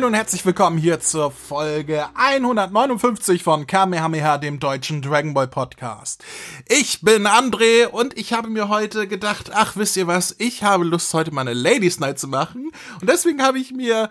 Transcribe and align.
Moin 0.00 0.06
und 0.06 0.14
herzlich 0.14 0.46
willkommen 0.46 0.78
hier 0.78 0.98
zur 1.00 1.30
Folge 1.30 2.06
159 2.14 3.42
von 3.42 3.66
Kamehameha, 3.66 4.38
dem 4.38 4.58
deutschen 4.58 5.02
Dragon 5.02 5.34
Ball 5.34 5.46
Podcast. 5.46 6.24
Ich 6.66 7.02
bin 7.02 7.26
André 7.26 7.86
und 7.86 8.16
ich 8.16 8.32
habe 8.32 8.48
mir 8.48 8.70
heute 8.70 9.06
gedacht, 9.06 9.50
ach 9.52 9.76
wisst 9.76 9.98
ihr 9.98 10.06
was, 10.06 10.34
ich 10.38 10.62
habe 10.62 10.84
Lust 10.84 11.12
heute 11.12 11.32
mal 11.32 11.42
eine 11.42 11.52
Ladies 11.52 12.00
Night 12.00 12.18
zu 12.18 12.28
machen 12.28 12.70
und 13.02 13.10
deswegen 13.10 13.42
habe 13.42 13.58
ich 13.58 13.72
mir 13.72 14.08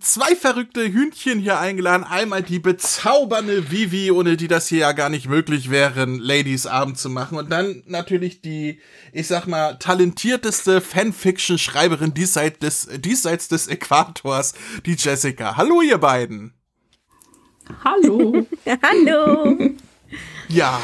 zwei 0.00 0.34
verrückte 0.34 0.90
Hühnchen 0.90 1.40
hier 1.40 1.58
eingeladen. 1.58 2.04
Einmal 2.04 2.42
die 2.42 2.58
bezaubernde 2.58 3.70
Vivi, 3.70 4.10
ohne 4.10 4.38
die 4.38 4.48
das 4.48 4.68
hier 4.68 4.78
ja 4.78 4.92
gar 4.92 5.10
nicht 5.10 5.28
möglich 5.28 5.68
wäre, 5.68 6.06
Ladies 6.06 6.66
Abend 6.66 6.96
zu 6.96 7.10
machen 7.10 7.36
und 7.36 7.50
dann 7.50 7.82
natürlich 7.84 8.40
die, 8.40 8.80
ich 9.12 9.26
sag 9.26 9.46
mal, 9.46 9.74
talentierteste 9.74 10.80
Fanfiction 10.80 11.58
Schreiberin 11.58 12.14
diesseits 12.14 12.60
des, 12.60 12.88
diesseits 13.00 13.48
des 13.48 13.66
Äquators, 13.68 14.54
die 14.86 14.96
Jessica. 15.18 15.56
Hallo, 15.56 15.82
ihr 15.82 15.98
beiden. 15.98 16.52
Hallo. 17.84 18.46
Hallo. 18.82 19.58
Ja, 20.46 20.80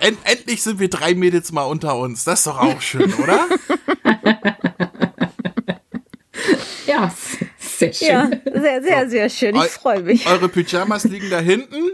en 0.00 0.18
endlich 0.24 0.60
sind 0.64 0.80
wir 0.80 0.90
drei 0.90 1.14
Mädels 1.14 1.52
mal 1.52 1.62
unter 1.62 1.96
uns. 1.96 2.24
Das 2.24 2.40
ist 2.40 2.48
doch 2.48 2.58
auch 2.58 2.80
schön, 2.80 3.14
oder? 3.14 3.46
ja, 6.88 7.14
sehr 7.60 7.92
schön. 7.92 8.08
Ja, 8.08 8.30
sehr, 8.60 8.82
sehr, 8.82 9.08
sehr 9.08 9.30
schön. 9.30 9.54
Ich 9.54 9.70
freue 9.70 10.02
mich. 10.02 10.26
Eure 10.26 10.48
Pyjamas 10.48 11.04
liegen 11.04 11.30
da 11.30 11.38
hinten. 11.38 11.84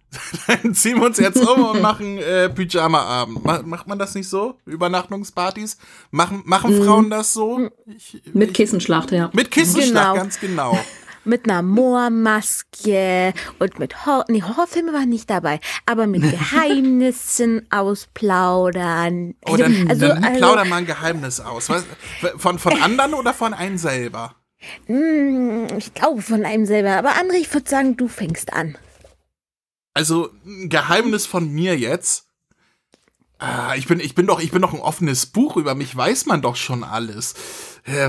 Dann 0.46 0.74
ziehen 0.74 0.98
wir 0.98 1.06
uns 1.06 1.16
jetzt 1.16 1.40
um 1.40 1.64
und 1.64 1.80
machen 1.80 2.18
äh, 2.18 2.50
Pyjama-Abend. 2.50 3.42
Macht 3.66 3.86
man 3.86 3.98
das 3.98 4.14
nicht 4.14 4.28
so? 4.28 4.58
Übernachtungspartys? 4.66 5.78
Machen, 6.10 6.42
machen 6.44 6.84
Frauen 6.84 7.08
das 7.08 7.32
so? 7.32 7.70
Ich, 7.86 8.20
mit 8.34 8.52
Kissenschlacht, 8.52 9.12
ja. 9.12 9.30
Mit 9.32 9.50
Kissenschlacht, 9.50 10.12
genau. 10.12 10.14
ganz 10.14 10.40
genau. 10.40 10.78
Mit 11.24 11.44
einer 11.44 11.62
Moormaske 11.62 13.32
und 13.58 13.78
mit 13.78 14.06
Horror, 14.06 14.24
nee, 14.28 14.42
Horrorfilme 14.42 14.92
waren 14.92 15.08
nicht 15.08 15.30
dabei, 15.30 15.60
aber 15.86 16.06
mit 16.06 16.22
Geheimnissen 16.22 17.66
ausplaudern. 17.70 19.34
Oh, 19.46 19.56
dann, 19.56 19.88
also, 19.88 20.08
dann 20.08 20.24
also, 20.24 20.38
plauder 20.38 20.64
mal 20.64 20.76
ein 20.76 20.86
Geheimnis 20.86 21.40
aus. 21.40 21.68
Was, 21.68 21.84
von, 22.36 22.58
von 22.58 22.80
anderen 22.80 23.14
oder 23.14 23.34
von 23.34 23.54
einem 23.54 23.78
selber? 23.78 24.34
Hm, 24.86 25.66
ich 25.78 25.94
glaube 25.94 26.22
von 26.22 26.44
einem 26.44 26.66
selber, 26.66 26.96
aber 26.96 27.10
André, 27.10 27.36
ich 27.40 27.52
würde 27.52 27.68
sagen, 27.68 27.96
du 27.96 28.08
fängst 28.08 28.52
an. 28.52 28.76
Also, 29.94 30.30
ein 30.44 30.68
Geheimnis 30.68 31.26
von 31.26 31.50
mir 31.52 31.76
jetzt. 31.76 32.27
Ah, 33.38 33.74
ich 33.76 33.86
bin, 33.86 34.00
ich 34.00 34.16
bin 34.16 34.26
doch, 34.26 34.40
ich 34.40 34.50
bin 34.50 34.62
doch 34.62 34.74
ein 34.74 34.80
offenes 34.80 35.26
Buch. 35.26 35.56
Über 35.56 35.74
mich 35.74 35.94
weiß 35.96 36.26
man 36.26 36.42
doch 36.42 36.56
schon 36.56 36.82
alles. 36.82 37.34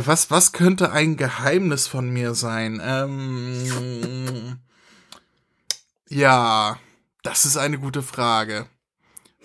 Was, 0.03 0.31
was 0.31 0.51
könnte 0.51 0.91
ein 0.91 1.17
Geheimnis 1.17 1.87
von 1.87 2.09
mir 2.09 2.33
sein? 2.33 2.81
Ähm, 2.83 4.57
ja, 6.09 6.77
das 7.21 7.45
ist 7.45 7.57
eine 7.57 7.77
gute 7.77 8.01
Frage. 8.01 8.65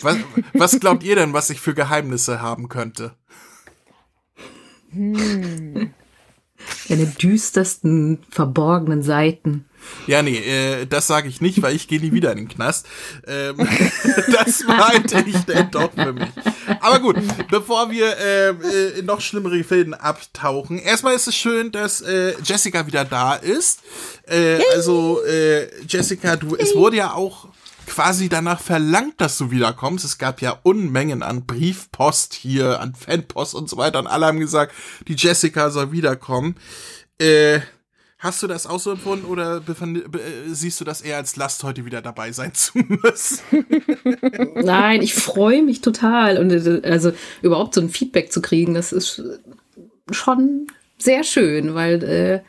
Was, 0.01 0.17
was 0.53 0.79
glaubt 0.79 1.03
ihr 1.03 1.15
denn, 1.15 1.33
was 1.33 1.49
ich 1.51 1.61
für 1.61 1.73
Geheimnisse 1.73 2.41
haben 2.41 2.67
könnte? 2.67 3.15
Hm. 4.89 5.93
Deine 6.89 7.05
düstersten, 7.05 8.25
verborgenen 8.29 9.03
Seiten. 9.03 9.65
Ja, 10.07 10.21
nee, 10.21 10.37
äh, 10.37 10.85
das 10.85 11.07
sage 11.07 11.27
ich 11.27 11.41
nicht, 11.41 11.61
weil 11.61 11.75
ich 11.75 11.87
gehe 11.87 11.99
nie 11.99 12.11
wieder 12.11 12.31
in 12.31 12.37
den 12.37 12.47
Knast. 12.47 12.85
Ähm, 13.27 13.57
das 14.31 14.63
meinte 14.67 15.23
ich 15.25 15.37
denn 15.45 15.71
doch 15.71 15.91
für 15.93 16.13
mich. 16.13 16.29
Aber 16.81 16.99
gut, 16.99 17.17
bevor 17.49 17.89
wir 17.91 18.17
äh, 18.17 18.49
äh, 18.49 18.99
in 18.99 19.05
noch 19.05 19.21
schlimmere 19.21 19.63
Filme 19.63 19.99
abtauchen, 19.99 20.79
erstmal 20.79 21.15
ist 21.15 21.27
es 21.27 21.35
schön, 21.35 21.71
dass 21.71 22.01
äh, 22.01 22.33
Jessica 22.43 22.85
wieder 22.87 23.05
da 23.05 23.35
ist. 23.35 23.81
Äh, 24.27 24.59
also 24.73 25.23
äh, 25.25 25.67
Jessica, 25.87 26.35
du, 26.35 26.55
es 26.55 26.75
wurde 26.75 26.97
ja 26.97 27.13
auch 27.13 27.47
quasi 27.85 28.29
danach 28.29 28.59
verlangt, 28.59 29.21
dass 29.21 29.37
du 29.37 29.51
wiederkommst. 29.51 30.05
Es 30.05 30.17
gab 30.17 30.41
ja 30.41 30.59
Unmengen 30.63 31.23
an 31.23 31.45
Briefpost 31.45 32.33
hier, 32.33 32.79
an 32.79 32.95
Fanpost 32.95 33.55
und 33.55 33.69
so 33.69 33.77
weiter. 33.77 33.99
Und 33.99 34.07
alle 34.07 34.25
haben 34.25 34.39
gesagt, 34.39 34.73
die 35.07 35.15
Jessica 35.15 35.69
soll 35.69 35.91
wiederkommen. 35.91 36.55
Äh, 37.19 37.61
Hast 38.17 38.41
du 38.41 38.47
das 38.47 38.65
auch 38.65 38.79
so 38.79 38.91
empfunden 38.91 39.25
oder 39.25 39.61
siehst 40.47 40.79
du 40.79 40.85
das 40.85 41.01
eher 41.01 41.17
als 41.17 41.35
Last, 41.35 41.63
heute 41.63 41.85
wieder 41.85 42.01
dabei 42.01 42.31
sein 42.31 42.53
zu 42.53 42.77
müssen? 42.77 43.65
Nein, 44.63 45.01
ich 45.01 45.13
freue 45.13 45.61
mich 45.61 45.81
total. 45.81 46.37
Und 46.37 46.51
äh, 46.51 46.81
also 46.87 47.11
überhaupt 47.41 47.75
so 47.75 47.81
ein 47.81 47.89
Feedback 47.89 48.31
zu 48.31 48.41
kriegen, 48.41 48.73
das 48.73 48.93
ist 48.93 49.21
schon 50.11 50.67
sehr 50.97 51.23
schön, 51.23 51.75
weil 51.75 52.03
äh, 52.03 52.39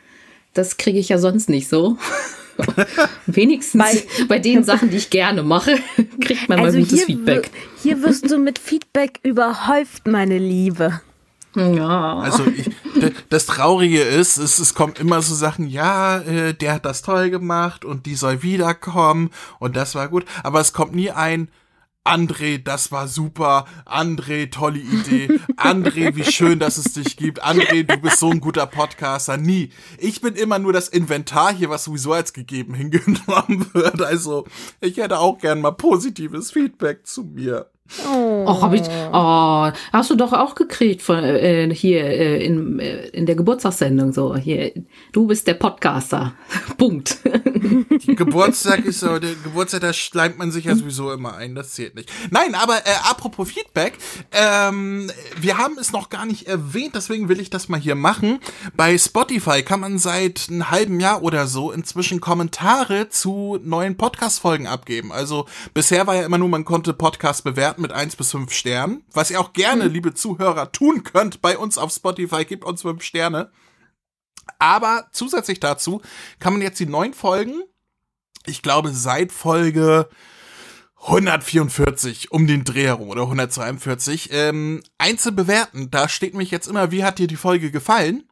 das 0.53 0.77
kriege 0.77 0.99
ich 0.99 1.09
ja 1.09 1.17
sonst 1.17 1.49
nicht 1.49 1.67
so. 1.67 1.97
Wenigstens 3.27 3.79
bei, 3.79 4.25
bei, 4.27 4.39
den 4.39 4.63
Sachen, 4.63 4.89
die 4.89 4.97
ich 4.97 5.09
gerne 5.09 5.43
mache, 5.43 5.77
kriegt 6.21 6.49
man 6.49 6.59
also 6.59 6.79
mal 6.79 6.85
gutes 6.85 7.03
Feedback. 7.03 7.51
Hier 7.83 8.01
wirst 8.01 8.31
du 8.31 8.37
mit 8.37 8.57
Feedback 8.57 9.19
überhäuft, 9.21 10.07
meine 10.07 10.39
Liebe. 10.39 11.01
Ja. 11.57 12.19
Also 12.19 12.45
ich, 12.45 12.69
das 13.29 13.47
Traurige 13.47 14.01
ist, 14.01 14.37
es, 14.37 14.59
es 14.59 14.75
kommt 14.75 14.99
immer 14.99 15.21
so 15.21 15.33
Sachen, 15.33 15.67
ja, 15.67 16.19
äh, 16.19 16.53
der 16.53 16.73
hat 16.73 16.85
das 16.85 17.01
toll 17.01 17.31
gemacht 17.31 17.83
und 17.83 18.05
die 18.05 18.15
soll 18.15 18.43
wiederkommen 18.43 19.31
und 19.59 19.75
das 19.75 19.95
war 19.95 20.07
gut, 20.07 20.25
aber 20.43 20.59
es 20.59 20.71
kommt 20.71 20.93
nie 20.93 21.09
ein, 21.09 21.49
André, 22.07 22.57
das 22.57 22.91
war 22.93 23.09
super. 23.09 23.65
André, 23.85 24.49
tolle 24.49 24.79
Idee. 24.79 25.27
André, 25.57 26.15
wie 26.15 26.23
schön, 26.23 26.57
dass 26.57 26.77
es 26.77 26.93
dich 26.93 27.17
gibt. 27.17 27.43
André, 27.43 27.83
du 27.83 27.97
bist 27.97 28.19
so 28.19 28.29
ein 28.29 28.39
guter 28.39 28.65
Podcaster. 28.65 29.35
Nie. 29.35 29.71
Ich 29.97 30.21
bin 30.21 30.35
immer 30.35 30.57
nur 30.57 30.71
das 30.71 30.87
Inventar 30.87 31.53
hier, 31.53 31.69
was 31.69 31.83
sowieso 31.83 32.13
als 32.13 32.31
gegeben 32.31 32.73
hingenommen 32.75 33.67
wird. 33.73 34.01
Also, 34.01 34.45
ich 34.79 34.95
hätte 34.97 35.19
auch 35.19 35.37
gern 35.37 35.59
mal 35.59 35.71
positives 35.71 36.51
Feedback 36.51 37.05
zu 37.05 37.23
mir. 37.25 37.69
Oh, 38.09 38.45
Och, 38.47 38.61
hab 38.61 38.73
ich, 38.73 38.83
oh, 39.11 39.71
hast 39.93 40.09
du 40.09 40.15
doch 40.15 40.33
auch 40.33 40.55
gekriegt 40.55 41.01
von 41.01 41.23
äh, 41.23 41.73
hier 41.73 42.03
äh, 42.03 42.45
in, 42.45 42.79
äh, 42.79 43.07
in 43.07 43.25
der 43.25 43.35
Geburtstagssendung 43.35 44.13
so 44.13 44.35
hier. 44.35 44.71
Du 45.11 45.27
bist 45.27 45.47
der 45.47 45.53
Podcaster. 45.55 46.33
Punkt. 46.77 47.17
Die 47.23 48.15
Geburtstag 48.15 48.85
ist 48.85 48.99
so, 48.99 49.19
der 49.19 49.35
Geburtstag, 49.35 49.81
da 49.81 49.93
schleimt 49.93 50.37
man 50.37 50.51
sich 50.51 50.65
ja 50.65 50.75
sowieso 50.75 51.11
immer 51.11 51.35
ein. 51.35 51.55
Das 51.55 51.73
zählt 51.73 51.95
nicht. 51.95 52.11
Nein, 52.29 52.55
aber 52.55 52.77
äh, 52.77 53.09
apropos 53.09 53.49
Feedback, 53.49 53.97
ähm, 54.31 55.11
wir 55.39 55.57
haben 55.57 55.77
es 55.79 55.91
noch 55.91 56.09
gar 56.09 56.25
nicht 56.25 56.47
erwähnt, 56.47 56.95
deswegen 56.95 57.29
will 57.29 57.39
ich 57.39 57.49
das 57.49 57.69
mal 57.69 57.79
hier 57.79 57.95
machen. 57.95 58.39
Bei 58.75 58.97
Spotify 58.97 59.63
kann 59.63 59.79
man 59.79 59.97
seit 59.97 60.47
einem 60.49 60.69
halben 60.69 60.99
Jahr 60.99 61.23
oder 61.23 61.47
so 61.47 61.71
inzwischen 61.71 62.21
Kommentare 62.21 63.09
zu 63.09 63.59
neuen 63.63 63.97
Podcast-Folgen 63.97 64.67
abgeben. 64.67 65.11
Also 65.11 65.45
bisher 65.73 66.05
war 66.07 66.15
ja 66.15 66.25
immer 66.25 66.37
nur, 66.37 66.49
man 66.49 66.65
konnte 66.65 66.93
Podcast 66.93 67.43
bewerten 67.43 67.76
bewerten 67.77 67.81
mit 67.81 67.91
eins 67.91 68.15
bis 68.15 68.31
fünf 68.31 68.51
Sternen. 68.51 69.03
Was 69.13 69.31
ihr 69.31 69.39
auch 69.39 69.53
gerne, 69.53 69.85
mhm. 69.85 69.93
liebe 69.93 70.13
Zuhörer, 70.13 70.71
tun 70.71 71.03
könnt 71.03 71.41
bei 71.41 71.57
uns 71.57 71.77
auf 71.77 71.91
Spotify. 71.91 72.45
Gebt 72.45 72.65
uns 72.65 72.81
fünf 72.81 73.03
Sterne. 73.03 73.51
Aber 74.59 75.07
zusätzlich 75.11 75.59
dazu 75.59 76.01
kann 76.39 76.53
man 76.53 76.61
jetzt 76.61 76.79
die 76.79 76.85
neuen 76.85 77.13
Folgen, 77.13 77.63
ich 78.45 78.61
glaube 78.61 78.91
seit 78.93 79.31
Folge 79.31 80.07
144 81.01 82.31
um 82.31 82.47
den 82.47 82.63
Dreh 82.63 82.85
herum 82.85 83.09
oder 83.09 83.23
142, 83.23 84.29
ähm, 84.31 84.81
einzeln 84.97 85.35
bewerten. 85.35 85.91
Da 85.91 86.07
steht 86.07 86.33
mich 86.33 86.49
jetzt 86.49 86.67
immer, 86.67 86.91
wie 86.91 87.03
hat 87.03 87.19
dir 87.19 87.27
die 87.27 87.35
Folge 87.35 87.71
gefallen? 87.71 88.23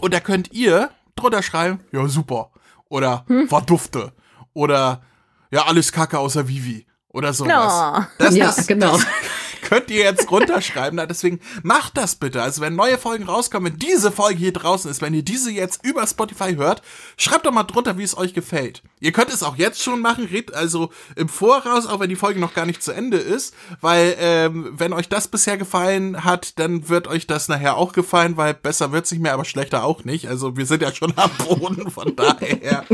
Und 0.00 0.14
da 0.14 0.20
könnt 0.20 0.52
ihr 0.52 0.90
drunter 1.16 1.42
schreiben, 1.42 1.80
ja 1.90 2.06
super. 2.06 2.52
Oder 2.88 3.24
hm. 3.26 3.50
war 3.50 3.62
dufte. 3.62 4.12
Oder 4.54 5.02
ja, 5.50 5.64
alles 5.66 5.92
Kacke 5.92 6.18
außer 6.18 6.46
Vivi 6.46 6.86
oder 7.12 7.32
sowas. 7.32 7.48
No. 7.48 8.06
Das, 8.18 8.36
ja, 8.36 8.46
das, 8.46 8.66
genau. 8.66 8.92
Das, 8.92 9.06
könnt 9.72 9.90
ihr 9.90 10.04
jetzt 10.04 10.30
runterschreiben. 10.30 10.96
Na, 10.96 11.06
deswegen 11.06 11.40
macht 11.62 11.96
das 11.96 12.16
bitte. 12.16 12.42
Also 12.42 12.60
wenn 12.60 12.76
neue 12.76 12.98
Folgen 12.98 13.24
rauskommen, 13.24 13.72
wenn 13.72 13.78
diese 13.78 14.12
Folge 14.12 14.38
hier 14.38 14.52
draußen 14.52 14.90
ist, 14.90 15.00
wenn 15.00 15.14
ihr 15.14 15.22
diese 15.22 15.50
jetzt 15.50 15.82
über 15.82 16.06
Spotify 16.06 16.56
hört, 16.56 16.82
schreibt 17.16 17.46
doch 17.46 17.52
mal 17.52 17.62
drunter, 17.62 17.96
wie 17.96 18.02
es 18.02 18.14
euch 18.14 18.34
gefällt. 18.34 18.82
Ihr 19.00 19.12
könnt 19.12 19.32
es 19.32 19.42
auch 19.42 19.56
jetzt 19.56 19.82
schon 19.82 20.00
machen, 20.00 20.26
redet 20.26 20.54
also 20.54 20.90
im 21.16 21.30
Voraus, 21.30 21.86
auch 21.86 22.00
wenn 22.00 22.10
die 22.10 22.16
Folge 22.16 22.38
noch 22.38 22.52
gar 22.52 22.66
nicht 22.66 22.82
zu 22.82 22.92
Ende 22.92 23.16
ist, 23.16 23.54
weil 23.80 24.14
ähm, 24.18 24.72
wenn 24.72 24.92
euch 24.92 25.08
das 25.08 25.26
bisher 25.28 25.56
gefallen 25.56 26.22
hat, 26.22 26.58
dann 26.58 26.90
wird 26.90 27.08
euch 27.08 27.26
das 27.26 27.48
nachher 27.48 27.78
auch 27.78 27.94
gefallen, 27.94 28.36
weil 28.36 28.52
besser 28.52 28.92
wird's 28.92 29.10
nicht 29.10 29.22
mehr, 29.22 29.32
aber 29.32 29.46
schlechter 29.46 29.84
auch 29.84 30.04
nicht. 30.04 30.28
Also 30.28 30.54
wir 30.56 30.66
sind 30.66 30.82
ja 30.82 30.94
schon 30.94 31.14
am 31.16 31.30
Boden, 31.48 31.90
von 31.90 32.14
daher. 32.16 32.84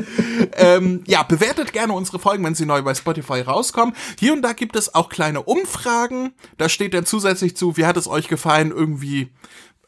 ähm, 0.57 1.03
ja, 1.09 1.25
bewertet 1.25 1.73
gerne 1.73 1.93
unsere 1.93 2.21
Folgen, 2.21 2.45
wenn 2.45 2.55
sie 2.55 2.67
neu 2.67 2.83
bei 2.83 2.95
Spotify 2.95 3.41
rauskommen. 3.41 3.97
Hier 4.19 4.33
und 4.33 4.43
da 4.43 4.53
gibt 4.53 4.77
es 4.77 4.95
auch 4.95 5.09
kleine 5.09 5.43
Umfragen. 5.43 6.33
Da 6.57 6.68
steht 6.69 6.95
dann 6.95 7.07
zusätzlich 7.07 7.57
zu, 7.57 7.77
wie 7.77 7.87
hat 7.87 7.97
es 7.97 8.09
euch 8.09 8.29
gefallen, 8.29 8.71
irgendwie. 8.71 9.33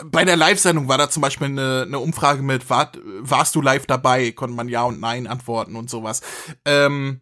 Bei 0.03 0.25
der 0.25 0.37
Live-Sendung 0.37 0.89
war 0.89 0.97
da 0.97 1.11
zum 1.11 1.21
Beispiel 1.21 1.49
eine, 1.49 1.85
eine 1.87 1.99
Umfrage 1.99 2.43
mit, 2.43 2.71
war, 2.71 2.91
warst 3.21 3.55
du 3.55 3.61
live 3.61 3.87
dabei? 3.87 4.33
Konnte 4.33 4.57
man 4.57 4.69
Ja 4.69 4.85
und 4.85 4.99
Nein 4.99 5.27
antworten 5.27 5.77
und 5.77 5.91
sowas. 5.91 6.23
Ähm, 6.65 7.21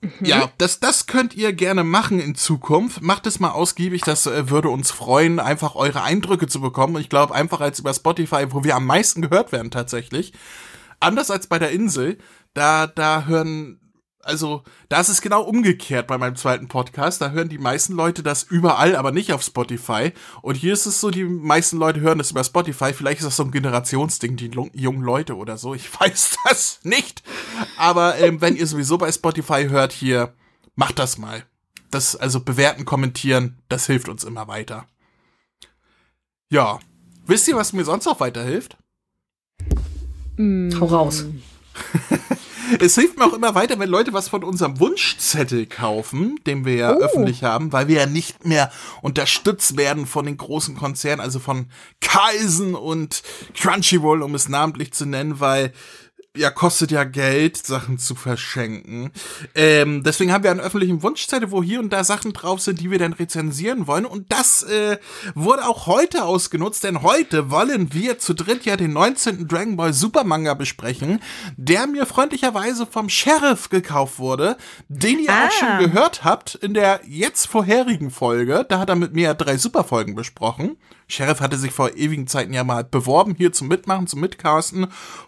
mhm. 0.00 0.10
Ja, 0.20 0.50
das, 0.58 0.80
das 0.80 1.06
könnt 1.06 1.36
ihr 1.36 1.52
gerne 1.52 1.84
machen 1.84 2.18
in 2.18 2.34
Zukunft. 2.34 3.00
Macht 3.00 3.26
es 3.26 3.38
mal 3.38 3.50
ausgiebig, 3.50 4.02
das 4.02 4.26
äh, 4.26 4.50
würde 4.50 4.70
uns 4.70 4.90
freuen, 4.90 5.38
einfach 5.38 5.76
eure 5.76 6.02
Eindrücke 6.02 6.48
zu 6.48 6.60
bekommen. 6.60 7.00
Ich 7.00 7.08
glaube, 7.08 7.34
einfach 7.34 7.60
als 7.60 7.78
über 7.78 7.94
Spotify, 7.94 8.46
wo 8.50 8.64
wir 8.64 8.74
am 8.74 8.86
meisten 8.86 9.22
gehört 9.22 9.52
werden 9.52 9.70
tatsächlich. 9.70 10.32
anders 10.98 11.30
als 11.30 11.46
bei 11.46 11.58
der 11.58 11.70
Insel, 11.70 12.18
da, 12.54 12.86
da 12.86 13.24
hören 13.26 13.79
also 14.22 14.62
da 14.88 15.00
ist 15.00 15.08
es 15.08 15.22
genau 15.22 15.42
umgekehrt 15.42 16.06
bei 16.06 16.18
meinem 16.18 16.36
zweiten 16.36 16.68
Podcast. 16.68 17.20
Da 17.20 17.30
hören 17.30 17.48
die 17.48 17.58
meisten 17.58 17.94
Leute 17.94 18.22
das 18.22 18.42
überall, 18.42 18.96
aber 18.96 19.12
nicht 19.12 19.32
auf 19.32 19.42
Spotify. 19.42 20.12
Und 20.42 20.56
hier 20.56 20.72
ist 20.72 20.86
es 20.86 21.00
so, 21.00 21.10
die 21.10 21.24
meisten 21.24 21.78
Leute 21.78 22.00
hören 22.00 22.18
das 22.18 22.30
über 22.30 22.44
Spotify. 22.44 22.92
Vielleicht 22.92 23.20
ist 23.20 23.26
das 23.26 23.36
so 23.36 23.44
ein 23.44 23.50
Generationsding, 23.50 24.36
die 24.36 24.50
jungen 24.74 25.02
Leute 25.02 25.36
oder 25.36 25.56
so. 25.56 25.74
Ich 25.74 25.88
weiß 26.00 26.36
das 26.48 26.80
nicht. 26.82 27.22
Aber 27.76 28.18
ähm, 28.18 28.40
wenn 28.40 28.56
ihr 28.56 28.66
sowieso 28.66 28.98
bei 28.98 29.10
Spotify 29.10 29.68
hört 29.68 29.92
hier, 29.92 30.34
macht 30.74 30.98
das 30.98 31.18
mal. 31.18 31.44
Das, 31.90 32.14
also 32.14 32.40
bewerten, 32.40 32.84
kommentieren, 32.84 33.58
das 33.68 33.86
hilft 33.86 34.08
uns 34.08 34.22
immer 34.24 34.48
weiter. 34.48 34.86
Ja. 36.50 36.78
Wisst 37.26 37.48
ihr, 37.48 37.56
was 37.56 37.72
mir 37.72 37.84
sonst 37.84 38.06
auch 38.06 38.20
weiterhilft? 38.20 38.76
Hau 40.38 40.86
raus. 40.86 41.24
Es 42.78 42.94
hilft 42.94 43.18
mir 43.18 43.24
auch 43.24 43.32
immer 43.32 43.54
weiter, 43.54 43.78
wenn 43.78 43.88
Leute 43.88 44.12
was 44.12 44.28
von 44.28 44.44
unserem 44.44 44.78
Wunschzettel 44.78 45.66
kaufen, 45.66 46.38
den 46.46 46.64
wir 46.64 46.74
ja 46.74 46.94
Oh. 46.94 47.00
öffentlich 47.00 47.42
haben, 47.44 47.72
weil 47.72 47.88
wir 47.88 47.96
ja 48.00 48.06
nicht 48.06 48.44
mehr 48.46 48.70
unterstützt 49.02 49.76
werden 49.76 50.06
von 50.06 50.26
den 50.26 50.36
großen 50.36 50.76
Konzernen, 50.76 51.20
also 51.20 51.38
von 51.38 51.66
Carlsen 52.00 52.74
und 52.74 53.22
Crunchyroll, 53.54 54.22
um 54.22 54.34
es 54.34 54.48
namentlich 54.48 54.92
zu 54.92 55.06
nennen, 55.06 55.40
weil 55.40 55.72
ja, 56.36 56.50
kostet 56.50 56.92
ja 56.92 57.02
Geld, 57.02 57.56
Sachen 57.56 57.98
zu 57.98 58.14
verschenken. 58.14 59.10
Ähm, 59.56 60.04
deswegen 60.04 60.32
haben 60.32 60.44
wir 60.44 60.52
einen 60.52 60.60
öffentlichen 60.60 61.02
Wunschzettel, 61.02 61.50
wo 61.50 61.60
hier 61.60 61.80
und 61.80 61.92
da 61.92 62.04
Sachen 62.04 62.32
drauf 62.32 62.60
sind, 62.60 62.80
die 62.80 62.90
wir 62.90 63.00
dann 63.00 63.12
rezensieren 63.12 63.88
wollen. 63.88 64.04
Und 64.06 64.30
das 64.32 64.62
äh, 64.62 64.98
wurde 65.34 65.66
auch 65.66 65.86
heute 65.86 66.24
ausgenutzt, 66.24 66.84
denn 66.84 67.02
heute 67.02 67.50
wollen 67.50 67.92
wir 67.92 68.18
zu 68.20 68.34
dritt 68.34 68.64
ja 68.64 68.76
den 68.76 68.92
19. 68.92 69.48
Dragon 69.48 69.76
Ball 69.76 69.92
Super 69.92 70.22
Manga 70.22 70.54
besprechen, 70.54 71.20
der 71.56 71.88
mir 71.88 72.06
freundlicherweise 72.06 72.86
vom 72.86 73.08
Sheriff 73.08 73.68
gekauft 73.68 74.20
wurde, 74.20 74.56
den 74.88 75.18
ihr 75.18 75.30
Ah. 75.32 75.46
auch 75.48 75.50
schon 75.52 75.78
gehört 75.80 76.22
habt 76.22 76.54
in 76.54 76.74
der 76.74 77.00
jetzt 77.08 77.46
vorherigen 77.46 78.12
Folge. 78.12 78.64
Da 78.68 78.78
hat 78.78 78.88
er 78.88 78.96
mit 78.96 79.14
mir 79.14 79.34
drei 79.34 79.56
Superfolgen 79.56 80.14
besprochen. 80.14 80.76
Sheriff 81.10 81.40
hatte 81.40 81.56
sich 81.56 81.72
vor 81.72 81.96
ewigen 81.96 82.26
Zeiten 82.26 82.52
ja 82.52 82.64
mal 82.64 82.84
beworben 82.84 83.34
hier 83.36 83.52
zum 83.52 83.68
Mitmachen, 83.68 84.06
zum 84.06 84.20
Mitcasten. 84.20 84.86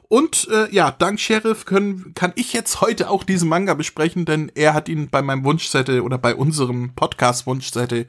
Und 0.09 0.49
äh, 0.51 0.73
ja, 0.75 0.91
dank 0.91 1.21
Sheriff 1.21 1.65
können, 1.65 2.15
kann 2.15 2.33
ich 2.37 2.53
jetzt 2.53 2.81
heute 2.81 3.11
auch 3.11 3.25
diesen 3.25 3.49
Manga 3.49 3.75
besprechen, 3.75 4.25
denn 4.25 4.51
er 4.55 4.75
hat 4.75 4.89
ihn 4.89 5.11
bei 5.11 5.23
meinem 5.23 5.45
Wunschzettel 5.45 6.01
oder 6.01 6.19
bei 6.19 6.35
unserem 6.35 6.95
Podcast-Wunschzettel 6.95 8.07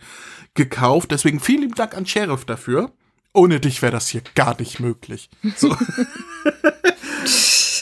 gekauft. 0.53 1.11
Deswegen 1.11 1.39
vielen 1.39 1.61
lieben 1.61 1.75
Dank 1.75 1.95
an 1.95 2.05
Sheriff 2.05 2.45
dafür. 2.45 2.91
Ohne 3.33 3.59
dich 3.59 3.81
wäre 3.81 3.91
das 3.91 4.09
hier 4.09 4.21
gar 4.35 4.59
nicht 4.59 4.79
möglich. 4.79 5.29
So. 5.55 5.69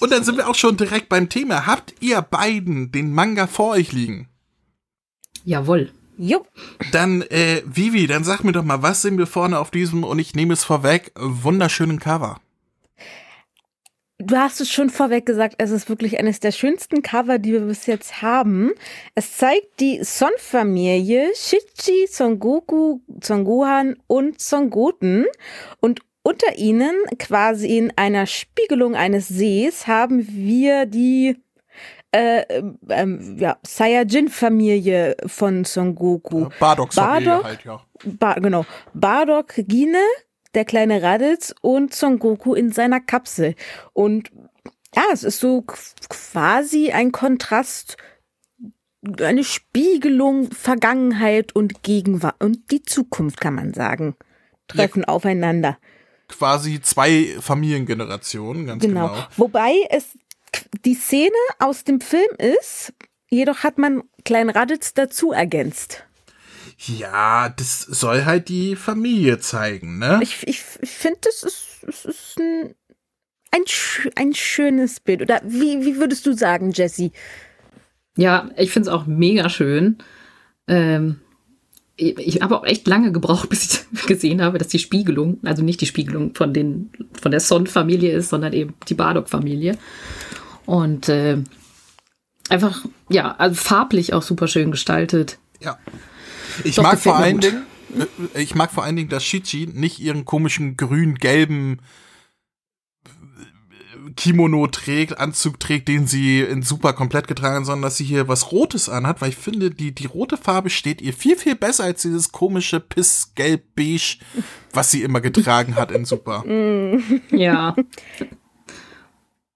Und 0.01 0.11
dann 0.11 0.23
sind 0.23 0.37
wir 0.37 0.49
auch 0.49 0.55
schon 0.55 0.77
direkt 0.77 1.09
beim 1.09 1.29
Thema. 1.29 1.65
Habt 1.67 1.93
ihr 1.99 2.21
beiden 2.21 2.91
den 2.91 3.13
Manga 3.13 3.47
vor 3.47 3.71
euch 3.73 3.91
liegen? 3.91 4.29
Jawohl. 5.43 5.91
Jupp. 6.21 6.47
Dann, 6.91 7.23
äh, 7.23 7.63
Vivi, 7.65 8.05
dann 8.07 8.23
sag 8.23 8.43
mir 8.43 8.51
doch 8.51 8.63
mal, 8.63 8.83
was 8.83 9.01
sehen 9.01 9.17
wir 9.17 9.27
vorne 9.27 9.57
auf 9.57 9.71
diesem, 9.71 10.03
und 10.03 10.19
ich 10.19 10.35
nehme 10.35 10.53
es 10.53 10.63
vorweg, 10.63 11.11
wunderschönen 11.15 11.99
Cover? 11.99 12.39
Du 14.23 14.37
hast 14.37 14.61
es 14.61 14.69
schon 14.71 14.91
vorweg 14.91 15.25
gesagt, 15.25 15.55
es 15.57 15.71
ist 15.71 15.89
wirklich 15.89 16.19
eines 16.19 16.39
der 16.39 16.51
schönsten 16.51 17.01
Cover, 17.01 17.39
die 17.39 17.53
wir 17.53 17.61
bis 17.61 17.87
jetzt 17.87 18.21
haben. 18.21 18.71
Es 19.15 19.37
zeigt 19.37 19.79
die 19.79 20.03
Son-Familie 20.03 21.31
Shichi, 21.35 22.05
Son 22.07 22.37
Goku, 22.37 22.99
Son 23.23 23.43
Gohan 23.43 23.95
und 24.05 24.39
Son 24.39 24.69
Goten. 24.69 25.25
Und 25.79 26.01
unter 26.21 26.55
ihnen, 26.55 26.95
quasi 27.17 27.79
in 27.79 27.93
einer 27.97 28.27
Spiegelung 28.27 28.93
eines 28.93 29.27
Sees, 29.27 29.87
haben 29.87 30.27
wir 30.29 30.85
die 30.85 31.37
äh, 32.11 32.43
ähm, 32.89 33.37
ja, 33.39 33.57
Saiyajin-Familie 33.65 35.15
von 35.25 35.63
Son 35.65 35.95
Goku. 35.95 36.49
Bardock, 36.59 36.93
Familie 36.93 37.27
Bardock? 37.29 37.45
halt, 37.45 37.63
ja. 37.65 37.81
Ba 38.03 38.33
genau. 38.35 38.65
Bardock 38.93 39.53
Gine, 39.67 40.01
der 40.53 40.65
kleine 40.65 41.01
Raditz 41.01 41.53
und 41.61 41.93
Son 41.93 42.19
Goku 42.19 42.53
in 42.53 42.71
seiner 42.71 42.99
Kapsel. 42.99 43.55
Und 43.93 44.29
ja, 44.95 45.03
es 45.13 45.23
ist 45.23 45.39
so 45.39 45.59
qu- 45.59 45.93
quasi 46.09 46.91
ein 46.91 47.11
Kontrast, 47.11 47.95
eine 49.21 49.43
Spiegelung 49.43 50.51
Vergangenheit 50.51 51.55
und 51.55 51.81
Gegenwart 51.83 52.43
und 52.43 52.71
die 52.71 52.83
Zukunft, 52.83 53.39
kann 53.39 53.55
man 53.55 53.73
sagen, 53.73 54.15
treffen 54.67 55.05
aufeinander. 55.05 55.77
Quasi 56.27 56.81
zwei 56.81 57.35
Familiengenerationen, 57.39 58.65
ganz 58.67 58.83
Genau. 58.83 59.07
genau. 59.09 59.23
Wobei 59.37 59.73
es 59.89 60.17
die 60.85 60.95
Szene 60.95 61.35
aus 61.59 61.83
dem 61.83 62.01
Film 62.01 62.35
ist, 62.37 62.93
jedoch 63.29 63.63
hat 63.63 63.77
man 63.77 64.03
Klein 64.25 64.49
Raditz 64.49 64.93
dazu 64.93 65.31
ergänzt. 65.31 66.03
Ja, 66.77 67.49
das 67.49 67.81
soll 67.81 68.25
halt 68.25 68.49
die 68.49 68.75
Familie 68.75 69.39
zeigen, 69.39 69.99
ne? 69.99 70.19
Ich, 70.23 70.47
ich, 70.47 70.63
ich 70.81 70.89
finde, 70.89 71.19
das 71.21 71.43
ist, 71.43 71.83
es 71.87 72.05
ist 72.05 72.39
ein, 72.39 72.73
ein, 73.51 73.63
ein 74.15 74.33
schönes 74.33 74.99
Bild. 74.99 75.21
Oder 75.21 75.41
wie, 75.45 75.85
wie 75.85 75.97
würdest 75.97 76.25
du 76.25 76.33
sagen, 76.33 76.71
Jessie? 76.71 77.11
Ja, 78.17 78.49
ich 78.57 78.71
finde 78.71 78.89
es 78.89 78.95
auch 78.95 79.05
mega 79.05 79.49
schön. 79.49 79.99
Ähm, 80.67 81.19
ich 81.95 82.17
ich 82.17 82.41
habe 82.41 82.57
auch 82.57 82.65
echt 82.65 82.87
lange 82.87 83.11
gebraucht, 83.11 83.49
bis 83.49 83.85
ich 83.93 84.05
gesehen 84.07 84.41
habe, 84.41 84.57
dass 84.57 84.69
die 84.69 84.79
Spiegelung, 84.79 85.39
also 85.43 85.63
nicht 85.63 85.81
die 85.81 85.85
Spiegelung 85.85 86.33
von, 86.33 86.53
den, 86.53 86.91
von 87.21 87.31
der 87.31 87.39
Son-Familie 87.39 88.13
ist, 88.13 88.29
sondern 88.29 88.53
eben 88.53 88.73
die 88.87 88.95
Bardock-Familie. 88.95 89.77
Und 90.71 91.09
äh, 91.09 91.43
einfach, 92.47 92.85
ja, 93.09 93.35
also 93.35 93.55
farblich 93.55 94.13
auch 94.13 94.21
super 94.21 94.47
schön 94.47 94.71
gestaltet. 94.71 95.37
Ja. 95.59 95.77
Ich 96.63 96.75
Doch, 96.75 96.83
mag 96.83 96.97
vor 96.97 97.17
allen 97.17 97.41
gut. 97.41 97.43
Dingen, 97.43 97.65
äh, 98.33 98.41
ich 98.41 98.55
mag 98.55 98.71
vor 98.71 98.85
allen 98.85 98.95
Dingen, 98.95 99.09
dass 99.09 99.25
Shichi 99.25 99.67
nicht 99.73 99.99
ihren 99.99 100.23
komischen 100.23 100.77
grün-gelben 100.77 101.81
äh, 103.03 104.11
Kimono 104.15 104.65
trägt, 104.67 105.17
Anzug 105.17 105.59
trägt, 105.59 105.89
den 105.89 106.07
sie 106.07 106.39
in 106.39 106.61
super 106.61 106.93
komplett 106.93 107.27
getragen 107.27 107.57
hat, 107.57 107.65
sondern 107.65 107.81
dass 107.81 107.97
sie 107.97 108.05
hier 108.05 108.29
was 108.29 108.53
Rotes 108.53 108.87
anhat, 108.87 109.19
weil 109.19 109.31
ich 109.31 109.37
finde, 109.37 109.71
die, 109.71 109.93
die 109.93 110.05
rote 110.05 110.37
Farbe 110.37 110.69
steht 110.69 111.01
ihr 111.01 111.11
viel, 111.11 111.35
viel 111.35 111.55
besser 111.55 111.83
als 111.83 112.03
dieses 112.03 112.31
komische 112.31 112.79
Piss-Gelb-Beige, 112.79 114.19
was 114.71 114.89
sie 114.89 115.03
immer 115.03 115.19
getragen 115.19 115.75
hat 115.75 115.91
in 115.91 116.05
super. 116.05 116.45
Ja, 117.31 117.75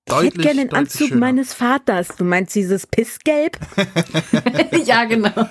Ich 0.07 0.15
hätte 0.15 0.37
gerne 0.37 0.61
den 0.61 0.69
deutlich 0.69 0.77
Anzug 0.77 1.07
schöner. 1.09 1.19
meines 1.19 1.53
Vaters. 1.53 2.09
Du 2.15 2.23
meinst 2.25 2.53
dieses 2.53 2.85
Pissgelb? 2.85 3.57
ja, 4.85 5.05
genau. 5.05 5.31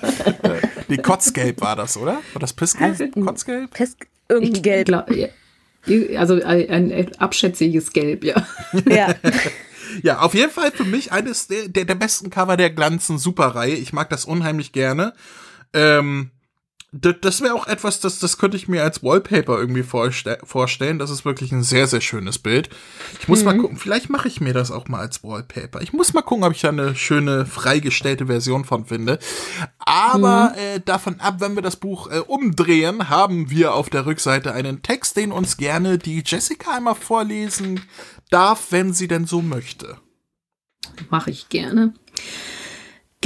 Nee, 0.87 0.97
Kotzgelb 0.97 1.61
war 1.61 1.75
das, 1.75 1.97
oder? 1.97 2.21
War 2.33 2.39
das 2.39 2.53
Pissgelb? 2.53 2.91
Also, 2.91 3.07
Kotzgelb? 3.07 3.73
Piss, 3.73 3.97
irgendwie 4.29 4.61
gelb. 4.61 4.85
Glaub, 4.85 5.09
ja. 5.09 5.29
Also 6.15 6.35
ein, 6.43 6.91
ein 6.91 7.15
abschätziges 7.17 7.91
Gelb, 7.91 8.23
ja. 8.23 8.45
Ja. 8.87 9.15
Ja, 10.03 10.19
auf 10.19 10.33
jeden 10.33 10.51
Fall 10.51 10.71
für 10.71 10.83
mich 10.83 11.11
eines 11.13 11.47
der, 11.47 11.69
der, 11.69 11.85
der 11.85 11.95
besten 11.95 12.29
Cover 12.29 12.57
der 12.57 12.69
ganzen 12.69 13.17
Superreihe. 13.17 13.75
Ich 13.75 13.93
mag 13.93 14.09
das 14.09 14.25
unheimlich 14.25 14.73
gerne. 14.73 15.13
Ähm, 15.73 16.31
das, 17.01 17.41
wäre 17.41 17.53
auch 17.53 17.67
etwas, 17.67 17.99
das, 17.99 18.19
das 18.19 18.37
könnte 18.37 18.55
ich 18.55 18.67
mir 18.67 18.83
als 18.83 19.03
Wallpaper 19.03 19.57
irgendwie 19.57 19.83
vorste 19.83 20.37
vorstellen. 20.43 20.97
Das 20.97 21.09
ist 21.09 21.25
wirklich 21.25 21.51
ein 21.51 21.63
sehr, 21.63 21.87
sehr 21.87 22.01
schönes 22.01 22.39
Bild. 22.39 22.69
Ich 23.19 23.27
muss 23.27 23.43
mal 23.43 23.57
gucken, 23.57 23.77
vielleicht 23.77 24.09
mache 24.09 24.27
ich 24.27 24.39
mir 24.39 24.53
das 24.53 24.71
auch 24.71 24.87
mal 24.87 24.99
als 24.99 25.23
Wallpaper. 25.23 25.81
Ich 25.81 25.91
muss 25.91 26.13
mal 26.13 26.21
gucken, 26.21 26.45
ob 26.45 26.53
ich 26.53 26.61
da 26.61 26.69
eine 26.69 26.95
schöne, 26.95 27.45
freigestellte 27.45 28.27
Version 28.27 28.63
von 28.63 28.85
finde. 28.85 29.19
Aber 29.79 30.53
äh, 30.57 30.79
davon 30.79 31.19
ab, 31.19 31.35
wenn 31.39 31.55
wir 31.55 31.61
das 31.61 31.75
Buch 31.75 32.09
äh, 32.09 32.19
umdrehen, 32.19 33.09
haben 33.09 33.49
wir 33.49 33.73
auf 33.73 33.89
der 33.89 34.05
Rückseite 34.05 34.53
einen 34.53 34.81
Text, 34.81 35.17
den 35.17 35.31
uns 35.31 35.57
gerne 35.57 35.97
die 35.97 36.23
Jessica 36.25 36.75
einmal 36.75 36.95
vorlesen 36.95 37.81
darf, 38.29 38.67
wenn 38.71 38.93
sie 38.93 39.07
denn 39.07 39.25
so 39.25 39.41
möchte. 39.41 39.97
Mache 41.09 41.31
ich 41.31 41.49
gerne. 41.49 41.93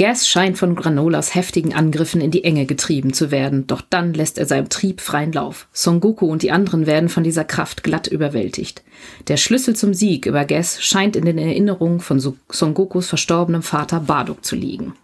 Gas 0.00 0.26
scheint 0.26 0.56
von 0.56 0.76
Granolas 0.76 1.34
heftigen 1.34 1.74
Angriffen 1.74 2.22
in 2.22 2.30
die 2.30 2.42
Enge 2.42 2.64
getrieben 2.64 3.12
zu 3.12 3.30
werden, 3.30 3.66
doch 3.66 3.82
dann 3.82 4.14
lässt 4.14 4.38
er 4.38 4.46
seinem 4.46 4.70
Trieb 4.70 5.02
freien 5.02 5.30
Lauf. 5.30 5.68
Son 5.74 6.00
Goku 6.00 6.24
und 6.24 6.42
die 6.42 6.52
anderen 6.52 6.86
werden 6.86 7.10
von 7.10 7.22
dieser 7.22 7.44
Kraft 7.44 7.82
glatt 7.82 8.06
überwältigt. 8.06 8.82
Der 9.28 9.36
Schlüssel 9.36 9.76
zum 9.76 9.92
Sieg 9.92 10.24
über 10.24 10.46
Gas 10.46 10.82
scheint 10.82 11.16
in 11.16 11.26
den 11.26 11.36
Erinnerungen 11.36 12.00
von 12.00 12.18
So- 12.18 12.38
Son 12.48 12.72
Gokus 12.72 13.08
verstorbenem 13.08 13.60
Vater 13.60 14.00
Bardock 14.00 14.42
zu 14.42 14.56
liegen. 14.56 14.94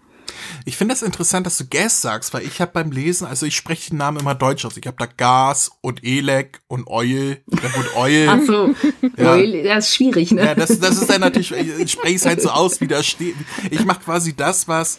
Ich 0.65 0.77
finde 0.77 0.95
das 0.95 1.03
interessant, 1.03 1.47
dass 1.47 1.59
du 1.59 1.67
Gas 1.67 2.01
sagst, 2.03 2.33
weil 2.35 2.43
ich 2.43 2.61
habe 2.61 2.73
beim 2.73 2.91
Lesen, 2.91 3.27
also 3.27 3.47
ich 3.47 3.57
spreche 3.57 3.91
den 3.91 3.99
Namen 3.99 4.19
immer 4.21 4.35
deutsch 4.35 4.65
aus. 4.65 4.77
Ich 4.77 4.87
habe 4.87 4.97
da 4.99 5.07
Gas 5.07 5.71
und 5.81 6.05
Elek 6.05 6.61
und 6.69 6.87
Oil. 6.89 7.43
Ja 7.63 7.69
gut, 7.69 7.97
Oil. 7.97 8.29
Ach 8.29 8.41
so, 8.47 8.75
Ja. 9.17 9.37
das 9.65 9.87
ist 9.89 9.95
schwierig, 9.97 10.33
ne? 10.33 10.45
Ja, 10.45 10.55
das, 10.55 10.79
das 10.81 10.97
ist 11.01 11.09
dann 11.11 11.21
natürlich, 11.21 11.53
ich 11.53 11.93
spreche 11.93 12.17
es 12.17 12.27
halt 12.27 12.43
so 12.43 12.51
aus, 12.51 12.81
wie 12.81 12.87
da 12.87 13.03
steht. 13.03 13.37
Ich 13.71 13.85
mache 13.85 14.01
quasi 14.01 14.35
das, 14.35 14.67
was 14.69 14.99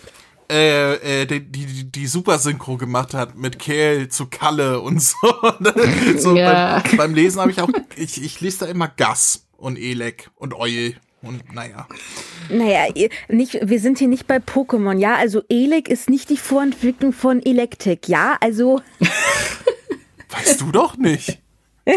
äh, 0.50 1.24
äh, 1.24 1.26
die, 1.26 1.42
die, 1.42 1.92
die 1.92 2.08
Super-Synchro 2.08 2.78
gemacht 2.78 3.14
hat 3.14 3.36
mit 3.38 3.60
Kel 3.60 4.08
zu 4.08 4.28
Kalle 4.28 4.80
und 4.80 5.02
so. 5.02 5.18
so 6.18 6.36
Ja. 6.38 6.80
beim, 6.80 6.98
beim 6.98 7.14
Lesen 7.16 7.42
habe 7.42 7.52
ich 7.52 7.62
auch, 7.62 7.70
ich, 7.96 8.24
ich 8.24 8.40
lese 8.40 8.60
da 8.60 8.66
immer 8.68 8.88
Gas 8.88 9.46
und 9.58 9.78
Elek 9.78 10.30
und 10.36 10.54
Oil. 10.54 10.96
Und 11.22 11.54
naja. 11.54 11.88
Naja, 12.50 12.86
nicht, 13.28 13.60
wir 13.62 13.80
sind 13.80 13.98
hier 13.98 14.08
nicht 14.08 14.28
bei 14.28 14.38
Pokémon, 14.38 14.98
ja? 14.98 15.16
Also 15.16 15.42
Elec 15.50 15.90
ist 15.90 16.10
nicht 16.10 16.30
die 16.30 16.38
Vorentwicklung 16.38 17.12
von 17.12 17.42
Electek, 17.44 18.08
ja? 18.08 18.38
Also, 18.40 18.82
Weißt 20.30 20.62
du 20.62 20.72
doch 20.72 20.98
nicht. 20.98 21.40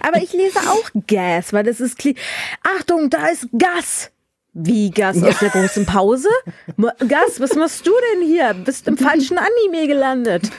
aber 0.00 0.22
ich 0.22 0.32
lese 0.32 0.58
auch 0.60 0.90
Gas, 1.06 1.52
weil 1.52 1.64
das 1.64 1.80
ist 1.80 1.98
Kli 1.98 2.14
Achtung, 2.62 3.10
da 3.10 3.26
ist 3.28 3.48
Gas! 3.56 4.10
Wie 4.52 4.90
Gas 4.90 5.22
aus 5.22 5.38
der 5.38 5.50
großen 5.50 5.86
Pause? 5.86 6.28
Gas, 6.76 7.38
was 7.38 7.54
machst 7.54 7.86
du 7.86 7.92
denn 8.12 8.26
hier? 8.26 8.52
Bist 8.52 8.88
im 8.88 8.98
falschen 8.98 9.38
Anime 9.38 9.86
gelandet. 9.86 10.50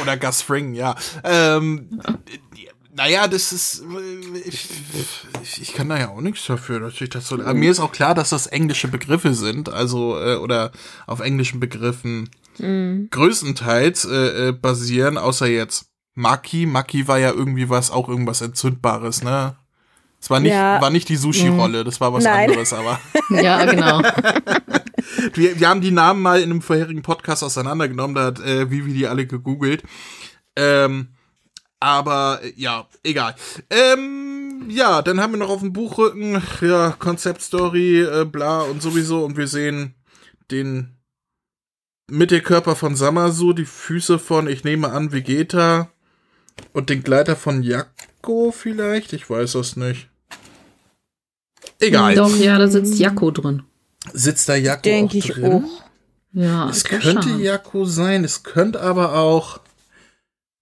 Oder 0.00 0.16
Gus 0.16 0.40
Fring, 0.40 0.72
ja. 0.72 0.96
Ähm, 1.22 2.00
naja, 2.96 3.28
das 3.28 3.52
ist. 3.52 3.82
äh, 3.82 4.38
Ich, 5.42 5.62
ich 5.62 5.72
kann 5.74 5.88
da 5.88 5.98
ja 5.98 6.08
auch 6.08 6.20
nichts 6.20 6.44
dafür, 6.46 6.80
dass 6.80 7.00
ich 7.00 7.10
das 7.10 7.28
so. 7.28 7.36
Aber 7.36 7.54
mir 7.54 7.70
ist 7.70 7.80
auch 7.80 7.92
klar, 7.92 8.14
dass 8.14 8.30
das 8.30 8.46
englische 8.46 8.88
Begriffe 8.88 9.34
sind, 9.34 9.68
also, 9.68 10.18
äh, 10.20 10.36
oder 10.36 10.72
auf 11.06 11.20
englischen 11.20 11.60
Begriffen 11.60 12.30
größtenteils 13.10 14.06
äh, 14.06 14.48
äh, 14.48 14.52
basieren, 14.52 15.18
außer 15.18 15.46
jetzt 15.46 15.86
Maki. 16.14 16.64
Maki 16.64 17.06
war 17.06 17.18
ja 17.18 17.30
irgendwie 17.30 17.68
was, 17.68 17.90
auch 17.90 18.08
irgendwas 18.08 18.40
Entzündbares, 18.40 19.22
ne? 19.22 19.56
Es 20.20 20.30
war 20.30 20.40
nicht, 20.40 20.52
Ja. 20.52 20.80
war 20.80 20.88
nicht 20.90 21.08
die 21.10 21.16
Sushi-Rolle, 21.16 21.84
das 21.84 22.00
war 22.00 22.14
was 22.14 22.24
Nein. 22.24 22.48
anderes, 22.48 22.72
aber. 22.72 22.98
Ja, 23.30 23.64
genau. 23.66 24.00
Wir, 25.34 25.58
wir 25.60 25.68
haben 25.68 25.80
die 25.82 25.90
Namen 25.92 26.20
mal 26.22 26.40
in 26.40 26.50
einem 26.50 26.62
vorherigen 26.62 27.02
Podcast 27.02 27.42
auseinandergenommen, 27.44 28.14
da 28.14 28.24
hat 28.24 28.40
äh, 28.40 28.70
Vivi 28.70 28.92
die 28.92 29.06
alle 29.06 29.26
gegoogelt. 29.26 29.82
Ähm, 30.56 31.08
aber 31.80 32.40
äh, 32.42 32.52
ja, 32.56 32.86
egal. 33.02 33.34
Ähm, 33.70 34.66
ja, 34.68 35.02
dann 35.02 35.20
haben 35.20 35.32
wir 35.32 35.38
noch 35.38 35.50
auf 35.50 35.60
dem 35.60 35.72
Buchrücken, 35.72 36.42
ja, 36.60 36.90
Konzeptstory, 36.98 38.02
äh, 38.02 38.24
bla 38.24 38.62
und 38.62 38.82
sowieso. 38.82 39.24
Und 39.24 39.36
wir 39.36 39.46
sehen 39.48 39.94
den 40.50 40.96
Mittelkörper 42.08 42.76
von 42.76 42.96
Samasu, 42.96 43.52
die 43.52 43.64
Füße 43.64 44.18
von, 44.18 44.46
ich 44.48 44.64
nehme 44.64 44.90
an, 44.90 45.12
Vegeta 45.12 45.90
und 46.72 46.88
den 46.90 47.02
Gleiter 47.02 47.36
von 47.36 47.62
Jakko 47.62 48.52
vielleicht. 48.52 49.12
Ich 49.12 49.28
weiß 49.28 49.56
es 49.56 49.76
nicht. 49.76 50.08
Egal. 51.80 52.14
Doch, 52.14 52.34
ja, 52.36 52.58
da 52.58 52.68
sitzt 52.68 52.98
Jakko 52.98 53.30
drin. 53.30 53.62
Sitzt 54.12 54.48
da 54.48 54.54
Jakko 54.54 54.82
Denke 54.82 55.18
auch 55.18 55.24
ich 55.24 55.26
drin? 55.32 55.44
auch. 55.64 55.84
Ja, 56.32 56.68
Es 56.68 56.84
könnte. 56.84 57.30
Jakko 57.30 57.84
sein, 57.86 58.22
es 58.24 58.42
könnte 58.42 58.80
aber 58.80 59.14
auch 59.14 59.60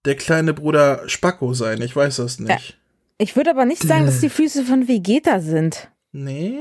der 0.04 0.16
kleine 0.16 0.54
Bruder 0.54 1.02
Spacko 1.06 1.54
sein, 1.54 1.80
ich 1.82 1.94
weiß 1.94 2.16
das 2.16 2.38
nicht. 2.38 2.78
Ich 3.18 3.36
würde 3.36 3.50
aber 3.50 3.64
nicht 3.64 3.82
sagen, 3.82 4.06
dass 4.06 4.20
die 4.20 4.28
Füße 4.28 4.64
von 4.64 4.88
Vegeta 4.88 5.40
sind. 5.40 5.88
Nee? 6.12 6.58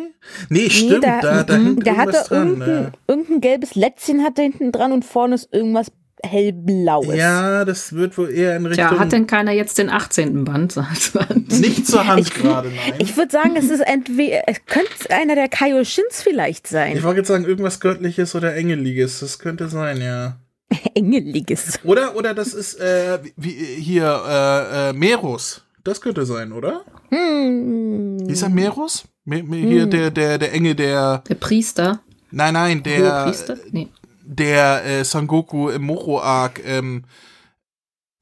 Nee, 0.49 0.69
stimmt, 0.69 1.03
der, 1.03 1.21
da, 1.21 1.43
da 1.43 1.57
mhm, 1.57 1.65
hängt 1.65 1.85
der 1.85 1.93
irgendwas 1.93 2.19
hatte 2.21 2.29
dran. 2.29 2.47
irgendein, 2.47 2.91
irgendein 3.07 3.41
gelbes 3.41 3.75
Lätzchen 3.75 4.23
hat 4.23 4.37
da 4.37 4.41
hinten 4.41 4.71
dran 4.71 4.91
und 4.91 5.05
vorne 5.05 5.35
ist 5.35 5.53
irgendwas 5.53 5.91
hellblaues. 6.25 7.15
Ja, 7.15 7.65
das 7.65 7.93
wird 7.93 8.17
wohl 8.17 8.31
eher 8.31 8.55
in 8.55 8.65
Richtung 8.65 8.87
Tja, 8.87 8.99
hat 8.99 9.11
denn 9.11 9.27
keiner 9.27 9.51
jetzt 9.51 9.77
den 9.77 9.89
18. 9.89 10.45
Band? 10.45 10.75
nicht 11.49 11.85
zur 11.85 12.07
Hand 12.07 12.33
gerade, 12.33 12.69
nein. 12.69 12.95
Ich 12.99 13.17
würde 13.17 13.31
sagen, 13.31 13.55
es 13.55 13.69
ist 13.69 13.81
entweder, 13.81 14.43
es 14.47 14.65
könnte 14.65 14.89
einer 15.09 15.35
der 15.35 15.49
Kaioshins 15.49 16.21
vielleicht 16.21 16.65
Ich 16.65 16.71
sein. 16.71 17.03
wollte 17.03 17.19
jetzt 17.19 17.27
sagen, 17.27 17.45
irgendwas 17.45 17.79
Göttliches 17.79 18.35
oder 18.35 18.55
Engeliges, 18.55 19.19
das 19.19 19.37
könnte 19.37 19.69
sein, 19.69 20.01
ja. 20.01 20.37
Engeliges. 20.95 21.79
Oder, 21.83 22.15
oder 22.15 22.33
das 22.33 22.53
ist, 22.53 22.75
äh, 22.79 23.19
wie, 23.35 23.51
hier, 23.51 24.21
äh, 24.27 24.89
äh, 24.89 24.93
Meros. 24.93 25.63
Das 25.83 25.99
könnte 25.99 26.25
sein, 26.25 26.51
oder? 26.53 26.81
Hm. 27.09 28.17
Hieß 28.27 28.43
er 28.43 28.49
Meros? 28.49 29.03
Me, 29.25 29.43
me, 29.43 29.57
hier, 29.57 29.85
der, 29.85 30.11
der, 30.11 30.37
der 30.37 30.53
Enge, 30.53 30.75
der, 30.75 31.19
Der 31.27 31.35
Priester? 31.35 31.99
nein, 32.31 32.53
nein, 32.53 32.83
Der 32.83 32.99
der, 33.01 33.23
Priester? 33.25 33.57
Nee. 33.71 33.87
der 34.23 34.85
äh, 34.85 35.03
Sangoku 35.05 35.69
im 35.69 35.83
Moro-Arc, 35.83 36.61
ähm, 36.65 37.03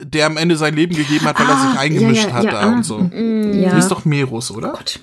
der 0.02 0.26
am 0.26 0.38
Ende 0.38 0.56
sein 0.58 0.74
Leben 0.76 0.96
gegeben 0.96 1.26
hat, 1.26 1.40
weil 1.40 1.48
er 1.48 1.58
sich 1.58 1.78
Ah, 1.78 1.80
eingemischt 1.82 2.24
ja, 2.24 2.30
ja, 2.30 2.34
hat 2.36 2.44
ja, 2.46 2.52
da 2.52 2.60
ah, 2.62 2.74
und 2.74 2.84
so. 2.84 3.00
Ja. 3.00 3.76
Hieß 3.76 3.88
doch 3.88 4.06
Meros, 4.06 4.50
oder? 4.52 4.70
Gott. 4.72 5.00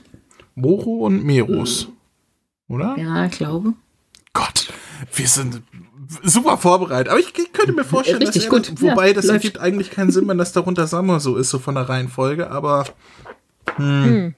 Moro 0.56 1.06
und 1.06 1.24
Meros. 1.24 1.88
Oder? 2.68 2.96
Ja, 2.98 3.24
ich 3.26 3.32
glaube. 3.32 3.74
Gott, 4.32 4.68
wir 5.14 5.28
sind 5.28 5.62
super 6.22 6.56
vorbereitet. 6.58 7.08
Aber 7.10 7.20
ich 7.20 7.32
könnte 7.52 7.72
mir 7.72 7.84
vorstellen, 7.84 8.22
Richtig 8.22 8.44
dass 8.44 8.50
gut. 8.50 8.72
Das, 8.72 8.82
wobei 8.82 9.08
Ja, 9.08 9.14
das 9.14 9.26
läuft. 9.26 9.44
ergibt 9.44 9.58
eigentlich 9.58 9.90
keinen 9.90 10.10
Sinn, 10.10 10.26
wenn 10.28 10.38
das 10.38 10.52
darunter 10.52 10.86
Summer 10.86 11.20
so 11.20 11.36
ist, 11.36 11.50
so 11.50 11.58
von 11.58 11.74
der 11.74 11.88
Reihenfolge, 11.88 12.50
aber 12.50 12.84
hm, 13.76 14.04
Hm. 14.04 14.34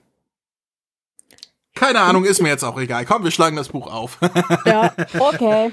keine 1.74 2.00
Ahnung, 2.00 2.24
ist 2.24 2.42
mir 2.42 2.48
jetzt 2.48 2.64
auch 2.64 2.78
egal. 2.78 3.04
Komm, 3.06 3.24
wir 3.24 3.30
schlagen 3.30 3.56
das 3.56 3.68
Buch 3.68 3.92
auf. 3.92 4.18
Ja, 4.66 4.92
okay. 5.18 5.72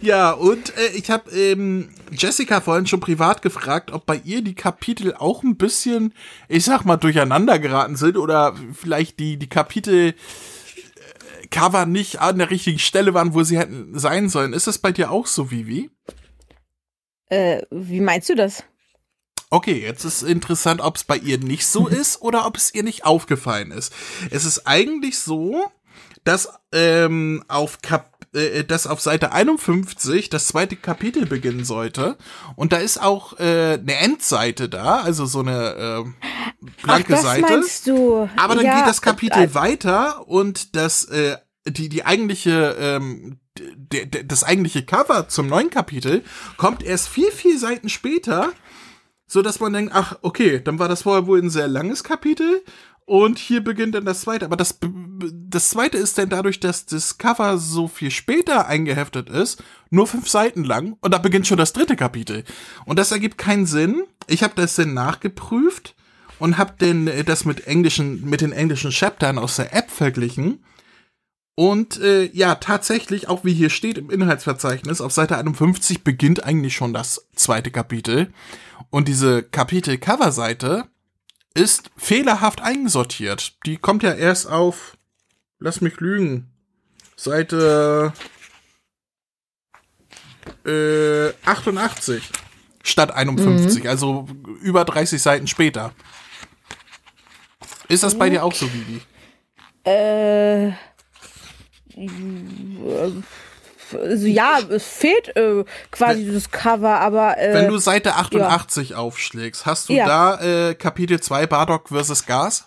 Ja, 0.00 0.30
und 0.30 0.76
äh, 0.78 0.90
ich 0.94 1.10
habe 1.10 1.28
ähm, 1.32 1.88
Jessica 2.12 2.60
vorhin 2.60 2.86
schon 2.86 3.00
privat 3.00 3.42
gefragt, 3.42 3.90
ob 3.90 4.06
bei 4.06 4.20
ihr 4.24 4.40
die 4.42 4.54
Kapitel 4.54 5.12
auch 5.12 5.42
ein 5.42 5.56
bisschen, 5.56 6.14
ich 6.48 6.64
sag 6.64 6.84
mal, 6.84 6.96
durcheinander 6.98 7.58
geraten 7.58 7.96
sind 7.96 8.16
oder 8.16 8.54
vielleicht 8.72 9.18
die, 9.18 9.38
die 9.38 9.48
Kapitel 9.48 10.14
Cover 11.52 11.86
nicht 11.86 12.20
an 12.20 12.38
der 12.38 12.50
richtigen 12.50 12.80
Stelle 12.80 13.14
waren, 13.14 13.34
wo 13.34 13.44
sie 13.44 13.58
hätten 13.58 13.96
sein 13.98 14.28
sollen. 14.28 14.52
Ist 14.52 14.66
das 14.66 14.78
bei 14.78 14.90
dir 14.90 15.12
auch 15.12 15.26
so, 15.26 15.52
Vivi? 15.52 15.90
Äh, 17.26 17.62
wie 17.70 18.00
meinst 18.00 18.28
du 18.28 18.34
das? 18.34 18.64
Okay, 19.50 19.80
jetzt 19.80 20.04
ist 20.04 20.22
interessant, 20.22 20.80
ob 20.80 20.96
es 20.96 21.04
bei 21.04 21.16
ihr 21.16 21.38
nicht 21.38 21.66
so 21.66 21.86
ist 22.00 22.20
oder 22.22 22.46
ob 22.46 22.56
es 22.56 22.74
ihr 22.74 22.82
nicht 22.82 23.04
aufgefallen 23.04 23.70
ist. 23.70 23.92
Es 24.30 24.44
ist 24.44 24.66
eigentlich 24.66 25.18
so, 25.18 25.70
dass 26.24 26.48
ähm, 26.72 27.44
auf 27.48 27.80
Kap 27.82 28.11
äh, 28.34 28.64
dass 28.64 28.86
auf 28.86 29.00
Seite 29.00 29.32
51 29.32 30.30
das 30.30 30.48
zweite 30.48 30.76
Kapitel 30.76 31.26
beginnen 31.26 31.64
sollte 31.64 32.16
und 32.56 32.72
da 32.72 32.78
ist 32.78 33.00
auch 33.02 33.38
äh, 33.38 33.78
eine 33.80 33.94
Endseite 33.96 34.68
da, 34.68 35.00
also 35.00 35.26
so 35.26 35.40
eine 35.40 36.04
äh, 36.04 36.26
blanke 36.82 37.14
Ach, 37.14 37.16
das 37.16 37.22
Seite. 37.22 37.42
meinst 37.42 37.86
du? 37.86 38.28
Aber 38.36 38.54
dann 38.54 38.64
ja, 38.64 38.78
geht 38.78 38.86
das 38.88 39.02
Kapitel 39.02 39.42
äh, 39.44 39.54
weiter 39.54 40.26
und 40.28 40.76
das 40.76 41.04
äh, 41.06 41.36
die 41.68 41.88
die 41.88 42.04
eigentliche 42.04 42.76
ähm, 42.78 43.38
d- 43.58 44.06
d- 44.06 44.24
das 44.24 44.42
eigentliche 44.44 44.84
Cover 44.84 45.28
zum 45.28 45.46
neuen 45.46 45.70
Kapitel 45.70 46.24
kommt 46.56 46.82
erst 46.82 47.08
viel 47.08 47.30
viel 47.30 47.58
Seiten 47.58 47.88
später, 47.88 48.52
so 49.26 49.42
dass 49.42 49.60
man 49.60 49.72
denkt, 49.72 49.92
ach 49.94 50.16
okay, 50.22 50.60
dann 50.62 50.78
war 50.78 50.88
das 50.88 51.02
vorher 51.02 51.26
wohl 51.26 51.40
ein 51.40 51.50
sehr 51.50 51.68
langes 51.68 52.02
Kapitel 52.02 52.64
und 53.06 53.38
hier 53.38 53.62
beginnt 53.62 53.94
dann 53.94 54.04
das 54.04 54.22
zweite. 54.22 54.44
Aber 54.44 54.56
das 54.56 54.78
das 55.52 55.68
zweite 55.68 55.98
ist 55.98 56.18
dann 56.18 56.30
dadurch, 56.30 56.60
dass 56.60 56.86
das 56.86 57.18
Cover 57.18 57.58
so 57.58 57.86
viel 57.86 58.10
später 58.10 58.66
eingeheftet 58.66 59.28
ist, 59.28 59.62
nur 59.90 60.06
fünf 60.06 60.28
Seiten 60.28 60.64
lang 60.64 60.96
und 61.00 61.12
da 61.12 61.18
beginnt 61.18 61.46
schon 61.46 61.58
das 61.58 61.72
dritte 61.72 61.96
Kapitel 61.96 62.44
und 62.86 62.98
das 62.98 63.12
ergibt 63.12 63.38
keinen 63.38 63.66
Sinn. 63.66 64.04
Ich 64.26 64.42
habe 64.42 64.54
das 64.56 64.74
dann 64.74 64.94
nachgeprüft 64.94 65.94
und 66.38 66.58
habe 66.58 66.74
denn 66.80 67.06
äh, 67.06 67.24
das 67.24 67.44
mit 67.44 67.66
englischen 67.66 68.28
mit 68.28 68.40
den 68.40 68.52
englischen 68.52 68.90
Chaptern 68.90 69.38
aus 69.38 69.56
der 69.56 69.74
App 69.74 69.90
verglichen. 69.90 70.64
Und 71.54 72.00
äh, 72.00 72.30
ja, 72.32 72.54
tatsächlich, 72.54 73.28
auch 73.28 73.44
wie 73.44 73.52
hier 73.52 73.68
steht 73.68 73.98
im 73.98 74.10
Inhaltsverzeichnis, 74.10 75.02
auf 75.02 75.12
Seite 75.12 75.36
51 75.36 76.02
beginnt 76.02 76.44
eigentlich 76.44 76.74
schon 76.74 76.94
das 76.94 77.28
zweite 77.36 77.70
Kapitel. 77.70 78.32
Und 78.88 79.06
diese 79.06 79.42
Kapitel-Cover-Seite 79.42 80.84
ist 81.54 81.90
fehlerhaft 81.96 82.60
einsortiert. 82.60 83.54
Die 83.66 83.76
kommt 83.76 84.02
ja 84.02 84.12
erst 84.12 84.46
auf, 84.46 84.96
lass 85.58 85.80
mich 85.80 86.00
lügen, 86.00 86.50
Seite 87.16 88.12
äh, 90.64 91.32
88 91.44 92.30
statt 92.82 93.12
51, 93.12 93.88
also 93.88 94.26
über 94.60 94.84
30 94.84 95.20
Seiten 95.20 95.46
später. 95.46 95.92
Ist 97.88 98.02
das 98.02 98.16
bei 98.16 98.30
dir 98.30 98.42
auch 98.42 98.54
so, 98.54 98.66
Vivi? 98.72 99.00
Äh, 99.84 100.72
also 103.94 104.26
ja, 104.26 104.58
es 104.70 104.84
fehlt 104.84 105.36
äh, 105.36 105.64
quasi 105.90 106.30
das 106.32 106.50
Cover, 106.50 107.00
aber 107.00 107.38
äh, 107.38 107.54
Wenn 107.54 107.68
du 107.68 107.78
Seite 107.78 108.14
88 108.16 108.94
aufschlägst, 108.94 109.66
hast 109.66 109.88
du 109.88 109.92
Ja. 109.94 110.06
da 110.06 110.68
äh, 110.70 110.74
Kapitel 110.74 111.20
2 111.20 111.46
Bardock 111.46 111.88
vs. 111.88 112.26
Gas? 112.26 112.66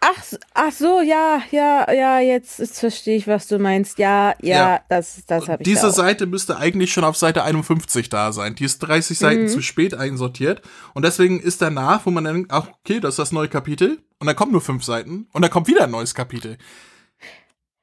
ach, 0.00 0.22
ach 0.54 0.72
so, 0.72 1.00
ja, 1.00 1.40
ja, 1.50 1.90
ja, 1.92 2.20
jetzt, 2.20 2.58
jetzt 2.60 2.78
verstehe 2.78 3.16
ich, 3.16 3.26
was 3.26 3.48
du 3.48 3.58
meinst. 3.58 3.98
Ja, 3.98 4.34
ja, 4.40 4.56
Ja. 4.74 4.80
das, 4.88 5.22
das 5.26 5.48
habe 5.48 5.62
ich 5.62 5.64
Diese. 5.64 5.90
Seite 5.90 6.26
müsste 6.26 6.58
eigentlich 6.58 6.92
schon 6.92 7.02
auf 7.02 7.16
Seite 7.16 7.42
51 7.42 8.08
da 8.08 8.30
sein. 8.30 8.54
Die 8.54 8.64
ist 8.64 8.78
30 8.80 9.18
Seiten 9.18 9.42
Mhm. 9.44 9.48
zu 9.48 9.62
spät 9.62 9.94
einsortiert. 9.94 10.62
Und 10.94 11.04
deswegen 11.04 11.40
ist 11.40 11.60
danach, 11.60 12.06
wo 12.06 12.10
man 12.10 12.22
dann 12.24 12.34
denkt, 12.34 12.52
ach, 12.52 12.68
okay, 12.84 13.00
das 13.00 13.14
ist 13.14 13.18
das 13.18 13.32
neue 13.32 13.48
Kapitel. 13.48 13.98
Und 14.20 14.26
dann 14.28 14.36
kommen 14.36 14.52
nur 14.52 14.60
fünf 14.60 14.84
Seiten. 14.84 15.28
Und 15.32 15.42
dann 15.42 15.50
kommt 15.50 15.66
wieder 15.66 15.84
ein 15.84 15.90
neues 15.90 16.14
Kapitel. 16.14 16.56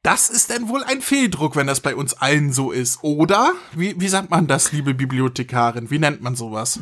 Das 0.04 0.30
ist 0.30 0.50
dann 0.50 0.70
wohl 0.70 0.84
ein 0.84 1.02
Fehldruck, 1.02 1.56
wenn 1.56 1.68
das 1.68 1.80
bei 1.80 1.96
uns 1.96 2.14
allen 2.14 2.52
so 2.52 2.72
ist. 2.72 3.04
Oder? 3.04 3.54
Wie, 3.74 4.00
wie 4.00 4.10
sagt 4.10 4.30
man 4.30 4.48
das, 4.48 4.72
liebe 4.72 4.94
Bibliothekarin? 4.94 5.90
Wie 5.90 6.00
nennt 6.00 6.22
man 6.22 6.36
sowas? 6.36 6.82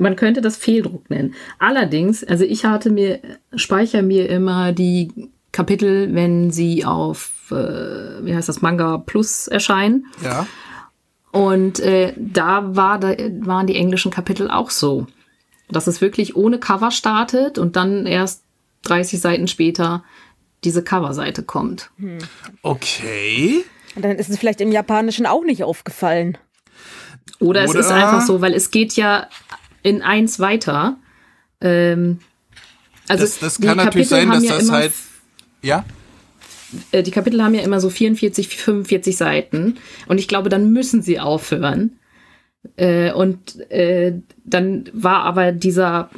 man 0.00 0.16
könnte 0.16 0.40
das 0.40 0.56
Fehldruck 0.56 1.10
nennen. 1.10 1.34
Allerdings, 1.58 2.24
also 2.24 2.44
ich 2.44 2.64
hatte 2.64 2.90
mir, 2.90 3.20
speichere 3.54 4.02
mir 4.02 4.28
immer 4.28 4.72
die 4.72 5.30
Kapitel, 5.52 6.14
wenn 6.14 6.50
sie 6.50 6.84
auf, 6.84 7.50
äh, 7.50 8.24
wie 8.24 8.34
heißt 8.34 8.48
das, 8.48 8.62
Manga 8.62 8.98
Plus 8.98 9.46
erscheinen. 9.46 10.06
Ja. 10.24 10.46
Und 11.32 11.80
äh, 11.80 12.14
da, 12.16 12.74
war, 12.74 12.98
da 12.98 13.14
waren 13.40 13.66
die 13.66 13.76
englischen 13.76 14.10
Kapitel 14.10 14.50
auch 14.50 14.70
so. 14.70 15.06
Dass 15.68 15.86
es 15.86 16.00
wirklich 16.00 16.34
ohne 16.34 16.58
Cover 16.58 16.90
startet 16.90 17.58
und 17.58 17.76
dann 17.76 18.06
erst 18.06 18.42
30 18.84 19.20
Seiten 19.20 19.46
später 19.46 20.02
diese 20.64 20.82
Coverseite 20.84 21.42
kommt. 21.42 21.90
Okay. 22.62 23.64
Und 23.96 24.04
dann 24.04 24.16
ist 24.16 24.28
es 24.30 24.38
vielleicht 24.38 24.60
im 24.60 24.72
Japanischen 24.72 25.26
auch 25.26 25.44
nicht 25.44 25.64
aufgefallen. 25.64 26.38
Oder, 27.38 27.64
es 27.64 27.70
Oder- 27.70 27.80
ist 27.80 27.90
einfach 27.90 28.20
so, 28.22 28.40
weil 28.40 28.54
es 28.54 28.70
geht 28.70 28.94
ja 28.94 29.28
in 29.82 30.02
eins 30.02 30.38
weiter. 30.38 30.96
Ähm, 31.60 32.18
also 33.08 33.24
Das, 33.24 33.38
das 33.38 33.56
die 33.56 33.66
kann 33.66 33.76
natürlich 33.78 34.08
Kapitel 34.08 34.28
sein, 34.28 34.30
haben 34.30 34.40
dass 34.42 34.48
ja 34.48 34.54
das 34.56 34.62
immer 34.68 34.72
halt. 34.78 34.92
Ja? 35.62 35.84
äh, 36.92 37.02
die 37.02 37.10
Kapitel 37.10 37.42
haben 37.42 37.54
ja 37.54 37.62
immer 37.62 37.80
so 37.80 37.90
44, 37.90 38.48
45 38.48 39.16
Seiten 39.16 39.78
und 40.06 40.18
ich 40.18 40.28
glaube, 40.28 40.48
dann 40.48 40.70
müssen 40.72 41.02
sie 41.02 41.18
aufhören. 41.20 41.96
Äh, 42.76 43.12
und 43.12 43.58
äh, 43.70 44.14
dann 44.44 44.88
war 44.92 45.24
aber 45.24 45.52
dieser 45.52 46.10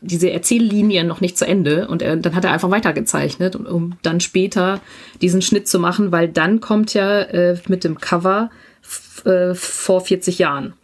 diese 0.00 0.30
Erzähllinie 0.30 1.04
noch 1.04 1.20
nicht 1.20 1.36
zu 1.38 1.46
Ende 1.46 1.88
und 1.88 2.02
er, 2.02 2.16
dann 2.16 2.34
hat 2.34 2.44
er 2.44 2.52
einfach 2.52 2.70
weitergezeichnet, 2.70 3.56
um, 3.56 3.66
um 3.66 3.98
dann 4.02 4.20
später 4.20 4.80
diesen 5.20 5.42
Schnitt 5.42 5.68
zu 5.68 5.78
machen, 5.78 6.12
weil 6.12 6.28
dann 6.28 6.60
kommt 6.60 6.94
ja 6.94 7.20
äh, 7.22 7.58
mit 7.68 7.84
dem 7.84 7.98
Cover 7.98 8.50
äh, 9.24 9.54
vor 9.54 10.00
40 10.00 10.38
Jahren 10.38 10.74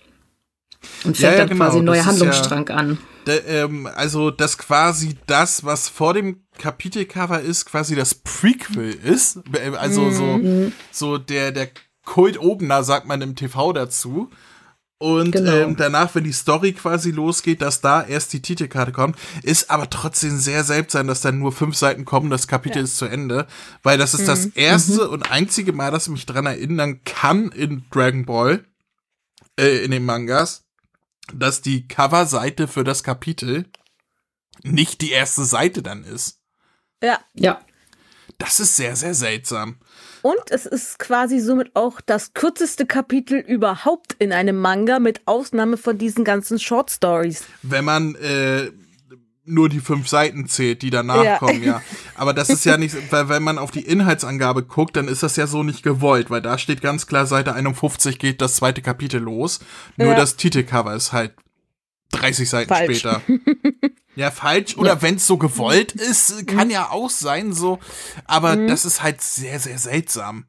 und 1.05 1.17
fängt 1.17 1.21
Ja, 1.21 1.31
ja, 1.33 1.39
dann 1.39 1.49
genau, 1.49 1.65
quasi 1.65 1.79
ein 1.79 1.85
neuer 1.85 1.97
ist 2.01 2.05
ja- 2.07 2.11
Handlungsstrang 2.13 2.69
an. 2.71 2.99
Ähm, 3.47 3.87
also, 3.95 4.31
dass 4.31 4.57
quasi 4.57 5.17
das, 5.27 5.63
was 5.63 5.91
vor 5.91 6.15
dem 6.15 6.45
Kapitelcover 6.59 7.41
ist, 7.43 7.67
quasi 7.67 7.95
das 7.95 8.15
Prequel 8.15 8.91
ist. 9.05 9.41
Äh, 9.53 9.77
Also 9.77 10.11
so, 10.11 10.41
so 10.91 11.19
der, 11.19 11.53
der 11.53 11.69
Kult-Opener, 12.07 12.83
sagt 12.85 13.07
man 13.07 13.21
im 13.21 13.37
TV 13.37 13.75
dazu. 13.75 14.31
Und 15.01 15.31
Genau. 15.31 15.53
ähm, 15.53 15.77
danach, 15.77 16.13
wenn 16.17 16.25
die 16.25 16.33
Story 16.33 16.73
quasi 16.73 17.13
losgeht, 17.13 17.63
dass 17.63 17.81
da 17.81 18.03
erst 18.05 18.33
die 18.33 18.43
Titelkarte 18.43 18.91
kommt, 18.91 19.17
ist 19.45 19.71
aber 19.71 19.89
trotzdem 19.89 20.39
sehr 20.39 20.65
seltsam, 20.65 21.07
dass 21.07 21.21
dann 21.21 21.39
nur 21.39 21.53
fünf 21.53 21.77
Seiten 21.77 22.05
kommen, 22.05 22.31
das 22.31 22.49
Kapitel 22.49 22.83
ist 22.83 22.97
zu 22.97 23.05
Ende. 23.07 23.47
Weil 23.85 23.97
das 23.97 24.15
ist 24.15 24.27
das 24.27 24.47
erste 24.47 25.09
und 25.09 25.31
einzige 25.31 25.73
Mal, 25.73 25.93
dass 25.93 26.07
ich 26.09 26.13
mich 26.13 26.27
dran 26.27 26.47
erinnern 26.47 27.05
kann 27.05 27.53
in 27.53 27.85
Dragon 27.93 28.25
Ball, 28.27 28.65
äh, 29.57 29.85
in 29.85 29.93
den 29.93 30.05
Mangas, 30.05 30.65
dass 31.33 31.63
die 31.63 31.87
Coverseite 31.87 32.67
für 32.67 32.83
das 32.83 33.05
Kapitel 33.05 33.67
nicht 34.65 35.01
die 35.01 35.13
erste 35.13 35.45
Seite 35.45 35.83
dann 35.83 36.03
ist. 36.03 36.41
Ja. 37.01 37.21
Ja, 37.35 37.61
Das 38.39 38.59
ist 38.59 38.75
sehr, 38.75 38.97
sehr 38.97 39.15
seltsam. 39.15 39.77
Und 40.23 40.51
es 40.51 40.67
ist 40.67 40.99
quasi 40.99 41.39
somit 41.41 41.75
auch 41.75 42.01
das 42.01 42.33
kürzeste 42.35 42.87
Kapitel 42.87 43.39
überhaupt 43.39 44.15
in 44.19 44.33
einem 44.33 44.59
Manga, 44.61 44.99
mit 44.99 45.21
Ausnahme 45.27 45.77
von 45.77 45.99
diesen 45.99 46.25
ganzen 46.25 46.59
Short 46.59 46.91
Stories. 46.91 47.45
Wenn 47.63 47.85
man 47.85 48.15
äh, 48.17 48.71
nur 49.45 49.69
die 49.69 49.81
fünf 49.81 50.09
Seiten 50.09 50.47
zählt, 50.47 50.83
die 50.83 50.91
danach 50.91 51.25
Ja. 51.25 51.39
kommen, 51.39 51.63
ja. 51.63 51.81
Aber 52.17 52.35
das 52.35 52.51
ist 52.51 52.65
ja 52.65 52.77
nicht, 52.77 52.95
weil 53.11 53.29
wenn 53.29 53.43
man 53.43 53.59
auf 53.59 53.71
die 53.71 53.81
Inhaltsangabe 53.87 54.63
guckt, 54.65 54.97
dann 54.97 55.09
ist 55.09 55.23
das 55.23 55.37
ja 55.37 55.47
so 55.47 55.63
nicht 55.63 55.83
gewollt, 55.83 56.31
weil 56.31 56.43
da 56.43 56.59
steht 56.59 56.81
ganz 56.83 57.07
klar, 57.07 57.27
Seite 57.27 57.55
51 57.55 58.19
geht 58.19 58.41
das 58.43 58.57
zweite 58.57 58.83
Kapitel 58.83 59.21
los. 59.21 59.61
Nur 59.97 60.09
Ja. 60.09 60.15
das 60.17 60.37
Titelcover 60.37 60.95
ist 60.95 61.13
halt 61.13 61.33
30 62.13 62.49
Seiten 62.49 62.69
Falsch. 62.69 62.99
später. 62.99 63.23
Ja, 64.19 64.33
falsch. 64.33 64.77
Oder 64.77 65.01
wenn 65.01 65.15
es 65.15 65.27
so 65.29 65.37
gewollt 65.37 65.93
ist, 65.93 66.47
kann 66.49 66.71
ja 66.71 66.91
auch 66.91 67.09
sein, 67.09 67.53
so. 67.53 67.79
Aber 68.25 68.57
Mhm. 68.57 68.67
das 68.67 68.85
ist 68.85 69.01
halt 69.01 69.21
sehr, 69.23 69.61
sehr 69.61 69.79
seltsam. 69.79 70.47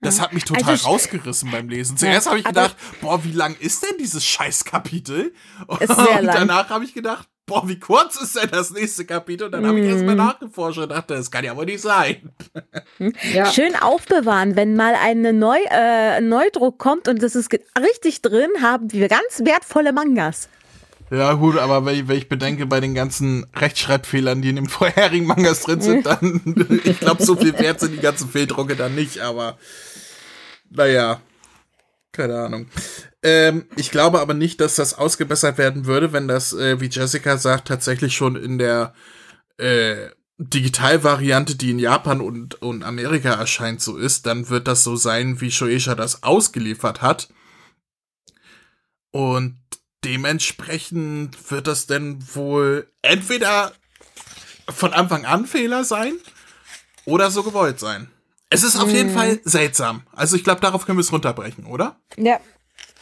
Das 0.00 0.20
hat 0.22 0.32
mich 0.32 0.44
total 0.44 0.70
Also 0.70 0.86
rausgerissen 0.88 1.50
beim 1.50 1.68
Lesen. 1.68 1.96
Zuerst 1.98 2.28
habe 2.28 2.38
ich 2.38 2.44
gedacht, 2.44 2.76
boah, 3.02 3.22
wie 3.24 3.32
lang 3.32 3.56
ist 3.58 3.82
denn 3.82 3.98
dieses 3.98 4.24
Scheißkapitel? 4.24 5.34
Und 5.66 5.80
danach 5.88 6.70
habe 6.70 6.84
ich 6.84 6.94
gedacht, 6.94 7.28
boah, 7.46 7.68
wie 7.68 7.78
kurz 7.78 8.16
ist 8.20 8.36
denn 8.36 8.48
das 8.50 8.70
nächste 8.70 9.04
Kapitel? 9.04 9.46
Und 9.46 9.52
dann 9.52 9.66
habe 9.66 9.80
ich 9.80 9.84
Mhm. 9.84 9.90
erstmal 9.90 10.14
nachgeforscht 10.14 10.78
und 10.78 10.88
dachte, 10.90 11.14
das 11.14 11.30
kann 11.30 11.44
ja 11.44 11.56
wohl 11.56 11.64
nicht 11.66 11.82
sein. 11.82 12.30
ja. 13.34 13.52
Schön 13.52 13.74
aufbewahren, 13.76 14.56
wenn 14.56 14.76
mal 14.76 14.94
eine 14.94 15.32
Neu 15.34 15.58
äh, 15.68 16.18
ein 16.18 16.28
Neudruck 16.28 16.78
kommt 16.78 17.08
und 17.08 17.22
das 17.22 17.34
ist 17.34 17.50
richtig 17.78 18.22
drin, 18.22 18.48
haben 18.62 18.92
wir 18.92 19.08
ganz 19.08 19.40
wertvolle 19.40 19.92
Mangas. 19.92 20.48
Ja, 21.10 21.32
gut, 21.34 21.56
aber 21.56 21.84
wenn 21.86 21.94
ich, 21.94 22.08
wenn 22.08 22.18
ich 22.18 22.28
bedenke, 22.28 22.66
bei 22.66 22.80
den 22.80 22.94
ganzen 22.94 23.46
Rechtschreibfehlern, 23.54 24.42
die 24.42 24.50
in 24.50 24.56
dem 24.56 24.66
vorherigen 24.68 25.26
Mangas 25.26 25.62
drin 25.62 25.80
sind, 25.80 26.06
dann, 26.06 26.80
ich 26.84 27.00
glaube, 27.00 27.24
so 27.24 27.36
viel 27.36 27.58
wert 27.58 27.80
sind 27.80 27.92
die 27.92 28.00
ganzen 28.00 28.28
Fehldrucke 28.28 28.76
dann 28.76 28.94
nicht, 28.94 29.20
aber 29.20 29.58
naja, 30.70 31.20
keine 32.12 32.38
Ahnung. 32.38 32.66
Ähm, 33.22 33.66
ich 33.76 33.90
glaube 33.90 34.20
aber 34.20 34.34
nicht, 34.34 34.60
dass 34.60 34.76
das 34.76 34.94
ausgebessert 34.94 35.58
werden 35.58 35.86
würde, 35.86 36.12
wenn 36.12 36.28
das, 36.28 36.52
äh, 36.52 36.80
wie 36.80 36.88
Jessica 36.88 37.38
sagt, 37.38 37.68
tatsächlich 37.68 38.14
schon 38.14 38.36
in 38.36 38.58
der 38.58 38.94
äh, 39.56 40.10
Digitalvariante, 40.38 41.56
die 41.56 41.72
in 41.72 41.80
Japan 41.80 42.20
und, 42.20 42.62
und 42.62 42.84
Amerika 42.84 43.34
erscheint, 43.34 43.80
so 43.80 43.96
ist, 43.96 44.26
dann 44.26 44.48
wird 44.48 44.68
das 44.68 44.84
so 44.84 44.94
sein, 44.94 45.40
wie 45.40 45.50
Shueisha 45.50 45.96
das 45.96 46.22
ausgeliefert 46.22 47.02
hat. 47.02 47.28
Und 49.10 49.58
dementsprechend 50.04 51.50
wird 51.50 51.66
das 51.66 51.86
denn 51.86 52.18
wohl 52.34 52.90
entweder 53.02 53.72
von 54.68 54.92
Anfang 54.92 55.24
an 55.24 55.46
Fehler 55.46 55.84
sein 55.84 56.14
oder 57.04 57.30
so 57.30 57.42
gewollt 57.42 57.80
sein. 57.80 58.10
Es 58.50 58.62
ist 58.62 58.76
auf 58.76 58.90
jeden 58.90 59.10
Fall 59.10 59.40
seltsam. 59.44 60.02
Also 60.12 60.36
ich 60.36 60.44
glaube, 60.44 60.60
darauf 60.60 60.86
können 60.86 60.98
wir 60.98 61.02
es 61.02 61.12
runterbrechen, 61.12 61.66
oder? 61.66 61.96
Ja. 62.16 62.40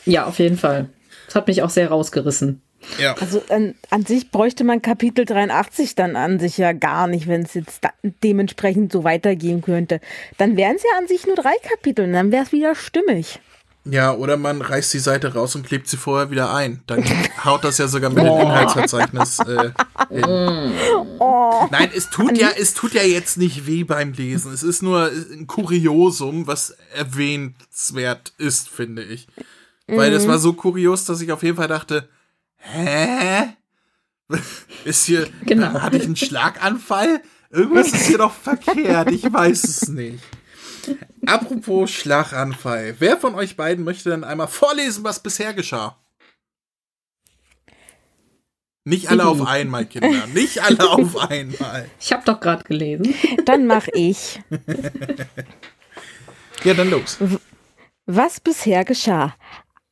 ja, 0.05 0.27
auf 0.27 0.39
jeden 0.39 0.59
Fall. 0.59 0.89
Das 1.27 1.37
hat 1.37 1.47
mich 1.47 1.63
auch 1.63 1.71
sehr 1.71 1.89
rausgerissen. 1.89 2.63
Ja. 2.99 3.15
Also 3.21 3.43
an, 3.49 3.75
an 3.91 4.05
sich 4.05 4.31
bräuchte 4.31 4.65
man 4.65 4.83
Kapitel 4.83 5.25
83 5.25 5.95
dann 5.95 6.17
an 6.17 6.39
sich 6.39 6.59
ja 6.59 6.73
gar 6.73 7.07
nicht, 7.07 7.27
wenn 7.27 7.43
es 7.43 7.55
jetzt 7.55 7.85
da 7.85 7.91
dementsprechend 8.03 8.93
so 8.93 9.05
weitergehen 9.05 9.63
könnte. 9.63 10.01
Dann 10.39 10.57
wären 10.57 10.77
es 10.77 10.83
ja 10.83 10.99
an 10.99 11.09
sich 11.09 11.27
nur 11.27 11.37
drei 11.37 11.55
Kapitel 11.63 12.07
und 12.07 12.13
dann 12.13 12.33
wäre 12.33 12.45
es 12.45 12.53
wieder 12.53 12.75
stimmig. 12.75 13.41
Ja, 13.89 14.13
oder 14.15 14.37
man 14.37 14.63
reißt 14.63 14.93
die 14.95 14.99
Seite 14.99 15.35
raus 15.35 15.55
und 15.55 15.65
klebt 15.67 15.87
sie 15.89 15.97
vorher 15.97 16.31
wieder 16.31 16.53
ein. 16.53 16.83
Dann 16.87 17.05
haut 17.45 17.63
das 17.63 17.79
ja 17.79 17.87
sogar 17.87 18.11
mit 18.11 18.19
dem 18.19 18.27
Inhaltsverzeichnis 18.27 19.39
äh, 19.41 19.71
hin. 20.11 20.73
Nein, 21.71 21.91
es 21.95 22.11
tut 22.11 22.37
ja, 22.37 22.49
es 22.59 22.75
tut 22.75 22.95
ja 22.95 23.03
jetzt 23.03 23.37
nicht 23.39 23.67
weh 23.67 23.85
beim 23.85 24.13
Lesen. 24.13 24.53
Es 24.53 24.63
ist 24.65 24.83
nur 24.83 25.11
ein 25.11 25.47
Kuriosum, 25.47 26.47
was 26.47 26.77
erwähnenswert 26.95 28.33
ist, 28.39 28.69
finde 28.69 29.03
ich. 29.05 29.29
Weil 29.87 30.11
das 30.11 30.27
war 30.27 30.39
so 30.39 30.53
kurios, 30.53 31.05
dass 31.05 31.21
ich 31.21 31.31
auf 31.31 31.45
jeden 31.45 31.57
Fall 31.57 31.69
dachte, 31.69 32.09
hä? 32.57 33.45
Ist 34.85 35.05
hier, 35.05 35.29
Genau. 35.45 35.75
hatte 35.81 35.97
ich 35.99 36.05
einen 36.05 36.17
Schlaganfall? 36.17 37.23
Irgendwas 37.51 37.93
ist 37.93 38.07
hier 38.07 38.19
doch 38.19 38.33
verkehrt, 38.35 39.13
ich 39.13 39.33
weiß 39.33 39.63
es 39.63 39.89
nicht. 39.89 40.19
Apropos 41.27 41.91
Schlaganfall. 41.91 42.97
Wer 42.99 43.17
von 43.17 43.35
euch 43.35 43.57
beiden 43.57 43.85
möchte 43.85 44.11
denn 44.11 44.25
einmal 44.25 44.49
vorlesen, 44.49 45.05
was 45.05 45.23
bisher 45.23 45.55
geschah? 45.55 45.99
Nicht 48.85 49.11
alle 49.11 49.27
auf 49.27 49.45
einmal, 49.45 49.85
Kinder. 49.87 50.27
Nicht 50.29 50.63
alle 50.63 50.89
auf 50.91 51.17
einmal. 51.17 51.91
Ich 51.99 52.13
habe 52.13 52.23
doch 52.25 52.39
gerade 52.39 52.63
gelesen. 52.63 53.15
Dann 53.45 53.67
mache 53.67 53.91
ich. 53.93 54.41
Ja, 56.65 56.75
dann 56.75 56.91
los. 56.91 57.19
Was 58.07 58.41
bisher 58.41 58.85
geschah. 58.85 59.37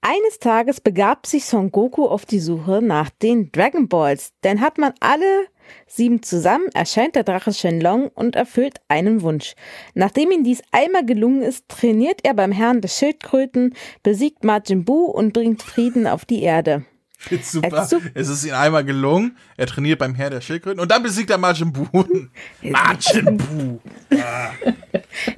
Eines 0.00 0.38
Tages 0.40 0.80
begab 0.80 1.26
sich 1.26 1.44
Son 1.44 1.70
Goku 1.70 2.06
auf 2.06 2.26
die 2.26 2.40
Suche 2.40 2.80
nach 2.82 3.10
den 3.10 3.52
Dragon 3.52 3.88
Balls, 3.88 4.32
denn 4.42 4.60
hat 4.60 4.78
man 4.78 4.92
alle 4.98 5.46
sieben 5.86 6.22
zusammen, 6.22 6.66
erscheint 6.74 7.16
der 7.16 7.24
Drache 7.24 7.52
Shenlong 7.52 8.08
und 8.08 8.36
erfüllt 8.36 8.80
einen 8.88 9.22
Wunsch. 9.22 9.54
Nachdem 9.94 10.30
ihm 10.30 10.44
dies 10.44 10.62
einmal 10.72 11.04
gelungen 11.04 11.42
ist, 11.42 11.68
trainiert 11.68 12.20
er 12.22 12.34
beim 12.34 12.52
Herrn 12.52 12.80
der 12.80 12.88
Schildkröten, 12.88 13.74
besiegt 14.02 14.44
Majin 14.44 14.84
Buu 14.84 15.06
und 15.06 15.32
bringt 15.32 15.62
Frieden 15.62 16.06
auf 16.06 16.24
die 16.24 16.42
Erde. 16.42 16.84
Super. 17.42 17.88
Es 18.14 18.28
ist 18.28 18.44
ihm 18.44 18.54
einmal 18.54 18.84
gelungen. 18.84 19.36
Er 19.56 19.66
trainiert 19.66 19.98
beim 19.98 20.14
Herr 20.14 20.30
der 20.30 20.40
Schildkröten 20.40 20.80
und 20.80 20.90
dann 20.90 21.02
besiegt 21.02 21.30
er 21.30 21.38
Majin 21.38 21.72
Buu. 21.72 21.86
Majin 22.62 23.36
Buu. 23.36 23.80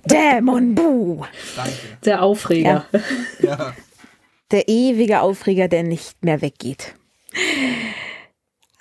Dämon 0.05 0.75
Buu! 0.75 1.25
Danke. 1.55 1.73
Der 2.05 2.23
Aufreger. 2.23 2.87
Ja. 3.41 3.75
Der 4.51 4.69
ewige 4.69 5.21
Aufreger, 5.21 5.69
der 5.69 5.83
nicht 5.83 6.25
mehr 6.25 6.41
weggeht. 6.41 6.95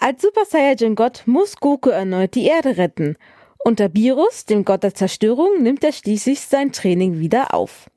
Als 0.06 0.22
Super 0.22 0.46
Saiyajin 0.46 0.94
Gott 0.94 1.24
muss 1.26 1.56
Goku 1.56 1.90
erneut 1.90 2.36
die 2.36 2.46
Erde 2.46 2.78
retten. 2.78 3.18
Unter 3.64 3.90
Beerus, 3.90 4.46
dem 4.46 4.64
Gott 4.64 4.84
der 4.84 4.94
Zerstörung, 4.94 5.64
nimmt 5.64 5.84
er 5.84 5.94
schließlich 5.94 6.42
sein 6.42 6.72
Training 6.72 7.18
wieder 7.18 7.56
auf. 7.56 7.90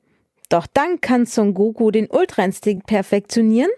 Doch 0.49 0.65
dann 0.65 1.01
kann 1.01 1.27
Son 1.27 1.53
Goku 1.53 1.91
den 1.91 2.09
Ultra 2.09 2.45
Instinkt 2.45 2.87
perfektionieren 2.87 3.69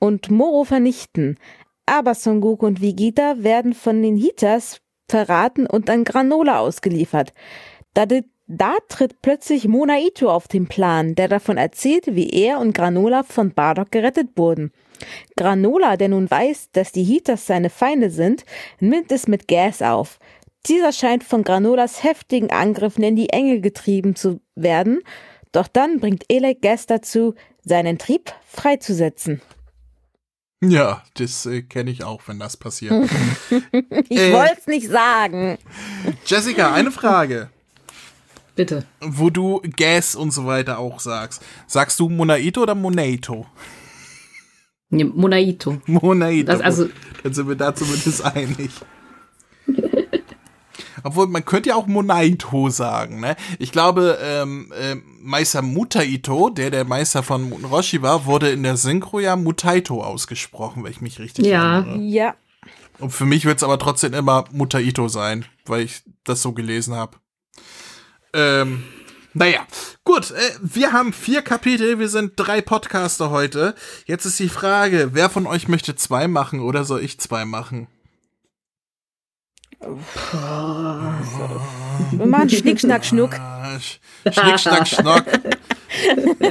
und 0.00 0.32
Moro 0.32 0.64
vernichten. 0.64 1.38
Aber 1.86 2.16
Son 2.16 2.40
Goku 2.40 2.66
und 2.66 2.82
Vegeta 2.82 3.36
werden 3.38 3.72
von 3.72 4.02
den 4.02 4.16
Hitas 4.16 4.80
verraten 5.08 5.68
und 5.68 5.88
an 5.90 6.02
Granola 6.02 6.58
ausgeliefert. 6.58 7.32
Da, 7.94 8.04
da 8.48 8.76
tritt 8.88 9.22
plötzlich 9.22 9.68
Monaito 9.68 10.28
auf 10.28 10.48
den 10.48 10.66
Plan, 10.66 11.14
der 11.14 11.28
davon 11.28 11.56
erzählt, 11.56 12.16
wie 12.16 12.30
er 12.30 12.58
und 12.58 12.74
Granola 12.74 13.22
von 13.22 13.54
Bardock 13.54 13.92
gerettet 13.92 14.30
wurden. 14.34 14.72
Granola, 15.36 15.96
der 15.96 16.08
nun 16.08 16.30
weiß, 16.30 16.70
dass 16.72 16.92
die 16.92 17.04
Hitas 17.04 17.46
seine 17.46 17.70
Feinde 17.70 18.10
sind, 18.10 18.44
nimmt 18.80 19.12
es 19.12 19.28
mit 19.28 19.48
Gas 19.48 19.82
auf. 19.82 20.18
Dieser 20.66 20.92
scheint 20.92 21.24
von 21.24 21.44
Granolas 21.44 22.02
heftigen 22.02 22.50
Angriffen 22.50 23.04
in 23.04 23.16
die 23.16 23.30
Enge 23.30 23.60
getrieben 23.60 24.16
zu 24.16 24.40
werden, 24.54 25.00
doch 25.52 25.68
dann 25.68 26.00
bringt 26.00 26.24
Elec 26.28 26.62
Gas 26.62 26.86
dazu, 26.86 27.34
seinen 27.64 27.98
Trieb 27.98 28.32
freizusetzen. 28.46 29.40
Ja, 30.60 31.04
das 31.14 31.46
äh, 31.46 31.62
kenne 31.62 31.90
ich 31.90 32.02
auch, 32.02 32.22
wenn 32.26 32.38
das 32.40 32.56
passiert. 32.56 32.92
ich 34.08 34.18
äh, 34.18 34.32
wollte 34.32 34.56
es 34.58 34.66
nicht 34.66 34.88
sagen. 34.88 35.56
Jessica, 36.26 36.72
eine 36.72 36.90
Frage. 36.90 37.50
Bitte. 38.56 38.84
Wo 39.00 39.30
du 39.30 39.62
Gas 39.76 40.16
und 40.16 40.32
so 40.32 40.46
weiter 40.46 40.80
auch 40.80 40.98
sagst. 40.98 41.44
Sagst 41.68 42.00
du 42.00 42.08
Monaito 42.08 42.62
oder 42.62 42.74
Monaito? 42.74 43.46
Nee, 44.90 45.04
Monaito. 45.04 45.78
Monaito. 45.86 46.46
Das, 46.46 46.60
also, 46.60 46.88
Dann 47.22 47.34
sind 47.34 47.48
wir 47.48 47.56
da 47.56 47.74
zumindest 47.74 48.24
einig. 48.24 48.70
Obwohl, 51.04 51.26
man 51.28 51.44
könnte 51.44 51.70
ja 51.70 51.76
auch 51.76 51.86
Monaito 51.86 52.70
sagen, 52.70 53.20
ne? 53.20 53.36
Ich 53.58 53.70
glaube, 53.70 54.18
ähm, 54.22 54.72
äh, 54.78 54.96
Meister 55.20 55.62
Mutaito, 55.62 56.50
der 56.50 56.70
der 56.70 56.84
Meister 56.84 57.22
von 57.22 57.52
Roshi 57.52 58.02
war, 58.02 58.26
wurde 58.26 58.50
in 58.50 58.62
der 58.62 58.76
Synchro 58.76 59.20
ja 59.20 59.36
Mutaito 59.36 60.02
ausgesprochen, 60.02 60.84
wenn 60.84 60.90
ich 60.90 61.00
mich 61.00 61.18
richtig 61.18 61.46
ja. 61.46 61.78
erinnere. 61.78 62.00
Ja. 62.00 62.34
Und 62.98 63.10
für 63.10 63.26
mich 63.26 63.44
wird 63.44 63.58
es 63.58 63.62
aber 63.62 63.78
trotzdem 63.78 64.12
immer 64.12 64.44
Mutaito 64.50 65.08
sein, 65.08 65.44
weil 65.66 65.82
ich 65.82 66.02
das 66.24 66.42
so 66.42 66.52
gelesen 66.52 66.94
habe. 66.94 67.16
Ähm, 68.32 68.82
naja, 69.34 69.60
gut, 70.04 70.30
äh, 70.30 70.50
wir 70.60 70.92
haben 70.92 71.12
vier 71.12 71.42
Kapitel, 71.42 71.98
wir 71.98 72.08
sind 72.08 72.32
drei 72.36 72.60
Podcaster 72.60 73.30
heute. 73.30 73.74
Jetzt 74.06 74.24
ist 74.24 74.38
die 74.38 74.48
Frage, 74.48 75.10
wer 75.12 75.30
von 75.30 75.46
euch 75.46 75.68
möchte 75.68 75.94
zwei 75.96 76.28
machen 76.28 76.60
oder 76.60 76.84
soll 76.84 77.02
ich 77.02 77.20
zwei 77.20 77.44
machen? 77.44 77.88
Wir 82.10 82.26
machen 82.26 82.50
Schnick, 82.50 82.80
Schnack, 82.80 83.04
Schnuck. 83.04 83.38
Schnick, 84.24 84.58
Schnack, 84.58 84.88
Schnuck. 84.88 85.24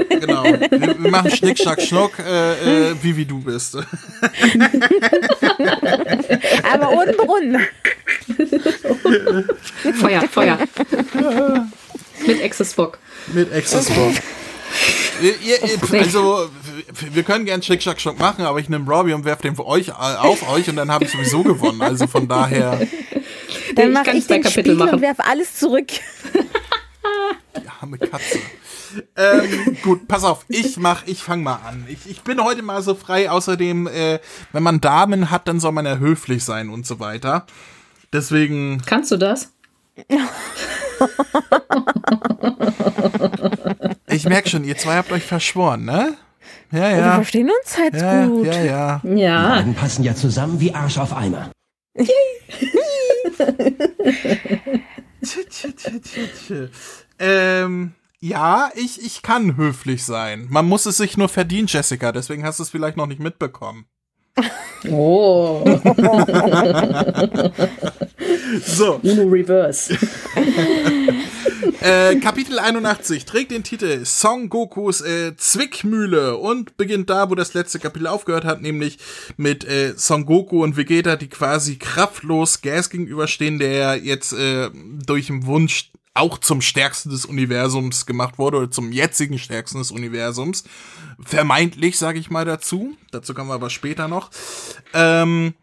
genau. 0.10 0.44
Wir, 0.46 0.72
wir, 0.72 1.12
machen 1.12 1.32
Schnick, 1.32 1.58
Schnack, 1.60 1.82
Schnuck, 1.82 2.20
äh, 2.20 2.92
äh, 2.92 2.96
wie 3.02 3.18
wie 3.18 3.26
du 3.26 3.42
bist. 3.42 3.76
Aber 6.64 6.92
ohne 6.92 7.14
Brunnen. 7.14 7.68
Feuer, 10.00 10.22
Feuer. 10.30 10.58
Mit 12.26 12.44
Access 12.44 12.74
Bock. 12.74 12.98
Mit 13.34 13.54
Access 13.54 13.90
Bock. 13.90 14.14
also, 15.92 16.50
wir 17.12 17.24
können 17.24 17.46
gern 17.46 17.62
Schnick, 17.62 17.82
Schnack, 17.82 18.00
Schnuck 18.00 18.20
machen, 18.20 18.46
aber 18.46 18.60
ich 18.60 18.70
nehme 18.70 18.90
Robbie 18.90 19.14
und 19.14 19.26
werfe 19.26 19.44
den 19.44 19.56
für 19.56 19.66
euch 19.66 19.94
auf 19.94 20.48
euch 20.50 20.70
und 20.70 20.76
dann 20.76 20.92
habe 20.92 21.06
ich 21.06 21.12
sowieso 21.12 21.44
gewonnen. 21.44 21.82
Also 21.82 22.08
von 22.08 22.28
daher. 22.28 22.80
Dann 23.76 23.92
mache 23.92 24.12
ich, 24.12 24.20
ich 24.20 24.28
den 24.28 24.42
Kapitel 24.42 24.62
Spiel 24.62 24.76
machen. 24.76 24.96
und 24.96 25.02
werfe 25.02 25.24
alles 25.26 25.56
zurück. 25.56 25.88
Die 27.58 27.70
arme 27.82 27.98
Katze. 27.98 28.40
ähm, 29.16 29.78
gut, 29.84 30.08
pass 30.08 30.24
auf, 30.24 30.46
ich 30.48 30.78
mach, 30.78 31.06
ich 31.06 31.22
fang 31.22 31.44
mal 31.44 31.60
an. 31.66 31.86
Ich, 31.88 32.10
ich 32.10 32.22
bin 32.22 32.44
heute 32.44 32.64
mal 32.64 32.82
so 32.82 32.96
frei. 32.96 33.30
Außerdem, 33.30 33.88
äh, 33.88 34.20
wenn 34.52 34.64
man 34.64 34.82
Damen 34.82 35.30
hat, 35.30 35.48
dann 35.48 35.60
soll 35.60 35.74
man 35.74 35.86
ja 35.86 35.98
höflich 35.98 36.44
sein 36.44 36.70
und 36.70 36.88
so 36.88 37.00
weiter. 37.00 37.46
Deswegen. 38.14 38.82
Kannst 38.86 39.12
du 39.12 39.18
das? 39.18 39.52
ich 44.08 44.26
merke 44.26 44.50
schon, 44.50 44.64
ihr 44.64 44.78
zwei 44.78 44.96
habt 44.96 45.12
euch 45.12 45.24
verschworen, 45.24 45.86
ne? 45.86 46.16
Ja, 46.72 46.90
ja. 46.90 46.98
Wir 46.98 47.12
verstehen 47.14 47.50
uns 47.50 47.78
halt 47.78 47.96
ja, 47.96 48.26
gut. 48.26 48.46
Ja, 48.46 48.64
ja. 48.64 49.02
Ja. 49.04 49.62
Die 49.62 49.74
passen 49.74 50.04
ja 50.04 50.16
zusammen 50.16 50.60
wie 50.60 50.74
Arsch 50.74 50.98
auf 50.98 51.16
Eimer. 51.16 51.52
ähm, 57.20 57.94
ja, 58.20 58.72
ich, 58.76 59.04
ich 59.04 59.22
kann 59.22 59.58
höflich 59.58 60.04
sein. 60.04 60.48
Man 60.50 60.68
muss 60.68 60.86
es 60.86 60.98
sich 60.98 61.18
nur 61.18 61.30
verdienen, 61.30 61.68
Jessica. 61.68 62.12
Deswegen 62.12 62.44
hast 62.44 62.60
du 62.60 62.64
es 62.64 62.70
vielleicht 62.70 62.98
noch 62.98 63.08
nicht 63.08 63.22
mitbekommen. 63.22 63.86
Oh. 64.90 65.64
so. 68.64 69.00
Uno 69.04 69.24
Reverse. 69.24 69.98
äh, 71.82 72.16
Kapitel 72.18 72.60
81 72.60 73.26
trägt 73.26 73.52
den 73.52 73.64
Titel 73.64 74.06
Song 74.06 74.50
Gokus 74.50 75.02
äh, 75.02 75.36
Zwickmühle 75.36 76.38
und 76.38 76.78
beginnt 76.78 77.10
da, 77.10 77.30
wo 77.30 77.36
das 77.36 77.54
letzte 77.54 77.80
Kapitel 77.80 78.08
aufgehört 78.08 78.46
hat, 78.46 78.62
nämlich 78.62 78.98
mit 79.36 79.66
äh, 79.66 79.94
Son 79.96 80.26
Goku 80.26 80.64
und 80.64 80.78
Vegeta, 80.78 81.16
die 81.16 81.30
quasi 81.30 81.78
kraftlos 81.78 82.62
Gas 82.62 82.90
gegenüberstehen, 82.90 83.60
der 83.60 83.98
jetzt 83.98 84.34
äh, 84.34 84.70
durch 85.06 85.28
den 85.28 85.46
Wunsch 85.46 85.92
auch 86.18 86.38
zum 86.38 86.62
stärksten 86.62 87.10
des 87.10 87.26
Universums 87.26 88.06
gemacht 88.06 88.38
wurde 88.38 88.58
oder 88.58 88.72
zum 88.72 88.92
jetzigen 88.92 89.40
stärksten 89.40 89.80
des 89.80 89.92
Universums. 89.92 90.64
Vermeintlich, 91.20 91.98
sage 91.98 92.20
ich 92.20 92.30
mal 92.30 92.46
dazu. 92.46 92.98
Dazu 93.12 93.34
kommen 93.34 93.50
wir 93.50 93.56
aber 93.56 93.70
später 93.70 94.08
noch. 94.08 94.32
Ähm, 94.94 95.54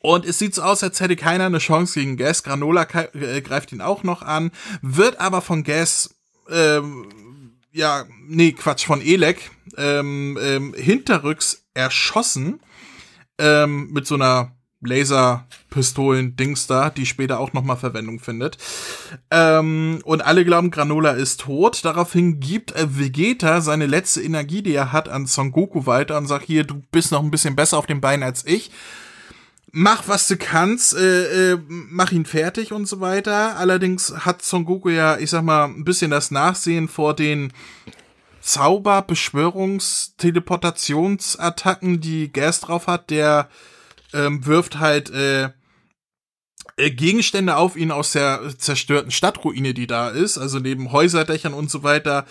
und 0.00 0.24
es 0.24 0.38
sieht 0.38 0.54
so 0.54 0.62
aus, 0.62 0.82
als 0.82 1.00
hätte 1.00 1.16
keiner 1.16 1.46
eine 1.46 1.58
Chance 1.58 2.00
gegen 2.00 2.16
Gas. 2.16 2.42
Granola 2.42 2.86
äh, 3.14 3.40
greift 3.40 3.72
ihn 3.72 3.80
auch 3.80 4.02
noch 4.04 4.22
an, 4.22 4.52
wird 4.80 5.20
aber 5.20 5.42
von 5.42 5.64
Gas, 5.64 6.14
ähm, 6.50 7.58
ja, 7.72 8.04
nee, 8.26 8.52
Quatsch, 8.52 8.86
von 8.86 9.00
Elek 9.00 9.50
ähm, 9.76 10.38
ähm, 10.40 10.74
hinterrücks 10.74 11.64
erschossen 11.74 12.60
ähm, 13.38 13.90
mit 13.92 14.06
so 14.06 14.14
einer 14.14 14.57
Laserpistolen-Dings 14.80 16.68
da, 16.68 16.90
die 16.90 17.06
später 17.06 17.40
auch 17.40 17.52
nochmal 17.52 17.76
Verwendung 17.76 18.20
findet. 18.20 18.58
Ähm, 19.30 20.00
und 20.04 20.20
alle 20.20 20.44
glauben, 20.44 20.70
Granola 20.70 21.12
ist 21.12 21.40
tot. 21.40 21.84
Daraufhin 21.84 22.38
gibt 22.38 22.72
äh, 22.72 22.86
Vegeta 22.88 23.60
seine 23.60 23.86
letzte 23.86 24.22
Energie, 24.22 24.62
die 24.62 24.74
er 24.74 24.92
hat, 24.92 25.08
an 25.08 25.26
Son 25.26 25.50
Goku 25.50 25.86
weiter 25.86 26.16
und 26.16 26.26
sagt, 26.26 26.44
hier, 26.44 26.64
du 26.64 26.82
bist 26.92 27.10
noch 27.10 27.22
ein 27.22 27.30
bisschen 27.30 27.56
besser 27.56 27.78
auf 27.78 27.86
den 27.86 28.00
Beinen 28.00 28.22
als 28.22 28.46
ich. 28.46 28.70
Mach, 29.70 30.08
was 30.08 30.28
du 30.28 30.36
kannst, 30.36 30.96
äh, 30.96 31.52
äh, 31.52 31.58
mach 31.68 32.12
ihn 32.12 32.24
fertig 32.24 32.72
und 32.72 32.86
so 32.86 33.00
weiter. 33.00 33.56
Allerdings 33.56 34.14
hat 34.24 34.42
Son 34.42 34.64
Goku 34.64 34.90
ja, 34.90 35.18
ich 35.18 35.30
sag 35.30 35.42
mal, 35.42 35.64
ein 35.64 35.84
bisschen 35.84 36.10
das 36.10 36.30
Nachsehen 36.30 36.88
vor 36.88 37.14
den 37.14 37.52
Zauber, 38.40 39.02
Beschwörungs, 39.02 40.14
Teleportationsattacken, 40.16 42.00
die 42.00 42.32
Gas 42.32 42.60
drauf 42.60 42.86
hat, 42.86 43.10
der 43.10 43.48
ähm, 44.12 44.46
wirft 44.46 44.78
halt 44.78 45.10
äh, 45.10 45.50
äh, 46.78 46.90
Gegenstände 46.90 47.56
auf 47.56 47.76
ihn 47.76 47.90
aus 47.90 48.12
der 48.12 48.40
zerstörten 48.56 49.10
Stadtruine, 49.10 49.74
die 49.74 49.86
da 49.86 50.10
ist, 50.10 50.38
also 50.38 50.60
neben 50.60 50.92
Häuserdächern 50.92 51.54
und 51.54 51.70
so 51.70 51.82
weiter. 51.82 52.24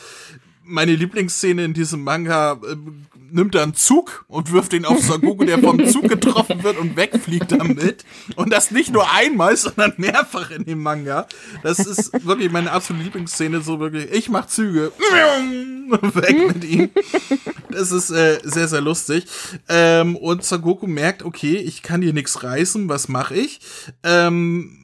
Meine 0.64 0.96
Lieblingsszene 0.96 1.66
in 1.66 1.74
diesem 1.74 2.04
Manga 2.04 2.54
äh, 2.54 2.76
nimmt 3.32 3.56
er 3.56 3.64
einen 3.64 3.74
Zug 3.74 4.26
und 4.28 4.52
wirft 4.52 4.74
ihn 4.74 4.86
auf 4.86 5.00
Sagogo, 5.00 5.44
der 5.44 5.60
vom 5.60 5.86
Zug 5.88 6.10
getroffen 6.10 6.64
wird 6.64 6.78
und 6.78 6.96
wegfliegt 6.96 7.52
damit. 7.52 8.06
Und 8.36 8.52
das 8.52 8.72
nicht 8.72 8.92
nur 8.92 9.12
einmal, 9.12 9.56
sondern 9.58 9.94
mehrfach 9.98 10.52
in 10.52 10.66
dem 10.66 10.82
Manga. 10.82 11.28
Das 11.64 11.80
ist 11.80 12.26
wirklich 12.26 12.52
meine 12.52 12.72
absolute 12.72 13.06
Lieblingsszene, 13.06 13.62
so 13.62 13.80
wirklich, 13.80 14.12
ich 14.12 14.30
mach 14.30 14.48
Züge, 14.48 14.92
weg 15.90 16.48
mit 16.48 16.64
ihm. 16.64 16.90
Das 17.70 17.92
ist 17.92 18.10
äh, 18.10 18.40
sehr, 18.44 18.68
sehr 18.68 18.82
lustig. 18.82 19.26
Ähm, 19.70 20.16
und 20.16 20.44
Sagoku 20.44 20.88
merkt, 20.88 21.24
okay, 21.24 21.58
ich 21.58 21.84
kann 21.84 22.02
hier 22.02 22.14
nichts 22.14 22.44
reißen, 22.44 22.90
was 22.90 23.08
mache 23.08 23.36
ich? 23.36 23.60
Ähm, 24.04 24.78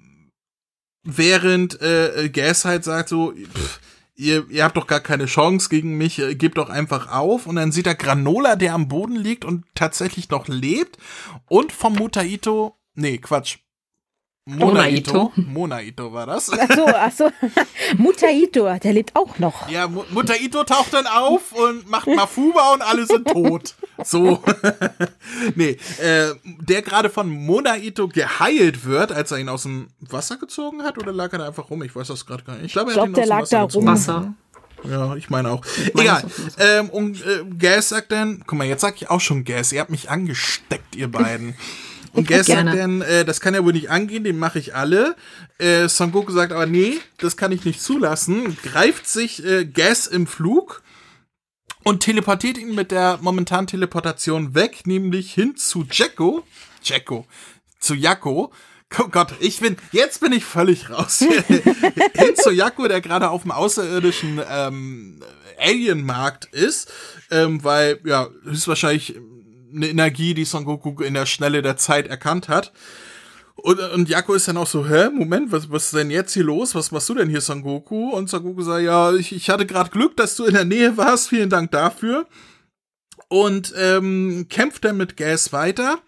während 1.04 1.82
äh, 1.82 2.30
Gas 2.32 2.66
halt 2.66 2.84
sagt 2.84 3.10
so, 3.10 3.34
pff, 3.34 3.80
ihr, 4.16 4.50
ihr 4.50 4.64
habt 4.64 4.78
doch 4.78 4.88
gar 4.88 5.00
keine 5.00 5.26
Chance 5.26 5.70
gegen 5.70 5.98
mich, 5.98 6.20
äh, 6.20 6.36
gebt 6.36 6.58
doch 6.58 6.70
einfach 6.70 7.12
auf. 7.12 7.48
Und 7.48 7.56
dann 7.56 7.72
sieht 7.72 7.88
er 7.88 7.96
Granola, 7.96 8.56
der 8.56 8.74
am 8.74 8.88
Boden 8.88 9.16
liegt 9.16 9.46
und 9.46 9.66
tatsächlich 9.76 10.30
noch 10.30 10.48
lebt. 10.48 10.98
Und 11.48 11.72
vom 11.72 11.94
Mutaito, 11.94 12.78
nee, 12.96 13.18
Quatsch, 13.18 13.60
Monaito. 14.46 15.32
Monaito 15.36 16.12
war 16.12 16.26
das. 16.26 16.52
Ach 16.52 16.76
so, 16.76 16.86
ach 16.86 17.12
so. 17.12 17.32
Mutaito, 17.98 18.78
der 18.78 18.92
lebt 18.92 19.16
auch 19.16 19.40
noch. 19.40 19.70
Ja, 19.70 19.88
Mutaito 19.88 20.66
taucht 20.66 20.94
dann 20.94 21.08
auf 21.08 21.54
und 21.54 21.90
macht 21.90 22.08
Mafuba 22.08 22.74
und 22.74 22.82
alle 22.82 23.06
sind 23.06 23.26
tot. 23.28 23.76
So. 24.04 24.44
nee, 25.56 25.78
äh, 26.02 26.34
der 26.44 26.82
gerade 26.82 27.10
von 27.10 27.30
Monaito 27.30 28.10
geheilt 28.10 28.84
wird, 28.84 29.14
als 29.14 29.32
er 29.32 29.38
ihn 29.38 29.48
aus 29.48 29.64
dem 29.64 29.88
Wasser 30.02 30.36
gezogen 30.36 30.84
hat, 30.84 30.98
oder 30.98 31.14
lag 31.14 31.32
er 31.32 31.40
da 31.40 31.48
einfach 31.48 31.70
rum? 31.70 31.82
Ich 31.84 31.96
weiß 31.96 32.08
das 32.10 32.26
gerade 32.26 32.44
gar 32.44 32.56
nicht. 32.56 32.66
Ich 32.66 32.74
glaube, 32.74 32.92
er 32.92 32.96
glaub, 32.96 33.16
hat 33.16 33.18
ihn 33.18 33.30
der 33.30 33.40
aus 33.40 33.50
dem 33.50 33.86
lag 33.86 33.94
Wasser 33.94 34.12
da 34.12 34.24
rum. 34.24 34.34
Wasser. 34.34 34.34
Ja, 34.90 35.16
ich 35.16 35.30
meine 35.30 35.52
auch. 35.52 35.64
Egal. 35.98 36.24
es 36.28 36.56
auch 36.56 36.58
so. 36.58 36.64
Ähm, 36.64 36.90
und 36.90 37.26
äh, 37.26 37.46
Gas 37.58 37.90
sagt 37.90 38.12
dann, 38.12 38.44
guck 38.46 38.58
mal, 38.58 38.68
jetzt 38.68 38.82
sag 38.82 38.96
ich 38.98 39.10
auch 39.10 39.22
schon 39.22 39.46
Gas, 39.46 39.72
ihr 39.72 39.80
habt 39.80 39.90
mich 39.90 40.10
angesteckt, 40.10 40.98
ihr 40.98 41.10
beiden. 41.10 41.56
Und 42.24 42.28
Gas 42.28 42.46
sagt 42.46 42.64
Gerne. 42.64 42.76
dann, 42.76 43.02
äh, 43.02 43.26
das 43.26 43.42
kann 43.42 43.56
ja 43.56 43.64
wohl 43.66 43.74
nicht 43.74 43.90
angehen, 43.90 44.24
den 44.24 44.38
mache 44.38 44.60
ich 44.60 44.76
alle. 44.76 45.16
Äh, 45.58 45.90
Son 45.90 46.12
Goku 46.12 46.32
sagt 46.32 46.52
aber, 46.52 46.68
nee, 46.68 47.00
das 47.18 47.38
kann 47.38 47.52
ich 47.52 47.66
nicht 47.66 47.82
zulassen, 47.82 48.56
greift 48.62 49.08
sich 49.08 49.44
äh, 49.44 49.66
Gas 49.66 50.06
im 50.08 50.28
Flug 50.28 50.84
und 51.84 52.02
teleportiert 52.02 52.58
ihn 52.58 52.76
mit 52.76 52.92
der 52.92 53.18
momentanen 53.22 53.68
Teleportation 53.68 54.54
weg, 54.54 54.86
nämlich 54.86 55.34
hin 55.34 55.56
zu 55.56 55.86
Jacko. 55.90 56.44
Jacko. 56.84 57.26
Zu 57.80 57.96
Jakko. 57.96 58.54
Oh 59.00 59.08
Gott, 59.08 59.34
ich 59.40 59.60
bin, 59.60 59.76
jetzt 59.92 60.22
bin 60.22 60.34
ich 60.34 60.46
völlig 60.46 60.92
raus. 60.92 61.20
hin 61.48 62.36
zu 62.36 62.52
Jakko, 62.52 62.88
der 62.88 63.02
gerade 63.02 63.30
auf 63.32 63.42
dem 63.42 63.52
außerirdischen 63.52 64.40
ähm, 64.48 65.20
Alien-Markt 65.60 66.46
ist, 66.46 66.92
ähm, 67.32 67.64
weil, 67.64 68.00
ja, 68.06 68.28
höchstwahrscheinlich 68.44 69.16
eine 69.74 69.90
Energie, 69.90 70.34
die 70.34 70.46
Son 70.46 70.66
Goku 70.66 71.02
in 71.02 71.14
der 71.14 71.26
Schnelle 71.26 71.62
der 71.62 71.78
Zeit 71.78 72.08
erkannt 72.08 72.50
hat. 72.50 72.74
Und, 73.56 73.80
und 73.80 74.10
Jakko 74.10 74.34
ist 74.34 74.48
dann 74.48 74.58
auch 74.58 74.68
so, 74.68 74.88
hä, 74.88 75.10
Moment, 75.10 75.52
was, 75.52 75.72
was 75.72 75.86
ist 75.86 75.96
denn 75.96 76.10
jetzt 76.10 76.34
hier 76.34 76.44
los? 76.44 76.76
Was 76.76 76.92
machst 76.92 77.10
du 77.10 77.14
denn 77.14 77.30
hier, 77.30 77.42
Son 77.42 77.62
Goku? 77.62 78.10
Und 78.10 78.30
Son 78.30 78.44
Goku 78.44 78.62
sagt, 78.62 78.84
ja, 78.84 79.14
ich, 79.14 79.32
ich 79.34 79.50
hatte 79.50 79.66
gerade 79.66 79.90
Glück, 79.90 80.18
dass 80.18 80.36
du 80.36 80.46
in 80.46 80.54
der 80.54 80.66
Nähe 80.66 80.98
warst, 80.98 81.30
vielen 81.30 81.50
Dank 81.50 81.72
dafür. 81.72 82.28
Und 83.30 83.74
ähm, 83.78 84.48
kämpft 84.50 84.86
dann 84.86 84.98
mit 84.98 85.18
Gas 85.18 85.54
weiter 85.54 86.00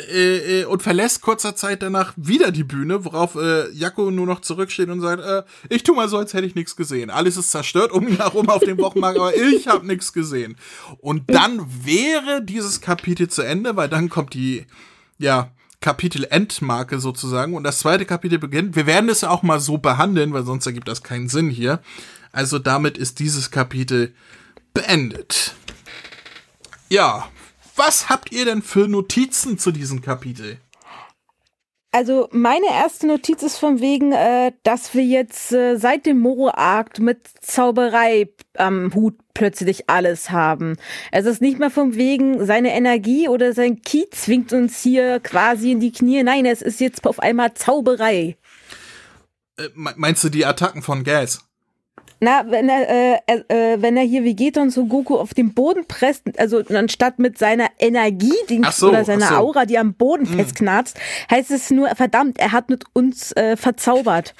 äh, 0.00 0.62
äh, 0.62 0.64
und 0.64 0.82
verlässt 0.82 1.20
kurzer 1.20 1.54
Zeit 1.54 1.82
danach 1.82 2.14
wieder 2.16 2.50
die 2.50 2.64
Bühne, 2.64 3.04
worauf 3.04 3.36
äh, 3.36 3.70
Jakko 3.70 4.10
nur 4.10 4.26
noch 4.26 4.40
zurücksteht 4.40 4.88
und 4.88 5.00
sagt, 5.00 5.22
äh, 5.22 5.44
ich 5.68 5.84
tu 5.84 5.94
mal 5.94 6.08
so, 6.08 6.18
als 6.18 6.34
hätte 6.34 6.46
ich 6.46 6.56
nichts 6.56 6.74
gesehen. 6.74 7.10
Alles 7.10 7.36
ist 7.36 7.52
zerstört 7.52 7.92
um 7.92 8.08
ihn 8.08 8.16
herum 8.16 8.48
auf 8.48 8.64
dem 8.64 8.78
Wochenmarkt, 8.78 9.18
aber 9.18 9.36
ich 9.36 9.68
habe 9.68 9.86
nichts 9.86 10.12
gesehen. 10.12 10.56
Und 10.98 11.30
dann 11.30 11.64
wäre 11.84 12.42
dieses 12.42 12.80
Kapitel 12.80 13.28
zu 13.28 13.42
Ende, 13.42 13.76
weil 13.76 13.88
dann 13.88 14.08
kommt 14.08 14.34
die, 14.34 14.66
ja, 15.18 15.52
Kapitel-Endmarke 15.80 16.98
sozusagen 16.98 17.54
und 17.54 17.62
das 17.62 17.78
zweite 17.78 18.06
Kapitel 18.06 18.38
beginnt. 18.38 18.74
Wir 18.74 18.86
werden 18.86 19.10
es 19.10 19.20
ja 19.20 19.30
auch 19.30 19.42
mal 19.42 19.60
so 19.60 19.78
behandeln, 19.78 20.32
weil 20.32 20.44
sonst 20.44 20.66
ergibt 20.66 20.88
das 20.88 21.02
keinen 21.02 21.28
Sinn 21.28 21.50
hier. 21.50 21.80
Also 22.32 22.58
damit 22.58 22.98
ist 22.98 23.20
dieses 23.20 23.50
Kapitel 23.50 24.14
beendet. 24.72 25.54
Ja, 26.88 27.28
was 27.76 28.08
habt 28.08 28.32
ihr 28.32 28.44
denn 28.44 28.62
für 28.62 28.88
Notizen 28.88 29.58
zu 29.58 29.70
diesem 29.72 30.00
Kapitel? 30.02 30.58
Also 31.92 32.28
meine 32.32 32.66
erste 32.72 33.06
Notiz 33.06 33.44
ist 33.44 33.56
von 33.56 33.80
wegen, 33.80 34.10
äh, 34.10 34.50
dass 34.64 34.94
wir 34.94 35.04
jetzt 35.04 35.52
äh, 35.52 35.76
seit 35.76 36.06
dem 36.06 36.18
Moro-Arkt 36.18 36.98
mit 36.98 37.28
Zauberei 37.40 38.30
am 38.56 38.92
Hut 38.94 39.14
plötzlich 39.32 39.88
alles 39.88 40.30
haben. 40.30 40.76
Es 41.12 41.24
ist 41.24 41.40
nicht 41.40 41.60
mehr 41.60 41.70
von 41.70 41.94
wegen, 41.94 42.44
seine 42.46 42.74
Energie 42.74 43.28
oder 43.28 43.52
sein 43.52 43.80
Ki 43.82 44.08
zwingt 44.10 44.52
uns 44.52 44.82
hier 44.82 45.20
quasi 45.20 45.70
in 45.70 45.78
die 45.78 45.92
Knie. 45.92 46.24
Nein, 46.24 46.46
es 46.46 46.62
ist 46.62 46.80
jetzt 46.80 47.06
auf 47.06 47.20
einmal 47.20 47.54
Zauberei. 47.54 48.36
Äh, 49.56 49.68
me- 49.74 49.94
meinst 49.96 50.24
du 50.24 50.30
die 50.30 50.46
Attacken 50.46 50.82
von 50.82 51.04
Gas? 51.04 51.44
Na, 52.20 52.44
wenn 52.48 52.68
er, 52.68 53.20
äh, 53.26 53.42
äh, 53.48 53.82
wenn 53.82 53.96
er 53.96 54.04
hier 54.04 54.22
wie 54.22 54.30
Vegeta 54.30 54.62
und 54.62 54.70
so 54.70 54.86
Goku 54.86 55.16
auf 55.16 55.34
den 55.34 55.54
Boden 55.54 55.86
presst, 55.86 56.22
also 56.38 56.62
anstatt 56.74 57.18
mit 57.18 57.38
seiner 57.38 57.68
Energie 57.78 58.32
Ach 58.62 58.72
so, 58.72 58.88
oder 58.88 59.04
seiner 59.04 59.28
so. 59.28 59.34
Aura, 59.34 59.66
die 59.66 59.78
am 59.78 59.94
Boden 59.94 60.26
festknarzt, 60.26 60.98
heißt 61.30 61.50
es 61.50 61.70
nur, 61.70 61.88
verdammt, 61.94 62.38
er 62.38 62.52
hat 62.52 62.70
mit 62.70 62.84
uns 62.92 63.32
äh, 63.32 63.56
verzaubert. 63.56 64.34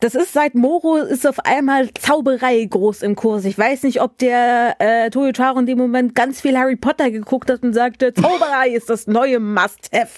Das 0.00 0.14
ist 0.14 0.32
seit 0.32 0.54
Moro 0.54 0.96
ist 0.96 1.26
auf 1.26 1.40
einmal 1.40 1.92
Zauberei 1.92 2.64
groß 2.64 3.02
im 3.02 3.16
Kurs. 3.16 3.44
Ich 3.44 3.58
weiß 3.58 3.82
nicht, 3.82 4.00
ob 4.00 4.16
der 4.16 4.76
äh, 4.78 5.10
Toyotaro 5.10 5.58
in 5.58 5.66
dem 5.66 5.76
Moment 5.76 6.14
ganz 6.14 6.40
viel 6.40 6.56
Harry 6.56 6.76
Potter 6.76 7.10
geguckt 7.10 7.50
hat 7.50 7.62
und 7.62 7.74
sagte, 7.74 8.14
Zauberei 8.14 8.70
ist 8.70 8.88
das 8.88 9.06
neue 9.06 9.38
Must-Have. 9.38 10.08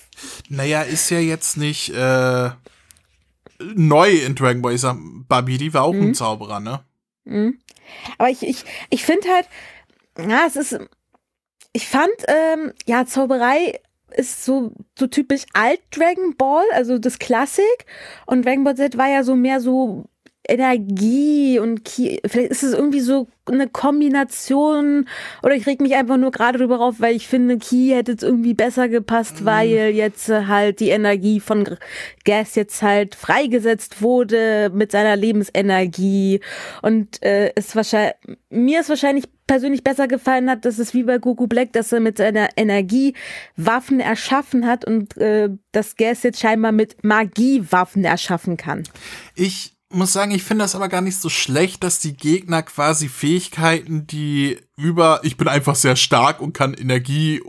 Naja, 0.49 0.83
ist 0.83 1.11
ja 1.11 1.19
jetzt 1.19 1.57
nicht 1.57 1.91
äh, 1.91 2.51
neu 3.75 4.11
in 4.11 4.35
Dragon 4.35 4.63
Ball. 4.63 4.75
Ich 4.75 4.81
sag, 4.81 4.97
Babidi 5.29 5.73
war 5.75 5.85
auch 5.85 5.95
ein 5.95 6.15
Zauberer, 6.15 6.61
ne? 6.61 6.81
Aber 8.19 8.31
ich, 8.31 8.43
ich, 8.43 8.65
ich 8.91 9.05
finde 9.05 9.29
halt, 9.29 9.49
ja, 10.19 10.45
es 10.47 10.57
ist, 10.57 10.79
ich 11.73 11.89
fand, 11.89 12.13
ähm, 12.29 12.73
ja, 12.87 13.07
Zauberei 13.07 13.81
ist 14.15 14.45
so, 14.45 14.73
so 14.99 15.07
typisch 15.07 15.45
alt 15.55 15.81
Dragon 15.91 16.37
Ball, 16.37 16.65
also 16.73 16.99
das 16.99 17.19
Klassik. 17.19 17.87
Und 18.27 18.45
Dragon 18.45 18.65
Ball 18.65 18.77
Z 18.77 18.99
war 18.99 19.09
ja 19.09 19.25
so 19.25 19.37
mehr 19.37 19.61
so 19.61 20.05
Energie 20.49 21.59
und 21.59 21.85
Ki 21.85 22.21
vielleicht 22.27 22.51
ist 22.51 22.63
es 22.63 22.73
irgendwie 22.73 23.01
so 23.01 23.29
eine 23.47 23.69
Kombination 23.69 25.09
oder 25.43 25.55
ich 25.55 25.67
reg 25.67 25.81
mich 25.81 25.95
einfach 25.95 26.17
nur 26.17 26.31
gerade 26.31 26.59
drüber 26.59 26.81
auf, 26.81 26.97
weil 26.99 27.15
ich 27.15 27.29
finde, 27.29 27.59
Ki 27.59 27.91
hätte 27.91 28.13
jetzt 28.13 28.23
irgendwie 28.23 28.55
besser 28.55 28.89
gepasst, 28.89 29.45
weil 29.45 29.91
jetzt 29.95 30.29
äh, 30.29 30.47
halt 30.47 30.81
die 30.81 30.91
Energie 30.91 31.41
von 31.41 31.69
Gas 32.25 32.55
jetzt 32.57 32.83
halt 32.83 33.15
freigesetzt 33.15 34.03
wurde 34.03 34.71
mit 34.75 34.93
seiner 34.93 35.17
Lebensenergie 35.17 36.41
und 36.83 37.23
äh, 37.23 37.53
es 37.55 37.75
wahrscheinlich 37.77 38.15
mir 38.51 38.81
ist 38.81 38.89
wahrscheinlich 38.89 39.27
persönlich 39.47 39.85
besser 39.85 40.09
gefallen 40.09 40.49
hat, 40.49 40.65
dass 40.65 40.79
es 40.79 40.95
wie 40.95 41.03
bei 41.03 41.19
Goku 41.19 41.47
Black, 41.47 41.73
dass 41.73 41.93
er 41.93 42.01
mit 42.01 42.19
seiner 42.19 42.49
Energie 42.57 43.15
Waffen 43.57 44.01
erschaffen 44.01 44.67
hat 44.67 44.85
und 44.85 45.17
äh, 45.19 45.51
das 45.73 45.97
Gas 45.97 46.23
jetzt 46.23 46.41
scheinbar 46.41 46.73
mit 46.73 47.03
Magie 47.05 47.65
Waffen 47.71 48.05
erschaffen 48.05 48.57
kann. 48.57 48.85
Ich 49.35 49.75
muss 49.95 50.13
sagen, 50.13 50.33
ich 50.33 50.43
finde 50.43 50.65
das 50.65 50.75
aber 50.75 50.89
gar 50.89 51.01
nicht 51.01 51.21
so 51.21 51.29
schlecht, 51.29 51.83
dass 51.85 51.99
die 51.99 52.17
Gegner 52.17 52.63
quasi 52.63 53.09
Fähigkeiten, 53.09 54.07
die 54.07 54.59
über 54.77 55.21
ich 55.23 55.37
bin 55.37 55.49
einfach 55.49 55.75
sehr 55.75 55.97
stark 55.97 56.41
und 56.41 56.53
kann 56.53 56.75
Energie 56.75 57.43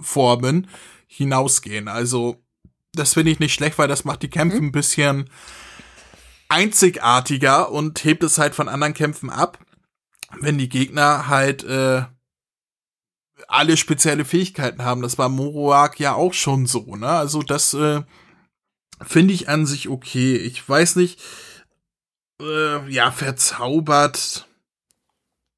formen, 0.00 0.68
hinausgehen. 1.06 1.88
Also, 1.88 2.42
das 2.92 3.14
finde 3.14 3.32
ich 3.32 3.40
nicht 3.40 3.54
schlecht, 3.54 3.78
weil 3.78 3.88
das 3.88 4.04
macht 4.04 4.22
die 4.22 4.30
Kämpfe 4.30 4.58
ein 4.58 4.72
bisschen 4.72 5.30
einzigartiger 6.48 7.70
und 7.70 8.04
hebt 8.04 8.22
es 8.22 8.38
halt 8.38 8.54
von 8.54 8.68
anderen 8.68 8.94
Kämpfen 8.94 9.30
ab, 9.30 9.58
wenn 10.40 10.58
die 10.58 10.68
Gegner 10.68 11.28
halt 11.28 11.64
äh, 11.64 12.04
alle 13.48 13.76
spezielle 13.76 14.24
Fähigkeiten 14.24 14.84
haben. 14.84 15.02
Das 15.02 15.18
war 15.18 15.28
Moroak 15.28 15.98
ja 16.00 16.14
auch 16.14 16.32
schon 16.32 16.66
so, 16.66 16.96
ne? 16.96 17.08
Also 17.08 17.42
das 17.42 17.74
äh, 17.74 18.02
finde 19.02 19.34
ich 19.34 19.48
an 19.48 19.66
sich 19.66 19.88
okay. 19.88 20.36
Ich 20.36 20.66
weiß 20.66 20.96
nicht, 20.96 21.20
äh, 22.40 22.88
ja, 22.90 23.10
verzaubert. 23.10 24.46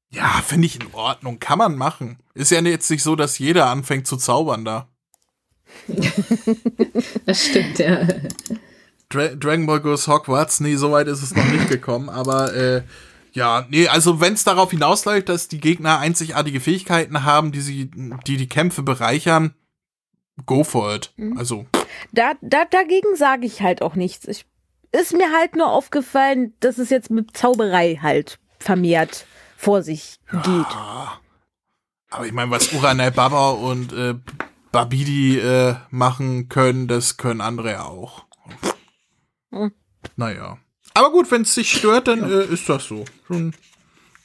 Ja, 0.09 0.41
finde 0.45 0.67
ich 0.67 0.75
in 0.81 0.93
Ordnung. 0.93 1.39
Kann 1.39 1.59
man 1.59 1.75
machen. 1.75 2.17
Ist 2.33 2.51
ja 2.51 2.61
jetzt 2.61 2.89
nicht 2.89 3.03
so, 3.03 3.15
dass 3.15 3.37
jeder 3.39 3.67
anfängt 3.67 4.07
zu 4.07 4.17
zaubern 4.17 4.65
da. 4.65 4.87
Das 7.25 7.45
stimmt, 7.45 7.77
ja. 7.77 8.07
Dra 9.09 9.27
Dragon 9.35 9.65
Ball 9.65 9.79
Goes 9.81 10.07
Hogwarts, 10.07 10.59
nee, 10.59 10.75
so 10.75 10.91
weit 10.91 11.07
ist 11.07 11.21
es 11.21 11.35
noch 11.35 11.45
nicht 11.45 11.67
gekommen, 11.69 12.09
aber 12.09 12.53
äh, 12.55 12.83
ja, 13.33 13.65
nee, 13.69 13.87
also 13.87 14.19
wenn 14.19 14.33
es 14.33 14.43
darauf 14.43 14.71
hinausläuft, 14.71 15.29
dass 15.29 15.47
die 15.47 15.59
Gegner 15.59 15.99
einzigartige 15.99 16.59
Fähigkeiten 16.59 17.23
haben, 17.23 17.51
die 17.51 17.61
sie, 17.61 17.91
die 18.27 18.37
die 18.37 18.49
Kämpfe 18.49 18.81
bereichern, 18.83 19.53
go 20.45 20.63
for 20.63 20.95
it. 20.95 21.11
Also, 21.37 21.65
Da, 22.11 22.33
da, 22.41 22.65
dagegen 22.65 23.15
sage 23.15 23.45
ich 23.45 23.61
halt 23.61 23.81
auch 23.81 23.95
nichts. 23.95 24.27
Ich, 24.27 24.45
ist 24.91 25.13
mir 25.13 25.31
halt 25.31 25.55
nur 25.55 25.67
aufgefallen, 25.67 26.53
dass 26.59 26.77
es 26.77 26.89
jetzt 26.89 27.09
mit 27.11 27.35
Zauberei 27.35 27.99
halt 28.01 28.39
vermehrt 28.59 29.25
vor 29.55 29.83
sich 29.83 30.19
geht. 30.31 30.65
aber 32.09 32.25
ich 32.25 32.31
meine, 32.31 32.51
was 32.51 32.73
Uranai 32.73 33.11
Baba 33.11 33.51
und 33.51 33.93
äh, 33.93 34.15
Babidi 34.71 35.37
äh, 35.39 35.75
machen 35.89 36.49
können, 36.49 36.87
das 36.87 37.17
können 37.17 37.41
andere 37.41 37.71
ja 37.71 37.85
auch. 37.85 38.25
Hm. 39.51 39.71
Naja. 40.15 40.57
Aber 40.93 41.11
gut, 41.11 41.29
wenn 41.31 41.43
es 41.43 41.55
dich 41.55 41.71
stört, 41.71 42.07
dann 42.07 42.23
äh, 42.23 42.45
ist 42.45 42.69
das 42.69 42.85
so. 42.85 43.05
Dann 43.29 43.53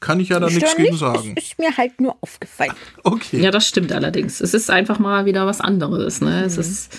kann 0.01 0.21
ich 0.21 0.29
ja 0.29 0.39
da 0.39 0.47
nichts 0.47 0.77
gegen 0.77 0.91
nicht, 0.91 0.99
sagen. 0.99 1.35
Ist, 1.37 1.53
ist 1.53 1.59
mir 1.59 1.77
halt 1.77 2.01
nur 2.01 2.17
aufgefallen. 2.21 2.75
Okay. 3.05 3.41
Ja, 3.41 3.51
das 3.51 3.67
stimmt 3.69 3.93
allerdings. 3.93 4.41
Es 4.41 4.55
ist 4.55 4.71
einfach 4.71 4.99
mal 4.99 5.25
wieder 5.25 5.47
was 5.47 5.61
anderes. 5.61 6.21
Ne? 6.21 6.45
Es 6.45 6.59
ist. 6.59 6.99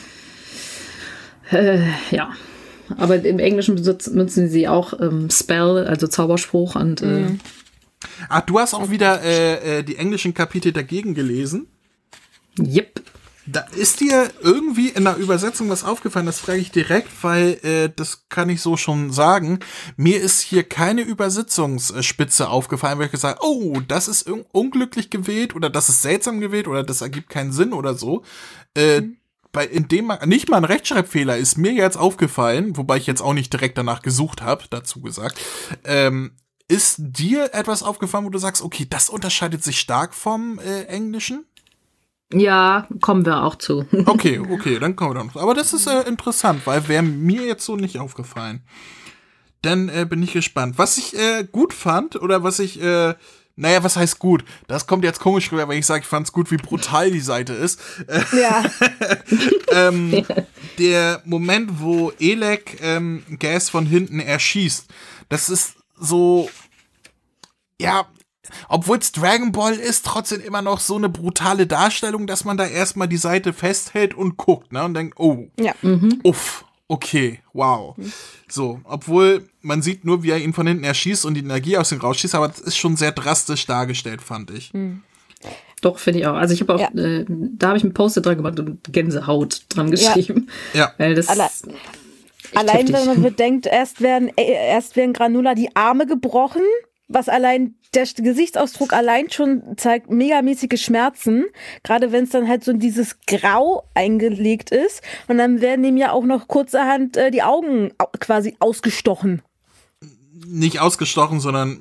Äh, 1.51 1.87
ja. 2.11 2.31
Aber 2.97 3.23
im 3.23 3.39
Englischen 3.39 3.75
benutzen 3.75 4.49
sie 4.49 4.67
auch 4.67 4.93
ähm, 4.99 5.29
Spell, 5.29 5.85
also 5.87 6.07
Zauberspruch 6.07 6.75
und 6.75 7.01
äh, 7.01 7.37
Ach, 8.29 8.41
du 8.41 8.59
hast 8.59 8.73
auch 8.73 8.89
wieder 8.89 9.21
äh, 9.21 9.79
äh, 9.79 9.83
die 9.83 9.97
englischen 9.97 10.33
Kapitel 10.33 10.71
dagegen 10.71 11.13
gelesen. 11.13 11.67
yep. 12.59 13.01
Da 13.47 13.59
ist 13.59 13.99
dir 13.99 14.31
irgendwie 14.41 14.89
in 14.89 15.03
der 15.03 15.17
Übersetzung 15.17 15.69
was 15.69 15.83
aufgefallen, 15.83 16.25
das 16.25 16.39
frage 16.39 16.57
ich 16.57 16.71
direkt, 16.71 17.09
weil 17.21 17.59
äh, 17.63 17.89
das 17.95 18.27
kann 18.27 18.49
ich 18.49 18.59
so 18.59 18.75
schon 18.75 19.11
sagen. 19.11 19.59
Mir 19.97 20.19
ist 20.19 20.41
hier 20.41 20.63
keine 20.63 21.01
Übersetzungsspitze 21.01 22.49
aufgefallen, 22.49 22.97
weil 22.97 23.05
ich 23.05 23.11
gesagt 23.11 23.41
oh, 23.43 23.81
das 23.87 24.07
ist 24.07 24.27
un 24.27 24.45
unglücklich 24.51 25.11
gewählt 25.11 25.55
oder 25.55 25.69
das 25.69 25.89
ist 25.89 26.01
seltsam 26.01 26.39
gewählt 26.39 26.67
oder 26.67 26.83
das 26.83 27.01
ergibt 27.01 27.29
keinen 27.29 27.51
Sinn 27.51 27.73
oder 27.73 27.93
so. 27.93 28.23
Äh, 28.73 29.03
bei, 29.55 29.65
in 29.65 29.87
dem 29.87 30.07
man, 30.07 30.27
nicht 30.27 30.49
mal 30.49 30.57
ein 30.57 30.65
Rechtschreibfehler 30.65 31.37
ist 31.37 31.57
mir 31.57 31.71
jetzt 31.71 31.95
aufgefallen, 31.95 32.75
wobei 32.75 32.97
ich 32.97 33.07
jetzt 33.07 33.21
auch 33.21 33.33
nicht 33.33 33.53
direkt 33.53 33.77
danach 33.77 34.01
gesucht 34.01 34.41
habe, 34.41 34.65
dazu 34.69 34.99
gesagt. 34.99 35.39
Ähm, 35.85 36.33
ist 36.67 36.97
dir 36.99 37.53
etwas 37.53 37.81
aufgefallen, 37.81 38.25
wo 38.25 38.29
du 38.29 38.37
sagst, 38.37 38.61
okay, 38.61 38.85
das 38.89 39.09
unterscheidet 39.09 39.63
sich 39.63 39.79
stark 39.79 40.13
vom 40.13 40.59
äh, 40.59 40.83
Englischen? 40.83 41.45
Ja, 42.33 42.89
kommen 42.99 43.25
wir 43.25 43.43
auch 43.43 43.55
zu. 43.55 43.85
Okay, 44.05 44.39
okay, 44.39 44.77
dann 44.77 44.97
kommen 44.97 45.15
wir 45.15 45.23
noch. 45.23 45.37
Aber 45.37 45.53
das 45.53 45.71
ist 45.71 45.87
äh, 45.87 46.01
interessant, 46.01 46.67
weil 46.67 46.89
wäre 46.89 47.03
mir 47.03 47.45
jetzt 47.45 47.65
so 47.65 47.77
nicht 47.77 47.97
aufgefallen. 47.97 48.61
Dann 49.61 49.87
äh, 49.87 50.05
bin 50.09 50.21
ich 50.21 50.33
gespannt. 50.33 50.77
Was 50.77 50.97
ich 50.97 51.17
äh, 51.17 51.47
gut 51.49 51.73
fand 51.73 52.17
oder 52.17 52.43
was 52.43 52.59
ich, 52.59 52.81
äh, 52.81 53.15
naja, 53.57 53.83
was 53.83 53.95
heißt 53.95 54.19
gut? 54.19 54.43
Das 54.67 54.85
kommt 54.87 55.03
jetzt 55.03 55.19
komisch 55.19 55.51
rüber, 55.51 55.67
wenn 55.69 55.79
ich 55.79 55.85
sage, 55.85 56.01
ich 56.01 56.07
fand's 56.07 56.31
gut, 56.31 56.51
wie 56.51 56.57
brutal 56.57 57.11
die 57.11 57.19
Seite 57.21 57.53
ist. 57.53 57.79
Ja. 58.33 58.63
ähm, 59.71 60.25
der 60.77 61.21
Moment, 61.25 61.79
wo 61.79 62.11
Elek 62.19 62.77
ähm, 62.81 63.23
Gas 63.39 63.69
von 63.69 63.85
hinten 63.85 64.19
erschießt, 64.19 64.87
das 65.29 65.49
ist 65.49 65.75
so, 65.97 66.49
ja, 67.79 68.05
obwohl 68.67 68.97
es 68.99 69.11
Dragon 69.11 69.51
Ball 69.51 69.73
ist, 69.73 70.05
trotzdem 70.05 70.41
immer 70.41 70.61
noch 70.61 70.79
so 70.79 70.95
eine 70.97 71.09
brutale 71.09 71.65
Darstellung, 71.65 72.27
dass 72.27 72.45
man 72.45 72.57
da 72.57 72.65
erstmal 72.67 73.07
die 73.07 73.17
Seite 73.17 73.53
festhält 73.53 74.13
und 74.13 74.37
guckt, 74.37 74.71
ne? 74.71 74.83
Und 74.83 74.93
denkt, 74.93 75.17
oh, 75.19 75.47
Ja. 75.59 75.73
uff, 76.23 76.63
okay, 76.87 77.39
wow. 77.53 77.95
So, 78.47 78.79
obwohl 78.83 79.47
man 79.61 79.81
sieht 79.81 80.05
nur, 80.05 80.23
wie 80.23 80.29
er 80.31 80.37
ihn 80.39 80.53
von 80.53 80.67
hinten 80.67 80.83
erschießt 80.83 81.25
und 81.25 81.33
die 81.35 81.41
Energie 81.41 81.77
aus 81.77 81.91
ihm 81.91 81.99
rausschießt, 81.99 82.35
aber 82.35 82.47
das 82.49 82.59
ist 82.59 82.77
schon 82.77 82.95
sehr 82.95 83.11
drastisch 83.11 83.65
dargestellt, 83.65 84.21
fand 84.21 84.51
ich. 84.51 84.71
Doch, 85.81 85.99
finde 85.99 86.19
ich 86.19 86.27
auch. 86.27 86.35
Also 86.35 86.53
ich 86.53 86.61
habe 86.61 86.75
auch, 86.75 86.79
Ja. 86.79 86.89
äh, 86.95 87.25
da 87.27 87.67
habe 87.69 87.77
ich 87.77 87.83
ein 87.83 87.93
Post 87.93 88.23
dran 88.25 88.37
gemacht 88.37 88.59
und 88.59 88.79
Gänsehaut 88.91 89.63
dran 89.69 89.91
geschrieben. 89.91 90.49
Ja. 90.73 90.93
Weil 90.97 91.15
das 91.15 91.27
Alle- 91.27 91.49
Allein 92.53 92.77
heftig. 92.77 92.95
wenn 92.95 93.05
man 93.05 93.21
bedenkt, 93.21 93.65
erst 93.65 94.01
werden, 94.01 94.29
äh, 94.37 94.43
erst 94.69 94.95
werden 94.95 95.13
Granula 95.13 95.55
die 95.55 95.75
Arme 95.75 96.05
gebrochen, 96.05 96.61
was 97.07 97.29
allein 97.29 97.75
der 97.93 98.07
Gesichtsausdruck 98.17 98.93
allein 98.93 99.29
schon 99.29 99.61
zeigt 99.77 100.09
megamäßige 100.09 100.81
Schmerzen. 100.81 101.45
Gerade 101.83 102.11
wenn 102.11 102.25
es 102.25 102.31
dann 102.31 102.47
halt 102.47 102.63
so 102.63 102.71
in 102.71 102.79
dieses 102.79 103.17
Grau 103.27 103.87
eingelegt 103.93 104.71
ist. 104.71 105.01
Und 105.27 105.37
dann 105.37 105.61
werden 105.61 105.85
ihm 105.85 105.97
ja 105.97 106.11
auch 106.11 106.23
noch 106.23 106.47
kurzerhand 106.47 107.15
äh, 107.15 107.31
die 107.31 107.43
Augen 107.43 107.91
au 107.97 108.07
quasi 108.19 108.55
ausgestochen. 108.59 109.41
Nicht 110.47 110.79
ausgestochen, 110.79 111.39
sondern 111.39 111.77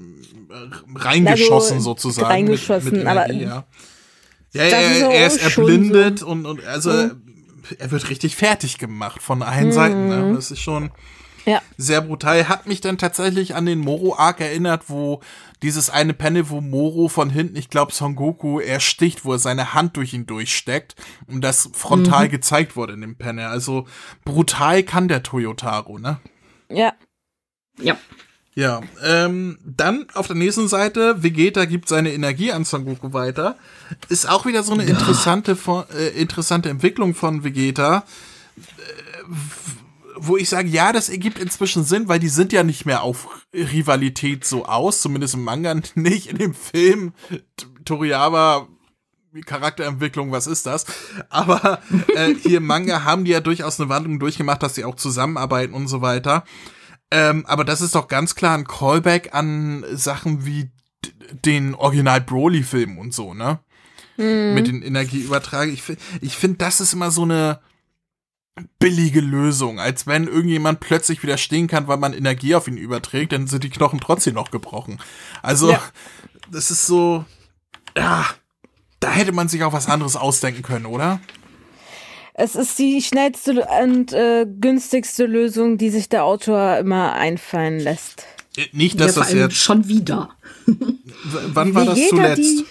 äh, 0.51 0.99
reingeschossen 0.99 1.79
Also, 1.79 1.91
sozusagen. 1.91 2.29
reingeschossen, 2.29 2.91
mit, 2.91 2.99
mit 3.01 3.07
aber 3.07 3.33
ja. 3.33 3.65
Ja, 4.53 4.63
er, 4.63 4.91
ist 4.93 5.01
er 5.03 5.27
ist 5.27 5.43
erblindet 5.43 6.21
so. 6.21 6.27
und, 6.29 6.47
und 6.47 6.65
also 6.65 6.91
er 6.91 7.91
wird 7.91 8.09
richtig 8.09 8.37
fertig 8.37 8.79
gemacht 8.79 9.21
von 9.21 9.43
allen 9.43 9.73
Seiten. 9.73 10.09
Ne? 10.09 10.33
Das 10.37 10.53
ist 10.53 10.61
schon 10.61 10.85
Mhm. 10.85 10.91
Ja. 11.47 11.61
sehr 11.77 12.01
brutal. 12.01 12.49
Hat 12.49 12.67
mich 12.67 12.81
dann 12.81 12.97
tatsächlich 12.99 13.55
an 13.55 13.67
den 13.67 13.79
Moro-Arc 13.79 14.41
erinnert, 14.41 14.85
wo 14.89 15.21
dieses 15.63 15.91
eine 15.91 16.15
Panel, 16.15 16.49
wo 16.51 16.61
Moro 16.61 17.09
von 17.09 17.31
hinten, 17.31 17.57
ich 17.57 17.69
glaube 17.71 17.93
Son 17.93 18.15
Goku, 18.17 18.61
ersticht, 18.61 19.25
wo 19.25 19.33
er 19.33 19.39
seine 19.39 19.75
Hand 19.75 19.97
durch 19.97 20.15
ihn 20.15 20.27
durchsteckt 20.27 20.95
und 21.27 21.43
das 21.43 21.71
frontal 21.75 22.29
gezeigt 22.29 22.77
wurde 22.77 22.95
in 22.95 23.01
dem 23.03 23.17
Panel. 23.17 23.47
Also 23.47 23.87
brutal 24.25 24.83
kann 24.83 25.09
der 25.09 25.23
Toyotaro, 25.23 25.99
ne? 25.99 26.19
Ja. 26.69 26.93
Ja. 27.81 27.97
Ja, 28.57 28.83
ähm, 29.05 29.59
dann 29.65 30.07
auf 30.15 30.29
der 30.29 30.37
nächsten 30.37 30.69
Seite, 30.69 31.25
Vegeta 31.25 31.65
gibt 31.65 31.89
seine 31.89 32.13
Energie 32.13 32.53
an 32.53 32.65
Son 32.65 32.85
Goku 32.85 33.13
weiter. 33.13 33.57
Ist 34.09 34.29
auch 34.31 34.47
wieder 34.47 34.63
so 34.63 34.73
eine 34.75 34.85
interessante, 34.85 35.57
von- 35.57 35.85
äh, 35.91 36.09
interessante 36.11 36.69
Entwicklung 36.69 37.15
von 37.17 37.43
Vegeta, 37.43 38.05
äh, 38.57 39.35
wo 40.27 40.37
ich 40.37 40.49
sage, 40.49 40.69
ja, 40.69 40.93
das 40.93 41.09
ergibt 41.09 41.39
inzwischen 41.39 41.85
Sinn, 41.85 42.09
weil 42.09 42.19
die 42.19 42.29
sind 42.29 42.53
ja 42.53 42.63
nicht 42.63 42.87
mehr 42.87 43.03
auf 43.03 43.29
Rivalität 43.53 44.45
so 44.45 44.65
aus, 44.65 45.01
zumindest 45.01 45.35
im 45.35 45.45
Manga 45.45 45.75
nicht, 45.95 46.29
in 46.29 46.39
dem 46.39 46.55
Film 46.55 47.13
Toriyama 47.85 48.69
Charakterentwicklung, 49.47 50.31
was 50.31 50.47
ist 50.47 50.67
das? 50.67 50.87
Aber 51.29 51.81
äh, 52.15 52.35
hier 52.35 52.59
im 52.59 52.67
Manga 52.67 53.03
haben 53.03 53.25
die 53.25 53.33
ja 53.33 53.41
durchaus 53.41 53.81
eine 53.81 53.89
Wandlung 53.89 54.21
durchgemacht, 54.21 54.63
dass 54.63 54.77
sie 54.77 54.85
auch 54.85 54.95
zusammenarbeiten 54.95 55.75
und 55.75 55.89
so 55.89 56.03
weiter. 56.03 56.45
Ähm, 57.11 57.45
aber 57.47 57.65
das 57.65 57.81
ist 57.81 57.97
doch 57.97 58.07
ganz 58.09 58.37
klar 58.37 58.57
ein 58.57 58.67
Callback 58.67 59.35
an 59.35 59.85
Sachen 59.93 60.47
wie 60.47 60.71
den 61.45 61.75
Original 61.75 62.21
Broly-Film 62.21 62.97
und 62.99 63.13
so, 63.13 63.35
ne? 63.35 63.59
Mit 64.17 64.69
den 64.69 64.83
Energieübertragen. 64.83 65.75
Ich, 65.75 65.83
ich 66.21 66.37
finde, 66.37 66.59
das 66.59 66.81
ist 66.81 66.93
immer 66.93 67.11
so 67.11 67.23
eine 67.23 67.59
billige 68.79 69.21
Lösung, 69.21 69.81
als 69.81 70.07
wenn 70.07 70.29
irgendjemand 70.29 70.81
plötzlich 70.81 71.23
wieder 71.23 71.39
stehen 71.39 71.67
kann, 71.67 71.89
weil 71.89 71.97
man 71.97 72.13
Energie 72.13 72.55
auf 72.55 72.69
ihn 72.69 72.77
überträgt, 72.77 73.33
dann 73.33 73.47
sind 73.47 73.65
die 73.65 73.71
Knochen 73.71 74.01
trotzdem 74.01 74.35
noch 74.35 74.51
gebrochen. 74.51 75.01
Also, 75.43 75.73
Ja. 75.73 75.83
das 76.51 76.71
ist 76.71 76.87
so, 76.87 77.25
ja, 77.97 78.25
da 79.01 79.11
hätte 79.11 79.33
man 79.33 79.49
sich 79.49 79.65
auch 79.65 79.73
was 79.73 79.89
anderes 79.89 80.15
ausdenken 80.17 80.63
können, 80.63 80.87
oder? 80.87 81.21
Es 82.35 82.55
ist 82.57 82.79
die 82.79 83.01
schnellste 83.03 83.65
und 83.83 84.13
äh, 84.13 84.45
günstigste 84.61 85.27
Lösung, 85.27 85.79
die 85.79 85.91
sich 85.91 86.09
der 86.09 86.25
Autor 86.25 86.79
immer 86.79 87.13
einfallen 87.13 87.79
lässt. 87.79 88.27
Nicht, 88.73 88.99
Ja, 89.01 89.07
dass 89.07 89.15
vor 89.15 89.25
das 89.25 89.33
jetzt, 89.33 89.57
schon 89.57 89.89
wieder. 89.89 90.31
w- 90.67 90.85
wann 91.49 91.75
war 91.75 91.85
das 91.85 91.97
Vegeta 91.97 92.09
zuletzt? 92.35 92.65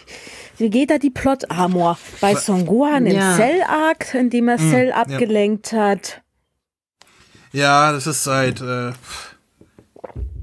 Die, 0.59 0.65
Vegeta 0.65 0.97
die 0.97 1.09
Plot 1.09 1.49
Armor 1.49 1.97
bei 2.21 2.35
Son 2.35 2.65
Gohan 2.65 3.05
im 3.05 3.15
Ja. 3.15 3.35
Cell 3.35 3.61
Arc, 3.67 4.13
in 4.13 4.29
dem 4.29 4.47
er 4.47 4.57
Cell 4.57 4.91
abgelenkt 4.91 5.73
hat. 5.73 6.21
Ja, 7.51 7.91
das 7.91 8.07
ist 8.07 8.23
seit, 8.23 8.61
äh, 8.61 8.91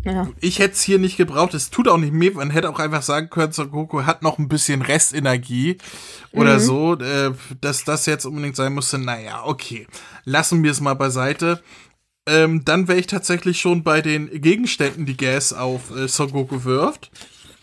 Ja. 0.05 0.29
ich 0.41 0.59
hätte 0.59 0.75
es 0.75 0.83
hier 0.83 0.99
nicht 0.99 1.17
gebraucht. 1.17 1.55
Es 1.55 1.71
tut 1.71 1.89
auch 1.89 1.99
nicht 1.99 2.13
mehr. 2.13 2.33
Man 2.33 2.51
hätte 2.51 2.71
auch 2.71 2.79
einfach 2.79 3.03
sagen 3.03 3.31
können, 3.31 3.53
Son 3.53 3.71
Goku 3.71 4.05
hat 4.05 4.23
noch 4.23 4.39
ein 4.39 4.49
bisschen 4.49 4.83
Restenergie 4.83 5.79
oder 6.33 6.59
so. 6.61 6.95
Äh, 6.95 7.33
dass 7.61 7.85
das 7.85 8.07
jetzt 8.07 8.25
unbedingt 8.25 8.57
sein 8.57 8.73
musste, 8.75 8.99
naja, 8.99 9.43
okay. 9.45 9.87
Lassen 10.25 10.63
wir 10.63 10.71
es 10.71 10.81
mal 10.81 10.95
beiseite. 10.95 11.63
Ähm, 12.27 12.65
dann 12.65 12.87
wäre 12.87 12.99
ich 12.99 13.07
tatsächlich 13.07 13.61
schon 13.61 13.83
bei 13.83 14.03
den 14.03 14.29
Gegenständen, 14.41 15.07
die 15.07 15.17
Gas 15.17 15.53
auf 15.53 15.91
äh, 15.97 16.07
Son 16.07 16.31
Goku 16.31 16.65
wirft. 16.65 17.11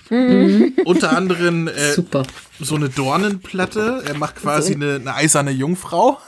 Unter 0.85 1.15
anderem 1.15 1.67
äh, 1.67 1.93
Super. 1.93 2.23
so 2.59 2.75
eine 2.75 2.89
Dornenplatte. 2.89 4.03
Er 4.05 4.17
macht 4.17 4.37
quasi 4.37 4.73
eine, 4.73 4.95
eine 4.95 5.13
eiserne 5.13 5.51
Jungfrau. 5.51 6.19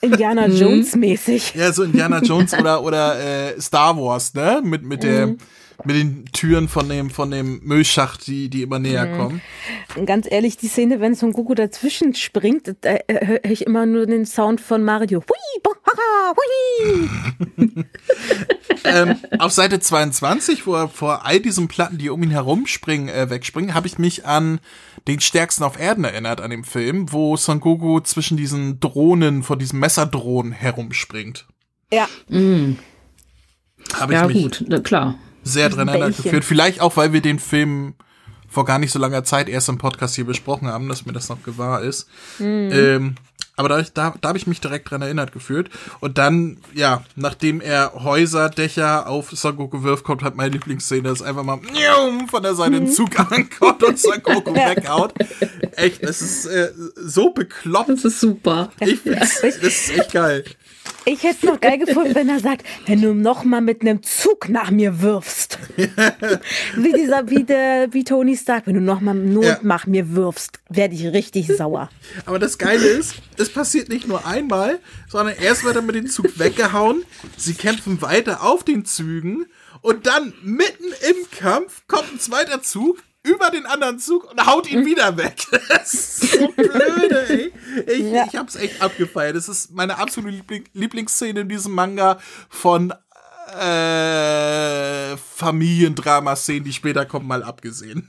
Indiana 0.00 0.46
Jones 0.46 0.94
mäßig. 0.94 1.54
Ja, 1.54 1.72
so 1.72 1.82
Indiana 1.82 2.22
Jones 2.22 2.54
oder, 2.58 2.82
oder 2.82 3.18
äh, 3.54 3.60
Star 3.60 3.96
Wars, 3.96 4.34
ne? 4.34 4.60
Mit, 4.62 4.82
mit, 4.84 5.02
der, 5.02 5.34
mit 5.84 5.96
den 5.96 6.24
Türen 6.32 6.68
von 6.68 6.88
dem, 6.88 7.10
von 7.10 7.30
dem 7.30 7.60
Müllschacht, 7.62 8.26
die, 8.26 8.48
die 8.48 8.62
immer 8.62 8.78
näher 8.78 9.06
kommen. 9.16 9.40
Und 9.96 10.06
ganz 10.06 10.26
ehrlich, 10.28 10.56
die 10.56 10.66
Szene, 10.66 11.00
wenn 11.00 11.14
Son 11.14 11.32
Goku 11.32 11.54
dazwischen 11.54 12.14
springt, 12.14 12.74
da 12.80 12.96
äh, 13.06 13.26
höre 13.26 13.44
ich 13.44 13.66
immer 13.66 13.86
nur 13.86 14.06
den 14.06 14.26
Sound 14.26 14.60
von 14.60 14.84
Mario. 14.84 15.20
Hui, 15.20 15.60
bo, 15.62 15.74
haha, 15.86 16.34
hui. 16.36 17.08
ähm, 18.84 19.16
auf 19.38 19.52
Seite 19.52 19.78
22, 19.78 20.66
wo 20.66 20.74
er 20.74 20.88
vor 20.88 21.24
all 21.24 21.38
diesen 21.38 21.68
Platten, 21.68 21.98
die 21.98 22.10
um 22.10 22.22
ihn 22.22 22.30
herumspringen, 22.30 23.08
äh, 23.08 23.30
wegspringen, 23.30 23.74
habe 23.74 23.86
ich 23.86 23.98
mich 23.98 24.26
an 24.26 24.60
den 25.06 25.20
Stärksten 25.20 25.62
auf 25.62 25.78
Erden 25.78 26.04
erinnert, 26.04 26.40
an 26.40 26.50
dem 26.50 26.64
Film, 26.64 27.12
wo 27.12 27.36
Son 27.36 27.60
Goku 27.60 28.00
zwischen 28.00 28.36
diesen 28.36 28.80
Drohnen, 28.80 29.44
vor 29.44 29.56
diesen 29.56 29.78
Messerdrohnen 29.78 30.52
herumspringt. 30.52 31.46
Ja, 31.92 32.08
Habe 33.94 34.12
ich 34.12 34.18
Ja, 34.18 34.26
mich 34.26 34.42
gut, 34.42 34.64
na, 34.68 34.80
klar. 34.80 35.14
Sehr 35.48 35.70
dran 35.70 35.88
geführt. 36.12 36.44
Vielleicht 36.44 36.80
auch, 36.80 36.96
weil 36.96 37.12
wir 37.12 37.20
den 37.20 37.38
Film 37.38 37.94
vor 38.48 38.64
gar 38.64 38.78
nicht 38.78 38.92
so 38.92 38.98
langer 38.98 39.24
Zeit 39.24 39.48
erst 39.48 39.68
im 39.68 39.78
Podcast 39.78 40.14
hier 40.14 40.24
besprochen 40.24 40.68
haben, 40.68 40.88
dass 40.88 41.04
mir 41.04 41.12
das 41.12 41.28
noch 41.28 41.42
gewahr 41.42 41.82
ist. 41.82 42.08
Ähm, 42.40 43.16
aber 43.58 43.68
da, 43.68 43.82
da, 43.82 44.14
da 44.20 44.28
habe 44.28 44.38
ich 44.38 44.46
mich 44.46 44.60
direkt 44.60 44.88
dran 44.88 45.02
erinnert 45.02 45.32
gefühlt. 45.32 45.68
Und 45.98 46.16
dann, 46.16 46.58
ja, 46.74 47.02
nachdem 47.16 47.60
er 47.60 47.92
Häuserdächer 47.92 49.08
auf 49.08 49.30
Son 49.32 49.56
Goku 49.56 49.82
wirft, 49.82 50.04
kommt 50.04 50.22
halt 50.22 50.36
meine 50.36 50.50
Lieblingsszene, 50.50 51.08
dass 51.08 51.22
einfach 51.22 51.42
mal 51.42 51.58
von 52.30 52.42
der 52.44 52.54
Seite 52.54 52.76
ein 52.76 52.86
Zug 52.86 53.18
ankommt 53.18 53.82
und 53.82 53.98
Son 53.98 54.22
Goku 54.22 54.54
weghaut. 54.54 55.12
Echt, 55.72 56.04
das 56.04 56.22
ist 56.22 56.46
äh, 56.46 56.72
so 56.94 57.30
bekloppt. 57.30 57.88
Das 57.88 58.04
ist 58.04 58.20
super. 58.20 58.70
Ich 58.78 59.00
find's, 59.00 59.40
das 59.40 59.54
ist 59.60 59.90
echt 59.90 60.12
geil. 60.12 60.44
Ich 61.04 61.22
hätte 61.22 61.36
es 61.38 61.42
noch 61.42 61.60
geil 61.60 61.78
gefunden, 61.78 62.14
wenn 62.14 62.28
er 62.28 62.40
sagt, 62.40 62.66
wenn 62.86 63.00
du 63.00 63.14
noch 63.14 63.44
mal 63.44 63.60
mit 63.60 63.80
einem 63.80 64.02
Zug 64.02 64.48
nach 64.48 64.70
mir 64.70 65.00
wirfst. 65.00 65.58
wie 66.76 66.92
dieser, 66.92 67.28
wie 67.30 67.44
der, 67.44 67.88
wie 67.92 68.04
Tony 68.04 68.36
Stark, 68.36 68.66
wenn 68.66 68.74
du 68.74 68.80
noch 68.80 69.00
mal 69.00 69.14
Not 69.14 69.44
Ja. 69.44 69.58
nach 69.62 69.86
mir 69.86 70.14
wirfst, 70.14 70.60
werde 70.68 70.94
ich 70.94 71.04
richtig 71.06 71.46
sauer. 71.56 71.88
Aber 72.26 72.38
das 72.38 72.58
Geile 72.58 72.86
ist, 72.86 73.14
es 73.36 73.50
passiert 73.50 73.88
nicht 73.88 74.06
nur 74.06 74.26
einmal, 74.26 74.78
sondern 75.08 75.36
erst 75.40 75.64
wird 75.64 75.76
er 75.76 75.82
mit 75.82 75.94
dem 75.94 76.06
Zug 76.08 76.38
weggehauen, 76.38 77.02
sie 77.36 77.54
kämpfen 77.54 78.02
weiter 78.02 78.42
auf 78.42 78.64
den 78.64 78.84
Zügen 78.84 79.46
und 79.80 80.06
dann 80.06 80.34
mitten 80.42 80.84
im 81.08 81.16
Kampf 81.38 81.82
kommt 81.86 82.12
ein 82.12 82.20
zweiter 82.20 82.62
Zug 82.62 82.98
über 83.24 83.50
den 83.50 83.66
anderen 83.66 83.98
Zug 83.98 84.30
und 84.30 84.46
haut 84.46 84.70
ihn 84.70 84.86
wieder 84.86 85.16
weg. 85.16 85.36
Das 85.68 85.92
ist 85.94 86.20
so 86.32 86.48
blöde, 86.48 87.28
ey. 87.28 87.52
Ich, 87.86 88.00
Ja. 88.12 88.24
ich 88.26 88.36
hab's 88.36 88.56
echt 88.56 88.80
abgefeiert. 88.80 89.36
Das 89.36 89.48
ist 89.48 89.70
meine 89.72 89.98
absolute 89.98 90.34
Liebling 90.36 90.64
Lieblingsszene 90.72 91.40
in 91.40 91.48
diesem 91.48 91.72
Manga 91.74 92.18
von 92.48 92.92
äh, 93.58 95.16
Familiendrama-Szenen, 95.16 96.64
die 96.64 96.72
später 96.72 97.04
kommen, 97.06 97.26
mal 97.26 97.42
abgesehen. 97.42 98.08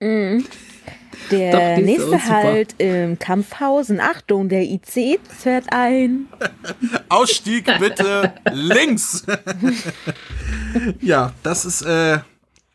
Mhm. 0.00 0.44
Doch, 0.44 1.30
Der 1.30 1.76
die 1.76 1.82
ist 1.82 1.86
nächste 1.86 2.24
halt 2.28 2.74
im 2.78 3.18
Kampfhausen. 3.18 4.00
Achtung, 4.00 4.48
der 4.48 4.62
IC 4.62 5.18
fährt 5.28 5.72
ein. 5.72 6.26
Ausstieg 7.08 7.66
bitte 7.80 8.34
links. 8.52 9.24
ja, 11.00 11.32
das 11.42 11.64
ist 11.64 11.82
äh, 11.82 12.18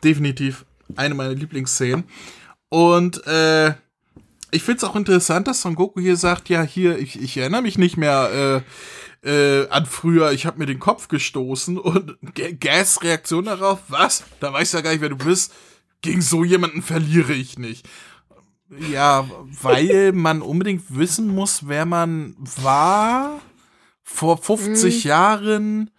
definitiv 0.03 0.65
eine 0.95 1.15
meiner 1.15 1.33
Lieblingsszenen. 1.33 2.03
Und 2.69 3.25
äh, 3.27 3.73
ich 4.51 4.63
finde 4.63 4.77
es 4.77 4.83
auch 4.83 4.95
interessant, 4.95 5.47
dass 5.47 5.61
Son 5.61 5.75
Goku 5.75 5.99
hier 5.99 6.17
sagt, 6.17 6.49
ja, 6.49 6.61
hier, 6.61 6.97
ich, 6.99 7.21
ich 7.21 7.37
erinnere 7.37 7.61
mich 7.61 7.77
nicht 7.77 7.97
mehr 7.97 8.63
äh, 9.23 9.61
äh, 9.61 9.67
an 9.69 9.85
früher, 9.85 10.31
ich 10.31 10.45
habe 10.45 10.59
mir 10.59 10.65
den 10.65 10.79
Kopf 10.79 11.07
gestoßen 11.07 11.77
und 11.77 12.17
G 12.33 12.53
Gas 12.53 13.01
Reaktion 13.03 13.45
darauf, 13.45 13.79
was? 13.87 14.23
Da 14.39 14.51
weiß 14.53 14.69
ich 14.69 14.73
ja 14.73 14.81
gar 14.81 14.91
nicht, 14.91 15.01
wer 15.01 15.09
du 15.09 15.17
bist. 15.17 15.53
Gegen 16.01 16.21
so 16.21 16.43
jemanden 16.43 16.81
verliere 16.81 17.33
ich 17.33 17.59
nicht. 17.59 17.87
Ja, 18.91 19.29
weil 19.61 20.13
man 20.13 20.41
unbedingt 20.41 20.83
wissen 20.95 21.27
muss, 21.27 21.67
wer 21.67 21.85
man 21.85 22.35
war 22.61 23.41
vor 24.01 24.37
50 24.37 25.03
Jahren, 25.03 25.91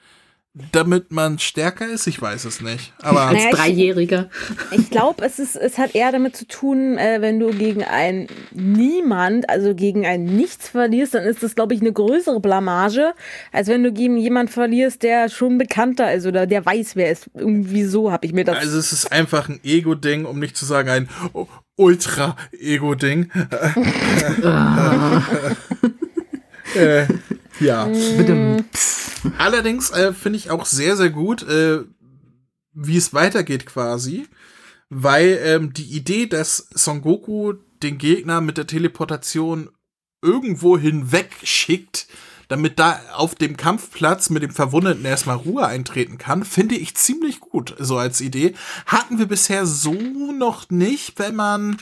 damit 0.71 1.13
man 1.13 1.39
stärker 1.39 1.87
ist. 1.89 2.07
Ich 2.07 2.21
weiß 2.21 2.45
es 2.45 2.61
nicht. 2.61 2.93
Aber 3.01 3.23
Als 3.23 3.39
Naja, 3.39 3.49
ich- 3.51 3.57
Dreijähriger. 3.57 4.29
Ich 4.71 4.91
glaube, 4.91 5.25
es 5.25 5.39
ist, 5.39 5.57
es 5.57 5.79
hat 5.79 5.95
eher 5.95 6.13
damit 6.13 6.37
zu 6.37 6.47
tun, 6.47 6.99
äh, 6.99 7.23
wenn 7.23 7.41
du 7.41 7.51
gegen 7.53 7.83
ein 7.85 8.27
Niemand, 8.51 9.49
also 9.49 9.75
gegen 9.75 10.05
ein 10.05 10.25
Nichts 10.25 10.69
verlierst, 10.69 11.15
dann 11.15 11.25
ist 11.25 11.43
das, 11.43 11.55
glaube 11.55 11.73
ich, 11.73 11.81
eine 11.81 11.93
größere 11.93 12.39
Blamage, 12.41 13.15
als 13.51 13.69
wenn 13.69 13.83
du 13.83 13.93
gegen 13.93 14.19
jemand 14.19 14.51
verlierst, 14.51 15.03
der 15.03 15.31
schon 15.31 15.57
bekannter 15.57 16.13
ist 16.13 16.27
oder 16.27 16.47
der 16.47 16.67
weiß, 16.67 16.97
wer 16.97 17.11
ist. 17.11 17.31
Irgendwie 17.35 17.85
so 17.85 18.13
habe 18.13 18.27
ich 18.27 18.35
mir 18.35 18.45
das. 18.45 18.59
also 18.59 18.79
es 18.79 18.93
ist 18.93 19.11
einfach 19.11 19.49
ein 19.49 19.59
Ego-Ding, 19.65 20.27
um 20.27 20.39
nicht 20.39 20.59
zu 20.59 20.67
sagen 20.67 20.91
ein 20.91 21.09
Ultra-Ego-Ding. 21.77 23.31
äh, 26.75 27.07
ja. 27.63 27.87
Bitte. 27.87 28.65
Allerdings 29.39 29.91
äh, 29.91 30.13
finde 30.13 30.39
ich 30.39 30.51
auch 30.51 30.67
sehr, 30.67 30.97
sehr 30.97 31.11
gut, 31.11 31.43
äh, 31.43 31.85
wie 32.73 32.97
es 32.97 33.15
weitergeht 33.15 33.67
quasi, 33.67 34.27
weil 34.89 35.41
ähm, 35.43 35.73
die 35.73 35.97
Idee, 35.97 36.27
dass 36.27 36.69
Son 36.75 37.03
Goku 37.03 37.55
den 37.83 37.99
Gegner 37.99 38.41
mit 38.41 38.59
der 38.59 38.67
Teleportation 38.67 39.71
irgendwo 40.23 40.79
hinweg 40.79 41.31
schickt, 41.43 42.07
damit 42.49 42.79
da 42.79 43.01
auf 43.15 43.35
dem 43.35 43.57
Kampfplatz 43.57 44.31
mit 44.31 44.43
dem 44.43 44.51
Verwundeten 44.51 45.05
erstmal 45.05 45.37
Ruhe 45.37 45.67
eintreten 45.67 46.19
kann, 46.19 46.45
finde 46.45 46.75
ich 46.75 46.95
ziemlich 46.95 47.41
gut, 47.41 47.75
so 47.79 47.97
als 47.97 48.21
Idee. 48.21 48.55
Hatten 48.87 49.19
wir 49.19 49.27
bisher 49.27 49.67
so 49.67 49.95
noch 49.95 50.71
nicht, 50.71 51.19
wenn 51.19 51.35
man 51.35 51.79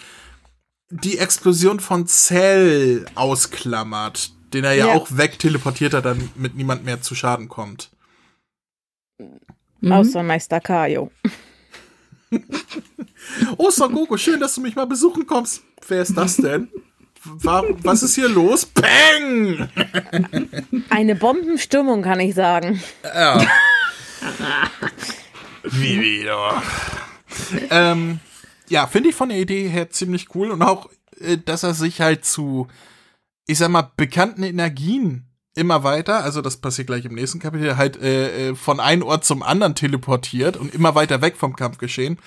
die 0.90 1.18
Explosion 1.18 1.80
von 1.80 2.06
Cell 2.06 3.06
ausklammert, 3.14 4.32
den 4.52 4.64
er 4.64 4.72
ja, 4.74 4.86
Ja. 4.88 4.92
auch 4.94 5.08
wegteleportiert 5.10 5.94
hat, 5.94 6.04
dann 6.04 6.30
mit 6.34 6.54
niemand 6.54 6.84
mehr 6.84 7.00
zu 7.02 7.14
Schaden 7.14 7.48
kommt. 7.48 7.90
Mhm. 9.18 9.92
Außer 9.92 10.22
Meister 10.22 10.60
Kaio. 10.60 11.10
Oh, 13.56 13.70
Son 13.70 13.92
Goku, 13.92 14.16
schön, 14.16 14.40
dass 14.40 14.54
du 14.54 14.60
mich 14.60 14.76
mal 14.76 14.86
besuchen 14.86 15.26
kommst. 15.26 15.62
Wer 15.88 16.02
ist 16.02 16.16
das 16.16 16.36
denn? 16.36 16.68
War, 17.24 17.64
was 17.82 18.02
ist 18.02 18.14
hier 18.14 18.28
los? 18.28 18.64
Bang! 18.66 19.68
Eine 20.90 21.14
Bombenstimmung, 21.16 22.02
kann 22.02 22.20
ich 22.20 22.34
sagen. 22.34 22.82
Ja. 23.04 23.44
Wie 25.64 26.00
wieder. 26.00 26.62
ähm, 27.70 28.20
ja, 28.68 28.86
finde 28.86 29.10
ich 29.10 29.14
von 29.14 29.28
der 29.28 29.38
Idee 29.38 29.68
her 29.68 29.90
ziemlich 29.90 30.34
cool 30.34 30.50
und 30.50 30.62
auch, 30.62 30.88
äh, 31.20 31.36
dass 31.36 31.62
er 31.62 31.74
sich 31.74 32.00
halt 32.00 32.24
zu, 32.24 32.68
ich 33.50 33.58
sag 33.58 33.68
mal, 33.68 33.90
bekannten 33.96 34.44
Energien 34.44 35.26
immer 35.56 35.82
weiter, 35.82 36.22
also 36.22 36.40
das 36.40 36.58
passiert 36.58 36.86
gleich 36.86 37.04
im 37.04 37.14
nächsten 37.14 37.40
Kapitel, 37.40 37.76
halt 37.76 38.00
äh, 38.00 38.50
äh, 38.50 38.54
von 38.54 38.78
einem 38.78 39.02
Ort 39.02 39.24
zum 39.24 39.42
anderen 39.42 39.74
teleportiert 39.74 40.56
und 40.56 40.72
immer 40.72 40.94
weiter 40.94 41.20
weg 41.20 41.36
vom 41.36 41.56
Kampfgeschehen. 41.56 42.18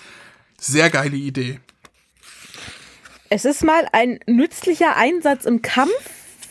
Sehr 0.59 0.89
geile 0.89 1.15
Idee. 1.15 1.61
Es 3.29 3.45
ist 3.45 3.63
mal 3.63 3.87
ein 3.93 4.19
nützlicher 4.27 4.97
Einsatz 4.97 5.45
im 5.45 5.61
Kampf 5.61 5.93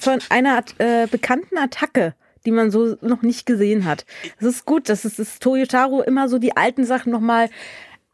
von 0.01 0.21
einer 0.31 0.65
äh, 0.79 1.07
bekannten 1.07 1.59
Attacke, 1.59 2.15
die 2.47 2.51
man 2.51 2.71
so 2.71 2.97
noch 3.03 3.21
nicht 3.21 3.45
gesehen 3.45 3.85
hat. 3.85 4.07
Es 4.41 4.47
ist 4.47 4.65
gut, 4.65 4.89
dass 4.89 5.05
es 5.05 5.17
das 5.17 5.39
Toyotaro 5.39 6.01
immer 6.03 6.31
so 6.31 6.39
die 6.39 6.57
alten 6.57 6.87
Sachen 6.87 7.13
noch 7.13 7.21
mal 7.21 7.51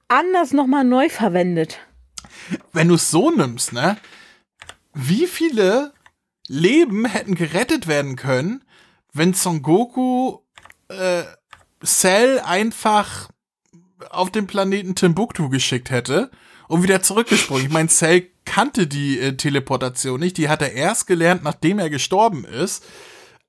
anders 0.09 0.53
noch 0.53 0.67
mal 0.67 0.85
neu 0.85 1.09
verwendet. 1.09 1.79
wenn 2.73 2.89
du 2.89 2.97
es 2.97 3.11
so 3.11 3.31
nimmst, 3.31 3.73
ne? 3.73 3.97
Wie 4.93 5.27
viele 5.27 5.93
Leben 6.49 7.05
hätten 7.05 7.35
gerettet 7.35 7.87
werden 7.87 8.17
können, 8.17 8.65
wenn 9.13 9.35
Son 9.35 9.63
Goku 9.63 10.39
äh, 10.89 11.23
Cell 11.85 12.41
einfach 12.41 13.29
auf 14.11 14.31
den 14.31 14.47
Planeten 14.47 14.95
Timbuktu 14.95 15.49
geschickt 15.49 15.91
hätte 15.91 16.31
und 16.67 16.83
wieder 16.83 17.03
zurückgesprungen. 17.03 17.67
Ich 17.67 17.73
meine, 17.73 17.89
Cell 17.89 18.29
kannte 18.45 18.87
die 18.87 19.19
äh, 19.19 19.37
Teleportation 19.37 20.21
nicht, 20.21 20.39
die 20.39 20.49
hat 20.49 20.63
er 20.63 20.73
erst 20.73 21.07
gelernt, 21.07 21.43
nachdem 21.43 21.79
er 21.79 21.91
gestorben 21.91 22.45
ist. 22.45 22.85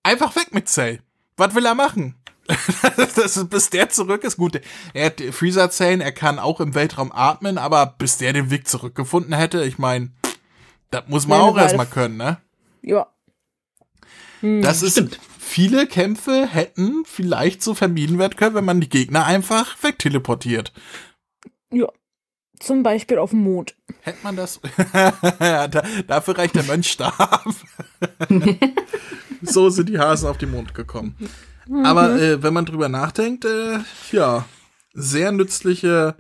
Einfach 0.03 0.35
weg 0.35 0.53
mit 0.53 0.67
Cell. 0.67 0.99
Was 1.37 1.55
will 1.55 1.65
er 1.65 1.75
machen? 1.75 2.15
das 2.97 3.37
ist, 3.37 3.49
bis 3.49 3.69
der 3.69 3.89
zurück 3.89 4.23
ist, 4.23 4.37
gut, 4.37 4.59
er 4.93 5.05
hat 5.05 5.21
Freezer-Zellen, 5.21 6.01
er 6.01 6.11
kann 6.11 6.39
auch 6.39 6.59
im 6.59 6.73
Weltraum 6.73 7.11
atmen, 7.11 7.59
aber 7.59 7.85
bis 7.85 8.17
der 8.17 8.33
den 8.33 8.49
Weg 8.49 8.67
zurückgefunden 8.67 9.33
hätte, 9.33 9.63
ich 9.63 9.77
meine, 9.77 10.11
das 10.89 11.03
muss 11.07 11.27
man 11.27 11.39
Ja, 11.39 11.45
auch 11.45 11.57
erstmal 11.57 11.85
können, 11.85 12.17
ne? 12.17 12.39
Ja. 12.81 13.07
Das 14.41 14.81
ist, 14.83 14.93
stimmt. 14.93 15.19
viele 15.37 15.85
Kämpfe 15.85 16.47
hätten 16.47 17.03
vielleicht 17.05 17.61
so 17.61 17.73
vermieden 17.73 18.19
werden 18.19 18.37
können, 18.37 18.55
wenn 18.55 18.65
man 18.65 18.79
die 18.79 18.89
Gegner 18.89 19.25
einfach 19.25 19.81
wegteleportiert. 19.83 20.71
Ja. 21.71 21.87
Zum 22.59 22.83
Beispiel 22.83 23.17
auf 23.19 23.29
dem 23.29 23.43
Mond. 23.43 23.75
Hätte 24.01 24.19
man 24.21 24.35
das? 24.35 24.59
da, 24.93 25.67
dafür 26.07 26.37
reicht 26.37 26.55
der 26.55 26.63
Mönchstab. 26.63 27.45
so 29.41 29.69
sind 29.69 29.87
die 29.87 29.97
Hasen 29.97 30.27
auf 30.27 30.37
den 30.37 30.51
Mond 30.51 30.73
gekommen. 30.73 31.15
Aber 31.83 32.19
äh, 32.19 32.43
wenn 32.43 32.53
man 32.53 32.65
drüber 32.65 32.89
nachdenkt, 32.89 33.45
äh, 33.45 33.79
ja, 34.11 34.45
sehr 34.93 35.31
nützliche 35.31 36.17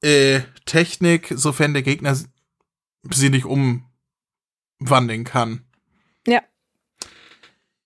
äh, 0.00 0.40
Technik, 0.64 1.32
sofern 1.36 1.74
der 1.74 1.82
Gegner 1.82 2.16
sie 3.10 3.30
nicht 3.30 3.44
umwandeln 4.82 5.24
kann. 5.24 5.64
Ja. 6.26 6.42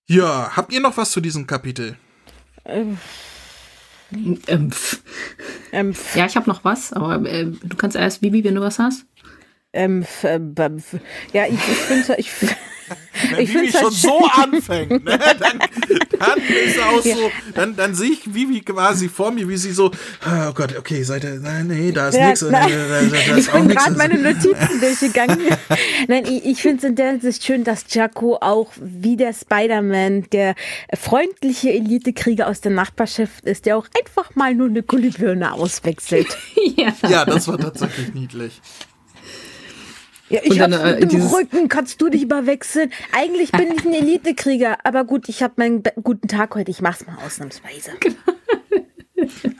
Ja, 0.08 0.56
habt 0.56 0.72
ihr 0.72 0.80
noch 0.80 0.96
was 0.96 1.10
zu 1.10 1.20
diesem 1.20 1.46
Kapitel? 1.46 1.96
Ähm, 2.64 2.98
Ähm, 4.46 4.70
ähm, 5.72 5.94
ja, 6.14 6.26
ich 6.26 6.36
habe 6.36 6.48
noch 6.48 6.64
was, 6.64 6.92
aber 6.92 7.28
äh, 7.28 7.46
du 7.46 7.76
kannst 7.76 7.96
erst, 7.96 8.20
Bibi, 8.20 8.44
wenn 8.44 8.54
du 8.54 8.60
was 8.60 8.78
hast. 8.78 9.04
ähm, 9.72 10.06
ja, 11.32 11.46
ich, 11.46 11.54
ich 11.54 11.60
finde, 11.60 12.14
ich, 12.18 12.30
Wenn 13.30 13.40
Ich 13.40 13.54
Vivi 13.54 13.72
schon 13.72 13.90
so 13.90 14.26
anfängt, 14.26 15.04
ne, 15.04 15.18
dann, 15.18 15.58
dann 16.18 16.38
ist 16.38 16.80
auch 16.80 17.02
so, 17.02 17.30
dann, 17.54 17.76
dann 17.76 17.94
sehe 17.94 18.10
ich 18.10 18.32
Vivi 18.34 18.60
quasi 18.60 19.08
vor 19.08 19.30
mir, 19.30 19.48
wie 19.48 19.56
sie 19.56 19.72
so, 19.72 19.90
ah, 20.24 20.48
oh 20.50 20.52
Gott, 20.52 20.76
okay, 20.78 21.02
Seite, 21.02 21.40
nein, 21.42 21.68
nee, 21.68 21.92
da 21.92 22.08
ist 22.08 22.16
Ja, 22.16 22.26
nichts, 22.26 22.40
da, 22.40 22.50
nein. 22.50 22.70
da, 22.70 23.16
da, 23.16 23.36
ich 23.36 23.50
bin 23.50 23.68
gerade 23.68 23.96
meine 23.96 24.18
Notizen 24.18 24.80
durchgegangen. 24.80 25.38
Nein, 26.08 26.24
ich, 26.26 26.44
ich 26.44 26.62
finde 26.62 26.78
es 26.78 26.84
in 26.84 26.94
der 26.96 27.10
Hinsicht 27.12 27.44
schön, 27.44 27.64
dass 27.64 27.84
Jaco 27.92 28.36
auch 28.36 28.70
wie 28.80 29.16
der 29.16 29.32
Spider-Man 29.32 30.28
der 30.30 30.54
freundliche 30.96 31.72
Elitekrieger 31.72 32.46
aus 32.48 32.60
der 32.60 32.72
Nachbarschaft 32.72 33.44
ist, 33.44 33.66
der 33.66 33.76
auch 33.76 33.86
einfach 33.98 34.34
mal 34.34 34.54
nur 34.54 34.68
eine 34.68 34.82
Gullibirne 34.82 35.52
auswechselt. 35.52 36.26
ja. 36.76 36.92
Ja, 37.08 37.24
das 37.24 37.48
war 37.48 37.58
tatsächlich 37.58 38.14
niedlich. 38.14 38.60
Ja, 40.28 40.40
ich 40.42 40.60
hab's 40.60 40.76
äh, 40.76 41.00
mit 41.00 41.12
dem 41.12 41.26
Rücken, 41.26 41.68
kannst 41.68 42.00
du 42.00 42.08
dich 42.08 42.22
überwechseln? 42.22 42.92
Eigentlich 43.12 43.52
bin 43.52 43.72
ich 43.72 43.84
ein 43.84 43.94
Elitekrieger, 43.94 44.78
aber 44.84 45.04
gut, 45.04 45.28
ich 45.28 45.42
habe 45.42 45.54
meinen 45.56 45.82
guten 46.02 46.26
Tag 46.28 46.54
heute, 46.54 46.70
ich 46.70 46.80
mach's 46.80 47.06
mal 47.06 47.16
ausnahmsweise. 47.24 47.92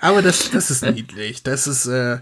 Aber 0.01 0.23
das, 0.23 0.51
das 0.51 0.71
ist 0.71 0.85
niedlich. 0.85 1.43
Das 1.43 1.67
ist, 1.67 1.87
äh, 1.87 2.19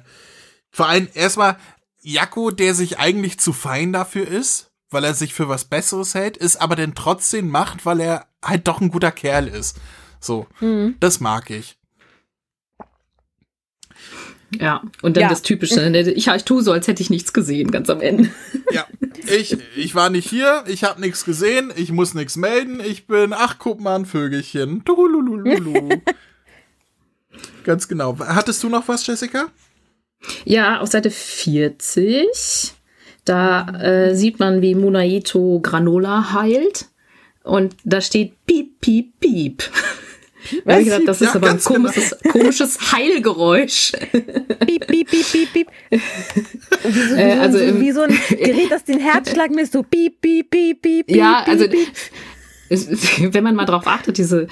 vor 0.71 0.89
allem 0.89 1.09
erstmal 1.15 1.57
Jakko, 2.01 2.51
der 2.51 2.75
sich 2.75 2.99
eigentlich 2.99 3.39
zu 3.39 3.53
fein 3.53 3.93
dafür 3.93 4.27
ist, 4.27 4.71
weil 4.91 5.05
er 5.05 5.15
sich 5.15 5.35
für 5.35 5.49
was 5.49 5.65
Besseres 5.65 6.15
hält, 6.15 6.37
ist 6.37 6.57
aber 6.61 6.77
dann 6.77 6.95
trotzdem 6.95 7.49
macht, 7.49 7.85
weil 7.85 8.01
er 8.01 8.29
halt 8.43 8.69
doch 8.69 8.81
ein 8.81 8.91
guter 8.91 9.11
Kerl 9.13 9.49
ist. 9.49 9.77
So, 10.21 10.47
das 11.01 11.21
mag 11.21 11.51
ich. 11.51 11.77
Ja, 14.61 14.83
und 15.03 15.17
dann 15.17 15.23
Ja. 15.23 15.29
das 15.29 15.43
Typische. 15.43 15.89
ne? 15.91 16.01
Ich, 16.13 16.27
ich 16.29 16.45
tue 16.45 16.63
so, 16.63 16.73
als 16.73 16.87
hätte 16.89 17.03
ich 17.03 17.11
nichts 17.11 17.33
gesehen, 17.33 17.71
ganz 17.71 17.89
am 17.91 18.01
Ende. 18.01 18.31
Ja, 18.73 18.87
ich, 19.39 19.57
ich 19.77 19.95
war 19.95 20.11
nicht 20.11 20.29
hier, 20.29 20.65
ich 20.67 20.85
habe 20.85 21.01
nichts 21.01 21.25
gesehen, 21.25 21.73
ich 21.77 21.93
muss 21.93 22.15
nichts 22.15 22.37
melden, 22.37 22.81
ich 22.81 23.07
bin, 23.07 23.33
ach, 23.33 23.57
guck 23.59 23.81
mal, 23.81 23.97
ein 23.97 24.07
Vögelchen. 24.07 24.83
Ganz 27.65 27.89
genau. 27.89 28.19
Hattest 28.19 28.63
du 28.63 28.69
noch 28.69 28.89
was, 28.89 29.07
Jessica? 29.07 29.47
Ja, 30.45 30.81
auf 30.81 30.89
Seite 30.91 31.11
40, 31.11 32.73
da 33.25 33.69
äh, 33.81 34.15
sieht 34.15 34.39
man, 34.39 34.63
wie 34.63 34.75
Munaito 34.75 35.61
Granola 35.61 36.33
heilt. 36.33 36.87
Und 37.43 37.77
da 37.85 38.01
steht 38.01 38.35
piep, 38.47 38.81
piep, 38.81 39.21
piep. 39.21 39.63
Hab 40.67 40.79
ich 40.81 40.85
gedacht, 40.85 41.03
das 41.07 41.21
ist 41.21 41.29
Ja, 41.29 41.35
aber 41.37 41.47
ein 41.49 41.53
ganz 41.55 41.65
genau. 41.65 41.79
komisches, 41.81 42.17
komisches 42.31 42.79
Heilgeräusch. 42.93 43.93
Piep, 44.67 44.87
piep, 44.87 45.11
piep, 45.11 45.27
piep, 45.33 45.53
piep. 45.53 45.67
Wie 45.91 46.91
so, 47.09 47.17
wie, 47.17 47.21
Äh, 47.21 47.39
also 47.39 47.59
so, 47.59 47.81
wie 47.81 47.93
so 47.93 48.01
ein 48.03 48.19
Gerät, 48.31 48.71
das 48.71 48.85
den 48.85 49.01
Herzschlag 49.01 49.51
misst, 49.51 49.73
so 49.73 49.83
piep, 49.83 50.21
piep, 50.21 50.51
piep, 50.51 50.83
piep, 50.83 51.07
piep. 51.07 51.17
Ja, 51.17 51.45
also 51.47 51.65
piep, 51.69 51.73
piep. 51.73 51.89
es- 52.69 52.89
wenn 53.35 53.45
man 53.45 53.55
mal 53.55 53.65
drauf 53.65 53.87
achtet, 53.87 54.19
diese 54.19 54.49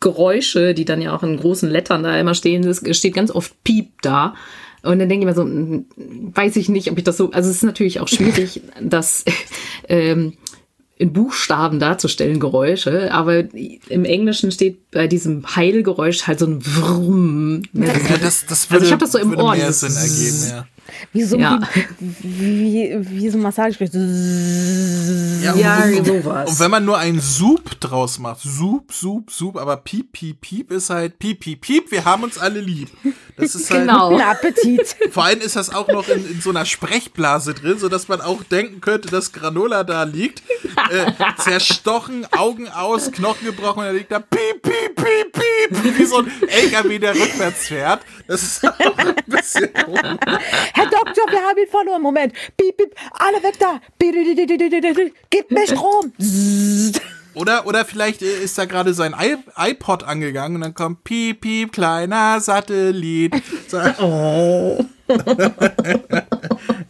Geräusche, 0.00 0.74
die 0.74 0.84
dann 0.84 1.00
ja 1.00 1.14
auch 1.14 1.22
in 1.22 1.36
großen 1.36 1.70
Lettern 1.70 2.02
da 2.02 2.18
immer 2.18 2.34
stehen, 2.34 2.64
es 2.66 2.82
steht 2.96 3.14
ganz 3.14 3.30
oft 3.30 3.62
Piep 3.62 4.02
da. 4.02 4.34
Und 4.82 4.98
dann 4.98 5.08
denke 5.08 5.22
ich 5.24 5.26
mir 5.26 5.34
so, 5.34 5.42
hm, 5.44 5.86
weiß 6.34 6.56
ich 6.56 6.68
nicht, 6.68 6.90
ob 6.90 6.98
ich 6.98 7.04
das 7.04 7.16
so, 7.16 7.30
also 7.30 7.48
es 7.48 7.56
ist 7.56 7.62
natürlich 7.62 8.00
auch 8.00 8.08
schwierig, 8.08 8.62
das 8.80 9.24
ähm, 9.88 10.32
in 10.96 11.12
Buchstaben 11.12 11.80
darzustellen, 11.80 12.38
Geräusche, 12.38 13.12
aber 13.12 13.44
im 13.88 14.04
Englischen 14.04 14.52
steht 14.52 14.90
bei 14.90 15.06
diesem 15.08 15.44
Heilgeräusch 15.56 16.26
halt 16.26 16.38
so 16.38 16.46
ein 16.46 16.64
Wurm. 16.64 17.62
Ja, 17.72 17.92
das, 18.22 18.46
das 18.46 18.70
Also 18.70 18.86
ich 18.86 18.92
hab 18.92 19.00
das 19.00 19.12
so 19.12 19.18
im 19.18 19.30
würde 19.30 19.42
Ohr, 19.42 19.56
mehr 19.56 19.72
Sinn 19.72 19.94
ergeben, 19.96 20.46
ja. 20.50 20.66
Wie 21.12 21.22
so, 21.22 21.38
Ja. 21.38 21.60
wie, 21.98 22.96
wie, 23.00 23.10
wie 23.10 23.30
so 23.30 23.38
ein 23.38 23.42
Massagegerät. 23.42 23.94
Ja, 25.42 25.54
Ja, 25.56 25.84
und, 25.98 26.06
sowas. 26.06 26.50
Und 26.50 26.60
wenn 26.60 26.70
man 26.70 26.84
nur 26.84 26.98
einen 26.98 27.20
Sup 27.20 27.80
draus 27.80 28.18
macht, 28.18 28.40
Sup, 28.42 28.92
Sup, 28.92 29.30
Sup, 29.30 29.56
aber 29.56 29.76
Piep, 29.78 30.12
Piep, 30.12 30.40
Piep 30.40 30.70
ist 30.70 30.90
halt 30.90 31.18
Piep, 31.18 31.40
Piep, 31.40 31.60
Piep, 31.62 31.90
wir 31.90 32.04
haben 32.04 32.22
uns 32.24 32.38
alle 32.38 32.60
lieb. 32.60 32.88
Das 33.36 33.54
ist 33.54 33.70
halt, 33.70 33.82
Genau. 33.82 34.18
Appetit. 34.18 34.96
vor 35.10 35.24
allem 35.24 35.40
ist 35.40 35.56
das 35.56 35.74
auch 35.74 35.88
noch 35.88 36.08
in, 36.08 36.24
in 36.30 36.40
so 36.40 36.50
einer 36.50 36.64
Sprechblase 36.64 37.54
drin, 37.54 37.78
sodass 37.78 38.08
man 38.08 38.20
auch 38.20 38.42
denken 38.44 38.80
könnte, 38.80 39.08
dass 39.08 39.32
Granola 39.32 39.84
da 39.84 40.02
liegt, 40.04 40.42
äh, 40.90 41.12
zerstochen, 41.38 42.26
Augen 42.32 42.68
aus, 42.68 43.10
Knochen 43.10 43.46
gebrochen 43.46 43.80
und 43.80 43.86
er 43.86 43.92
liegt 43.94 44.12
da 44.12 44.20
Piep, 44.20 44.62
Piep, 44.62 44.96
Piep, 44.96 45.32
Piep, 45.32 45.98
wie 45.98 46.04
so 46.04 46.18
ein 46.18 46.30
LKW, 46.48 46.98
der 46.98 47.14
rückwärts 47.14 47.66
fährt. 47.68 48.02
Das 48.26 48.42
ist 48.42 48.64
auch 48.66 48.98
ein 48.98 49.14
bisschen 49.26 49.72
komisch. 49.72 50.02
Herr 50.74 50.86
Doktor, 50.86 51.24
wir 51.30 51.42
haben 51.42 51.58
ihn 51.58 51.68
verloren. 51.70 52.02
Moment. 52.02 52.34
Piep, 52.56 52.76
piep. 52.76 52.94
Alle 53.12 53.42
weg 53.42 53.54
da. 53.58 53.80
Gib 55.30 55.50
mir 55.50 55.66
Strom. 55.66 56.12
Oder, 57.34 57.66
oder 57.66 57.84
vielleicht 57.84 58.22
ist 58.22 58.58
da 58.58 58.66
gerade 58.66 58.94
sein 58.94 59.14
iPod 59.56 60.04
angegangen 60.04 60.56
und 60.56 60.62
dann 60.62 60.74
kommt 60.74 61.04
Piep, 61.04 61.40
Piep, 61.42 61.72
kleiner 61.72 62.40
Satellit. 62.40 63.34
Oh. 64.00 64.84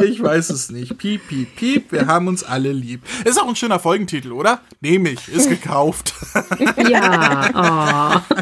ich 0.02 0.22
weiß 0.22 0.50
es 0.50 0.70
nicht. 0.70 0.98
Piep, 0.98 1.26
Piep, 1.28 1.56
Piep, 1.56 1.92
wir 1.92 2.06
haben 2.06 2.28
uns 2.28 2.44
alle 2.44 2.72
lieb. 2.72 3.02
Ist 3.24 3.40
auch 3.40 3.48
ein 3.48 3.56
schöner 3.56 3.78
Folgentitel, 3.78 4.32
oder? 4.32 4.60
Nehme 4.80 5.10
ich, 5.10 5.28
ist 5.28 5.48
gekauft. 5.48 6.14
Ja, 6.88 8.22
oh. 8.24 8.36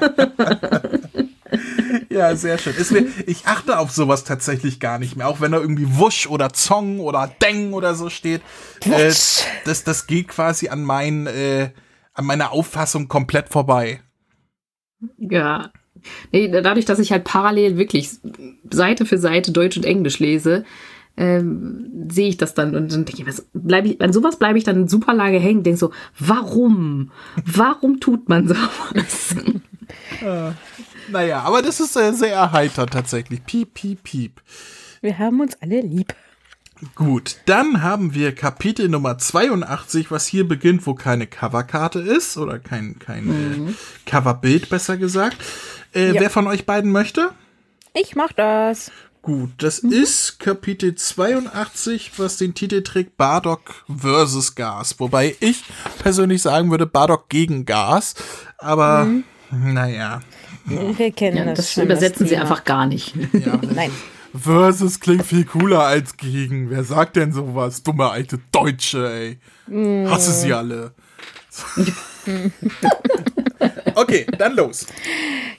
ja, 2.10 2.36
sehr 2.36 2.58
schön. 2.58 2.74
Mir, 2.90 3.06
ich 3.26 3.46
achte 3.46 3.78
auf 3.78 3.90
sowas 3.90 4.24
tatsächlich 4.24 4.80
gar 4.80 4.98
nicht 4.98 5.16
mehr. 5.16 5.28
Auch 5.28 5.40
wenn 5.40 5.52
da 5.52 5.58
irgendwie 5.58 5.98
Wusch 5.98 6.26
oder 6.26 6.52
Zong 6.52 7.00
oder 7.00 7.30
Deng 7.42 7.72
oder 7.72 7.94
so 7.94 8.10
steht. 8.10 8.42
Äh, 8.84 9.12
das, 9.64 9.84
das 9.84 10.06
geht 10.06 10.28
quasi 10.28 10.68
an, 10.68 10.82
mein, 10.82 11.26
äh, 11.26 11.70
an 12.20 12.26
meiner 12.26 12.52
Auffassung 12.52 13.08
komplett 13.08 13.48
vorbei. 13.48 14.00
Ja. 15.18 15.70
Nee, 16.32 16.48
dadurch, 16.48 16.84
dass 16.84 16.98
ich 16.98 17.12
halt 17.12 17.24
parallel 17.24 17.76
wirklich 17.76 18.10
Seite 18.70 19.04
für 19.04 19.18
Seite 19.18 19.52
Deutsch 19.52 19.76
und 19.76 19.84
Englisch 19.84 20.18
lese, 20.18 20.64
ähm, 21.16 22.08
sehe 22.10 22.28
ich 22.28 22.36
das 22.36 22.54
dann 22.54 22.74
und 22.74 22.92
dann 22.92 23.04
denke 23.04 23.22
ich, 23.22 23.42
bleib 23.52 23.84
ich, 23.84 24.00
an 24.00 24.12
sowas 24.12 24.38
bleibe 24.38 24.56
ich 24.56 24.64
dann 24.64 24.88
super 24.88 25.12
lange 25.12 25.38
hängen, 25.38 25.62
denke 25.62 25.78
so, 25.78 25.92
warum? 26.18 27.10
Warum 27.44 28.00
tut 28.00 28.28
man 28.28 28.48
sowas? 28.48 29.36
Naja, 31.10 31.40
aber 31.40 31.62
das 31.62 31.80
ist 31.80 31.96
äh, 31.96 32.12
sehr 32.12 32.34
erheiternd 32.34 32.92
tatsächlich. 32.92 33.44
Piep, 33.44 33.74
piep, 33.74 34.02
piep. 34.02 34.40
Wir 35.00 35.18
haben 35.18 35.40
uns 35.40 35.60
alle 35.60 35.80
lieb. 35.80 36.14
Gut, 36.94 37.36
dann 37.46 37.82
haben 37.82 38.14
wir 38.14 38.34
Kapitel 38.34 38.88
Nummer 38.88 39.18
82, 39.18 40.10
was 40.10 40.26
hier 40.26 40.48
beginnt, 40.48 40.86
wo 40.86 40.94
keine 40.94 41.26
Coverkarte 41.26 41.98
ist 42.00 42.36
oder 42.38 42.58
kein, 42.58 42.98
kein 42.98 43.28
äh, 43.68 43.72
Coverbild, 44.10 44.68
besser 44.70 44.96
gesagt. 44.96 45.36
Äh, 45.94 46.12
Ja. 46.14 46.20
Wer 46.22 46.30
von 46.30 46.46
euch 46.46 46.64
beiden 46.66 46.90
möchte? 46.92 47.30
Ich 47.92 48.16
mach 48.16 48.32
das. 48.32 48.90
Gut, 49.22 49.50
das 49.58 49.80
ist 49.80 50.38
Kapitel 50.40 50.94
82, 50.94 52.12
was 52.16 52.38
den 52.38 52.54
Titel 52.54 52.82
trägt 52.82 53.18
Bardock 53.18 53.84
versus 53.94 54.54
Gas. 54.54 54.94
Wobei 54.98 55.36
ich 55.40 55.62
persönlich 56.02 56.40
sagen 56.40 56.70
würde 56.70 56.86
Bardock 56.86 57.28
gegen 57.28 57.66
Gas. 57.66 58.14
Aber 58.56 59.06
naja. 59.50 60.20
Wir 60.64 61.12
kennen 61.12 61.36
Ja, 61.36 61.44
das. 61.44 61.56
das 61.58 61.72
schon, 61.74 61.84
übersetzen 61.84 62.24
sie 62.26 62.30
Thema. 62.34 62.42
einfach 62.42 62.64
gar 62.64 62.86
nicht. 62.86 63.14
Ja, 63.34 63.60
Nein. 63.74 63.90
Versus 64.34 65.00
klingt 65.00 65.24
viel 65.24 65.44
cooler 65.44 65.80
als 65.84 66.16
gegen. 66.16 66.70
Wer 66.70 66.84
sagt 66.84 67.16
denn 67.16 67.32
sowas? 67.32 67.82
Dumme 67.82 68.10
alte 68.10 68.38
Deutsche, 68.52 69.10
ey. 69.10 69.38
Hasse 70.08 70.32
sie 70.32 70.52
alle. 70.52 70.92
okay, 73.94 74.26
dann 74.38 74.54
los. 74.54 74.86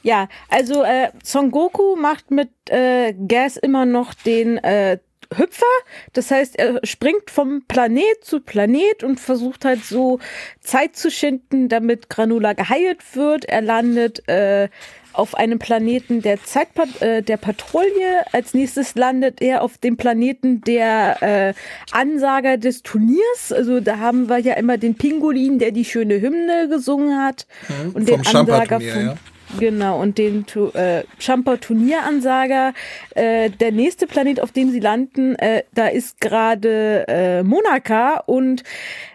Ja, 0.04 0.28
also 0.50 0.84
äh, 0.84 1.10
Son 1.24 1.52
Goku 1.52 1.96
macht 1.96 2.32
mit 2.32 2.50
äh, 2.70 3.14
Gas 3.14 3.58
immer 3.58 3.86
noch 3.86 4.14
den 4.14 4.58
äh, 4.58 5.00
Hüpfer. 5.36 5.66
Das 6.14 6.32
heißt, 6.32 6.58
er 6.58 6.80
springt 6.84 7.30
vom 7.30 7.64
Planet 7.68 8.24
zu 8.24 8.40
Planet 8.40 9.04
und 9.04 9.20
versucht 9.20 9.66
halt 9.66 9.84
so 9.86 10.20
Zeit 10.60 10.96
zu 10.96 11.10
schinden, 11.10 11.70
damit 11.70 12.10
Granula 12.10 12.54
geheilt 12.54 13.16
wird. 13.16 13.46
Er 13.46 13.62
landet 13.62 14.28
äh, 14.28 14.70
auf 15.14 15.36
einem 15.36 15.60
Planeten 15.60 16.22
der 16.22 16.44
Zeitpat 16.44 17.02
äh, 17.02 17.22
der 17.22 17.38
Patrouille. 17.38 18.26
Als 18.32 18.54
nächstes 18.54 18.96
landet 18.96 19.42
er 19.42 19.62
auf 19.62 19.78
dem 19.78 19.98
Planeten 19.98 20.62
der 20.62 21.22
äh, 21.22 21.54
Ansager 21.92 22.58
des 22.58 22.84
Turniers. 22.84 23.52
Also 23.52 23.80
da 23.80 24.00
haben 24.00 24.30
wir 24.30 24.38
ja 24.38 24.54
immer 24.54 24.78
den 24.78 24.96
Pingolin, 24.96 25.60
der 25.60 25.72
die 25.72 25.86
schöne 25.86 26.22
Hymne 26.22 26.68
gesungen 26.70 27.20
hat. 27.24 27.46
Und 27.94 28.08
den 28.08 28.26
Ansager 28.26 28.80
vom, 28.80 29.06
ja. 29.06 29.16
Genau, 29.60 30.00
und 30.02 30.18
den 30.18 30.46
äh, 30.74 31.04
Champa 31.20 31.58
Turnieransager. 31.58 32.74
Äh, 33.16 33.50
der 33.50 33.72
nächste 33.72 34.08
Planet, 34.08 34.40
auf 34.40 34.52
dem 34.52 34.72
sie 34.72 34.80
landen, 34.80 35.36
äh, 35.36 35.64
da 35.74 35.88
ist 35.88 36.22
gerade 36.22 37.06
äh, 37.08 37.44
Monaka 37.44 38.24
und 38.26 38.64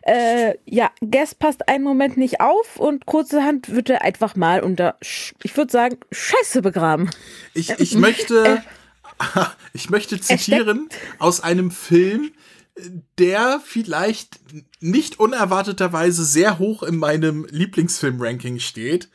äh, 0.02 0.54
ja, 0.64 0.90
Gas 1.10 1.34
passt 1.34 1.68
einen 1.68 1.84
Moment 1.84 2.16
nicht 2.16 2.40
auf 2.40 2.76
und 2.76 3.06
kurzerhand 3.06 3.74
wird 3.74 3.90
er 3.90 4.02
einfach 4.02 4.36
mal 4.36 4.60
unter, 4.62 4.96
ich 5.00 5.56
würde 5.56 5.72
sagen, 5.72 5.98
Scheiße 6.12 6.62
begraben. 6.62 7.10
Ich, 7.54 7.70
ich 7.78 7.96
möchte, 7.96 8.62
ich 9.72 9.90
möchte 9.90 10.20
zitieren 10.20 10.88
aus 11.18 11.40
einem 11.40 11.70
Film, 11.70 12.30
der 13.18 13.60
vielleicht 13.64 14.38
nicht 14.80 15.18
unerwarteterweise 15.18 16.24
sehr 16.24 16.58
hoch 16.58 16.82
in 16.82 16.96
meinem 16.96 17.46
Lieblingsfilm-Ranking 17.50 18.58
steht. 18.58 19.08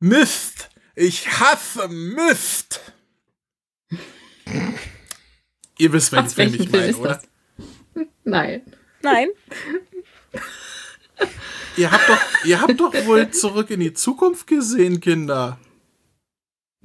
Mist! 0.00 0.70
Ich 0.94 1.26
hasse 1.40 1.88
Mist! 1.88 2.80
Ihr 5.78 5.92
wisst, 5.92 6.12
welchen 6.12 6.30
Film 6.30 6.54
ich 6.54 6.70
meine, 6.70 6.86
ist 6.86 6.98
oder? 6.98 7.20
das? 7.94 8.06
Nein. 8.24 8.62
Nein, 9.02 9.28
Ihr 11.76 11.92
habt 11.92 12.08
doch, 12.08 12.44
ihr 12.44 12.60
habt 12.60 12.80
doch 12.80 12.94
wohl 13.04 13.30
zurück 13.30 13.70
in 13.70 13.80
die 13.80 13.92
Zukunft 13.92 14.46
gesehen, 14.46 15.00
Kinder. 15.00 15.58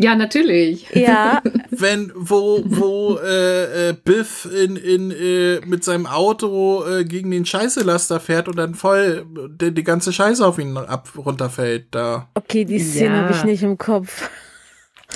Ja, 0.01 0.15
natürlich. 0.15 0.87
ja, 0.93 1.41
wenn 1.69 2.11
wo 2.15 2.61
wo 2.65 3.17
äh, 3.17 3.89
äh, 3.89 3.93
Biff 3.93 4.45
in 4.45 4.75
in 4.75 5.11
äh, 5.11 5.59
mit 5.65 5.83
seinem 5.83 6.05
Auto 6.07 6.83
äh, 6.85 7.03
gegen 7.05 7.29
den 7.31 7.45
Scheißelaster 7.45 8.19
fährt 8.19 8.47
und 8.47 8.55
dann 8.57 8.73
voll 8.75 9.25
die, 9.49 9.71
die 9.73 9.83
ganze 9.83 10.11
Scheiße 10.13 10.45
auf 10.45 10.57
ihn 10.59 10.75
ab 10.77 11.09
runterfällt 11.17 11.87
da. 11.91 12.29
okay, 12.33 12.65
die 12.65 12.79
Szene 12.79 13.15
Ja. 13.15 13.21
habe 13.23 13.33
ich 13.33 13.43
nicht 13.43 13.63
im 13.63 13.77
Kopf. 13.77 14.29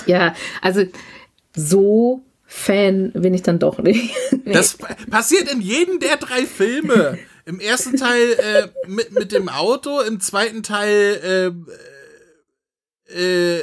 Ja, 0.06 0.34
also 0.62 0.82
so 1.54 2.22
Fan 2.44 3.10
bin 3.12 3.34
ich 3.34 3.42
dann 3.42 3.58
doch 3.58 3.78
nicht. 3.78 4.14
Das 4.44 4.74
pa- 4.76 4.94
passiert 5.10 5.50
in 5.52 5.60
jedem 5.60 5.98
der 5.98 6.16
drei 6.16 6.44
Filme. 6.46 7.18
Im 7.44 7.58
ersten 7.60 7.96
Teil 7.96 8.32
äh, 8.38 8.68
mit 8.88 9.12
mit 9.12 9.32
dem 9.32 9.48
Auto, 9.48 10.00
im 10.00 10.20
zweiten 10.20 10.62
Teil 10.62 11.54
äh, 13.08 13.12
äh, 13.58 13.60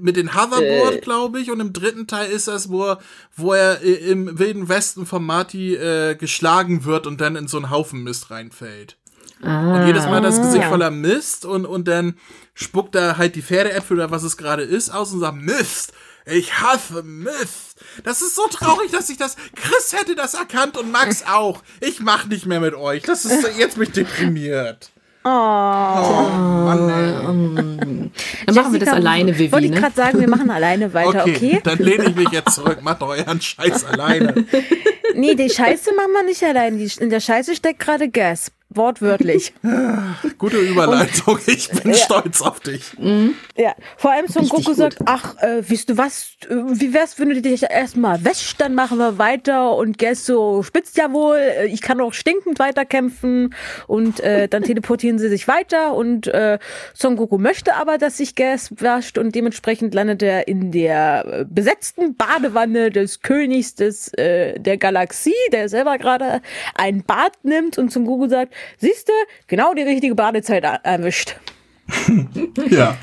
mit 0.00 0.16
dem 0.16 0.34
Hoverboard, 0.34 0.96
Äh. 0.96 1.00
glaube 1.00 1.40
ich, 1.40 1.50
und 1.50 1.60
im 1.60 1.72
dritten 1.72 2.06
Teil 2.06 2.30
ist 2.30 2.48
das, 2.48 2.68
wo 2.68 2.84
er, 2.84 2.98
wo 3.36 3.52
er 3.52 3.82
äh, 3.82 3.92
im 3.92 4.38
wilden 4.38 4.68
Westen 4.68 5.06
von 5.06 5.24
Marty 5.24 5.74
äh, 5.74 6.14
geschlagen 6.14 6.84
wird 6.84 7.06
und 7.06 7.20
dann 7.20 7.36
in 7.36 7.48
so 7.48 7.56
einen 7.56 7.70
Haufen 7.70 8.02
Mist 8.02 8.30
reinfällt. 8.30 8.96
Und 9.40 9.86
jedes 9.86 10.04
Mal 10.04 10.20
das 10.20 10.40
Gesicht 10.40 10.64
ja. 10.64 10.68
voller 10.68 10.90
Mist 10.90 11.44
und, 11.44 11.64
und 11.64 11.86
dann 11.86 12.14
spuckt 12.54 12.96
er 12.96 13.18
halt 13.18 13.36
die 13.36 13.42
Pferdeäpfel 13.42 13.96
oder 13.96 14.10
was 14.10 14.24
es 14.24 14.36
gerade 14.36 14.64
ist 14.64 14.90
aus 14.90 15.12
und 15.12 15.20
sagt, 15.20 15.40
Mist, 15.40 15.92
ich 16.26 16.60
hasse 16.60 17.04
Mist. 17.04 17.76
Das 18.02 18.20
ist 18.20 18.34
so 18.34 18.46
traurig, 18.48 18.90
dass 18.90 19.08
ich 19.08 19.16
das, 19.16 19.36
Chris 19.54 19.92
hätte 19.92 20.16
das 20.16 20.34
erkannt 20.34 20.76
und 20.76 20.90
Max 20.90 21.24
auch. 21.24 21.62
Ich 21.80 22.00
mach 22.00 22.26
nicht 22.26 22.46
mehr 22.46 22.60
mit 22.60 22.74
euch. 22.74 23.04
Das 23.04 23.24
ist, 23.24 23.56
jetzt 23.56 23.76
mich 23.76 23.92
deprimiert. 23.92 24.90
Oh. 25.28 26.00
Oh, 26.00 26.64
Mann, 26.64 26.88
ey. 26.88 28.10
Dann 28.46 28.54
machen 28.54 28.72
wir 28.72 28.80
das 28.80 28.88
alleine, 28.88 29.38
Vivi, 29.38 29.52
Wollte 29.52 29.66
ich 29.66 29.72
ne? 29.72 29.80
gerade 29.80 29.94
sagen, 29.94 30.20
wir 30.20 30.28
machen 30.28 30.50
alleine 30.50 30.94
weiter, 30.94 31.22
Okay, 31.22 31.36
okay? 31.36 31.60
dann 31.62 31.78
lehne 31.78 32.04
ich 32.06 32.16
mich 32.16 32.30
jetzt 32.30 32.54
zurück. 32.54 32.78
Macht 32.82 33.02
doch 33.02 33.08
euren 33.08 33.40
Scheiß 33.40 33.84
alleine. 33.84 34.46
Nee, 35.14 35.34
die 35.34 35.50
Scheiße 35.50 35.94
machen 35.94 36.12
wir 36.12 36.24
nicht 36.24 36.42
allein. 36.42 36.78
Die, 36.78 36.90
in 37.00 37.10
der 37.10 37.20
Scheiße 37.20 37.54
steckt 37.56 37.80
gerade 37.80 38.08
Gas. 38.08 38.52
Wortwörtlich. 38.70 39.54
Gute 40.38 40.58
Überleitung. 40.58 41.38
Ich 41.46 41.70
bin 41.70 41.94
stolz 41.94 42.42
auf 42.42 42.60
dich. 42.60 42.92
Ja, 43.56 43.74
vor 43.96 44.12
allem 44.12 44.26
Son 44.28 44.46
Goku 44.46 44.74
sagt, 44.74 44.98
ach, 45.06 45.36
äh, 45.38 45.68
weißt 45.68 45.88
du 45.88 45.96
was, 45.96 46.36
äh, 46.48 46.54
wie 46.54 46.92
wär's, 46.92 47.18
wenn 47.18 47.30
du 47.30 47.40
dich 47.40 47.62
erstmal 47.62 48.24
wäschst, 48.24 48.60
dann 48.60 48.74
machen 48.74 48.98
wir 48.98 49.16
weiter 49.16 49.74
und 49.74 49.96
Gas 49.96 50.26
so 50.26 50.62
spitzt 50.62 50.98
ja 50.98 51.12
wohl, 51.12 51.36
äh, 51.36 51.66
ich 51.66 51.80
kann 51.80 51.98
auch 52.00 52.12
stinkend 52.12 52.58
weiterkämpfen 52.58 53.54
und 53.86 54.20
äh, 54.20 54.48
dann 54.48 54.62
teleportieren 54.62 55.18
sie 55.18 55.30
sich 55.30 55.48
weiter 55.48 55.94
und 55.94 56.26
äh, 56.26 56.58
Son 56.92 57.16
Goku 57.16 57.38
möchte 57.38 57.74
aber, 57.74 57.96
dass 57.96 58.18
sich 58.18 58.34
Gas 58.34 58.70
wascht 58.78 59.16
und 59.16 59.34
dementsprechend 59.34 59.94
landet 59.94 60.22
er 60.22 60.46
in 60.46 60.72
der 60.72 61.24
äh, 61.26 61.44
besetzten 61.48 62.16
Badewanne 62.16 62.90
des 62.90 63.22
Königs 63.22 63.74
des, 63.74 64.12
äh, 64.14 64.60
der 64.60 64.76
Galaxie, 64.76 65.32
der 65.52 65.70
selber 65.70 65.96
gerade 65.96 66.42
ein 66.74 67.02
Bad 67.02 67.32
nimmt 67.44 67.78
und 67.78 67.90
Son 67.90 68.04
Goku 68.04 68.28
sagt, 68.28 68.54
siehste, 68.78 69.12
genau 69.46 69.74
die 69.74 69.82
richtige 69.82 70.14
Badezeit 70.14 70.64
er- 70.64 70.84
erwischt. 70.84 71.36
Ja. 72.70 72.96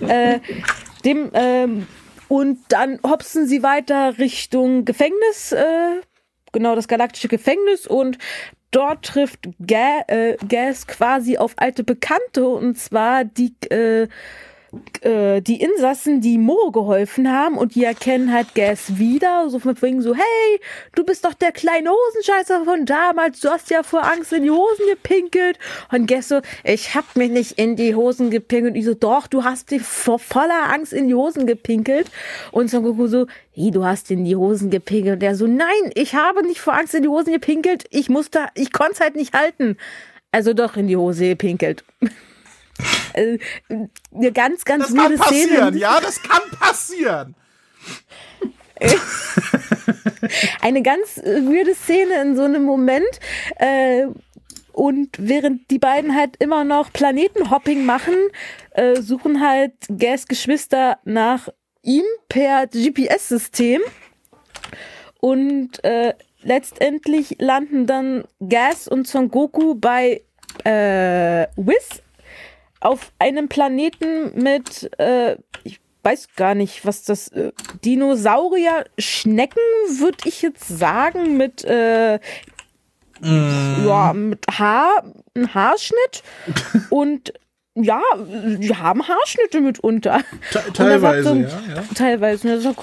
dem 1.03 1.32
ähm, 1.34 1.88
und 2.28 2.60
dann 2.70 2.99
hopsen 3.06 3.47
sie 3.47 3.64
weiter 3.64 4.18
Richtung 4.18 4.86
Gefängnis, 4.86 5.51
äh, 5.51 6.01
genau 6.51 6.76
das 6.76 6.88
galaktische 6.88 7.28
Gefängnis. 7.28 7.86
Und 7.88 8.18
dort 8.72 9.06
trifft 9.06 9.47
Ga 9.66 10.01
äh, 10.08 10.38
Gas 10.47 10.88
quasi 10.88 11.38
auf 11.38 11.53
alte 11.58 11.84
Bekannte. 11.84 12.47
Und 12.47 12.78
zwar 12.78 13.24
die 13.26 13.53
äh, 13.70 14.08
äh, 15.01 15.41
die 15.41 15.61
Insassen, 15.61 16.21
die 16.21 16.38
Mo 16.38 16.71
geholfen 16.71 17.32
haben 17.32 17.57
und 17.57 17.76
die 17.76 17.84
erkennen 17.84 18.34
halt 18.34 18.55
Gas 18.55 18.97
wieder, 18.97 19.49
so 19.49 19.59
von 19.59 19.82
wegen 19.82 20.01
so, 20.01 20.15
hey, 20.15 20.59
du 20.95 21.03
bist 21.03 21.26
doch 21.26 21.34
der 21.34 21.51
kleine 21.51 21.89
Hosenscheißer 21.89 22.65
von 22.65 22.86
damals, 22.86 23.39
du 23.39 23.49
hast 23.49 23.69
ja 23.69 23.84
vor 23.84 24.03
Angst 24.03 24.34
in 24.34 24.43
die 24.43 24.51
Hosen 24.51 24.86
gepinkelt. 24.89 25.59
Und 25.91 26.07
Gas 26.07 26.30
so, 26.30 26.41
ich 26.63 26.95
hab 26.95 27.15
mich 27.15 27.32
nicht 27.32 27.53
in 27.53 27.76
die 27.76 27.95
Hosen 27.95 28.30
gepinkelt. 28.30 28.73
Und 28.73 28.80
ich 28.80 28.86
so, 28.86 28.93
doch, 28.93 29.28
du 29.28 29.43
hast 29.43 29.71
dir 29.71 29.80
vor 29.80 30.19
voller 30.19 30.71
Angst 30.71 30.93
in 30.93 31.07
die 31.07 31.15
Hosen 31.15 31.45
gepinkelt. 31.47 32.07
Und 32.51 32.69
Son 32.69 32.84
Goku 32.84 33.07
so, 33.07 33.28
wie, 33.53 33.71
du 33.71 33.86
hast 33.86 34.11
in 34.11 34.26
die 34.26 34.36
Hosen 34.36 34.69
gepinkelt. 34.69 35.15
Und 35.15 35.19
der 35.21 35.36
so, 35.36 35.47
nein, 35.47 35.91
ich 35.93 36.15
habe 36.15 36.45
nicht 36.45 36.59
vor 36.59 36.73
Angst 36.73 36.93
in 36.93 37.03
die 37.03 37.09
Hosen 37.09 37.34
gepinkelt, 37.34 37.86
ich 37.89 38.09
musste, 38.09 38.47
ich 38.55 38.71
konnte 38.71 38.93
es 38.93 38.99
halt 38.99 39.15
nicht 39.15 39.34
halten. 39.34 39.78
Also 40.32 40.53
doch 40.53 40.76
in 40.76 40.88
die 40.88 40.97
Hose 40.97 41.30
gepinkelt. 41.30 41.84
Äh, 43.13 43.38
Eine 44.13 44.32
ganz, 44.32 44.65
ganz 44.65 44.88
Das 44.88 44.95
kann 44.95 45.15
passieren, 45.17 45.67
Szene. 45.69 45.78
ja, 45.78 45.99
das 46.01 46.21
kann 46.21 46.41
passieren. 46.59 47.36
Eine 50.61 50.82
ganz 50.82 51.17
äh, 51.17 51.41
weirde 51.43 51.76
Szene 51.76 52.21
in 52.21 52.36
so 52.36 52.43
einem 52.43 52.63
Moment. 52.63 53.07
Äh, 53.57 54.07
und 54.73 55.09
während 55.17 55.71
die 55.71 55.80
beiden 55.80 56.13
halt 56.15 56.36
immer 56.39 56.65
noch 56.65 56.91
Planetenhopping 56.91 57.86
machen, 57.86 58.15
äh, 58.71 59.01
suchen 59.01 59.39
halt 59.39 59.71
Gas 59.97 60.28
Geschwister 60.28 60.99
nach 61.05 61.47
ihm 61.82 62.03
per 62.28 62.67
GPS-System. 62.67 63.82
Und 65.21 65.82
äh, 65.86 66.13
letztendlich 66.41 67.38
landen 67.39 67.88
dann 67.88 68.26
Gas 68.47 68.88
und 68.89 69.07
Son 69.07 69.30
Goku 69.30 69.76
bei 69.76 70.21
äh, 70.65 71.47
Whis 71.55 72.01
auf 72.86 73.11
einem 73.19 73.47
Planeten 73.49 74.41
mit, 74.41 74.91
äh, 74.99 75.38
ich 75.63 75.79
weiß 76.03 76.27
gar 76.36 76.53
nicht, 76.53 76.86
was 76.86 77.03
das, 77.03 77.29
äh, 77.29 77.51
Dinosaurier-Schnecken, 77.83 79.59
würde 79.99 80.17
ich 80.25 80.41
jetzt 80.41 80.67
sagen, 80.67 81.36
mit, 81.38 81.63
äh, 81.65 82.19
ja, 83.21 84.13
mit 84.13 84.45
Haar, 84.51 85.03
ein 85.36 85.53
Haarschnitt 85.53 86.21
und 86.89 87.33
ja, 87.77 88.01
die 88.59 88.73
haben 88.75 89.05
Haarschnitte 89.05 89.59
mitunter. 89.61 90.21
Te- 90.51 90.63
teilweise, 90.73 91.23
Son- 91.23 91.41
ja, 91.41 91.75
ja. 91.75 91.83
Teilweise. 91.93 92.47
Und 92.47 92.55
da 92.55 92.61
sagt 92.61 92.81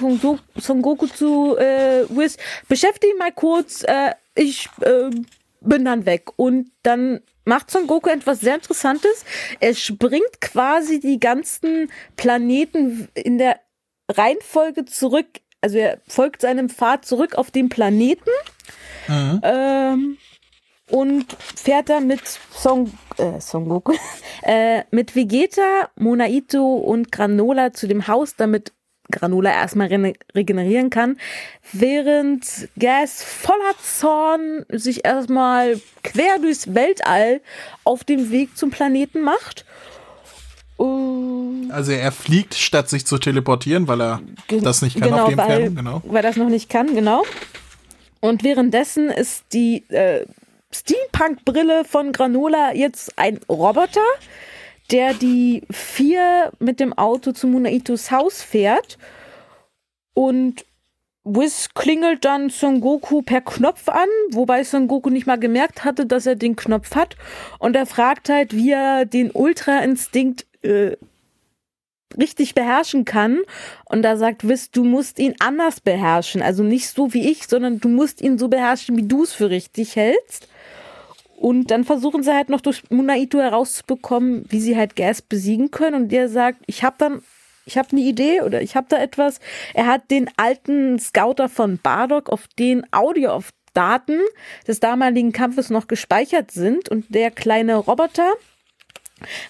Son 0.57 0.83
Goku 0.83 1.07
zu 1.07 1.57
äh, 1.57 2.05
Whis, 2.11 2.37
beschäftige 2.69 3.15
mal 3.19 3.33
kurz, 3.33 3.85
äh, 3.85 4.13
ich 4.35 4.69
äh, 4.81 5.09
bin 5.63 5.85
dann 5.87 6.05
weg. 6.05 6.31
Und 6.37 6.71
dann 6.83 7.21
macht 7.45 7.71
Son 7.71 7.87
Goku 7.87 8.11
etwas 8.11 8.41
sehr 8.41 8.55
Interessantes. 8.55 9.25
Er 9.61 9.75
springt 9.75 10.41
quasi 10.41 11.01
die 11.01 11.19
ganzen 11.19 11.91
Planeten 12.17 13.09
in 13.15 13.39
der 13.39 13.61
Reihenfolge 14.11 14.85
zurück. 14.85 15.27
Also 15.61 15.79
er 15.79 16.01
folgt 16.09 16.43
seinem 16.43 16.69
Pfad 16.69 17.05
zurück 17.05 17.37
auf 17.37 17.51
den 17.51 17.69
Planeten. 17.69 18.31
Ähm, 19.43 20.19
und 20.91 21.37
fährt 21.57 21.89
dann 21.89 22.07
mit 22.07 22.21
Son, 22.51 22.93
äh, 23.17 23.41
Son 23.41 23.69
Goku, 23.69 23.95
äh, 24.43 24.83
mit 24.91 25.17
Vegeta, 25.17 25.91
Monaito 25.97 26.75
und 26.77 27.11
Granola 27.11 27.73
zu 27.73 27.89
dem 27.89 28.07
Haus, 28.07 28.37
damit 28.37 28.73
Granola 29.13 29.51
erstmal 29.53 29.87
rene- 29.87 30.15
regenerieren 30.35 30.91
kann, 30.91 31.19
während 31.73 32.69
Gas 32.79 33.23
voller 33.23 33.75
Zorn 33.81 34.65
sich 34.71 35.05
erstmal 35.05 35.81
quer 36.03 36.39
durchs 36.41 36.75
Weltall 36.75 37.41
auf 37.85 38.03
dem 38.03 38.31
Weg 38.33 38.57
zum 38.57 38.71
Planeten 38.71 39.21
macht. 39.23 39.65
Also 41.71 41.93
er 41.93 42.11
fliegt, 42.11 42.55
statt 42.55 42.89
sich 42.89 43.07
zu 43.07 43.19
teleportieren, 43.19 43.87
weil 43.87 44.01
er 44.03 44.21
das 44.49 44.83
nicht 44.83 44.99
kann 44.99 45.11
genau, 45.11 45.25
auf 45.25 45.29
die 45.29 45.37
weil, 45.37 45.51
Entfernung. 45.51 45.75
Genau. 45.77 46.03
weil 46.07 46.23
das 46.23 46.37
noch 46.37 46.49
nicht 46.49 46.69
kann, 46.69 46.95
genau. 46.95 47.25
Und 48.21 48.43
währenddessen 48.43 49.09
ist 49.11 49.45
die 49.53 49.85
äh, 49.91 50.25
Steampunk-Brille 50.73 51.85
von 51.85 52.13
Granola 52.13 52.73
jetzt 52.75 53.17
ein 53.17 53.39
Roboter, 53.49 54.01
der 54.91 55.15
die 55.15 55.63
vier 55.71 56.53
mit 56.59 56.81
dem 56.81 56.93
Auto 56.93 57.33
zu 57.33 57.47
Munaitos 57.47 58.11
Haus 58.11 58.43
fährt. 58.43 58.99
Und 60.15 60.65
Whis 61.25 61.69
klingelt 61.75 62.25
dann 62.25 62.51
Son 62.51 62.81
Goku 62.81 63.23
per 63.23 63.43
Knopf 63.43 63.89
an, 63.89 64.09
wobei 64.31 64.65
Son 64.65 64.89
Goku 64.89 65.09
nicht 65.09 65.27
mal 65.27 65.39
gemerkt 65.39 65.85
hatte, 65.85 66.05
dass 66.05 66.27
er 66.27 66.35
den 66.35 66.57
Knopf 66.57 66.95
hat. 66.97 67.17
Und 67.59 67.77
er 67.77 67.87
fragt 67.87 68.29
halt, 68.29 68.55
wie 68.55 68.73
er 68.73 69.05
den 69.07 69.31
Ultra-Instinkt 69.31 70.47
äh, 70.63 70.97
richtig 72.19 72.55
beherrschen 72.55 73.05
kann. 73.05 73.41
Und 73.85 74.03
da 74.03 74.17
sagt 74.17 74.47
Whis, 74.47 74.71
du 74.71 74.85
musst 74.85 75.19
ihn 75.19 75.37
anders 75.39 75.81
beherrschen. 75.81 76.43
Also 76.43 76.65
nicht 76.65 76.89
so 76.89 77.15
wie 77.15 77.31
ich, 77.31 77.47
sondern 77.47 77.79
du 77.79 77.89
musst 77.89 78.21
ihn 78.21 78.37
so 78.37 78.49
beherrschen, 78.49 78.97
wie 78.97 79.07
du 79.07 79.23
es 79.23 79.33
für 79.33 79.49
richtig 79.49 79.97
hältst. 79.97 80.49
Und 81.43 81.73
dann 81.73 81.83
versuchen 81.83 82.23
sie 82.23 82.33
halt 82.33 82.51
noch 82.51 82.61
durch 82.61 82.89
Munaito 82.89 83.41
herauszubekommen, 83.41 84.45
wie 84.49 84.61
sie 84.61 84.77
halt 84.77 84.95
Gas 84.95 85.21
besiegen 85.23 85.73
können. 85.73 86.05
Und 86.05 86.13
der 86.13 86.29
sagt, 86.29 86.63
ich 86.67 86.85
habe 86.85 86.95
dann, 86.99 87.21
ich 87.67 87.77
habe 87.77 87.89
eine 87.91 88.01
Idee 88.01 88.43
oder 88.43 88.63
ich 88.63 88.77
habe 88.77 88.87
da 88.89 88.99
etwas. 88.99 89.41
Er 89.75 89.89
hat 89.89 90.09
den 90.13 90.31
alten 90.37 91.01
Scouter 91.01 91.49
von 91.49 91.79
Bardock, 91.83 92.31
auf 92.31 92.47
den 92.61 92.87
Audio 92.93 93.33
auf 93.33 93.51
Daten 93.75 94.21
des 94.69 94.79
damaligen 94.79 95.33
Kampfes 95.33 95.69
noch 95.69 95.89
gespeichert 95.89 96.53
sind. 96.53 96.89
Und 96.89 97.13
der 97.13 97.33
kleine 97.33 97.75
Roboter 97.75 98.35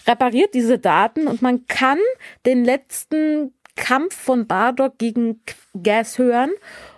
repariert 0.07 0.55
diese 0.55 0.79
Daten 0.79 1.27
und 1.27 1.43
man 1.43 1.67
kann 1.67 1.99
den 2.47 2.65
letzten 2.65 3.53
Kampf 3.77 4.17
von 4.17 4.47
Bardock 4.47 4.97
gegen 4.97 5.43
Gas 5.83 6.17
hören. 6.17 6.53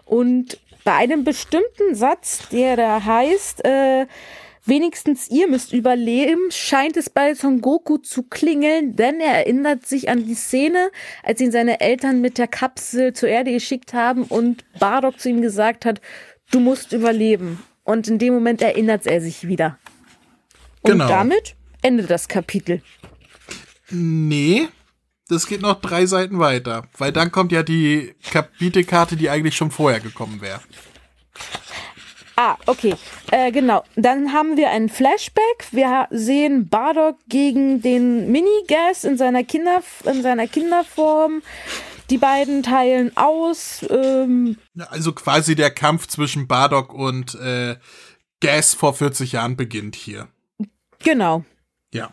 Und 0.04 0.60
bei 0.84 0.92
einem 0.92 1.24
bestimmten 1.24 1.96
Satz, 1.96 2.48
der 2.50 2.76
da 2.76 3.04
heißt, 3.04 3.64
äh, 3.64 4.06
wenigstens 4.66 5.28
ihr 5.28 5.48
müsst 5.48 5.72
überleben, 5.72 6.50
scheint 6.50 6.96
es 6.96 7.10
bei 7.10 7.34
Son 7.34 7.60
Goku 7.60 7.98
zu 7.98 8.22
klingeln, 8.22 8.96
denn 8.96 9.20
er 9.20 9.34
erinnert 9.34 9.86
sich 9.86 10.08
an 10.08 10.24
die 10.26 10.34
Szene, 10.34 10.90
als 11.22 11.40
ihn 11.40 11.52
seine 11.52 11.80
Eltern 11.80 12.20
mit 12.20 12.38
der 12.38 12.48
Kapsel 12.48 13.12
zur 13.12 13.28
Erde 13.28 13.52
geschickt 13.52 13.92
haben 13.94 14.24
und 14.24 14.64
Bardock 14.78 15.18
zu 15.20 15.28
ihm 15.28 15.42
gesagt 15.42 15.84
hat, 15.84 16.00
du 16.50 16.60
musst 16.60 16.92
überleben. 16.92 17.62
Und 17.82 18.08
in 18.08 18.18
dem 18.18 18.32
Moment 18.32 18.62
erinnert 18.62 19.06
er 19.06 19.20
sich 19.20 19.46
wieder. 19.46 19.78
Und 20.82 20.92
Genau. 20.92 21.08
damit 21.08 21.54
endet 21.82 22.08
das 22.10 22.28
Kapitel. 22.28 22.80
Nee, 23.90 24.68
das 25.28 25.46
geht 25.46 25.60
noch 25.60 25.80
drei 25.80 26.06
Seiten 26.06 26.38
weiter. 26.38 26.84
Weil 26.96 27.12
dann 27.12 27.30
kommt 27.30 27.52
ja 27.52 27.62
die 27.62 28.14
Kapitelkarte, 28.30 29.16
die 29.16 29.28
eigentlich 29.28 29.56
schon 29.56 29.70
vorher 29.70 30.00
gekommen 30.00 30.40
wäre. 30.40 30.60
Ah, 32.36 32.56
okay. 32.66 32.94
Äh, 33.30 33.52
genau. 33.52 33.84
Dann 33.96 34.32
haben 34.32 34.56
wir 34.56 34.70
einen 34.70 34.88
Flashback. 34.88 35.68
Wir 35.70 36.08
sehen 36.10 36.68
Bardock 36.68 37.18
gegen 37.28 37.80
den 37.80 38.30
Mini-Gas 38.32 39.04
in 39.04 39.16
seiner 39.16 39.44
Kinder 39.44 39.82
in 40.04 40.22
seiner 40.22 40.48
Kinderform. 40.48 41.42
Die 42.10 42.18
beiden 42.18 42.62
teilen 42.62 43.16
aus. 43.16 43.84
Ähm, 43.88 44.58
Also 44.88 45.12
quasi 45.12 45.54
der 45.54 45.70
Kampf 45.70 46.06
zwischen 46.08 46.46
Bardock 46.48 46.92
und 46.92 47.34
äh, 47.36 47.76
Gas 48.40 48.74
vor 48.74 48.94
40 48.94 49.32
Jahren 49.32 49.56
beginnt 49.56 49.96
hier. 49.96 50.28
genau. 51.02 51.44
Ja. 51.92 52.10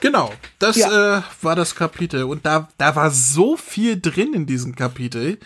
Genau, 0.00 0.32
das 0.58 0.76
äh, 0.76 1.22
war 1.42 1.56
das 1.56 1.74
Kapitel. 1.74 2.24
Und 2.24 2.44
da, 2.46 2.68
da 2.78 2.94
war 2.96 3.10
so 3.10 3.56
viel 3.56 4.00
drin 4.00 4.34
in 4.34 4.46
diesem 4.46 4.74
Kapitel, 4.76 5.38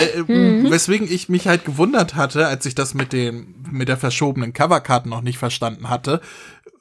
äh, 0.00 0.20
äh, 0.20 0.70
weswegen 0.70 1.10
ich 1.10 1.28
mich 1.28 1.48
halt 1.48 1.64
gewundert 1.64 2.14
hatte, 2.14 2.46
als 2.46 2.64
ich 2.66 2.74
das 2.74 2.94
mit 2.94 3.12
dem, 3.12 3.54
mit 3.70 3.88
der 3.88 3.96
verschobenen 3.96 4.52
Coverkarte 4.52 5.08
noch 5.08 5.22
nicht 5.22 5.38
verstanden 5.38 5.88
hatte, 5.88 6.20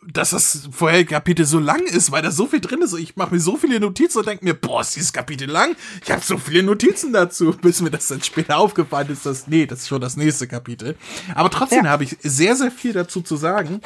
dass 0.10 0.30
das 0.30 0.70
vorherige 0.72 1.10
Kapitel 1.16 1.46
so 1.46 1.60
lang 1.60 1.82
ist, 1.86 2.12
weil 2.14 2.22
da 2.22 2.32
so 2.32 2.48
viel 2.48 2.62
drin 2.62 2.82
ist. 2.82 2.94
Ich 2.94 3.18
mache 3.18 3.34
mir 3.34 3.42
so 3.42 3.58
viele 3.58 3.80
Notizen 3.80 4.20
und 4.20 4.28
denke 4.28 4.46
mir, 4.46 4.54
boah, 4.54 4.80
ist 4.80 4.96
dieses 4.96 5.12
Kapitel 5.12 5.50
lang? 5.50 5.76
Ich 6.04 6.10
habe 6.12 6.22
so 6.24 6.38
viele 6.38 6.64
Notizen 6.64 7.12
dazu, 7.12 7.52
bis 7.62 7.82
mir 7.82 7.92
das 7.92 8.08
dann 8.08 8.22
später 8.22 8.58
aufgefallen 8.58 9.10
ist, 9.10 9.26
dass, 9.26 9.48
nee, 9.48 9.66
das 9.66 9.80
ist 9.82 9.88
schon 9.90 10.00
das 10.00 10.16
nächste 10.16 10.48
Kapitel. 10.48 10.96
Aber 11.36 11.50
trotzdem 11.50 11.84
Ja. 11.86 11.92
habe 11.92 12.06
ich 12.06 12.16
sehr, 12.22 12.56
sehr 12.56 12.72
viel 12.72 12.94
dazu 12.94 13.22
zu 13.22 13.36
sagen. 13.36 13.82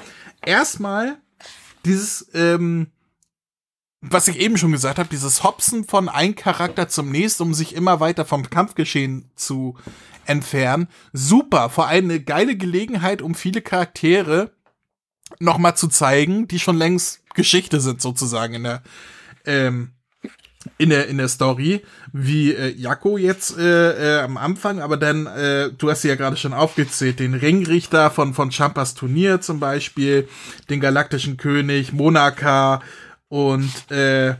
Erstmal 0.45 1.17
dieses, 1.85 2.27
ähm, 2.35 2.87
was 4.01 4.27
ich 4.27 4.39
eben 4.39 4.57
schon 4.57 4.71
gesagt 4.71 4.97
habe, 4.97 5.09
dieses 5.09 5.43
Hopsen 5.43 5.83
von 5.85 6.09
ein 6.09 6.35
Charakter 6.35 6.89
zum 6.89 7.11
nächsten, 7.11 7.43
um 7.43 7.53
sich 7.53 7.75
immer 7.75 7.99
weiter 7.99 8.25
vom 8.25 8.49
Kampfgeschehen 8.49 9.29
zu 9.35 9.77
entfernen. 10.25 10.87
Super, 11.13 11.69
vor 11.69 11.87
allem 11.87 12.05
eine 12.05 12.19
geile 12.19 12.57
Gelegenheit, 12.57 13.21
um 13.21 13.35
viele 13.35 13.61
Charaktere 13.61 14.51
nochmal 15.39 15.77
zu 15.77 15.87
zeigen, 15.87 16.47
die 16.47 16.59
schon 16.59 16.77
längst 16.77 17.21
Geschichte 17.35 17.79
sind, 17.79 18.01
sozusagen 18.01 18.55
in 18.55 18.63
der, 18.63 18.81
ähm, 19.45 19.91
in 20.77 20.89
der, 20.89 21.07
in 21.07 21.17
der 21.17 21.27
Story, 21.27 21.83
wie 22.11 22.53
äh, 22.53 22.69
Jakko 22.75 23.17
jetzt 23.17 23.57
äh, 23.57 24.17
äh, 24.17 24.21
am 24.21 24.37
Anfang, 24.37 24.81
aber 24.81 24.97
dann, 24.97 25.27
äh, 25.27 25.71
du 25.71 25.89
hast 25.89 26.01
sie 26.01 26.09
ja 26.09 26.15
gerade 26.15 26.37
schon 26.37 26.53
aufgezählt, 26.53 27.19
den 27.19 27.33
Ringrichter 27.33 28.11
von, 28.11 28.33
von 28.33 28.51
Champas 28.51 28.93
Turnier 28.93 29.41
zum 29.41 29.59
Beispiel, 29.59 30.27
den 30.69 30.81
galaktischen 30.81 31.37
König, 31.37 31.93
Monaka 31.93 32.81
und 33.31 33.71
äh, 33.89 34.35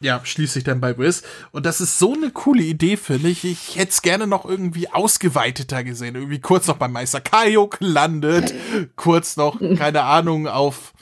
ja, 0.00 0.20
schließlich 0.22 0.62
dann 0.62 0.80
bei 0.80 0.92
Briss. 0.92 1.22
Und 1.50 1.64
das 1.66 1.80
ist 1.80 1.98
so 1.98 2.12
eine 2.12 2.30
coole 2.30 2.62
Idee, 2.62 2.96
finde 2.96 3.30
ich. 3.30 3.44
Ich 3.44 3.76
hätte 3.76 3.90
es 3.90 4.02
gerne 4.02 4.26
noch 4.28 4.44
irgendwie 4.44 4.88
ausgeweiteter 4.90 5.82
gesehen. 5.82 6.14
Irgendwie 6.14 6.38
kurz 6.40 6.66
noch 6.68 6.76
beim 6.76 6.92
Meister 6.92 7.20
Kaio 7.20 7.66
gelandet. 7.66 8.54
kurz 8.94 9.36
noch, 9.36 9.58
keine 9.76 10.02
Ahnung, 10.02 10.46
auf. 10.46 10.92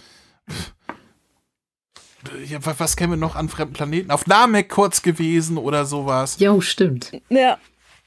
Ja, 2.46 2.64
wa- 2.64 2.74
was 2.78 2.96
kennen 2.96 3.12
wir 3.12 3.16
noch 3.18 3.36
an 3.36 3.48
fremden 3.48 3.74
Planeten? 3.74 4.10
Auf 4.10 4.26
Namek 4.26 4.68
kurz 4.70 5.02
gewesen 5.02 5.58
oder 5.58 5.84
sowas. 5.84 6.36
Jo, 6.38 6.60
stimmt. 6.60 7.12
Ja. 7.28 7.58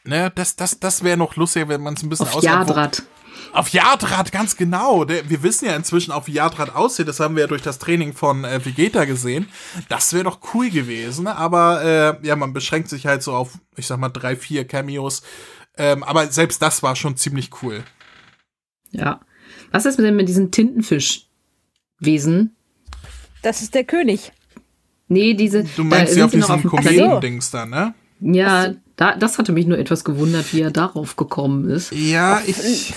Ne, 0.05 0.31
das, 0.33 0.55
das, 0.55 0.79
das 0.79 1.03
wäre 1.03 1.17
noch 1.17 1.35
lustiger, 1.35 1.67
wenn 1.67 1.81
man 1.81 1.93
es 1.93 2.03
ein 2.03 2.09
bisschen 2.09 2.27
Auf 2.29 2.41
Jadrat. 2.41 3.03
Auf 3.51 3.69
Yadrat, 3.69 4.31
ganz 4.31 4.55
genau. 4.55 5.07
Wir 5.07 5.43
wissen 5.43 5.65
ja 5.65 5.75
inzwischen 5.75 6.11
auch, 6.11 6.27
wie 6.27 6.33
Yadrat 6.33 6.75
aussieht. 6.75 7.07
Das 7.07 7.19
haben 7.19 7.35
wir 7.35 7.41
ja 7.41 7.47
durch 7.47 7.61
das 7.61 7.79
Training 7.79 8.13
von 8.13 8.43
äh, 8.43 8.63
Vegeta 8.63 9.05
gesehen. 9.05 9.47
Das 9.89 10.13
wäre 10.13 10.25
doch 10.25 10.39
cool 10.53 10.69
gewesen. 10.69 11.27
Aber 11.27 11.83
äh, 11.83 12.27
ja, 12.27 12.35
man 12.35 12.53
beschränkt 12.53 12.89
sich 12.89 13.05
halt 13.05 13.23
so 13.23 13.33
auf, 13.33 13.57
ich 13.75 13.87
sag 13.87 13.99
mal, 13.99 14.09
drei, 14.09 14.35
vier 14.35 14.65
Cameos. 14.65 15.21
Ähm, 15.77 16.03
aber 16.03 16.27
selbst 16.27 16.61
das 16.61 16.83
war 16.83 16.95
schon 16.95 17.17
ziemlich 17.17 17.49
cool. 17.63 17.83
Ja. 18.91 19.21
Was 19.71 19.85
ist 19.85 19.97
denn 19.97 20.15
mit 20.15 20.27
diesen 20.27 20.51
Tintenfischwesen? 20.51 22.55
Das 23.41 23.61
ist 23.61 23.75
der 23.75 23.83
König. 23.83 24.31
Nee, 25.07 25.33
diese. 25.33 25.63
Du 25.63 25.83
meinst 25.83 26.15
ja 26.15 26.25
auf 26.25 26.31
diesem 26.31 26.61
Planeten. 26.61 26.69
Kokain-Dings 26.69 27.51
da, 27.51 27.65
ne? 27.65 27.93
Ja, 28.21 28.73
da, 28.95 29.15
das 29.15 29.37
hatte 29.37 29.53
mich 29.53 29.65
nur 29.65 29.77
etwas 29.77 30.03
gewundert, 30.03 30.53
wie 30.53 30.61
er 30.61 30.71
darauf 30.71 31.15
gekommen 31.15 31.69
ist. 31.69 31.91
Ja, 31.91 32.41
ich. 32.45 32.93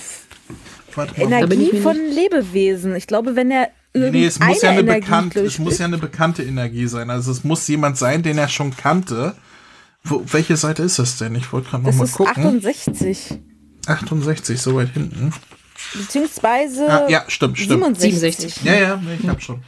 Ich 1.15 1.21
Energie 1.21 1.79
von 1.81 1.97
Lebewesen. 1.97 2.95
Ich 2.95 3.07
glaube, 3.07 3.35
wenn 3.35 3.51
er 3.51 3.69
Nee, 3.95 4.25
es 4.25 4.39
muss 4.39 4.61
ja 4.63 4.71
eine 4.71 4.79
Energie 4.79 5.01
bekannte, 5.01 5.39
es 5.41 5.59
muss 5.59 5.77
ja 5.77 5.85
eine 5.85 5.99
bekannte 5.99 6.41
Energie 6.41 6.87
sein. 6.87 7.11
Also 7.11 7.31
es 7.31 7.43
muss 7.43 7.67
jemand 7.67 7.95
sein, 7.97 8.23
den 8.23 8.39
er 8.39 8.47
schon 8.47 8.75
kannte. 8.75 9.35
Wo, 10.03 10.23
welche 10.31 10.57
Seite 10.57 10.81
ist 10.83 10.97
das 10.97 11.17
denn? 11.19 11.35
Ich 11.35 11.53
wollte 11.53 11.69
gerade 11.69 11.83
noch 11.83 11.89
Das 11.91 11.97
mal 11.97 12.05
ist 12.05 12.13
gucken. 12.13 12.45
68. 12.45 13.39
68, 13.85 14.59
so 14.59 14.75
weit 14.75 14.89
hinten. 14.93 15.31
Beziehungsweise 15.93 16.89
Ah, 16.89 17.07
ja, 17.09 17.23
stimmt, 17.27 17.57
stimmt. 17.59 17.97
67. 17.97 18.53
67. 18.55 18.63
Ja, 18.63 18.73
ja, 18.73 18.95
nee, 18.97 19.17
ich 19.21 19.27
hab 19.29 19.41
schon. 19.41 19.61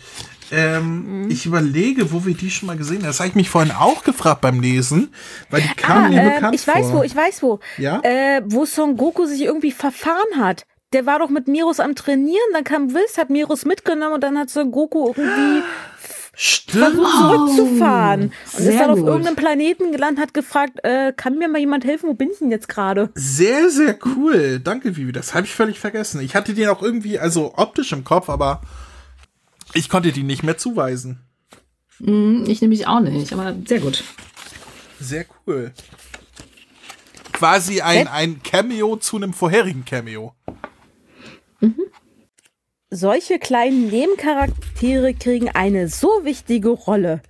Ähm, 0.51 1.28
Ich 1.30 1.45
überlege, 1.45 2.11
wo 2.11 2.26
wir 2.26 2.34
die 2.34 2.49
schon 2.51 2.67
mal 2.67 2.78
gesehen 2.78 2.97
haben. 2.99 3.05
Das 3.07 3.19
habe 3.19 3.30
ich 3.30 3.36
mich 3.36 3.49
vorhin 3.49 3.71
auch 3.71 4.03
gefragt 4.03 4.41
beim 4.41 4.59
Lesen, 4.59 5.09
weil 5.49 5.61
die 5.61 5.69
Ah, 5.69 5.73
kamen 5.76 6.09
mir 6.13 6.21
ähm, 6.21 6.34
bekannt 6.34 6.55
ich 6.55 6.67
weiß 6.67 6.88
vor. 6.88 6.99
wo, 6.99 7.03
ich 7.03 7.15
weiß 7.15 7.43
wo. 7.43 7.59
Ja? 7.78 7.99
Äh, 8.03 8.41
wo 8.45 8.65
Son 8.65 8.95
Goku 8.97 9.26
sich 9.26 9.41
irgendwie 9.41 9.71
verfahren 9.71 10.39
hat. 10.39 10.65
Der 10.93 11.05
war 11.05 11.19
doch 11.19 11.29
mit 11.29 11.47
Mirus 11.47 11.79
am 11.79 11.95
Trainieren, 11.95 12.38
dann 12.53 12.63
kam 12.63 12.93
Whis, 12.93 13.17
hat 13.17 13.29
Mirus 13.29 13.65
mitgenommen 13.65 14.13
und 14.15 14.23
dann 14.23 14.38
hat 14.38 14.49
Son 14.49 14.71
Goku 14.71 15.09
irgendwie 15.15 15.63
Stimmt. 16.38 16.86
versucht 16.86 17.11
zurückzufahren. 17.17 18.31
Und 18.57 18.65
ist 18.65 18.79
dann 18.79 18.89
auf 18.91 18.99
gut. 18.99 19.07
irgendeinem 19.07 19.36
Planeten 19.36 19.91
gelandet, 19.91 20.21
hat 20.21 20.33
gefragt, 20.33 20.79
äh, 20.83 21.11
kann 21.15 21.38
mir 21.38 21.47
mal 21.49 21.59
jemand 21.59 21.86
helfen, 21.86 22.07
wo 22.09 22.13
bin 22.13 22.29
ich 22.31 22.39
denn 22.39 22.51
jetzt 22.51 22.69
gerade? 22.69 23.09
Sehr, 23.15 23.69
sehr 23.69 23.97
cool. 24.05 24.59
Danke, 24.63 24.95
Vivi. 24.95 25.11
Das 25.11 25.33
habe 25.33 25.45
ich 25.45 25.53
völlig 25.53 25.79
vergessen. 25.79 26.21
Ich 26.21 26.36
hatte 26.36 26.53
den 26.53 26.69
auch 26.69 26.81
irgendwie, 26.81 27.19
also 27.19 27.53
optisch 27.57 27.91
im 27.91 28.03
Kopf, 28.03 28.29
aber 28.29 28.61
ich 29.73 29.89
konnte 29.89 30.11
die 30.11 30.23
nicht 30.23 30.43
mehr 30.43 30.57
zuweisen. 30.57 31.19
Hm, 31.97 32.43
Ich 32.47 32.61
nämlich 32.61 32.88
auch 32.88 32.99
nicht, 32.99 33.33
aber 33.33 33.53
sehr 33.65 33.79
gut. 33.79 34.03
Sehr 34.99 35.25
cool. 35.47 35.71
Quasi 37.33 37.81
ein, 37.81 38.07
ein 38.07 38.41
Cameo 38.43 38.95
zu 38.95 39.17
einem 39.17 39.33
vorherigen 39.33 39.83
Cameo. 39.83 40.33
Solche 42.89 43.39
kleinen 43.39 43.88
Nebencharaktere 43.88 45.13
kriegen 45.13 45.49
eine 45.49 45.88
so 45.88 46.24
wichtige 46.24 46.70
Rolle. 46.70 47.22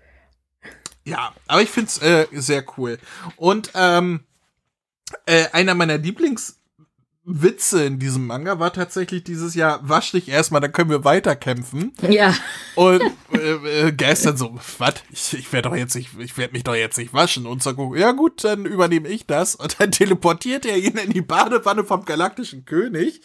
Ja, 1.06 1.34
aber 1.48 1.62
ich 1.62 1.70
find's 1.70 2.00
äh, 2.00 2.28
sehr 2.32 2.66
cool. 2.78 2.98
Und 3.38 3.72
ähm, 3.76 4.22
äh, 5.26 5.46
einer 5.52 5.76
meiner 5.76 5.98
Lieblingswitze 7.26 7.84
in 7.84 7.99
diesem 7.99 8.28
Manga 8.28 8.59
war 8.59 8.71
tatsächlich 8.71 9.23
dieses 9.23 9.55
Jahr, 9.55 9.80
wasch 9.88 10.11
dich 10.11 10.30
erstmal, 10.30 10.61
dann 10.61 10.71
können 10.71 10.89
wir 10.89 11.03
weiterkämpfen. 11.03 11.93
Ja, 12.07 12.36
Und 12.76 13.01
äh, 13.34 13.88
äh, 13.88 13.91
gestern 13.91 14.38
so, 14.38 14.59
was? 14.78 14.95
Ich, 15.11 15.34
ich 15.34 15.53
werde 15.53 15.69
doch 15.69 15.76
jetzt 15.76 15.95
nicht, 15.95 16.11
ich 16.19 16.38
werde 16.38 16.53
mich 16.53 16.63
doch 16.63 16.76
jetzt 16.76 16.97
nicht 16.97 17.13
waschen. 17.13 17.45
Und 17.45 17.63
so, 17.63 17.95
ja 17.95 18.11
gut, 18.11 18.43
dann 18.43 18.65
übernehme 18.65 19.07
ich 19.07 19.26
das. 19.26 19.55
Und 19.55 19.80
dann 19.80 19.91
teleportiert 19.91 20.65
er 20.65 20.78
ihn 20.78 20.97
in 20.97 21.11
die 21.11 21.21
Badewanne 21.21 21.84
vom 21.84 22.05
galaktischen 22.05 22.65
König. 22.65 23.21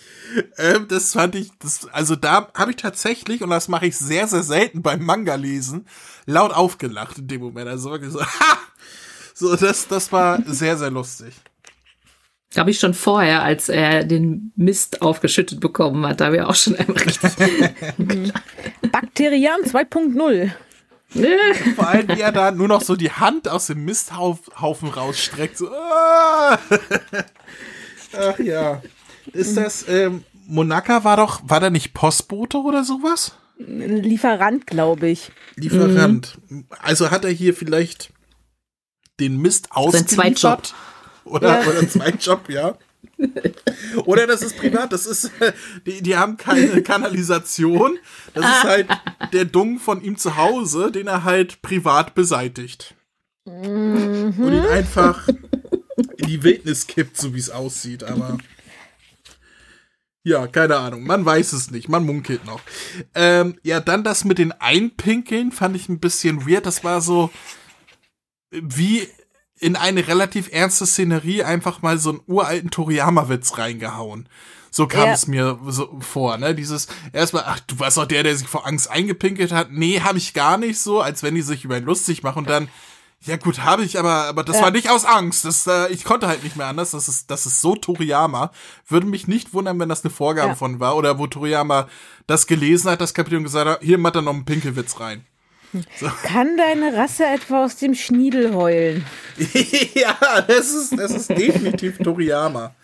Ähm, 0.57 0.87
das 0.89 1.13
fand 1.13 1.35
ich, 1.35 1.51
das, 1.59 1.87
also 1.89 2.17
da 2.17 2.49
habe 2.55 2.71
ich 2.71 2.77
tatsächlich, 2.77 3.43
und 3.43 3.51
das 3.51 3.69
mache 3.69 3.87
ich 3.87 3.97
sehr, 3.97 4.27
sehr 4.27 4.43
selten 4.43 4.83
beim 4.83 5.05
Manga 5.05 5.35
lesen, 5.35 5.87
laut 6.27 6.53
aufgelacht 6.53 7.19
in 7.19 7.29
dem 7.29 7.43
Moment. 7.43 7.69
Also 7.69 7.91
wirklich 7.91 8.13
so, 8.13 8.21
ha! 8.25 8.59
So, 9.35 9.57
das, 9.57 9.89
das 9.89 10.13
war 10.13 10.43
sehr, 10.47 10.77
sehr 10.77 10.91
lustig. 10.91 11.35
Habe 12.59 12.71
ich 12.71 12.81
schon 12.81 12.95
vorher, 12.95 13.43
als 13.43 13.69
er 13.69 14.05
den 14.05 14.53
Mist 14.57 15.03
aufgeschüttet 15.03 15.61
bekommen 15.61 16.05
hat, 16.07 16.21
da 16.21 16.27
habe 16.27 16.37
ich 16.37 16.43
auch 16.43 16.55
schon 16.55 16.75
einmal 16.77 16.97
richtig. 16.97 17.33
Bakterian 18.93 19.61
2.0. 19.61 20.51
Vor 21.75 21.89
allem, 21.89 22.09
wie 22.09 22.21
er 22.21 22.33
da 22.33 22.51
nur 22.51 22.69
noch 22.69 22.83
so 22.83 22.97
die 22.97 23.11
Hand 23.11 23.49
aus 23.49 23.67
dem 23.67 23.85
Misthaufen 23.85 24.89
rausstreckt. 24.89 25.59
So, 25.59 25.71
ah! 25.71 26.59
Ach 28.17 28.39
ja. 28.39 28.83
Ist 29.33 29.57
das, 29.57 29.89
ähm, 29.89 30.25
Monaka 30.47 31.05
war 31.05 31.17
doch, 31.17 31.43
war 31.45 31.61
da 31.61 31.71
nicht 31.71 31.95
Postbote 31.95 32.59
oder 32.59 32.85
sowas? 32.85 33.33
Lieferant, 33.59 34.67
glaube 34.67 35.09
ich. 35.09 35.31
Lieferant. 35.55 36.39
Also 36.81 37.11
hat 37.11 37.25
er 37.25 37.31
hier 37.31 37.55
vielleicht 37.55 38.13
den 39.21 39.39
Mist 39.39 39.69
ausgeliefert? 39.71 40.11
Zweitjob. 40.11 40.63
Oder, 41.25 41.63
Ja. 41.63 41.69
oder 41.69 41.89
Zweitjob, 41.89 42.49
ja. 42.49 42.77
Oder 44.05 44.27
das 44.27 44.43
ist 44.43 44.57
privat, 44.57 44.93
das 44.93 45.07
ist, 45.07 45.31
die, 45.87 46.03
die 46.03 46.17
haben 46.17 46.37
keine 46.37 46.83
Kanalisation. 46.83 47.99
Das 48.35 48.45
ist 48.45 48.65
halt 48.65 48.89
der 49.33 49.45
Dung 49.45 49.79
von 49.79 50.03
ihm 50.03 50.17
zu 50.17 50.37
Hause, 50.37 50.91
den 50.91 51.07
er 51.07 51.25
halt 51.25 51.61
privat 51.63 52.15
beseitigt. 52.15 52.95
Und 53.45 54.39
ihn 54.39 54.67
einfach 54.67 55.29
in 55.29 56.27
die 56.27 56.43
Wildnis 56.43 56.87
kippt, 56.87 57.17
so 57.17 57.35
wie 57.35 57.39
es 57.39 57.51
aussieht, 57.51 58.05
aber. 58.05 58.39
Ja, 60.23 60.47
keine 60.47 60.77
Ahnung. 60.77 61.05
Man 61.05 61.25
weiß 61.25 61.53
es 61.55 61.71
nicht. 61.71 61.89
Man 61.89 62.05
munkelt 62.05 62.45
noch. 62.45 62.61
Ähm, 63.15 63.59
ja, 63.63 63.81
dann 63.81 64.05
das 64.05 64.25
mit 64.25 64.37
den 64.39 64.53
Einpinkeln 64.53 65.51
fand 65.53 65.75
ich 65.77 65.89
ein 65.89 65.99
bisschen 66.01 66.47
weird. 66.47 66.67
Das 66.67 66.85
war 66.85 67.01
so 67.01 67.31
wie 68.51 69.09
in 69.61 69.77
eine 69.77 70.07
relativ 70.09 70.49
ernste 70.53 70.87
Szenerie 70.87 71.45
einfach 71.45 71.83
mal 71.83 71.99
so 71.99 72.11
einen 72.11 72.21
uralten 72.27 72.71
Toriyama-Witz 72.71 73.59
reingehauen. 73.59 74.29
So 74.73 74.87
kam 74.87 75.07
Ja. 75.09 75.13
es 75.13 75.27
mir 75.27 75.59
so 75.69 75.99
vor, 76.01 76.37
ne? 76.39 76.55
Dieses 76.55 76.87
erstmal, 77.13 77.45
ach, 77.47 77.61
du 77.61 77.79
warst 77.79 77.97
doch 77.97 78.07
der, 78.07 78.23
der 78.23 78.37
sich 78.37 78.49
vor 78.49 78.67
Angst 78.67 78.91
eingepinkelt 78.91 79.53
hat. 79.53 79.71
Nee, 79.73 80.01
habe 80.01 80.19
ich 80.19 80.33
gar 80.33 80.57
nicht 80.59 80.79
so, 80.81 81.01
als 81.01 81.23
wenn 81.23 81.35
die 81.35 81.43
sich 81.43 81.65
über 81.65 81.77
ihn 81.77 81.85
lustig 81.85 82.23
machen 82.23 82.39
und 82.41 82.49
dann 82.51 82.69
ja 83.23 83.37
gut, 83.37 83.59
habe 83.65 83.85
ich, 83.85 83.99
aber 83.99 84.25
aber 84.29 84.45
das 84.45 84.57
Ja. 84.57 84.63
war 84.63 84.71
nicht 84.71 84.89
aus 84.89 85.05
Angst. 85.05 85.45
Das 85.45 85.67
äh, 85.67 85.89
ich 85.89 86.05
konnte 86.05 86.27
halt 86.27 86.43
nicht 86.43 86.57
mehr 86.57 86.69
anders. 86.69 86.93
Das 86.93 87.07
ist 87.07 87.31
das 87.31 87.45
ist 87.45 87.61
so 87.61 87.75
Toriyama. 87.77 88.51
Würde 88.89 89.07
mich 89.07 89.29
nicht 89.29 89.53
wundern, 89.53 89.79
wenn 89.79 89.91
das 89.91 90.05
eine 90.05 90.11
Vorgabe 90.11 90.51
Ja. 90.51 90.55
von 90.55 90.81
war 90.81 90.97
oder 90.97 91.19
wo 91.19 91.27
Toriyama 91.27 91.87
das 92.27 92.47
gelesen 92.47 92.91
hat, 92.91 93.03
das 93.03 93.13
Kapitel 93.13 93.37
und 93.37 93.43
gesagt 93.45 93.69
hat, 93.69 93.83
hier 93.83 93.99
macht 93.99 94.15
er 94.15 94.23
noch 94.23 94.33
einen 94.33 94.47
Pinkelwitz 94.47 95.01
rein. 95.01 95.27
Kann 96.25 96.57
deine 96.57 96.97
Rasse 96.97 97.25
etwa 97.27 97.65
aus 97.65 97.77
dem 97.77 97.95
Schniedel 97.95 98.55
heulen? 98.55 99.05
ja, 99.95 100.41
das 100.47 100.71
ist, 100.73 100.99
das 100.99 101.13
ist 101.13 101.31
definitiv 101.31 101.99
Toriyama. 101.99 102.75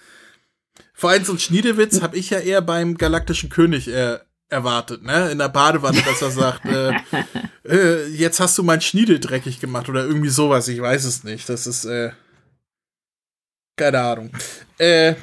Vor 0.94 1.10
allem 1.10 1.24
so 1.24 1.32
ein 1.32 1.38
Schniedewitz 1.38 2.00
habe 2.00 2.16
ich 2.16 2.30
ja 2.30 2.38
eher 2.38 2.62
beim 2.62 2.96
Galaktischen 2.96 3.50
König 3.50 3.88
äh, 3.88 4.18
erwartet, 4.48 5.02
ne? 5.02 5.30
In 5.30 5.38
der 5.38 5.48
Badewanne, 5.48 6.00
dass 6.02 6.22
er 6.22 6.30
sagt, 6.30 6.64
äh, 6.64 6.92
äh, 7.68 8.06
jetzt 8.08 8.40
hast 8.40 8.56
du 8.56 8.62
mein 8.62 8.80
Schniedel 8.80 9.18
dreckig 9.18 9.60
gemacht 9.60 9.88
oder 9.88 10.04
irgendwie 10.04 10.30
sowas, 10.30 10.68
ich 10.68 10.80
weiß 10.80 11.04
es 11.04 11.24
nicht. 11.24 11.48
Das 11.48 11.66
ist, 11.66 11.84
äh, 11.84 12.12
keine 13.76 14.00
Ahnung. 14.00 14.30
Äh, 14.78 15.14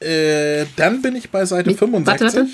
äh, 0.00 0.66
dann 0.76 1.02
bin 1.02 1.16
ich 1.16 1.30
bei 1.30 1.44
Seite 1.44 1.70
Mich- 1.70 1.78
65. 1.78 2.22
warte, 2.22 2.36
warte. 2.38 2.50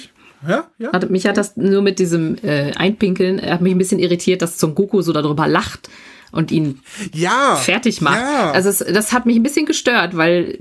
Ja, 0.47 0.69
ja. 0.79 0.93
Warte, 0.93 1.09
mich 1.09 1.27
hat 1.27 1.37
das 1.37 1.57
nur 1.57 1.83
mit 1.83 1.99
diesem 1.99 2.37
äh, 2.43 2.73
Einpinkeln, 2.75 3.39
er 3.39 3.55
hat 3.55 3.61
mich 3.61 3.75
ein 3.75 3.79
bisschen 3.79 3.99
irritiert, 3.99 4.41
dass 4.43 4.59
Son 4.59 4.75
Goku 4.75 5.03
so 5.03 5.13
darüber 5.13 5.47
lacht 5.47 5.91
und 6.33 6.51
ihn 6.51 6.81
Ja. 7.13 7.57
fertig 7.57 8.01
macht. 8.01 8.21
Ja. 8.21 8.51
Also 8.53 8.69
es, 8.71 8.79
das 8.79 9.13
hat 9.13 9.27
mich 9.27 9.37
ein 9.37 9.43
bisschen 9.43 9.67
gestört, 9.67 10.17
weil 10.17 10.59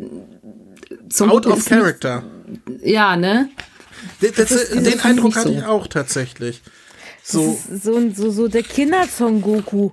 Son 1.09 1.29
Out 1.29 1.43
Goku 1.43 1.53
of 1.53 1.59
ist 1.59 1.71
nicht- 1.71 1.79
character. 1.79 2.23
Ja, 2.83 3.15
ne? 3.15 3.49
Das, 4.21 4.31
das, 4.33 4.51
ist- 4.51 4.75
das 4.75 4.83
den 4.83 4.93
ich 4.95 5.05
Eindruck 5.05 5.35
hatte 5.35 5.49
so. 5.49 5.53
ich 5.55 5.63
auch 5.63 5.87
tatsächlich. 5.87 6.61
das 7.21 7.31
So. 7.31 7.57
ist 7.73 7.83
so, 7.83 8.09
so, 8.11 8.31
so 8.31 8.47
der 8.47 8.63
Kinder-Son 8.63 9.41
Goku, 9.41 9.91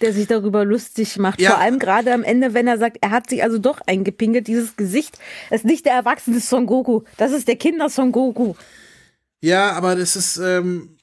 der 0.00 0.12
sich 0.12 0.26
darüber 0.26 0.64
lustig 0.64 1.16
macht. 1.18 1.40
Ja. 1.40 1.50
Vor 1.52 1.58
allem 1.60 1.78
gerade 1.78 2.12
am 2.12 2.22
Ende, 2.24 2.54
wenn 2.54 2.66
er 2.66 2.78
sagt, 2.78 2.98
er 3.00 3.10
hat 3.10 3.30
sich 3.30 3.42
also 3.42 3.58
doch 3.58 3.80
eingepinkelt. 3.86 4.46
Dieses 4.48 4.76
Gesicht 4.76 5.18
ist 5.50 5.64
nicht 5.64 5.86
der 5.86 5.92
erwachsene 5.94 6.40
Son 6.40 6.66
Goku. 6.66 7.02
Das 7.16 7.32
ist 7.32 7.48
der 7.48 7.56
Kinder-Son 7.56 8.12
Goku. 8.12 8.54
Ja, 9.42 9.72
aber 9.72 9.96
das 9.96 10.16
ist, 10.16 10.36
ähm, 10.38 10.96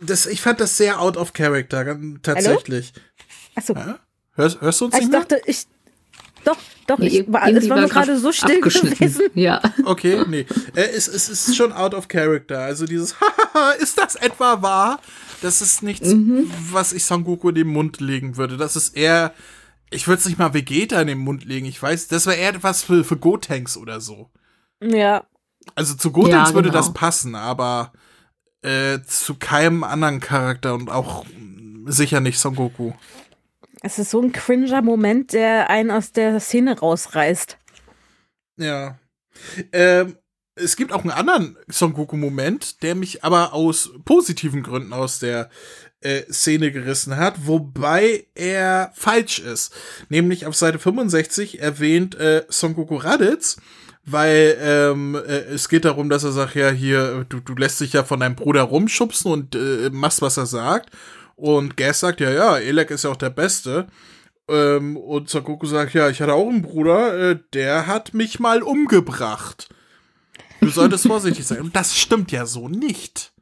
das, 0.00 0.26
ich 0.26 0.40
fand 0.40 0.60
das 0.60 0.76
sehr 0.76 1.00
out 1.00 1.16
of 1.16 1.32
character, 1.34 1.84
ganz- 1.84 2.18
tatsächlich. 2.22 2.92
Achso, 3.54 3.74
Hörst, 4.34 4.60
hörst 4.60 4.80
du 4.80 4.84
uns 4.86 4.94
ich 4.94 5.00
nicht 5.02 5.10
mehr? 5.10 5.20
dachte, 5.20 5.40
ich. 5.46 5.66
Doch, 6.42 6.56
doch, 6.86 6.98
ich 7.00 7.12
Ir- 7.14 7.30
war, 7.32 7.46
es 7.48 7.68
war 7.68 7.78
nur 7.80 7.88
gerade 7.90 8.18
so 8.18 8.32
still 8.32 8.60
gewesen. 8.62 9.24
Ja. 9.34 9.60
Okay, 9.84 10.24
nee. 10.26 10.46
Äh, 10.74 10.84
es, 10.96 11.06
es 11.06 11.28
ist 11.28 11.54
schon 11.54 11.70
out 11.72 11.92
of 11.92 12.08
character. 12.08 12.60
Also 12.60 12.86
dieses, 12.86 13.14
hahaha, 13.20 13.72
ist 13.72 13.98
das 13.98 14.16
etwa 14.16 14.62
wahr? 14.62 15.00
Das 15.42 15.60
ist 15.60 15.82
nichts, 15.82 16.08
Mhm. 16.08 16.50
was 16.70 16.94
ich 16.94 17.04
Son 17.04 17.24
Goku 17.24 17.50
in 17.50 17.56
den 17.56 17.68
Mund 17.68 18.00
legen 18.00 18.38
würde. 18.38 18.56
Das 18.56 18.74
ist 18.76 18.96
eher, 18.96 19.34
ich 19.90 20.08
würde 20.08 20.20
es 20.20 20.26
nicht 20.26 20.38
mal 20.38 20.54
Vegeta 20.54 20.98
in 21.02 21.08
den 21.08 21.18
Mund 21.18 21.44
legen. 21.44 21.66
Ich 21.66 21.82
weiß, 21.82 22.08
das 22.08 22.24
wäre 22.26 22.36
eher 22.36 22.54
etwas 22.54 22.82
für, 22.82 23.04
für 23.04 23.18
Gotenks 23.18 23.76
oder 23.76 24.00
so. 24.00 24.30
Ja, 24.82 25.24
Also 25.74 25.94
zu 25.94 26.10
Gotenks 26.12 26.50
Ja, 26.50 26.54
würde 26.54 26.70
genau. 26.70 26.80
das 26.80 26.92
passen, 26.92 27.34
aber 27.34 27.92
äh, 28.62 29.00
zu 29.06 29.34
keinem 29.34 29.84
anderen 29.84 30.20
Charakter 30.20 30.74
und 30.74 30.90
auch 30.90 31.24
sicher 31.86 32.20
nicht 32.20 32.38
Son 32.38 32.54
Goku. 32.54 32.92
es 33.82 33.98
ist 33.98 34.10
so 34.10 34.20
ein 34.20 34.32
cringer 34.32 34.82
Moment, 34.82 35.32
der 35.32 35.70
einen 35.70 35.90
aus 35.90 36.12
der 36.12 36.38
Szene 36.40 36.78
rausreißt. 36.78 37.56
Ja. 38.58 38.98
Ähm, 39.72 40.16
es 40.54 40.76
gibt 40.76 40.92
auch 40.92 41.00
einen 41.02 41.10
anderen 41.12 41.56
Son 41.68 41.94
Goku-Moment, 41.94 42.82
der 42.82 42.94
mich 42.94 43.24
aber 43.24 43.54
aus 43.54 43.90
positiven 44.04 44.62
Gründen 44.62 44.92
aus 44.92 45.18
der 45.18 45.48
äh, 46.02 46.22
Szene 46.30 46.70
gerissen 46.72 47.16
hat, 47.16 47.46
wobei 47.46 48.26
er 48.34 48.92
falsch 48.94 49.38
ist. 49.38 49.72
Nämlich 50.10 50.44
auf 50.46 50.54
Seite 50.54 50.78
65 50.78 51.60
erwähnt 51.60 52.14
äh, 52.16 52.44
Son 52.48 52.74
Goku 52.74 52.96
Raditz, 52.96 53.56
weil 54.12 54.56
ähm, 54.60 55.14
äh, 55.14 55.40
es 55.54 55.68
geht 55.68 55.84
darum, 55.84 56.08
dass 56.08 56.24
er 56.24 56.32
sagt, 56.32 56.54
ja, 56.54 56.70
hier, 56.70 57.24
du, 57.28 57.40
du 57.40 57.54
lässt 57.54 57.80
dich 57.80 57.92
ja 57.92 58.04
von 58.04 58.20
deinem 58.20 58.36
Bruder 58.36 58.62
rumschubsen 58.62 59.30
und 59.30 59.54
äh, 59.54 59.90
machst, 59.90 60.22
was 60.22 60.36
er 60.36 60.46
sagt. 60.46 60.90
Und 61.36 61.76
Gas 61.76 62.00
sagt, 62.00 62.20
ja, 62.20 62.30
ja, 62.30 62.58
Elek 62.58 62.90
ist 62.90 63.04
ja 63.04 63.10
auch 63.10 63.16
der 63.16 63.30
Beste. 63.30 63.86
Ähm, 64.48 64.96
und 64.96 65.28
Son 65.28 65.44
Goku 65.44 65.66
sagt, 65.66 65.94
ja, 65.94 66.08
ich 66.10 66.20
hatte 66.20 66.34
auch 66.34 66.48
einen 66.48 66.62
Bruder, 66.62 67.30
äh, 67.30 67.38
der 67.54 67.86
hat 67.86 68.14
mich 68.14 68.40
mal 68.40 68.62
umgebracht. 68.62 69.68
Du 70.60 70.68
solltest 70.68 71.06
vorsichtig 71.06 71.46
sein. 71.46 71.60
Und 71.60 71.76
das 71.76 71.96
stimmt 71.96 72.32
ja 72.32 72.44
so 72.44 72.68
nicht. 72.68 73.32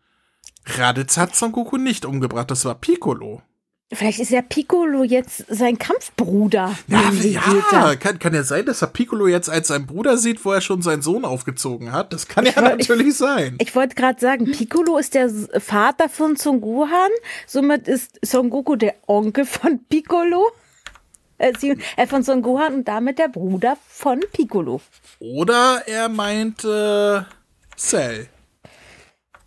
Raditz 0.64 1.16
hat 1.16 1.34
Son 1.34 1.52
Goku 1.52 1.76
nicht 1.76 2.04
umgebracht, 2.04 2.50
das 2.50 2.64
war 2.64 2.74
Piccolo. 2.74 3.42
Vielleicht 3.90 4.18
ist 4.20 4.30
ja 4.30 4.42
Piccolo 4.42 5.02
jetzt 5.02 5.44
sein 5.48 5.78
Kampfbruder. 5.78 6.76
Ja, 6.88 7.10
ja 7.72 7.96
kann, 7.96 8.18
kann 8.18 8.34
ja 8.34 8.42
sein, 8.42 8.66
dass 8.66 8.82
er 8.82 8.88
Piccolo 8.88 9.26
jetzt 9.28 9.48
als 9.48 9.68
sein 9.68 9.86
Bruder 9.86 10.18
sieht, 10.18 10.44
wo 10.44 10.52
er 10.52 10.60
schon 10.60 10.82
seinen 10.82 11.00
Sohn 11.00 11.24
aufgezogen 11.24 11.90
hat. 11.90 12.12
Das 12.12 12.28
kann 12.28 12.44
ja 12.44 12.54
woll- 12.56 12.76
ich- 12.78 12.88
natürlich 12.88 13.16
sein. 13.16 13.56
Ich 13.60 13.74
wollte 13.74 13.94
gerade 13.94 14.20
sagen, 14.20 14.44
Piccolo 14.52 14.98
ist 14.98 15.14
der 15.14 15.30
Vater 15.58 16.10
von 16.10 16.36
Son 16.36 16.60
Gohan, 16.60 17.10
somit 17.46 17.88
ist 17.88 18.18
Son 18.22 18.50
Goku 18.50 18.76
der 18.76 18.94
Onkel 19.06 19.46
von 19.46 19.80
Piccolo. 19.88 20.50
Äh, 21.38 21.52
äh, 21.96 22.06
von 22.06 22.22
Son 22.22 22.42
Gohan 22.42 22.74
und 22.74 22.88
damit 22.88 23.18
der 23.18 23.28
Bruder 23.28 23.78
von 23.88 24.20
Piccolo. 24.32 24.82
Oder 25.20 25.82
er 25.86 26.08
meint 26.10 26.62
äh, 26.64 27.20
Cell. 27.76 28.28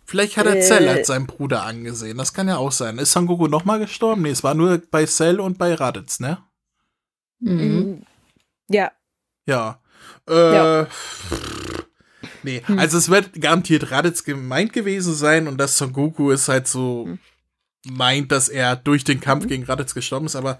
Vielleicht 0.04 0.36
hat 0.36 0.46
er 0.46 0.56
Äh. 0.56 0.60
Cell 0.62 0.88
als 0.88 1.06
seinen 1.06 1.26
Bruder 1.26 1.62
angesehen. 1.64 2.18
Das 2.18 2.34
kann 2.34 2.48
ja 2.48 2.56
auch 2.56 2.72
sein. 2.72 2.98
Ist 2.98 3.12
Son 3.12 3.26
Goku 3.26 3.46
nochmal 3.46 3.78
gestorben? 3.78 4.22
Nee, 4.22 4.30
es 4.30 4.42
war 4.44 4.54
nur 4.54 4.78
bei 4.90 5.06
Cell 5.06 5.40
und 5.40 5.58
bei 5.58 5.74
Raditz, 5.74 6.20
ne? 6.20 6.38
Mhm. 7.40 8.02
Ja, 8.68 8.92
Ja. 9.46 9.80
Äh, 10.28 10.54
Ja. 10.54 10.86
Nee, 12.44 12.62
also 12.76 12.98
es 12.98 13.08
wird 13.08 13.40
garantiert 13.40 13.90
Raditz 13.92 14.24
gemeint 14.24 14.72
gewesen 14.72 15.14
sein 15.14 15.46
und 15.46 15.58
dass 15.58 15.78
Son 15.78 15.92
Goku 15.92 16.30
ist 16.30 16.48
halt 16.48 16.66
so 16.66 17.08
meint, 17.84 18.32
dass 18.32 18.48
er 18.48 18.74
durch 18.76 19.04
den 19.04 19.20
Kampf 19.20 19.46
gegen 19.46 19.64
Raditz 19.64 19.94
gestorben 19.94 20.26
ist, 20.26 20.34
aber 20.36 20.58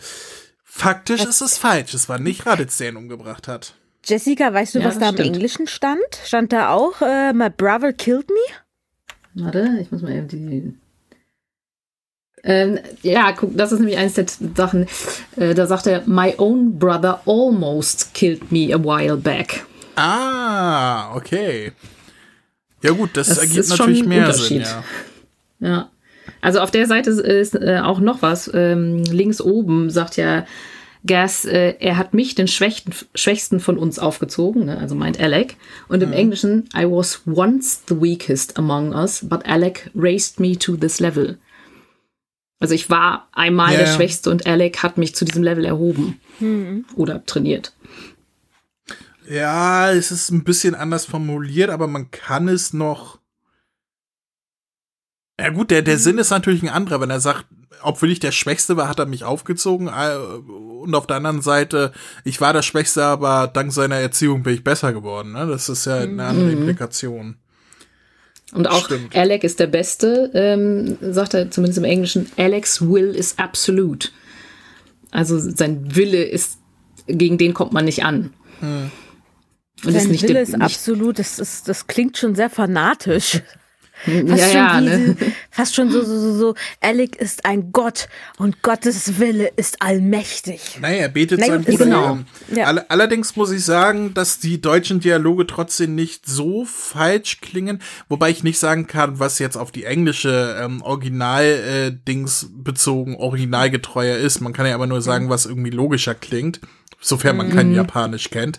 faktisch 0.65 1.25
ist 1.25 1.41
es 1.41 1.59
falsch. 1.59 1.95
Es 1.95 2.09
war 2.09 2.19
nicht 2.19 2.47
Raditz, 2.47 2.79
der 2.79 2.91
ihn 2.91 2.97
umgebracht 2.97 3.49
hat. 3.49 3.75
Jessica, 4.05 4.53
weißt 4.53 4.75
du, 4.75 4.79
Ja, 4.81 4.87
was 4.87 4.99
da 4.99 5.09
im 5.09 5.15
stimmt. 5.17 5.35
Englischen 5.35 5.67
stand? 5.69 6.01
Stand 6.25 6.53
da 6.53 6.71
auch, 6.71 7.01
äh, 7.03 7.33
my 7.33 7.51
brother 7.51 7.93
killed 7.93 8.29
me? 8.29 8.55
Warte, 9.35 9.79
ich 9.81 9.91
muss 9.91 10.03
mal 10.03 10.13
eben 10.13 10.29
die. 10.29 10.75
Ähm, 12.45 12.79
ja, 13.03 13.33
guck, 13.33 13.57
das 13.57 13.73
ist 13.73 13.79
nämlich 13.79 13.99
eines 13.99 14.15
der 14.15 14.27
Sachen. 14.57 14.87
Äh, 15.37 15.55
da 15.55 15.67
sagt 15.67 15.87
er, 15.87 16.03
My 16.07 16.35
own 16.39 16.79
brother 16.79 17.21
almost 17.27 18.15
killed 18.15 18.51
me 18.51 18.75
a 18.75 18.79
while 18.79 19.17
back. 19.17 19.65
Ah, 19.95 21.15
okay. 21.15 21.73
Ja 22.83 22.91
gut, 22.93 23.11
das, 23.15 23.29
Das 23.29 23.39
ergibt 23.39 23.69
natürlich 23.69 24.05
mehr 24.05 24.33
Sinn, 24.33 24.63
ja. 24.63 24.85
Ja. 25.61 25.91
Also 26.41 26.61
auf 26.61 26.73
der 26.73 26.87
Seite 26.87 27.11
ist 27.11 27.55
äh, 27.55 27.81
auch 27.83 28.01
noch 28.01 28.23
was. 28.23 28.51
Ähm, 28.53 29.05
links 29.05 29.41
oben 29.41 29.91
sagt 29.91 30.17
ja 30.17 30.45
Gas, 31.05 31.45
äh, 31.45 31.75
er 31.81 31.97
hat 31.97 32.15
mich, 32.15 32.35
den 32.35 32.47
Schwächten, 32.47 32.95
Schwächsten 33.15 33.59
von 33.59 33.77
uns 33.77 33.99
aufgezogen, 33.99 34.67
ne? 34.67 34.79
also 34.79 34.95
meint 34.95 35.19
Alec. 35.19 35.57
Und 35.89 36.03
im 36.03 36.13
Englischen, 36.13 36.69
I 36.77 36.85
was 36.85 37.23
once 37.27 37.83
the 37.89 38.01
weakest 38.01 38.57
among 38.57 38.93
us, 38.95 39.27
but 39.29 39.45
Alec 39.47 39.91
raised 39.95 40.39
me 40.39 40.57
to 40.57 40.77
this 40.77 41.01
level. 41.01 41.39
Also 42.61 42.75
ich 42.75 42.89
war 42.91 43.29
einmal 43.33 43.73
Ja, 43.73 43.79
der 43.79 43.89
ja. 43.89 43.95
Schwächste 43.95 44.31
und 44.31 44.47
Alec 44.47 44.85
hat 44.85 44.97
mich 44.97 45.17
zu 45.17 45.25
diesem 45.25 45.43
Level 45.43 45.65
erhoben. 45.65 46.21
Oder 46.95 47.27
trainiert. 47.27 47.75
Ja, 49.29 49.91
es 49.93 50.11
ist 50.11 50.31
ein 50.31 50.45
bisschen 50.45 50.75
anders 50.75 51.05
formuliert, 51.05 51.71
aber 51.71 51.87
man 51.87 52.11
kann 52.11 52.49
es 52.49 52.73
noch. 52.73 53.19
Ja 55.41 55.51
gut, 55.51 55.71
der, 55.71 55.83
der 55.83 55.99
Sinn 55.99 56.19
ist 56.19 56.31
natürlich 56.31 56.63
ein 56.63 56.69
anderer, 56.69 57.01
wenn 57.01 57.11
er 57.11 57.21
sagt, 57.21 57.47
obwohl 57.83 58.11
ich 58.11 58.21
der 58.21 58.33
Schwächste 58.33 58.77
war, 58.77 58.89
hat 58.89 58.99
er 58.99 59.07
mich 59.07 59.25
aufgezogen. 59.25 59.89
äh, 59.89 60.17
Und 60.17 60.95
auf 60.95 61.07
der 61.07 61.17
anderen 61.17 61.43
Seite, 61.43 61.93
ich 62.25 62.41
war 62.41 62.53
der 62.53 62.63
Schwächste, 62.63 63.05
aber 63.05 63.49
dank 63.53 63.73
seiner 63.73 63.97
Erziehung 63.97 64.43
bin 64.43 64.55
ich 64.55 64.65
besser 64.65 64.93
geworden. 64.93 65.33
Ne? 65.33 65.47
Das 65.47 65.69
ist 65.69 65.85
ja 65.87 65.99
eine 65.99 66.25
andere 66.25 66.53
Implikation. 66.53 67.37
Und 68.53 68.69
auch 68.69 68.85
Stimmt. 68.85 69.17
Alec 69.17 69.45
ist 69.45 69.61
der 69.61 69.67
Beste, 69.67 70.31
ähm, 70.35 70.99
sagt 71.01 71.35
er 71.35 71.51
zumindest 71.51 71.79
im 71.79 71.85
Englischen. 71.85 72.31
Alex 72.37 72.83
will 72.83 73.15
is 73.15 73.39
absolute. 73.39 74.11
Also 75.11 75.39
sein 75.39 75.95
Wille 75.95 76.23
ist, 76.23 76.59
gegen 77.07 77.39
den 77.39 77.55
kommt 77.55 77.73
man 77.73 77.85
nicht 77.85 78.05
an. 78.05 78.33
Und 78.61 78.91
Sein 79.85 79.95
ist 79.95 80.09
nicht 80.09 80.23
Wille 80.23 80.35
der, 80.35 80.43
ist 80.43 80.61
absolut, 80.61 81.19
das, 81.19 81.39
ist, 81.39 81.69
das 81.69 81.87
klingt 81.87 82.17
schon 82.19 82.35
sehr 82.35 82.51
fanatisch. 82.51 83.43
Fast 84.05 84.29
Ja, 84.29 84.49
schon, 84.49 84.57
ja, 84.57 84.81
wie 84.81 84.85
ne? 84.85 85.17
fast 85.51 85.75
schon 85.75 85.91
so, 85.91 86.03
so, 86.03 86.19
so, 86.19 86.35
so, 86.35 86.55
Alec 86.81 87.17
ist 87.17 87.45
ein 87.45 87.71
Gott 87.73 88.09
und 88.37 88.63
Gottes 88.63 89.19
Wille 89.21 89.53
ist 89.57 89.81
allmächtig. 89.81 90.79
Naja, 90.81 91.03
er 91.03 91.09
betet 91.09 91.41
Na 91.41 91.47
seinen 91.47 91.65
gut, 91.65 91.79
Bruder 91.79 91.85
genau. 91.85 92.19
Ja. 92.53 92.65
All, 92.67 92.85
allerdings 92.89 93.37
muss 93.37 93.53
ich 93.53 93.65
sagen, 93.65 94.13
dass 94.15 94.41
die 94.41 94.61
deutschen 94.61 95.01
Dialoge 95.01 95.47
trotzdem 95.47 95.95
nicht 95.95 96.27
so 96.27 96.65
falsch 96.65 97.41
klingen, 97.41 97.81
wobei 98.09 98.31
ich 98.31 98.43
nicht 98.43 98.59
sagen 98.59 98.87
kann, 98.87 99.21
was 99.21 99.39
jetzt 99.39 99.57
auf 99.57 99.71
die 99.71 99.85
englische 99.85 100.57
ähm, 100.61 100.83
Original-Dings 100.83 102.51
bezogen 102.53 103.17
originalgetreuer 103.17 104.17
ist. 104.17 104.41
Man 104.41 104.53
kann 104.53 104.67
ja 104.67 104.75
aber 104.75 104.87
nur 104.87 105.01
sagen, 105.01 105.29
was 105.29 105.47
irgendwie 105.47 105.71
logischer 105.71 106.15
klingt, 106.15 106.61
sofern 107.01 107.37
man 107.37 107.51
kein 107.51 107.73
Japanisch 107.73 108.31
kennt, 108.31 108.59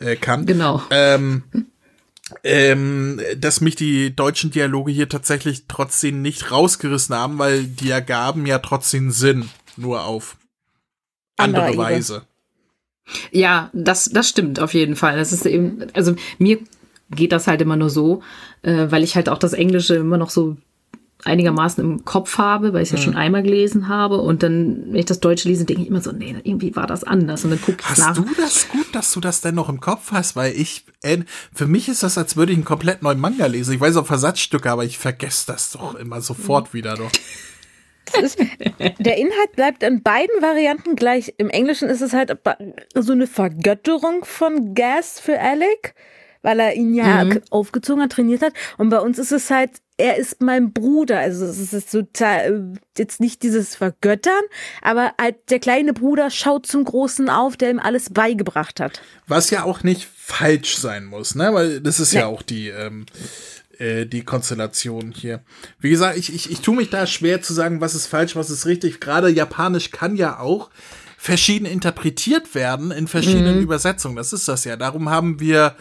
äh, 0.00 0.16
kann. 0.16 0.44
Genau. 0.44 0.82
Ähm, 0.90 1.44
ähm, 2.44 3.20
dass 3.36 3.60
mich 3.60 3.76
die 3.76 4.14
deutschen 4.14 4.50
Dialoge 4.50 4.92
hier 4.92 5.08
tatsächlich 5.08 5.64
trotzdem 5.68 6.22
nicht 6.22 6.50
rausgerissen 6.50 7.14
haben, 7.14 7.38
weil 7.38 7.64
die 7.64 7.90
ergaben 7.90 8.46
ja 8.46 8.58
trotzdem 8.58 9.10
Sinn, 9.10 9.48
nur 9.76 10.04
auf 10.04 10.36
andere 11.36 11.62
Anderer 11.64 11.84
Ebene. 11.84 11.96
Weise. 11.96 12.22
Ja, 13.30 13.70
das, 13.72 14.06
das 14.06 14.28
stimmt 14.28 14.60
auf 14.60 14.74
jeden 14.74 14.96
Fall. 14.96 15.16
Das 15.16 15.32
ist 15.32 15.46
eben, 15.46 15.86
also 15.94 16.14
mir 16.38 16.58
geht 17.10 17.32
das 17.32 17.46
halt 17.46 17.60
immer 17.60 17.76
nur 17.76 17.90
so, 17.90 18.22
äh, 18.62 18.86
weil 18.90 19.02
ich 19.02 19.16
halt 19.16 19.28
auch 19.28 19.38
das 19.38 19.52
Englische 19.52 19.96
immer 19.96 20.18
noch 20.18 20.30
so 20.30 20.56
einigermaßen 21.24 21.82
im 21.84 22.04
Kopf 22.04 22.38
habe, 22.38 22.72
weil 22.72 22.82
ich 22.82 22.88
es 22.88 22.92
Mhm. 22.92 22.98
ja 22.98 23.04
schon 23.04 23.16
einmal 23.16 23.42
gelesen 23.42 23.88
habe. 23.88 24.18
Und 24.20 24.42
dann, 24.42 24.84
wenn 24.88 24.96
ich 24.96 25.04
das 25.06 25.20
Deutsche 25.20 25.48
lese, 25.48 25.64
denke 25.64 25.82
ich 25.82 25.88
immer 25.88 26.00
so, 26.00 26.12
nee, 26.12 26.34
irgendwie 26.42 26.74
war 26.76 26.86
das 26.86 27.04
anders. 27.04 27.44
Und 27.44 27.50
dann 27.50 27.60
gucke 27.62 27.78
ich 27.80 27.88
Hast 27.88 27.98
nach. 27.98 28.14
du 28.14 28.24
das 28.36 28.68
gut, 28.68 28.86
dass 28.92 29.12
du 29.12 29.20
das 29.20 29.40
denn 29.40 29.54
noch 29.54 29.68
im 29.68 29.80
Kopf 29.80 30.12
hast? 30.12 30.36
Weil 30.36 30.52
ich, 30.52 30.84
äh, 31.02 31.18
für 31.54 31.66
mich 31.66 31.88
ist 31.88 32.02
das, 32.02 32.18
als 32.18 32.36
würde 32.36 32.52
ich 32.52 32.58
einen 32.58 32.64
komplett 32.64 33.02
neuen 33.02 33.20
Manga 33.20 33.46
lesen. 33.46 33.74
Ich 33.74 33.80
weiß 33.80 33.96
auch 33.96 34.06
Versatzstücke, 34.06 34.70
aber 34.70 34.84
ich 34.84 34.98
vergesse 34.98 35.46
das 35.46 35.70
doch 35.72 35.94
immer 35.94 36.20
sofort 36.20 36.74
wieder 36.74 36.94
doch. 36.94 37.10
Ist, 38.20 38.38
der 38.38 39.16
Inhalt 39.16 39.52
bleibt 39.56 39.82
in 39.82 40.02
beiden 40.02 40.42
Varianten 40.42 40.96
gleich. 40.96 41.32
Im 41.38 41.48
Englischen 41.48 41.88
ist 41.88 42.02
es 42.02 42.12
halt 42.12 42.36
so 42.94 43.12
eine 43.12 43.26
Vergötterung 43.26 44.24
von 44.24 44.74
Gas 44.74 45.18
für 45.18 45.40
Alec, 45.40 45.94
weil 46.42 46.60
er 46.60 46.74
ihn 46.74 46.92
ja 46.94 47.24
aufgezogen 47.50 48.02
hat, 48.02 48.12
trainiert 48.12 48.42
hat. 48.42 48.52
Und 48.76 48.90
bei 48.90 48.98
uns 49.00 49.18
ist 49.18 49.32
es 49.32 49.50
halt, 49.50 49.70
er 50.02 50.16
ist 50.16 50.40
mein 50.42 50.72
Bruder. 50.72 51.20
Also 51.20 51.44
es 51.44 51.72
ist 51.72 51.92
total, 51.92 52.72
jetzt 52.98 53.20
nicht 53.20 53.42
dieses 53.44 53.76
Vergöttern, 53.76 54.42
aber 54.82 55.12
halt 55.20 55.36
der 55.48 55.60
kleine 55.60 55.92
Bruder 55.92 56.28
schaut 56.30 56.66
zum 56.66 56.84
Großen 56.84 57.30
auf, 57.30 57.56
der 57.56 57.70
ihm 57.70 57.78
alles 57.78 58.10
beigebracht 58.10 58.80
hat. 58.80 59.00
Was 59.28 59.50
ja 59.50 59.62
auch 59.62 59.84
nicht 59.84 60.08
falsch 60.16 60.76
sein 60.76 61.04
muss, 61.04 61.36
ne? 61.36 61.54
Weil 61.54 61.80
das 61.80 62.00
ist 62.00 62.12
ja 62.12 62.22
Nee. 62.22 62.34
auch 62.34 62.42
die, 62.42 62.68
ähm, 62.68 63.06
äh, 63.78 64.04
die 64.04 64.24
Konstellation 64.24 65.12
hier. 65.12 65.40
Wie 65.78 65.90
gesagt, 65.90 66.18
ich, 66.18 66.34
ich, 66.34 66.50
ich 66.50 66.60
tue 66.60 66.74
mich 66.74 66.90
da 66.90 67.06
schwer 67.06 67.40
zu 67.40 67.54
sagen, 67.54 67.80
was 67.80 67.94
ist 67.94 68.08
falsch, 68.08 68.34
was 68.34 68.50
ist 68.50 68.66
richtig. 68.66 68.98
Gerade 69.00 69.28
Japanisch 69.28 69.92
kann 69.92 70.16
ja 70.16 70.40
auch 70.40 70.70
verschieden 71.16 71.66
interpretiert 71.66 72.56
werden 72.56 72.90
in 72.90 73.06
verschiedenen 73.06 73.60
Übersetzungen. 73.60 74.16
Das 74.16 74.32
ist 74.32 74.48
das 74.48 74.64
ja. 74.64 74.74
Darum 74.76 75.08
haben 75.10 75.38
wir 75.38 75.76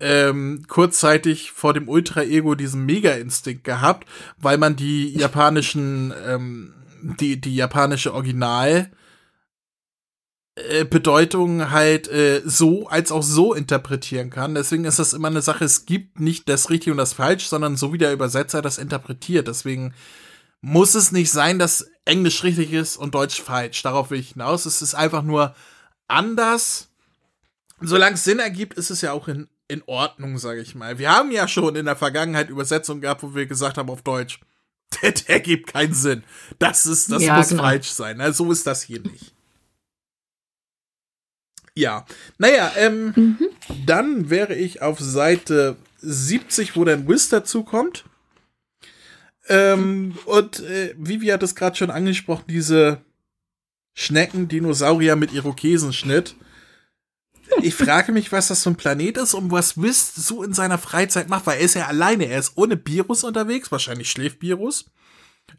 ähm, 0.00 0.64
kurzzeitig 0.68 1.52
vor 1.52 1.72
dem 1.72 1.88
Ultra-Ego 1.88 2.54
diesen 2.54 2.84
Mega-Instinkt 2.84 3.64
gehabt, 3.64 4.08
weil 4.36 4.58
man 4.58 4.76
die 4.76 5.12
japanischen, 5.16 6.12
ähm, 6.26 6.74
die, 7.02 7.40
die 7.40 7.54
japanische 7.54 8.12
Original 8.12 8.90
äh, 10.56 10.84
Bedeutung 10.84 11.70
halt 11.70 12.08
äh, 12.08 12.42
so 12.44 12.88
als 12.88 13.12
auch 13.12 13.22
so 13.22 13.54
interpretieren 13.54 14.30
kann. 14.30 14.54
Deswegen 14.54 14.84
ist 14.84 14.98
das 14.98 15.12
immer 15.12 15.28
eine 15.28 15.42
Sache, 15.42 15.64
es 15.64 15.86
gibt 15.86 16.18
nicht 16.20 16.48
das 16.48 16.70
Richtige 16.70 16.92
und 16.92 16.98
das 16.98 17.12
Falsch, 17.12 17.46
sondern 17.46 17.76
so 17.76 17.92
wie 17.92 17.98
der 17.98 18.12
Übersetzer 18.12 18.62
das 18.62 18.78
interpretiert. 18.78 19.48
Deswegen 19.48 19.94
muss 20.62 20.94
es 20.94 21.12
nicht 21.12 21.30
sein, 21.30 21.58
dass 21.58 21.90
Englisch 22.04 22.42
richtig 22.42 22.72
ist 22.72 22.96
und 22.96 23.14
Deutsch 23.14 23.40
falsch. 23.40 23.82
Darauf 23.82 24.10
will 24.10 24.18
ich 24.20 24.30
hinaus. 24.30 24.66
Es 24.66 24.82
ist 24.82 24.94
einfach 24.94 25.22
nur 25.22 25.54
anders. 26.08 26.88
Solange 27.80 28.14
es 28.14 28.24
Sinn 28.24 28.38
ergibt, 28.38 28.74
ist 28.74 28.90
es 28.90 29.02
ja 29.02 29.12
auch 29.12 29.28
in, 29.28 29.48
in 29.68 29.82
Ordnung, 29.86 30.38
sage 30.38 30.60
ich 30.60 30.74
mal. 30.74 30.98
Wir 30.98 31.10
haben 31.10 31.30
ja 31.30 31.48
schon 31.48 31.76
in 31.76 31.86
der 31.86 31.96
Vergangenheit 31.96 32.48
Übersetzungen 32.50 33.00
gehabt, 33.00 33.22
wo 33.22 33.34
wir 33.34 33.46
gesagt 33.46 33.78
haben 33.78 33.90
auf 33.90 34.02
Deutsch, 34.02 34.40
der, 35.02 35.12
der 35.12 35.40
gibt 35.40 35.72
keinen 35.72 35.94
Sinn. 35.94 36.22
Das 36.58 36.86
ist, 36.86 37.10
das 37.10 37.22
Ja, 37.22 37.36
muss 37.36 37.48
genau. 37.48 37.62
falsch 37.62 37.90
sein. 37.90 38.20
Also 38.20 38.44
so 38.44 38.52
ist 38.52 38.66
das 38.66 38.82
hier 38.82 39.00
nicht. 39.00 39.32
Ja, 41.74 42.06
naja, 42.38 42.72
ähm, 42.76 43.36
dann 43.84 44.30
wäre 44.30 44.54
ich 44.54 44.80
auf 44.80 44.98
Seite 44.98 45.76
70, 45.98 46.74
wo 46.74 46.84
dann 46.84 47.06
Wiz 47.06 47.28
dazu 47.28 47.64
kommt. 47.64 48.04
Ähm, 49.48 50.16
und 50.24 50.60
äh, 50.60 50.94
Vivi 50.96 51.26
hat 51.26 51.42
es 51.42 51.54
gerade 51.54 51.76
schon 51.76 51.90
angesprochen, 51.90 52.44
diese 52.48 53.02
Schnecken, 53.94 54.48
Dinosaurier 54.48 55.16
mit 55.16 55.32
Irokesenschnitt. 55.32 56.34
Ich 57.62 57.74
frage 57.74 58.12
mich, 58.12 58.32
was 58.32 58.48
das 58.48 58.62
für 58.62 58.70
ein 58.70 58.76
Planet 58.76 59.18
ist 59.18 59.34
und 59.34 59.50
was 59.50 59.80
Wiz 59.80 60.14
so 60.14 60.42
in 60.42 60.52
seiner 60.52 60.78
Freizeit 60.78 61.28
macht, 61.28 61.46
weil 61.46 61.58
er 61.58 61.64
ist 61.64 61.74
ja 61.74 61.86
alleine, 61.86 62.26
er 62.26 62.38
ist 62.38 62.52
ohne 62.56 62.80
Virus 62.84 63.24
unterwegs, 63.24 63.72
wahrscheinlich 63.72 64.10
schläft 64.10 64.42
Virus. 64.42 64.86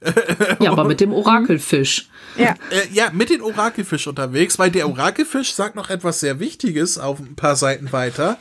Ja, 0.60 0.72
aber 0.72 0.84
mit 0.84 1.00
dem 1.00 1.14
Orakelfisch. 1.14 2.10
Ja. 2.38 2.56
Äh, 2.72 2.88
ja, 2.92 3.10
mit 3.12 3.30
den 3.30 3.42
Orakelfisch 3.42 4.08
unterwegs, 4.08 4.60
weil 4.60 4.70
der 4.70 4.88
Orakelfisch 4.88 5.54
sagt 5.54 5.76
noch 5.76 5.90
etwas 5.90 6.20
sehr 6.20 6.40
Wichtiges 6.40 6.98
auf 6.98 7.20
ein 7.20 7.36
paar 7.36 7.56
Seiten 7.56 7.92
weiter. 7.92 8.38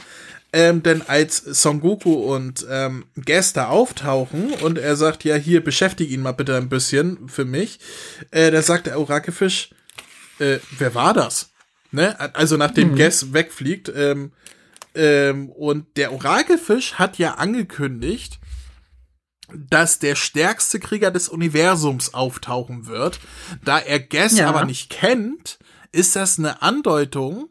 Ähm, 0.52 0.82
denn 0.82 1.02
als 1.02 1.36
Son 1.38 1.80
Goku 1.80 2.14
und 2.14 2.66
ähm, 2.70 3.04
Gäste 3.16 3.68
auftauchen 3.68 4.52
und 4.62 4.78
er 4.78 4.96
sagt, 4.96 5.24
ja, 5.24 5.34
hier, 5.34 5.62
beschäftige 5.62 6.12
ihn 6.12 6.22
mal 6.22 6.32
bitte 6.32 6.56
ein 6.56 6.68
bisschen 6.68 7.28
für 7.28 7.44
mich, 7.44 7.78
äh, 8.30 8.50
da 8.50 8.62
sagt 8.62 8.86
der 8.86 8.98
Orakelfisch, 8.98 9.70
äh, 10.38 10.58
wer 10.78 10.94
war 10.94 11.12
das? 11.14 11.50
Ne? 11.96 12.34
Also 12.36 12.56
nachdem 12.58 12.92
mhm. 12.92 12.96
Guess 12.96 13.32
wegfliegt, 13.32 13.90
ähm, 13.94 14.32
ähm, 14.94 15.48
und 15.48 15.96
der 15.96 16.12
Orakelfisch 16.12 16.94
hat 16.94 17.18
ja 17.18 17.34
angekündigt, 17.34 18.38
dass 19.54 19.98
der 19.98 20.14
stärkste 20.14 20.78
Krieger 20.78 21.10
des 21.10 21.28
Universums 21.28 22.12
auftauchen 22.12 22.86
wird. 22.86 23.18
Da 23.64 23.78
er 23.78 23.98
Guess 23.98 24.36
Ja. 24.36 24.48
aber 24.48 24.66
nicht 24.66 24.90
kennt, 24.90 25.58
ist 25.90 26.16
das 26.16 26.38
eine 26.38 26.60
Andeutung, 26.60 27.48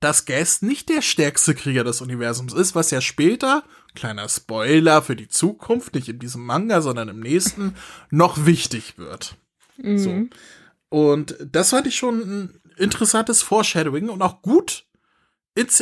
dass 0.00 0.24
Guess 0.24 0.62
nicht 0.62 0.88
der 0.88 1.02
stärkste 1.02 1.54
Krieger 1.54 1.84
des 1.84 2.00
Universums 2.00 2.54
ist, 2.54 2.74
was 2.74 2.90
ja 2.90 3.02
später, 3.02 3.64
kleiner 3.94 4.28
Spoiler 4.28 5.02
für 5.02 5.16
die 5.16 5.28
Zukunft, 5.28 5.94
nicht 5.94 6.08
in 6.08 6.18
diesem 6.18 6.44
Manga, 6.44 6.80
sondern 6.80 7.08
im 7.08 7.20
nächsten, 7.20 7.74
noch 8.10 8.46
wichtig 8.46 8.96
wird. 8.96 9.36
So. 9.76 10.26
Und 10.88 11.36
das 11.50 11.70
fand 11.70 11.86
ich 11.86 11.96
schon 11.96 12.60
interessantes 12.78 13.42
Foreshadowing 13.42 14.08
und 14.08 14.22
auch 14.22 14.42
gut. 14.42 14.84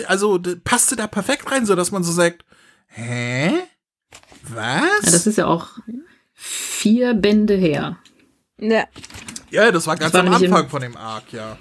Also 0.07 0.38
passte 0.64 0.97
da 0.97 1.07
perfekt 1.07 1.51
rein, 1.51 1.64
so 1.66 1.74
dass 1.74 1.90
man 1.93 2.05
so 2.05 2.12
sagt, 2.12 2.45
hä? 2.88 3.53
Was? 4.49 5.05
Ja, 5.05 5.11
das 5.11 5.26
ist 5.26 5.38
ja 5.38 5.47
auch 5.47 5.68
vier 6.34 7.14
Bände 7.14 7.55
her. 7.55 7.97
Ja. 8.59 8.84
Ja, 9.51 9.70
das 9.70 9.86
war 9.86 9.97
ganz 9.97 10.12
war 10.14 10.20
am 10.20 10.26
im- 10.26 10.34
Anfang 10.34 10.68
von 10.68 10.82
dem 10.82 10.97
Arc, 10.97 11.32
ja. 11.32 11.59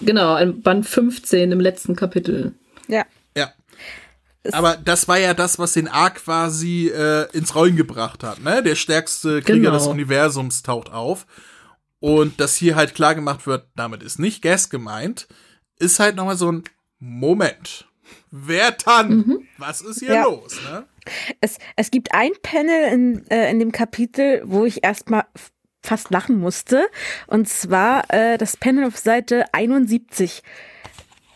Genau, 0.00 0.34
ein 0.34 0.60
Band 0.62 0.86
15 0.86 1.52
im 1.52 1.60
letzten 1.60 1.94
Kapitel. 1.94 2.54
Ja. 2.88 3.04
Ja. 3.36 3.52
Aber 4.52 4.76
das 4.76 5.06
war 5.08 5.18
ja 5.18 5.32
das, 5.34 5.58
was 5.58 5.72
den 5.74 5.88
Arc 5.88 6.16
quasi 6.16 6.88
äh, 6.88 7.28
ins 7.32 7.54
Rollen 7.54 7.76
gebracht 7.76 8.22
hat, 8.24 8.40
ne? 8.42 8.62
Der 8.62 8.74
stärkste 8.74 9.40
Krieger 9.42 9.70
Genau. 9.70 9.78
des 9.78 9.86
Universums 9.86 10.62
taucht 10.62 10.90
auf. 10.90 11.26
Und 12.04 12.38
dass 12.38 12.54
hier 12.54 12.76
halt 12.76 12.94
klar 12.94 13.14
gemacht 13.14 13.46
wird, 13.46 13.66
damit 13.76 14.02
ist 14.02 14.18
nicht 14.18 14.42
Gas 14.42 14.68
gemeint, 14.68 15.26
ist 15.78 16.00
halt 16.00 16.16
nochmal 16.16 16.36
so 16.36 16.52
ein 16.52 16.64
Moment. 16.98 17.88
Wer 18.30 18.72
dann? 18.72 19.38
Was 19.56 19.80
ist 19.80 20.00
hier 20.00 20.12
Ja. 20.12 20.24
los, 20.24 20.54
ne? 20.70 20.84
Es, 21.40 21.56
es 21.76 21.90
gibt 21.90 22.12
ein 22.12 22.32
Panel 22.42 22.92
in, 22.92 23.26
äh, 23.30 23.50
in 23.50 23.58
dem 23.58 23.72
Kapitel, 23.72 24.42
wo 24.44 24.66
ich 24.66 24.84
erstmal 24.84 25.24
fast 25.82 26.10
lachen 26.10 26.38
musste. 26.38 26.88
Und 27.26 27.48
zwar 27.48 28.12
äh, 28.12 28.36
das 28.36 28.58
Panel 28.58 28.84
auf 28.84 28.98
Seite 28.98 29.46
71, 29.54 30.42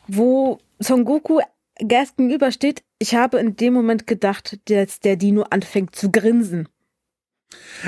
wo 0.07 0.59
Son 0.81 1.07
Goku 1.07 1.41
Gas 1.79 2.15
gegenübersteht. 2.15 2.83
Ich 2.99 3.15
habe 3.15 3.39
in 3.39 3.57
dem 3.57 3.73
Moment 3.73 4.07
gedacht, 4.07 4.59
dass 4.69 5.01
der 5.01 5.17
Dino 5.17 5.45
anfängt 5.49 5.97
zu 5.97 6.13
grinsen. 6.13 6.69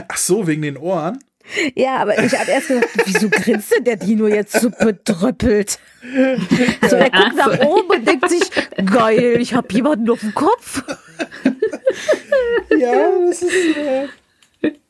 Ach 0.09 0.17
so, 0.17 0.47
wegen 0.47 0.63
den 0.63 0.79
Ohren? 0.79 1.23
Ja, 1.75 1.97
aber 1.99 2.23
ich 2.23 2.39
habe 2.39 2.51
erst 2.51 2.69
gedacht, 2.69 2.89
wieso 3.05 3.29
grinst 3.29 3.75
denn 3.75 3.85
der 3.85 3.97
Dino 3.97 4.27
jetzt 4.29 4.61
so 4.61 4.71
bedröppelt? 4.71 5.79
Also 6.81 6.97
er 6.97 7.11
guckt 7.11 7.37
nach 7.37 7.59
oben 7.61 7.89
und 7.91 8.07
denkt 8.09 8.29
sich, 8.31 8.43
geil, 8.87 9.37
ich 9.41 9.55
habe 9.55 9.69
jemanden 9.73 10.09
auf 10.11 10.21
dem 10.21 10.35
Kopf. 10.35 10.83
Ja, 12.79 13.11
das 13.29 13.43
ist. 13.43 13.77
Äh, 13.77 14.09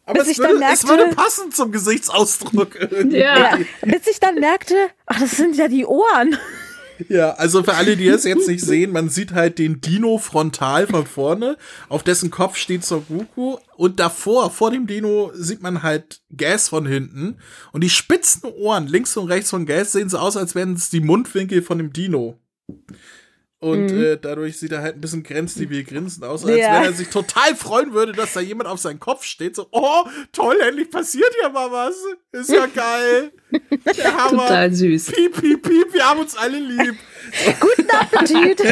aber 0.06 0.18
Bis 0.20 0.22
es 0.24 0.28
ich 0.32 0.36
dann 0.38 0.52
würde, 0.52 0.64
es 0.72 0.82
merkte- 0.84 0.88
würde 0.88 1.14
passen 1.16 1.52
zum 1.52 1.70
Gesichtsausdruck. 1.72 2.74
irgendwie. 2.80 3.18
Ja. 3.18 3.38
Ja, 3.38 3.58
bis 3.82 4.06
ich 4.08 4.18
dann 4.20 4.36
merkte, 4.36 4.74
ach, 5.06 5.20
das 5.20 5.32
sind 5.36 5.56
ja 5.56 5.68
die 5.68 5.84
Ohren. 5.86 6.36
Ja, 7.08 7.32
also 7.32 7.62
für 7.62 7.74
alle, 7.74 7.96
die 7.96 8.08
es 8.08 8.24
jetzt 8.24 8.48
nicht 8.48 8.64
sehen, 8.64 8.92
man 8.92 9.08
sieht 9.08 9.32
halt 9.32 9.58
den 9.58 9.80
Dino 9.80 10.18
frontal 10.18 10.86
von 10.86 11.06
vorne, 11.06 11.56
auf 11.88 12.02
dessen 12.02 12.30
Kopf 12.30 12.56
steht 12.56 12.84
Son 12.84 13.04
Goku 13.08 13.58
und 13.76 14.00
davor, 14.00 14.50
vor 14.50 14.70
dem 14.70 14.86
Dino, 14.86 15.32
sieht 15.34 15.62
man 15.62 15.82
halt 15.82 16.20
Gas 16.36 16.68
von 16.68 16.86
hinten. 16.86 17.38
Und 17.72 17.82
die 17.82 17.90
spitzen 17.90 18.50
Ohren 18.50 18.86
links 18.86 19.16
und 19.16 19.28
rechts 19.28 19.50
von 19.50 19.66
Gas 19.66 19.92
sehen 19.92 20.08
so 20.08 20.18
aus, 20.18 20.36
als 20.36 20.54
wären 20.54 20.74
es 20.74 20.90
die 20.90 21.00
Mundwinkel 21.00 21.62
von 21.62 21.78
dem 21.78 21.92
Dino. 21.92 22.38
Und 23.62 23.88
Mhm. 23.92 24.02
äh, 24.02 24.16
dadurch 24.16 24.56
sieht 24.58 24.72
er 24.72 24.80
halt 24.80 24.96
ein 24.96 25.02
bisschen 25.02 25.22
grenzdebil 25.22 25.84
grinsend 25.84 26.24
aus, 26.24 26.46
als 26.46 26.56
Ja. 26.56 26.76
wenn 26.76 26.84
er 26.84 26.92
sich 26.94 27.08
total 27.08 27.54
freuen 27.54 27.92
würde, 27.92 28.12
dass 28.12 28.32
da 28.32 28.40
jemand 28.40 28.70
auf 28.70 28.80
seinem 28.80 28.98
Kopf 29.00 29.22
steht. 29.24 29.54
So, 29.54 29.68
oh, 29.70 30.04
toll, 30.32 30.56
endlich 30.66 30.90
passiert 30.90 31.30
ja 31.42 31.50
mal 31.50 31.70
was. 31.70 31.94
Ist 32.32 32.48
ja 32.50 32.64
geil. 32.66 33.32
Der 33.84 34.14
Hammer. 34.16 34.44
Total 34.46 34.72
süß. 34.72 35.06
Piep, 35.12 35.38
piep, 35.42 35.62
piep, 35.62 35.92
wir 35.92 36.08
haben 36.08 36.20
uns 36.20 36.36
alle 36.36 36.58
lieb. 36.58 36.94
Guten 37.60 37.90
Appetit. 37.90 38.62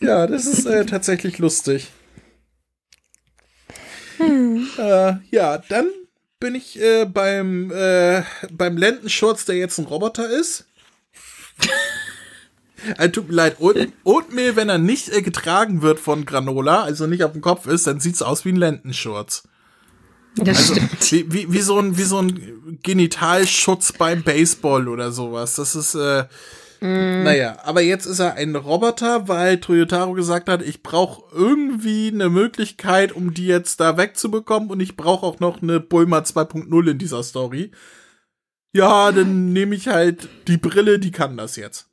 Ja, 0.00 0.26
das 0.26 0.46
ist 0.46 0.64
äh, 0.64 0.86
tatsächlich 0.86 1.36
lustig. 1.38 1.90
Äh, 4.18 5.12
ja, 5.30 5.58
dann 5.68 5.90
bin 6.40 6.54
ich 6.54 6.80
äh, 6.80 7.04
beim, 7.04 7.70
äh, 7.70 8.22
beim 8.50 8.76
Lendenschurz, 8.78 9.44
der 9.44 9.56
jetzt 9.56 9.76
ein 9.78 9.84
Roboter 9.84 10.28
ist. 10.30 10.64
äh, 12.98 13.08
tut 13.10 13.28
mir 13.28 13.34
leid, 13.34 13.56
Oat- 13.60 13.88
Oatmeal, 14.04 14.56
wenn 14.56 14.68
er 14.68 14.78
nicht 14.78 15.08
äh, 15.10 15.22
getragen 15.22 15.82
wird 15.82 16.00
von 16.00 16.24
Granola, 16.24 16.82
also 16.82 17.06
nicht 17.06 17.24
auf 17.24 17.32
dem 17.32 17.40
Kopf 17.40 17.66
ist, 17.66 17.86
dann 17.86 18.00
sieht's 18.00 18.22
aus 18.22 18.44
wie 18.44 18.50
ein 18.52 18.56
Lendenschurz. 18.56 19.44
Das 20.36 20.58
Also, 20.70 20.74
stimmt. 20.74 21.12
wie, 21.12 21.32
wie, 21.32 21.52
wie, 21.52 21.60
so 21.60 21.78
ein, 21.78 21.96
wie 21.96 22.02
so 22.02 22.18
ein 22.20 22.78
Genitalschutz 22.82 23.92
beim 23.92 24.22
Baseball 24.22 24.88
oder 24.88 25.12
sowas. 25.12 25.54
Das 25.56 25.74
ist, 25.76 25.94
äh, 25.94 26.24
naja, 26.80 27.56
aber 27.64 27.80
jetzt 27.80 28.04
ist 28.04 28.18
er 28.18 28.34
ein 28.34 28.54
Roboter, 28.56 29.26
weil 29.26 29.58
Toyotaro 29.58 30.12
gesagt 30.12 30.48
hat, 30.50 30.60
ich 30.60 30.82
brauche 30.82 31.22
irgendwie 31.34 32.08
eine 32.12 32.28
Möglichkeit, 32.28 33.12
um 33.12 33.32
die 33.32 33.46
jetzt 33.46 33.80
da 33.80 33.96
wegzubekommen 33.96 34.68
und 34.70 34.80
ich 34.80 34.94
brauche 34.96 35.24
auch 35.24 35.40
noch 35.40 35.62
eine 35.62 35.80
Bulma 35.80 36.18
2.0 36.18 36.90
in 36.90 36.98
dieser 36.98 37.22
Story. 37.22 37.70
Ja, 38.74 39.12
dann 39.12 39.52
nehme 39.52 39.76
ich 39.76 39.88
halt 39.88 40.28
die 40.48 40.56
Brille, 40.58 40.98
die 40.98 41.12
kann 41.12 41.36
das 41.38 41.56
jetzt. 41.56 41.86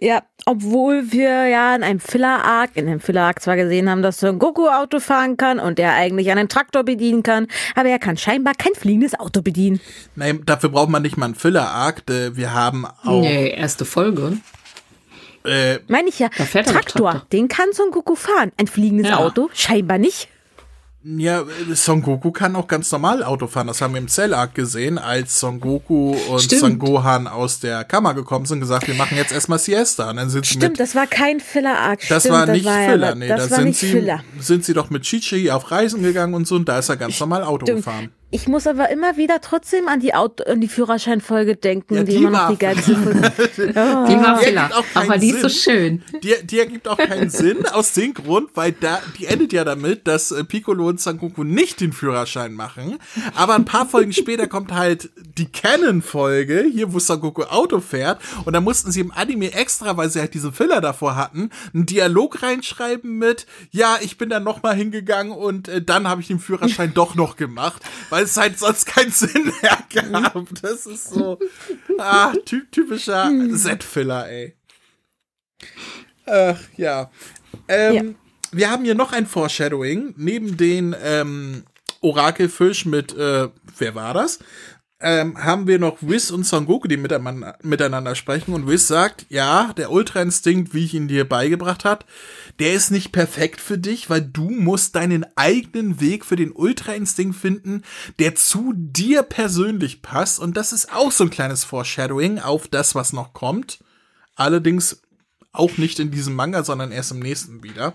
Ja, 0.00 0.22
obwohl 0.46 1.10
wir 1.10 1.46
ja 1.48 1.74
in 1.74 1.82
einem 1.82 1.98
Filler-Arc, 1.98 2.76
in 2.76 2.86
dem 2.86 3.00
Filler-Arc 3.00 3.42
zwar 3.42 3.56
gesehen 3.56 3.90
haben, 3.90 4.00
dass 4.00 4.20
Son 4.20 4.38
Goku 4.38 4.68
Auto 4.68 5.00
fahren 5.00 5.36
kann 5.36 5.58
und 5.58 5.80
er 5.80 5.94
eigentlich 5.94 6.30
einen 6.30 6.48
Traktor 6.48 6.84
bedienen 6.84 7.24
kann, 7.24 7.48
aber 7.74 7.88
er 7.88 7.98
kann 7.98 8.16
scheinbar 8.16 8.54
kein 8.54 8.74
fliegendes 8.74 9.18
Auto 9.18 9.42
bedienen. 9.42 9.80
Nein, 10.14 10.42
dafür 10.46 10.68
braucht 10.68 10.88
man 10.90 11.02
nicht 11.02 11.16
mal 11.16 11.24
einen 11.26 11.34
Filler-Arc. 11.34 12.08
äh, 12.10 12.36
Wir 12.36 12.54
haben 12.54 12.86
auch, 12.86 13.22
Nee, 13.22 13.48
erste 13.50 13.84
Folge. 13.84 14.38
äh, 15.44 15.78
Meine 15.88 16.08
ich 16.10 16.20
ja, 16.20 16.28
Traktor, 16.28 16.62
Traktor. 16.62 17.26
den 17.32 17.48
kann 17.48 17.72
Son 17.72 17.90
Goku 17.90 18.14
fahren. 18.14 18.52
Ein 18.56 18.68
fliegendes 18.68 19.08
Ja. 19.08 19.16
Auto 19.18 19.50
scheinbar 19.52 19.98
nicht. 19.98 20.28
Ja, 21.16 21.44
Son 21.72 22.02
Goku 22.02 22.32
kann 22.32 22.54
auch 22.54 22.66
ganz 22.68 22.92
normal 22.92 23.22
Auto 23.24 23.46
fahren. 23.46 23.66
Das 23.68 23.80
haben 23.80 23.94
wir 23.94 24.00
im 24.00 24.08
Cell-Arc 24.08 24.54
gesehen, 24.54 24.98
als 24.98 25.40
Son 25.40 25.58
Goku 25.58 26.14
und 26.28 26.40
Stimmt. 26.40 26.60
Son 26.60 26.78
Gohan 26.78 27.26
aus 27.26 27.60
der 27.60 27.84
Kammer 27.84 28.12
gekommen 28.14 28.44
sind 28.44 28.56
und 28.58 28.60
gesagt, 28.62 28.88
wir 28.88 28.94
machen 28.94 29.16
jetzt 29.16 29.32
erstmal 29.32 29.58
Siesta. 29.58 30.10
Und 30.10 30.16
dann 30.16 30.28
sind 30.28 30.44
sie 30.44 30.54
Stimmt, 30.54 30.72
mit, 30.72 30.80
das 30.80 30.94
war 30.94 31.06
kein 31.06 31.40
Filler-Arc. 31.40 32.00
das 32.08 32.24
Stimmt, 32.24 32.34
war 32.36 32.46
nicht 32.46 32.66
ja- 32.66 32.90
Filler, 32.90 33.14
nee, 33.14 33.28
das 33.28 33.44
da 33.44 33.50
war 33.52 33.56
sind 33.58 33.68
nicht 33.68 33.78
sie, 33.80 33.90
Filler. 33.90 34.22
sind 34.38 34.64
sie 34.64 34.74
doch 34.74 34.90
mit 34.90 35.02
Chichi 35.04 35.50
auf 35.50 35.70
Reisen 35.70 36.02
gegangen 36.02 36.34
und 36.34 36.46
so, 36.46 36.56
und 36.56 36.68
da 36.68 36.78
ist 36.78 36.88
er 36.90 36.96
ganz 36.96 37.18
normal 37.20 37.42
Auto 37.44 37.64
Stimmt. 37.64 37.78
gefahren. 37.84 38.10
Ich 38.30 38.46
muss 38.46 38.66
aber 38.66 38.90
immer 38.90 39.16
wieder 39.16 39.40
trotzdem 39.40 39.88
an 39.88 40.00
die, 40.00 40.12
Auto, 40.12 40.44
an 40.44 40.60
die 40.60 40.68
Führerscheinfolge 40.68 41.56
denken, 41.56 41.94
Ja, 41.94 42.02
die, 42.02 42.10
die 42.12 42.16
immer 42.18 42.30
noch 42.30 42.50
die 42.50 42.58
geilste 42.58 42.94
Folge. 42.94 43.18
Die 43.58 43.74
war 43.74 44.38
Die 44.38 44.44
keinen 44.44 44.70
Aber 44.94 45.18
die 45.18 45.30
ist 45.30 45.40
so 45.40 45.48
schön. 45.48 46.02
Die, 46.22 46.34
die 46.44 46.58
ergibt 46.58 46.88
auch 46.88 46.98
keinen 46.98 47.30
Sinn, 47.30 47.66
aus 47.66 47.92
dem 47.92 48.12
Grund, 48.12 48.50
weil 48.54 48.72
da, 48.72 49.00
die 49.18 49.26
endet 49.26 49.52
ja 49.52 49.64
damit, 49.64 50.06
dass 50.06 50.30
äh, 50.30 50.44
Piccolo 50.44 50.88
und 50.88 51.00
Son 51.00 51.18
Goku 51.18 51.42
nicht 51.42 51.80
den 51.80 51.92
Führerschein 51.92 52.52
machen. 52.52 52.98
Aber 53.34 53.54
ein 53.54 53.64
paar 53.64 53.88
Folgen 53.88 54.12
später 54.12 54.46
kommt 54.46 54.72
halt 54.72 55.10
die 55.16 55.50
Canon-Folge, 55.50 56.66
hier 56.70 56.92
wo 56.92 56.98
Son 56.98 57.20
Goku 57.20 57.42
Auto 57.44 57.80
fährt. 57.80 58.20
Und 58.44 58.52
da 58.52 58.60
mussten 58.60 58.92
sie 58.92 59.00
im 59.00 59.12
Anime 59.12 59.52
extra, 59.54 59.96
weil 59.96 60.10
sie 60.10 60.20
halt 60.20 60.34
diese 60.34 60.52
Filler 60.52 60.80
davor 60.80 61.16
hatten, 61.16 61.50
einen 61.72 61.86
Dialog 61.86 62.42
reinschreiben 62.42 63.16
mit, 63.18 63.46
ja, 63.70 63.96
ich 64.00 64.18
bin 64.18 64.28
dann 64.28 64.44
noch 64.44 64.62
mal 64.62 64.74
hingegangen 64.74 65.32
und 65.32 65.68
äh, 65.68 65.82
dann 65.82 66.08
habe 66.08 66.20
ich 66.20 66.26
den 66.26 66.40
Führerschein 66.40 66.92
doch 66.94 67.14
noch 67.14 67.36
gemacht, 67.36 67.82
weil 68.10 68.17
es 68.24 68.36
halt 68.36 68.58
sonst 68.58 68.86
keinen 68.86 69.10
Sinn 69.10 69.52
mehr 69.62 69.78
gab. 70.12 70.48
Das 70.62 70.86
ist 70.86 71.10
so, 71.10 71.38
ah, 71.98 72.32
ty 72.44 72.62
typischer 72.70 73.30
Z-Filler, 73.56 74.28
ey. 74.28 74.56
Ach, 76.26 76.58
ja. 76.76 77.10
Ähm, 77.68 77.94
Ja. 77.94 78.02
Wir 78.50 78.70
haben 78.70 78.84
hier 78.84 78.94
noch 78.94 79.12
ein 79.12 79.26
Foreshadowing, 79.26 80.14
neben 80.16 80.56
den 80.56 80.96
ähm, 81.02 81.64
Orakelfisch 82.00 82.86
mit, 82.86 83.14
äh, 83.14 83.48
wer 83.76 83.94
war 83.94 84.14
das? 84.14 84.38
Ähm, 85.00 85.38
haben 85.42 85.68
wir 85.68 85.78
noch 85.78 85.98
Wiz 86.00 86.30
und 86.30 86.44
Son 86.44 86.66
Goku, 86.66 86.88
die 86.88 86.96
miteinander, 86.96 88.14
sprechen. 88.16 88.52
Und 88.52 88.66
Wiz 88.66 88.88
sagt, 88.88 89.26
ja, 89.28 89.72
der 89.76 89.92
Ultra-Instinkt, 89.92 90.74
wie 90.74 90.84
ich 90.84 90.94
ihn 90.94 91.06
dir 91.06 91.28
beigebracht 91.28 91.84
hat, 91.84 92.04
der 92.58 92.74
ist 92.74 92.90
nicht 92.90 93.12
perfekt 93.12 93.60
für 93.60 93.78
dich, 93.78 94.10
weil 94.10 94.22
du 94.22 94.50
musst 94.50 94.96
deinen 94.96 95.24
eigenen 95.36 96.00
Weg 96.00 96.24
für 96.24 96.34
den 96.34 96.50
Ultra-Instinkt 96.50 97.36
finden, 97.36 97.82
der 98.18 98.34
zu 98.34 98.72
dir 98.74 99.22
persönlich 99.22 100.02
passt. 100.02 100.40
Und 100.40 100.56
das 100.56 100.72
ist 100.72 100.92
auch 100.92 101.12
so 101.12 101.24
ein 101.24 101.30
kleines 101.30 101.62
Foreshadowing 101.62 102.40
auf 102.40 102.66
das, 102.66 102.96
was 102.96 103.12
noch 103.12 103.34
kommt. 103.34 103.78
Allerdings 104.34 105.02
auch 105.52 105.76
nicht 105.78 106.00
in 106.00 106.10
diesem 106.10 106.34
Manga, 106.34 106.64
sondern 106.64 106.90
erst 106.90 107.12
im 107.12 107.20
nächsten 107.20 107.62
wieder. 107.62 107.94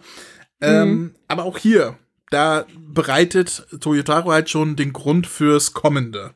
Ähm, 0.62 1.16
aber 1.28 1.44
auch 1.44 1.58
hier, 1.58 1.98
da 2.30 2.66
bereitet 2.78 3.68
Toyotaro 3.82 4.32
halt 4.32 4.50
schon 4.50 4.78
den 4.78 4.94
Grund 4.94 5.28
fürs 5.28 5.74
Kommende. 5.74 6.34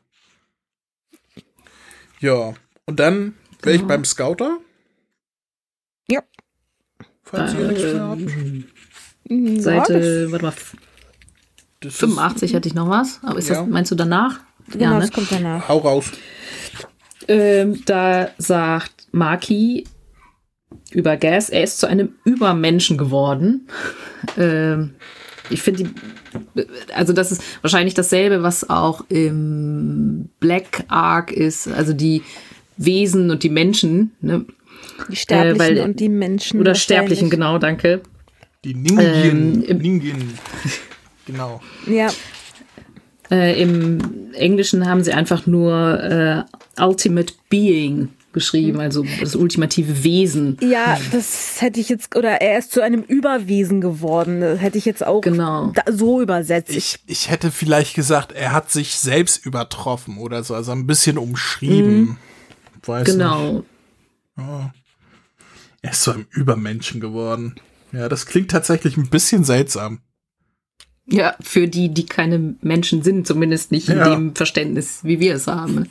Ja, 2.20 2.54
und 2.86 2.98
dann 3.00 3.34
wäre 3.62 3.76
ich 3.76 3.82
beim 3.86 4.04
Scouter. 4.04 4.58
Ja. 6.08 6.22
Falls 7.22 7.54
ihr 7.54 7.68
nichts 7.68 7.82
mehr 7.84 8.08
habt. 8.08 8.20
Ja, 9.30 9.60
Seite, 9.60 10.32
warte 10.32 10.44
mal, 10.46 10.54
Das 11.80 11.92
ist- 11.92 12.00
85 12.00 12.54
hätte 12.54 12.68
ich 12.68 12.74
noch 12.74 12.88
was. 12.88 13.20
Aber 13.22 13.38
ist 13.38 13.48
Ja. 13.48 13.56
das, 13.62 13.68
meinst 13.68 13.90
du 13.90 13.94
danach? 13.94 14.40
genau, 14.70 14.94
ne? 14.94 15.00
das 15.00 15.12
kommt 15.12 15.30
danach. 15.30 15.68
Hau 15.68 15.78
raus. 15.78 16.10
Ähm, 17.28 17.82
da 17.84 18.30
sagt 18.38 19.08
Maki 19.12 19.84
über 20.92 21.16
Gas, 21.18 21.50
er 21.50 21.62
ist 21.64 21.78
zu 21.78 21.86
einem 21.86 22.14
Übermenschen 22.24 22.96
geworden. 22.98 23.68
Ähm, 24.36 24.96
ich 25.50 25.62
finde 25.62 25.84
die, 25.84 26.64
also 26.94 27.12
das 27.12 27.32
ist 27.32 27.42
wahrscheinlich 27.62 27.94
dasselbe, 27.94 28.42
was 28.42 28.68
auch 28.68 29.04
im 29.08 30.28
Black 30.40 30.84
Ark 30.88 31.32
ist, 31.32 31.68
also 31.68 31.92
die 31.92 32.22
Wesen 32.76 33.30
und 33.30 33.42
die 33.42 33.50
Menschen, 33.50 34.12
ne? 34.20 34.44
Die 35.10 35.16
Sterblichen 35.16 35.58
weil- 35.76 35.84
und 35.84 36.00
die 36.00 36.08
Menschen. 36.08 36.60
oder. 36.60 36.74
Sterblichen, 36.74 37.30
genau, 37.30 37.58
danke. 37.58 38.00
Die 38.64 38.74
Ningen. 38.74 38.98
Ähm, 39.00 39.62
im- 39.64 39.78
Ningen. 39.78 40.34
Genau. 41.26 41.60
Ja, 41.86 42.08
Äh, 43.30 43.60
Im 43.60 44.32
Englischen 44.32 44.86
haben 44.88 45.02
sie 45.04 45.12
einfach 45.12 45.46
nur 45.46 46.02
äh, 46.02 46.82
Ultimate 46.82 47.34
Being 47.50 48.08
geschrieben, 48.38 48.80
also 48.80 49.04
das 49.20 49.34
ultimative 49.36 50.04
Wesen. 50.04 50.56
ja, 50.60 50.98
das 51.12 51.60
hätte 51.60 51.80
ich 51.80 51.88
jetzt, 51.88 52.16
oder 52.16 52.40
er 52.40 52.58
ist 52.58 52.72
zu 52.72 52.80
einem 52.82 53.02
Überwesen 53.02 53.80
geworden. 53.80 54.40
Das 54.40 54.60
hätte 54.60 54.78
ich 54.78 54.84
jetzt 54.84 55.04
auch 55.06 55.20
Genau. 55.20 55.72
da, 55.74 55.82
so 55.92 56.20
übersetzt. 56.22 56.74
Ich, 56.74 56.98
ich 57.06 57.30
hätte 57.30 57.50
vielleicht 57.50 57.94
gesagt, 57.94 58.32
er 58.32 58.52
hat 58.52 58.70
sich 58.70 58.94
selbst 58.96 59.44
übertroffen 59.44 60.18
oder 60.18 60.42
so, 60.44 60.54
also 60.54 60.72
ein 60.72 60.86
bisschen 60.86 61.18
umschrieben. 61.18 62.16
Weiß 62.84 63.06
nicht. 63.08 63.16
Genau. 63.16 63.64
Er 64.36 65.90
ist 65.90 66.02
zu 66.02 66.12
einem 66.12 66.26
Übermenschen 66.30 67.00
geworden. 67.00 67.56
Ja, 67.92 68.08
das 68.08 68.26
klingt 68.26 68.50
tatsächlich 68.50 68.96
ein 68.96 69.08
bisschen 69.10 69.44
seltsam. 69.44 70.00
Ja, 71.10 71.34
für 71.40 71.68
die, 71.68 71.88
die 71.88 72.04
keine 72.04 72.54
Menschen 72.60 73.02
sind, 73.02 73.26
zumindest 73.26 73.72
nicht 73.72 73.88
in 73.88 73.96
Ja. 73.98 74.10
dem 74.14 74.34
Verständnis, 74.34 75.00
wie 75.04 75.20
wir 75.20 75.34
es 75.36 75.46
haben. 75.46 75.88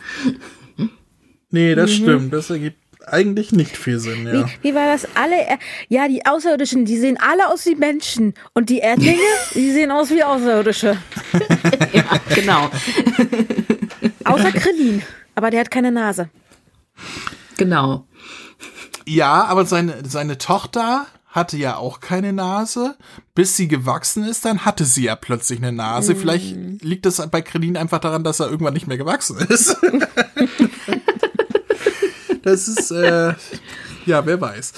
Nee, 1.49 1.75
das 1.75 1.91
Mhm. 1.91 1.95
stimmt. 1.95 2.33
Das 2.33 2.49
ergibt 2.49 2.77
eigentlich 3.05 3.51
nicht 3.53 3.77
viel 3.77 3.99
Sinn, 3.99 4.25
ja. 4.27 4.33
Wie, 4.33 4.45
wie 4.69 4.75
war 4.75 4.85
das? 4.87 5.07
Alle, 5.15 5.35
äh, 5.47 5.57
ja, 5.87 6.07
die 6.09 6.25
Außerirdischen, 6.25 6.83
die 6.85 6.97
sehen 6.97 7.17
alle 7.21 7.47
aus 7.47 7.65
wie 7.65 7.75
Menschen. 7.75 8.33
Und 8.53 8.69
die 8.69 8.79
Erdlinge, 8.79 9.17
die 9.53 9.71
sehen 9.71 9.91
aus 9.91 10.09
wie 10.09 10.23
Außerirdische. 10.23 10.97
ja, 11.93 12.03
genau. 12.35 12.69
Außer 14.25 14.51
Krillin. 14.51 15.01
Aber 15.35 15.51
der 15.51 15.61
hat 15.61 15.71
keine 15.71 15.91
Nase. 15.91 16.29
Genau. 17.57 18.05
Ja, 19.05 19.45
aber 19.45 19.65
seine, 19.65 20.03
seine 20.05 20.37
Tochter 20.37 21.05
hatte 21.27 21.55
ja 21.55 21.77
auch 21.77 22.01
keine 22.01 22.33
Nase. 22.33 22.95
Bis 23.35 23.55
sie 23.55 23.67
gewachsen 23.69 24.25
ist, 24.25 24.43
dann 24.43 24.65
hatte 24.65 24.83
sie 24.83 25.03
ja 25.03 25.15
plötzlich 25.15 25.59
eine 25.59 25.71
Nase. 25.71 26.13
Mhm. 26.13 26.17
Vielleicht 26.19 26.55
liegt 26.83 27.05
es 27.05 27.25
bei 27.29 27.41
Krillin 27.41 27.77
einfach 27.77 27.99
daran, 27.99 28.23
dass 28.25 28.39
er 28.41 28.49
irgendwann 28.49 28.73
nicht 28.73 28.87
mehr 28.87 28.97
gewachsen 28.97 29.37
ist. 29.37 29.77
Das 32.47 32.67
ist, 32.67 32.91
äh, 32.91 33.33
Ja, 34.05 34.25
wer 34.25 34.39
weiß. 34.39 34.73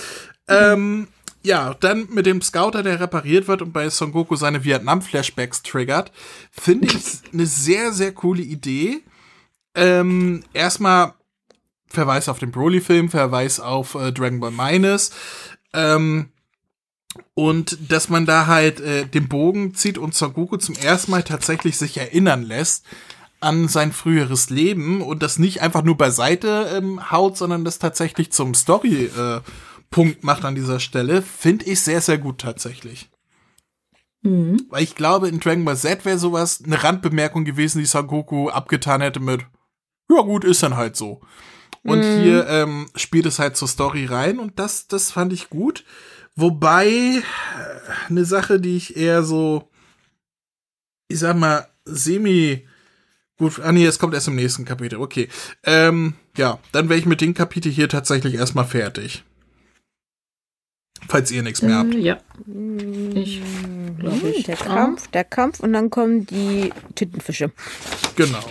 Ähm, 0.48 1.08
ja, 1.44 1.76
dann 1.80 2.08
mit 2.10 2.26
dem 2.26 2.42
Scouter, 2.42 2.82
der 2.82 3.00
repariert 3.00 3.48
wird 3.48 3.62
und 3.62 3.72
bei 3.72 3.90
Son 3.90 4.12
Goku 4.12 4.36
seine 4.36 4.64
Vietnam-Flashbacks 4.64 5.62
triggert, 5.62 6.12
finde 6.52 6.88
ich 6.88 6.96
eine 7.34 7.46
sehr, 7.46 7.94
sehr 7.94 8.12
coole 8.12 8.42
Idee. 8.42 9.04
Ähm, 9.76 10.44
erstmal 10.54 11.14
Verweis 11.88 12.28
auf 12.28 12.40
den 12.40 12.52
Broly-Film, 12.52 13.10
Verweis 13.10 13.60
auf 13.60 13.96
äh, 13.96 14.12
Dragon 14.12 14.40
Ball 14.40 14.52
Minus. 14.52 15.12
Ähm, 15.74 16.30
und 17.36 17.92
dass 17.92 18.10
man 18.10 18.26
da 18.26 18.48
halt 18.48 18.80
äh, 18.80 19.06
den 19.06 19.30
Bogen 19.30 19.76
zieht 19.76 19.98
und 19.98 20.16
Son 20.16 20.34
Goku 20.34 20.58
zum 20.58 20.76
ersten 20.76 21.12
Mal 21.12 21.24
tatsächlich 21.24 21.78
sich 21.78 21.98
erinnern 21.98 22.44
lässt 22.44 22.86
an 23.40 23.68
sein 23.68 23.92
früheres 23.92 24.50
Leben 24.50 25.02
und 25.02 25.24
das 25.24 25.40
nicht 25.40 25.62
einfach 25.62 25.84
nur 25.84 25.98
beiseite 25.98 26.70
ähm, 26.76 27.12
haut, 27.12 27.38
sondern 27.38 27.64
das 27.64 27.80
tatsächlich 27.80 28.32
zum 28.32 28.54
Story-Punkt 28.54 30.18
äh, 30.18 30.26
macht 30.26 30.46
an 30.46 30.56
dieser 30.56 30.80
Stelle, 30.80 31.22
finde 31.22 31.66
ich 31.66 31.80
sehr, 31.82 32.02
sehr 32.02 32.18
gut 32.18 32.40
tatsächlich. 32.40 33.10
Mhm. 34.22 34.66
Weil 34.70 34.84
ich 34.84 34.96
glaube, 34.96 35.30
in 35.30 35.40
Dragon 35.40 35.64
Ball 35.64 35.78
Z 35.78 36.04
wäre 36.06 36.18
sowas 36.18 36.62
eine 36.66 36.84
Randbemerkung 36.84 37.46
gewesen, 37.46 37.80
die 37.80 37.86
Son 37.86 38.08
Goku 38.08 38.50
abgetan 38.50 39.02
hätte 39.02 39.20
mit, 39.20 39.42
ja 40.10 40.22
gut, 40.22 40.44
ist 40.44 40.64
dann 40.64 40.76
halt 40.76 40.96
so. 40.96 41.22
Und 41.84 42.00
mhm. 42.00 42.22
hier 42.22 42.48
ähm, 42.50 42.88
spielt 42.96 43.26
es 43.26 43.40
halt 43.40 43.56
zur 43.56 43.70
Story 43.70 44.06
rein 44.06 44.40
und 44.40 44.60
das, 44.60 44.88
das 44.88 45.12
fand 45.12 45.32
ich 45.32 45.50
gut. 45.50 45.86
Wobei 46.36 46.88
äh, 46.88 47.22
eine 48.10 48.26
Sache, 48.26 48.60
die 48.60 48.76
ich 48.76 48.98
eher 48.98 49.24
so, 49.24 49.70
ich 51.08 51.20
sag 51.20 51.38
mal, 51.38 51.68
semi 51.86 52.68
gut, 53.40 53.60
ah 53.60 53.72
nee, 53.72 53.86
es 53.86 53.98
kommt 53.98 54.14
erst 54.14 54.28
im 54.28 54.36
nächsten 54.36 54.66
Kapitel. 54.66 55.00
Okay. 55.00 55.28
Ähm, 55.64 56.14
ja, 56.38 56.60
dann 56.72 56.90
wäre 56.90 57.00
ich 57.00 57.06
mit 57.06 57.22
dem 57.22 57.34
Kapitel 57.34 57.72
hier 57.72 57.90
tatsächlich 57.90 58.36
erstmal 58.36 58.66
fertig. 58.66 59.24
Falls 61.08 61.32
ihr 61.32 61.42
nichts 61.42 61.62
mehr 61.62 61.78
habt. 61.78 61.96
Äh, 61.96 62.00
ja. 62.00 62.18
Ich 63.16 63.42
glaube 63.98 64.30
ich. 64.30 64.44
Der 64.44 64.58
Kampf, 64.58 65.08
der 65.08 65.24
Kampf 65.24 65.60
und 65.62 65.74
dann 65.74 65.90
kommen 65.90 66.26
die 66.28 66.72
Tintenfische. 66.96 67.52
Genau. 68.16 68.44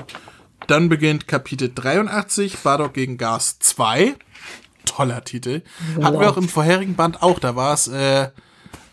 Dann 0.66 0.88
beginnt 0.88 1.28
Kapitel 1.28 1.70
83, 1.72 2.58
Bardock 2.58 2.94
gegen 2.94 3.16
Gas 3.16 3.58
2 3.60 4.16
toller 4.84 5.22
Titel. 5.24 5.62
Wow. 5.94 6.04
Hatten 6.04 6.20
wir 6.20 6.30
auch 6.30 6.36
im 6.36 6.48
vorherigen 6.48 6.94
Band 6.94 7.22
auch, 7.22 7.38
da 7.38 7.54
war 7.54 7.74
es 7.74 7.88
äh, 7.88 8.28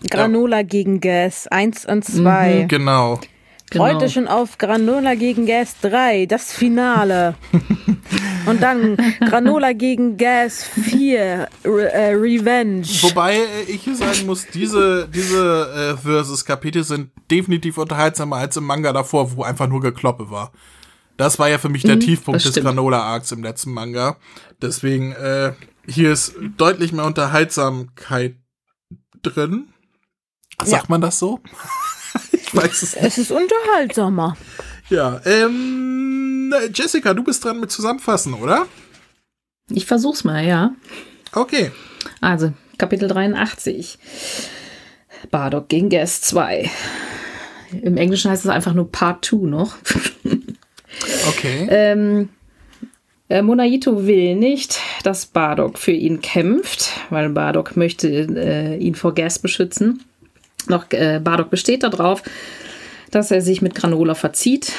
Granola 0.10 0.58
ja. 0.58 0.64
gegen 0.64 1.00
Gas 1.02 1.48
1 1.48 1.86
und 1.86 2.06
2. 2.06 2.64
Mhm, 2.64 2.68
genau. 2.68 3.20
Genau. 3.72 3.86
Heute 3.86 4.10
schon 4.10 4.28
auf 4.28 4.58
Granola 4.58 5.16
gegen 5.16 5.48
Gas 5.48 5.78
3, 5.82 6.28
das 6.28 6.54
Finale. 6.54 7.36
Und 8.46 8.62
dann 8.62 8.96
Granola 9.20 9.74
gegen 9.74 10.18
Gas 10.18 10.64
4, 10.64 11.48
Re 11.66 11.92
äh, 11.92 12.14
Revenge. 12.14 12.86
Wobei 13.02 13.38
äh, 13.38 13.64
ich 13.68 13.84
hier 13.84 13.96
sagen 13.96 14.28
muss, 14.28 14.46
diese, 14.48 15.08
diese 15.08 15.96
äh, 15.96 15.98
Versus-Kapitel 15.98 16.84
sind 16.84 17.10
definitiv 17.32 17.80
unterhaltsamer 17.80 18.38
als 18.38 18.56
im 18.56 18.66
Manga 18.66 18.94
davor, 18.94 19.36
wo 19.36 19.42
einfach 19.44 19.68
nur 19.68 19.82
Gekloppe 19.82 20.30
war. 20.30 20.52
Das 21.18 21.40
war 21.40 21.50
ja 21.50 21.58
für 21.58 21.70
mich 21.70 21.82
der 21.82 21.96
mhm, 21.96 22.02
Tiefpunkt 22.02 22.46
des 22.46 22.56
Granola-Arcs 22.56 23.32
im 23.32 23.42
letzten 23.42 23.72
Manga. 23.72 24.18
Deswegen, 24.62 25.14
äh, 25.14 25.54
hier 25.88 26.12
ist 26.12 26.36
deutlich 26.58 26.92
mehr 26.92 27.06
Unterhaltsamkeit 27.06 28.36
drin. 29.24 29.70
Sagt 30.64 30.84
ja. 30.84 30.90
man 30.90 31.02
das 31.02 31.18
so? 31.18 31.40
ich 32.32 32.56
weiß 32.56 32.84
es 32.84 32.96
nicht. 32.96 33.06
Es 33.06 33.18
ist 33.18 33.32
unterhaltsamer. 33.32 34.38
Ja, 34.90 35.20
ähm, 35.26 36.54
Jessica, 36.74 37.14
du 37.14 37.24
bist 37.24 37.44
dran 37.44 37.60
mit 37.60 37.72
Zusammenfassen, 37.72 38.34
oder? 38.34 38.68
Ich 39.70 39.86
versuch's 39.86 40.24
mal, 40.24 40.46
ja. 40.46 40.76
Okay. 41.34 41.72
Also, 42.22 42.54
Kapitel 42.78 43.08
83. 43.08 43.98
Bardock 45.32 45.70
gegen 45.70 45.90
Gas 45.90 46.22
2. 46.22 46.70
Im 47.82 47.98
Englischen 47.98 48.30
heißt 48.30 48.46
es 48.46 48.52
einfach 48.52 48.74
nur 48.74 48.92
Part 48.92 49.26
2 49.26 49.38
noch. 49.48 49.76
okay. 51.30 51.68
Ähm, 51.70 52.30
äh, 53.28 53.42
Monaito 53.42 54.06
will 54.06 54.36
nicht, 54.36 54.80
dass 55.04 55.26
Bardock 55.26 55.80
für 55.80 55.92
ihn 55.92 56.22
kämpft, 56.22 56.92
weil 57.10 57.30
Bardock 57.30 57.76
möchte 57.76 58.08
äh, 58.08 58.78
ihn 58.78 58.94
vor 58.94 59.16
Gas 59.16 59.40
beschützen. 59.40 60.04
Noch 60.70 60.92
äh, 60.92 61.20
Bardock 61.24 61.50
besteht 61.50 61.84
darauf, 61.84 62.24
dass 63.12 63.32
er 63.32 63.42
sich 63.42 63.62
mit 63.62 63.76
Granola 63.76 64.14
verzieht 64.16 64.74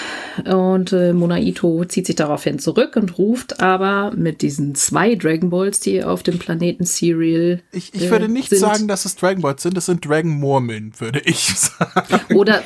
und 0.45 0.93
äh, 0.93 1.13
Monaito 1.13 1.85
zieht 1.87 2.07
sich 2.07 2.17
daraufhin 2.17 2.59
zurück 2.59 2.97
und 2.97 3.17
ruft 3.19 3.61
aber 3.61 4.13
mit 4.15 4.43
diesen 4.43 4.75
zwei 4.75 5.15
Dragon 5.15 5.49
Balls, 5.49 5.81
die 5.81 6.05
auf 6.05 6.23
dem 6.23 6.39
Planeten 6.39 6.85
Serial 6.85 7.63
Ich, 7.73 7.95
ich 7.95 8.11
würde 8.11 8.29
nicht 8.29 8.51
sind, 8.51 8.59
sagen, 8.59 8.89
dass 8.89 9.05
es 9.05 9.17
Dragon 9.17 9.41
Balls 9.43 9.63
sind, 9.63 9.77
das 9.77 9.87
sind 9.87 10.05
Dragon 10.05 10.31
Murmeln, 10.31 10.93
würde 10.99 11.21
ich 11.25 11.55
sagen. 11.57 12.21
Oder 12.35 12.63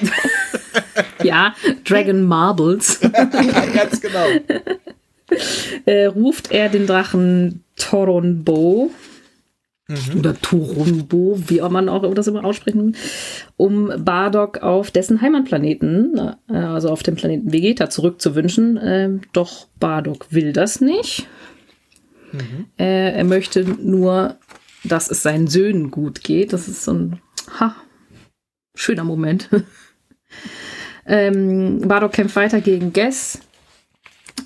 ja, 1.22 1.54
Dragon 1.84 2.22
Marbles. 2.24 2.98
Ganz 3.74 4.00
genau 4.00 4.26
äh, 5.86 6.06
ruft 6.06 6.50
er 6.50 6.68
den 6.68 6.86
Drachen 6.86 7.64
Toronbo 7.76 8.90
mhm. 9.90 10.18
oder 10.18 10.34
Turumbo, 10.40 11.38
wie 11.46 11.62
auch 11.62 11.70
man 11.70 11.88
auch 11.88 12.14
das 12.14 12.28
immer 12.28 12.44
aussprechen, 12.44 12.96
um 13.56 13.92
Bardock 13.98 14.62
auf 14.62 14.90
dessen 14.90 15.20
Heimatplaneten, 15.20 16.34
äh, 16.48 16.54
also 16.54 16.90
auf 16.90 17.02
dem 17.02 17.16
Planeten 17.16 17.52
Vegeta, 17.52 17.90
zurückzuwünschen. 17.90 18.76
Äh, 18.76 19.10
doch 19.32 19.66
Bardock 19.78 20.26
will 20.30 20.52
das 20.52 20.80
nicht. 20.80 21.26
Mhm. 22.32 22.66
Äh, 22.78 23.12
er 23.12 23.24
möchte 23.24 23.64
nur, 23.64 24.36
dass 24.84 25.10
es 25.10 25.22
seinen 25.22 25.48
Söhnen 25.48 25.90
gut 25.90 26.22
geht. 26.22 26.52
Das 26.52 26.68
ist 26.68 26.84
so 26.84 26.92
ein 26.92 27.20
ha, 27.58 27.74
schöner 28.74 29.04
Moment. 29.04 29.48
ähm, 31.06 31.80
Bardock 31.86 32.12
kämpft 32.12 32.36
weiter 32.36 32.60
gegen 32.60 32.92
Guess 32.92 33.40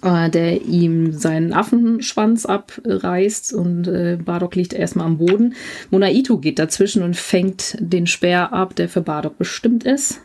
äh, 0.02 0.30
der 0.30 0.62
ihm 0.62 1.12
seinen 1.12 1.52
Affenschwanz 1.52 2.46
abreißt 2.46 3.52
und 3.54 3.88
äh, 3.88 4.18
Bardock 4.22 4.54
liegt 4.54 4.72
erstmal 4.72 5.06
am 5.06 5.18
Boden. 5.18 5.54
Monaito 5.90 6.38
geht 6.38 6.58
dazwischen 6.58 7.02
und 7.02 7.16
fängt 7.16 7.76
den 7.80 8.06
Speer 8.06 8.52
ab, 8.52 8.76
der 8.76 8.88
für 8.88 9.00
Bardock 9.00 9.38
bestimmt 9.38 9.84
ist. 9.84 10.20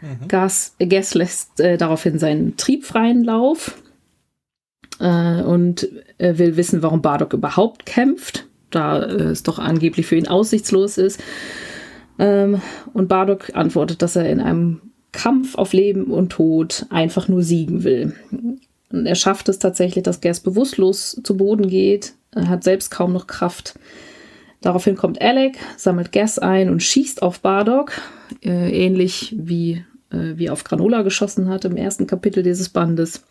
Mhm. 0.00 0.28
Gas, 0.28 0.74
Gas 0.78 1.14
lässt 1.14 1.60
äh, 1.60 1.76
daraufhin 1.76 2.18
seinen 2.18 2.56
triebfreien 2.56 3.24
Lauf 3.24 3.78
äh, 5.00 5.42
und 5.42 5.88
will 6.18 6.56
wissen, 6.56 6.82
warum 6.82 7.00
Bardock 7.02 7.32
überhaupt 7.32 7.86
kämpft, 7.86 8.46
da 8.70 9.02
äh, 9.02 9.30
es 9.30 9.42
doch 9.42 9.58
angeblich 9.58 10.06
für 10.06 10.16
ihn 10.16 10.28
aussichtslos 10.28 10.98
ist. 10.98 11.20
Ähm, 12.18 12.60
und 12.92 13.08
Bardock 13.08 13.54
antwortet, 13.54 14.02
dass 14.02 14.16
er 14.16 14.28
in 14.28 14.40
einem 14.40 14.80
Kampf 15.12 15.54
auf 15.54 15.72
Leben 15.72 16.04
und 16.04 16.30
Tod 16.30 16.86
einfach 16.90 17.28
nur 17.28 17.42
siegen 17.42 17.84
will. 17.84 18.14
Und 18.90 19.06
er 19.06 19.14
schafft 19.14 19.48
es 19.48 19.58
tatsächlich, 19.58 20.02
dass 20.02 20.20
Gas 20.20 20.40
bewusstlos 20.40 21.20
zu 21.22 21.36
Boden 21.36 21.68
geht. 21.68 22.14
Er 22.32 22.48
hat 22.48 22.64
selbst 22.64 22.90
kaum 22.90 23.12
noch 23.12 23.26
Kraft. 23.26 23.78
Daraufhin 24.60 24.96
kommt 24.96 25.20
Alec, 25.20 25.56
sammelt 25.76 26.10
Gas 26.12 26.38
ein 26.38 26.68
und 26.68 26.82
schießt 26.82 27.22
auf 27.22 27.40
Bardock, 27.40 27.92
äh, 28.42 28.70
ähnlich 28.70 29.34
wie, 29.38 29.84
äh, 30.10 30.36
wie 30.36 30.50
auf 30.50 30.64
Granola 30.64 31.02
geschossen 31.02 31.48
hat 31.48 31.64
im 31.64 31.76
ersten 31.76 32.06
Kapitel 32.06 32.42
dieses 32.42 32.68
Bandes. 32.68 33.24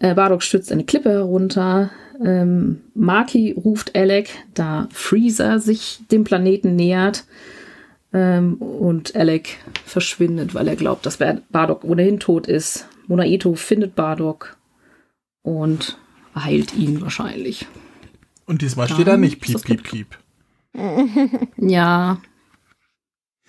Äh, 0.00 0.14
Bardock 0.14 0.42
stürzt 0.42 0.72
eine 0.72 0.84
Klippe 0.84 1.10
herunter. 1.10 1.90
Ähm, 2.24 2.80
Maki 2.94 3.52
ruft 3.52 3.96
Alec, 3.96 4.30
da 4.54 4.88
Freezer 4.92 5.60
sich 5.60 6.00
dem 6.10 6.24
Planeten 6.24 6.74
nähert. 6.74 7.24
Ähm, 8.12 8.54
und 8.54 9.14
Alec 9.14 9.58
verschwindet, 9.84 10.54
weil 10.54 10.68
er 10.68 10.76
glaubt, 10.76 11.06
dass 11.06 11.18
Bardock 11.50 11.84
ohnehin 11.84 12.18
tot 12.18 12.48
ist. 12.48 12.88
Monaito 13.06 13.54
findet 13.54 13.94
Bardock 13.94 14.56
und 15.42 15.98
heilt 16.34 16.74
ihn 16.74 17.00
wahrscheinlich. 17.00 17.66
Und 18.46 18.62
diesmal 18.62 18.88
steht 18.88 19.06
da 19.06 19.16
nicht 19.16 19.40
piep, 19.40 19.62
piep, 19.62 19.82
piep. 19.82 20.18
ja. 21.56 22.18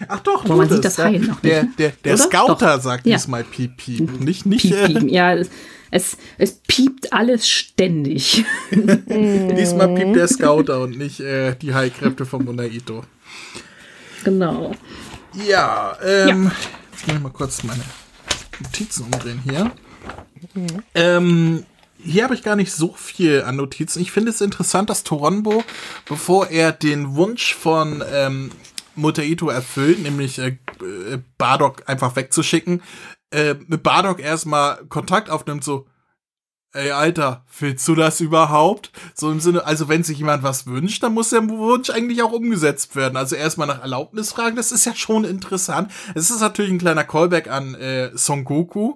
Ach 0.07 0.19
doch, 0.19 0.45
Aber 0.45 0.57
man 0.57 0.69
sieht 0.69 0.84
das 0.84 0.98
Heilen 0.98 1.22
noch 1.22 1.41
nicht. 1.41 1.45
Der, 1.45 1.64
der, 1.77 1.94
der 2.03 2.18
Scouter 2.18 2.76
doch. 2.76 2.84
sagt 2.84 3.06
ja. 3.07 3.15
diesmal 3.15 3.44
piep, 3.44 3.77
piep. 3.77 4.19
Nicht, 4.19 4.45
nicht. 4.45 4.64
Piep, 4.64 4.86
piep. 4.86 5.11
Ja, 5.11 5.36
es, 5.91 6.18
es 6.38 6.60
piept 6.68 7.14
alles 7.14 7.48
ständig. 7.48 8.44
diesmal 8.72 9.95
piept 9.95 10.15
der 10.15 10.27
Scouter 10.27 10.82
und 10.82 10.98
nicht 10.98 11.22
äh, 11.22 11.56
die 11.56 11.73
Heilkräfte 11.73 12.26
von 12.26 12.44
Monaito. 12.44 13.03
Genau. 14.23 14.73
Ja, 15.48 15.98
ähm, 16.03 16.45
ja. 16.45 16.52
jetzt 16.91 17.07
muss 17.07 17.15
ich 17.15 17.22
mal 17.22 17.32
kurz 17.32 17.64
meine 17.64 17.84
Notizen 18.60 19.06
umdrehen 19.06 19.41
hier. 19.44 19.72
Ähm, 20.94 21.65
hier 21.98 22.23
habe 22.23 22.36
ich 22.36 22.44
gar 22.44 22.56
nicht 22.56 22.72
so 22.72 22.94
viel 22.94 23.41
an 23.44 23.56
Notizen. 23.56 24.02
Ich 24.02 24.11
finde 24.11 24.32
es 24.32 24.41
interessant, 24.41 24.90
dass 24.90 25.03
Toronbo, 25.03 25.64
bevor 26.07 26.49
er 26.49 26.72
den 26.72 27.15
Wunsch 27.15 27.53
von 27.56 28.03
ähm, 28.11 28.52
Mutaito 28.95 29.49
erfüllt, 29.49 30.02
nämlich 30.02 30.40
äh, 30.40 30.57
äh, 30.82 31.19
Bardock 31.38 31.84
einfach 31.88 32.15
wegzuschicken, 32.15 32.82
äh, 33.32 33.56
mit 33.68 33.84
Bardock 33.84 34.19
erstmal 34.19 34.77
Kontakt 34.88 35.30
aufnimmt, 35.30 35.64
so, 35.64 35.88
ey, 36.76 36.92
Alter, 36.92 37.44
willst 37.60 37.88
du 37.88 37.96
das 37.96 38.20
überhaupt? 38.20 38.92
So 39.14 39.32
im 39.32 39.40
Sinne, 39.40 39.66
also 39.66 39.88
wenn 39.88 40.04
sich 40.04 40.18
jemand 40.18 40.44
was 40.44 40.68
wünscht, 40.68 41.02
dann 41.04 41.14
muss 41.14 41.30
der 41.30 41.48
Wunsch 41.50 41.90
eigentlich 41.90 42.22
auch 42.22 42.32
umgesetzt 42.32 42.96
werden. 42.96 43.18
Also 43.18 43.36
erstmal 43.36 43.68
nach 43.68 43.82
Erlaubnis 43.82 44.34
fragen, 44.34 44.56
das 44.56 44.72
ist 44.72 44.86
ja 44.86 44.94
schon 44.94 45.24
interessant. 45.24 45.92
Es 46.14 46.30
ist 46.30 46.42
natürlich 46.42 46.72
ein 46.72 46.80
kleiner 46.80 47.04
Callback 47.04 47.50
an 47.50 47.76
äh, 47.76 48.12
Son 48.16 48.44
Goku, 48.44 48.96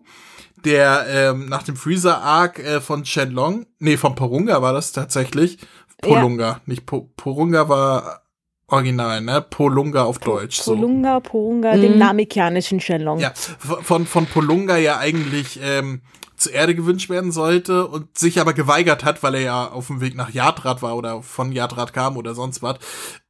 der 0.65 1.05
ähm, 1.09 1.47
nach 1.47 1.63
dem 1.63 1.75
Freezer-Arc 1.75 2.59
äh, 2.59 2.81
von 2.81 3.05
Shenlong, 3.05 3.65
nee, 3.79 3.97
von 3.97 4.15
Porunga 4.15 4.61
war 4.61 4.73
das 4.73 4.91
tatsächlich. 4.91 5.57
Polunga, 6.01 6.47
ja. 6.47 6.61
nicht 6.65 6.85
po 6.85 7.09
Porunga 7.17 7.67
war 7.67 8.21
Original, 8.71 9.21
ne? 9.21 9.41
Polunga 9.41 10.03
auf 10.03 10.19
Deutsch. 10.19 10.63
Polunga, 10.63 11.15
so. 11.15 11.29
Polunga, 11.31 11.75
mhm. 11.75 11.81
dem 11.81 11.97
namikianischen 11.97 12.79
Shenlong. 12.79 13.19
Ja, 13.19 13.33
von, 13.35 14.05
von 14.05 14.25
Polunga 14.25 14.77
ja 14.77 14.97
eigentlich 14.97 15.59
ähm, 15.61 16.01
zur 16.37 16.53
Erde 16.53 16.75
gewünscht 16.75 17.09
werden 17.09 17.31
sollte 17.31 17.87
und 17.87 18.17
sich 18.17 18.39
aber 18.39 18.53
geweigert 18.53 19.03
hat, 19.03 19.23
weil 19.23 19.35
er 19.35 19.41
ja 19.41 19.67
auf 19.67 19.87
dem 19.87 20.01
Weg 20.01 20.15
nach 20.15 20.31
Yadrat 20.31 20.81
war 20.81 20.95
oder 20.95 21.21
von 21.21 21.51
Yadrat 21.51 21.93
kam 21.93 22.17
oder 22.17 22.33
sonst 22.33 22.63
was. 22.63 22.77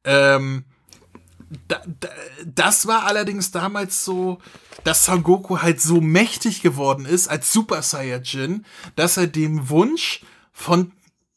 Ähm, 0.04 0.64
da, 1.66 1.82
da, 2.00 2.08
das 2.46 2.86
war 2.86 3.06
allerdings 3.06 3.50
damals 3.50 4.04
so, 4.04 4.38
dass 4.84 5.04
Son 5.04 5.22
Goku 5.22 5.58
halt 5.58 5.80
so 5.80 6.00
mächtig 6.00 6.62
geworden 6.62 7.04
ist 7.04 7.28
als 7.28 7.52
Super 7.52 7.82
Saiyajin, 7.82 8.64
dass 8.94 9.16
er 9.16 9.26
dem 9.26 9.68
Wunsch 9.68 10.22
von 10.52 10.92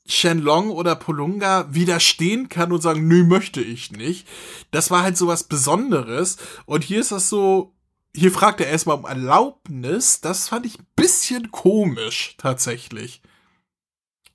Shenlong 0.06 0.70
oder 0.70 0.96
Polunga 0.96 1.68
widerstehen 1.70 2.50
kann 2.50 2.72
und 2.72 2.82
sagen, 2.82 3.08
nö, 3.08 3.24
möchte 3.24 3.62
ich 3.62 3.92
nicht. 3.92 4.28
Das 4.72 4.92
war 4.92 5.04
halt 5.04 5.18
so 5.18 5.28
was 5.28 5.46
Besonderes. 5.46 6.38
Und 6.66 6.84
hier 6.84 7.00
ist 7.00 7.12
das 7.12 7.30
so, 7.30 7.74
hier 8.16 8.32
fragt 8.32 8.60
er 8.60 8.68
erstmal 8.68 8.98
um 8.98 9.06
Erlaubnis. 9.06 10.20
Das 10.22 10.50
fand 10.50 10.66
ich 10.66 10.80
ein 10.80 10.88
bisschen 10.96 11.52
komisch, 11.52 12.36
tatsächlich. 12.38 13.22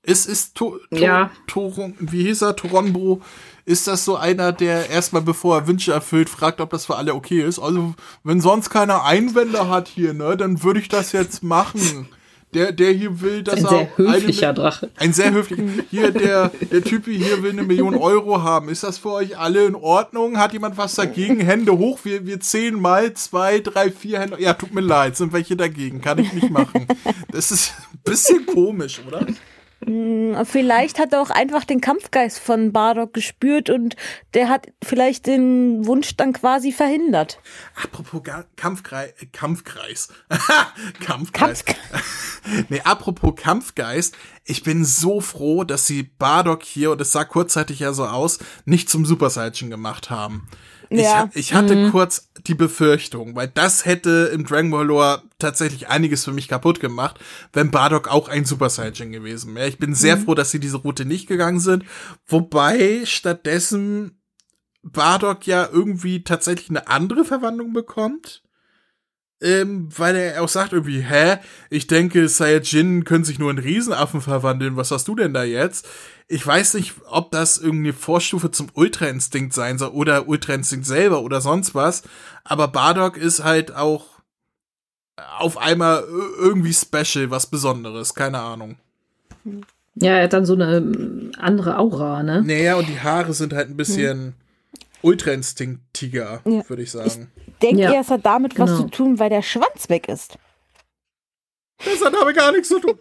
Es 0.01 0.25
ist 0.25 0.55
to, 0.55 0.79
to, 0.89 0.95
ja. 0.95 1.29
Toron, 1.45 1.95
wie 1.99 2.23
hieß 2.23 2.41
er, 2.41 2.55
Toronbo, 2.55 3.21
ist 3.65 3.85
das 3.85 4.05
so 4.05 4.15
einer, 4.15 4.51
der 4.51 4.89
erstmal, 4.89 5.21
bevor 5.21 5.57
er 5.57 5.67
Wünsche 5.67 5.91
erfüllt, 5.91 6.29
fragt, 6.29 6.61
ob 6.61 6.71
das 6.71 6.87
für 6.87 6.95
alle 6.95 7.13
okay 7.13 7.43
ist. 7.43 7.59
Also, 7.59 7.93
wenn 8.23 8.41
sonst 8.41 8.69
keiner 8.71 9.03
Einwände 9.03 9.69
hat 9.69 9.87
hier, 9.87 10.13
ne, 10.13 10.35
dann 10.35 10.63
würde 10.63 10.79
ich 10.79 10.87
das 10.87 11.11
jetzt 11.11 11.43
machen. 11.43 12.09
Der, 12.53 12.71
der 12.71 12.91
hier 12.93 13.21
will, 13.21 13.43
dass 13.43 13.63
ein 13.63 13.65
er. 13.65 13.69
Ein 13.69 13.77
sehr 13.77 13.97
höflicher 13.97 14.47
eine, 14.47 14.53
Drache. 14.55 14.89
Ein 14.97 15.13
sehr 15.13 15.31
höflicher. 15.31 15.63
Hier, 15.91 16.11
der, 16.11 16.51
der 16.71 16.83
Typ 16.83 17.05
hier 17.05 17.43
will 17.43 17.51
eine 17.51 17.61
Million 17.61 17.93
Euro 17.93 18.41
haben. 18.41 18.69
Ist 18.69 18.83
das 18.83 18.97
für 18.97 19.11
euch 19.11 19.37
alle 19.37 19.65
in 19.65 19.75
Ordnung? 19.75 20.39
Hat 20.39 20.53
jemand 20.53 20.75
was 20.75 20.95
dagegen? 20.95 21.39
Hände 21.39 21.77
hoch. 21.77 21.99
Wir, 22.03 22.25
wir 22.25 22.39
zählen 22.39 22.79
mal 22.79 23.13
zwei, 23.13 23.59
drei, 23.59 23.91
vier 23.91 24.19
Hände. 24.19 24.41
Ja, 24.41 24.53
tut 24.53 24.73
mir 24.73 24.81
leid. 24.81 25.15
Sind 25.15 25.31
welche 25.31 25.55
dagegen? 25.55 26.01
Kann 26.01 26.17
ich 26.17 26.33
nicht 26.33 26.49
machen. 26.49 26.87
Das 27.31 27.51
ist 27.51 27.73
ein 27.93 27.99
bisschen 28.03 28.45
komisch, 28.47 28.99
oder? 29.07 29.27
Hm, 29.85 30.35
vielleicht 30.43 30.99
hat 30.99 31.13
er 31.13 31.21
auch 31.21 31.29
einfach 31.29 31.63
den 31.63 31.79
Kampfgeist 31.79 32.39
von 32.39 32.73
Bardock 32.73 33.13
gespürt 33.13 33.69
und 33.69 33.95
der 34.33 34.49
hat 34.49 34.67
vielleicht 34.83 35.25
den 35.25 35.85
Wunsch 35.85 36.17
dann 36.17 36.33
quasi 36.33 36.71
verhindert. 36.71 37.39
Apropos 37.81 38.21
Ga 38.23 38.45
Kampfkreis, 38.57 39.11
äh, 39.21 39.25
Kampfkreis. 39.27 40.09
Kampfkreis. 40.99 41.63
Kampf 41.63 41.79
nee, 42.69 42.81
apropos 42.81 43.35
Kampfgeist, 43.35 44.15
ich 44.43 44.63
bin 44.63 44.83
so 44.83 45.21
froh, 45.21 45.63
dass 45.63 45.87
sie 45.87 46.03
Bardock 46.03 46.63
hier, 46.63 46.91
und 46.91 46.99
es 46.99 47.11
sah 47.11 47.23
kurzzeitig 47.23 47.79
ja 47.79 47.93
so 47.93 48.05
aus, 48.05 48.39
nicht 48.65 48.89
zum 48.89 49.05
Super 49.05 49.29
Saiyan 49.29 49.69
gemacht 49.69 50.09
haben. 50.09 50.47
Ja. 50.89 51.29
Ich, 51.33 51.39
ich 51.39 51.53
hatte 51.53 51.75
mhm. 51.75 51.91
kurz 51.91 52.29
die 52.47 52.55
Befürchtung, 52.55 53.35
weil 53.35 53.47
das 53.47 53.85
hätte 53.85 54.31
im 54.33 54.45
Dragon 54.45 54.71
Ball 54.71 54.85
Lore 54.85 55.23
tatsächlich 55.37 55.87
einiges 55.87 56.25
für 56.25 56.31
mich 56.31 56.47
kaputt 56.47 56.79
gemacht, 56.79 57.19
wenn 57.53 57.71
Bardock 57.71 58.07
auch 58.07 58.27
ein 58.27 58.45
Super 58.45 58.69
Saiyan 58.69 59.11
gewesen 59.11 59.53
wäre. 59.55 59.67
Ich 59.67 59.77
bin 59.77 59.93
sehr 59.93 60.15
mhm. 60.15 60.23
froh, 60.23 60.35
dass 60.35 60.51
sie 60.51 60.59
diese 60.59 60.77
Route 60.77 61.05
nicht 61.05 61.27
gegangen 61.27 61.59
sind, 61.59 61.83
wobei 62.27 63.01
stattdessen 63.05 64.19
Bardock 64.81 65.45
ja 65.45 65.67
irgendwie 65.71 66.23
tatsächlich 66.23 66.69
eine 66.69 66.87
andere 66.87 67.25
Verwandlung 67.25 67.73
bekommt 67.73 68.41
ähm, 69.41 69.89
weil 69.95 70.15
er 70.15 70.43
auch 70.43 70.49
sagt 70.49 70.73
irgendwie, 70.73 71.01
hä, 71.01 71.37
ich 71.69 71.87
denke, 71.87 72.27
Saiyajin 72.27 73.05
können 73.05 73.23
sich 73.23 73.39
nur 73.39 73.51
in 73.51 73.57
Riesenaffen 73.57 74.21
verwandeln, 74.21 74.75
was 74.75 74.91
hast 74.91 75.07
du 75.07 75.15
denn 75.15 75.33
da 75.33 75.43
jetzt? 75.43 75.87
Ich 76.31 76.45
weiß 76.45 76.75
nicht, 76.75 76.93
ob 77.09 77.31
das 77.31 77.57
irgendeine 77.57 77.93
Vorstufe 77.93 78.51
zum 78.51 78.67
Ultra-Instinkt 78.73 79.51
sein 79.53 79.79
soll 79.79 79.89
oder 79.89 80.27
Ultra-Instinkt 80.27 80.85
selber 80.85 81.23
oder 81.23 81.41
sonst 81.41 81.73
was, 81.73 82.03
aber 82.43 82.67
Bardock 82.67 83.17
ist 83.17 83.43
halt 83.43 83.75
auch 83.75 84.05
auf 85.39 85.57
einmal 85.57 86.03
irgendwie 86.37 86.73
special, 86.73 87.31
was 87.31 87.47
Besonderes, 87.47 88.13
keine 88.13 88.39
Ahnung. 88.39 88.75
Ja, 89.95 90.17
er 90.17 90.23
hat 90.25 90.33
dann 90.33 90.45
so 90.45 90.53
eine 90.53 90.77
ähm, 90.77 91.31
andere 91.37 91.77
Aura, 91.77 92.23
ne? 92.23 92.43
Naja, 92.43 92.75
und 92.75 92.87
die 92.87 92.99
Haare 92.99 93.33
sind 93.33 93.53
halt 93.53 93.69
ein 93.69 93.75
bisschen 93.77 94.19
hm. 94.19 94.33
ultra-instinktiger, 95.01 96.41
ja. 96.45 96.69
würde 96.69 96.83
ich 96.83 96.91
sagen. 96.91 97.31
Ich 97.47 97.53
denke, 97.61 97.81
ja. 97.81 97.99
es 97.99 98.09
hat 98.09 98.25
damit 98.25 98.55
genau. 98.55 98.71
was 98.71 98.77
zu 98.77 98.87
tun, 98.87 99.19
weil 99.19 99.29
der 99.29 99.41
Schwanz 99.41 99.89
weg 99.89 100.07
ist. 100.07 100.37
Das 101.85 102.03
hat 102.03 102.13
aber 102.13 102.33
gar 102.33 102.51
nichts 102.51 102.67
zu 102.67 102.79
tun. 102.79 102.97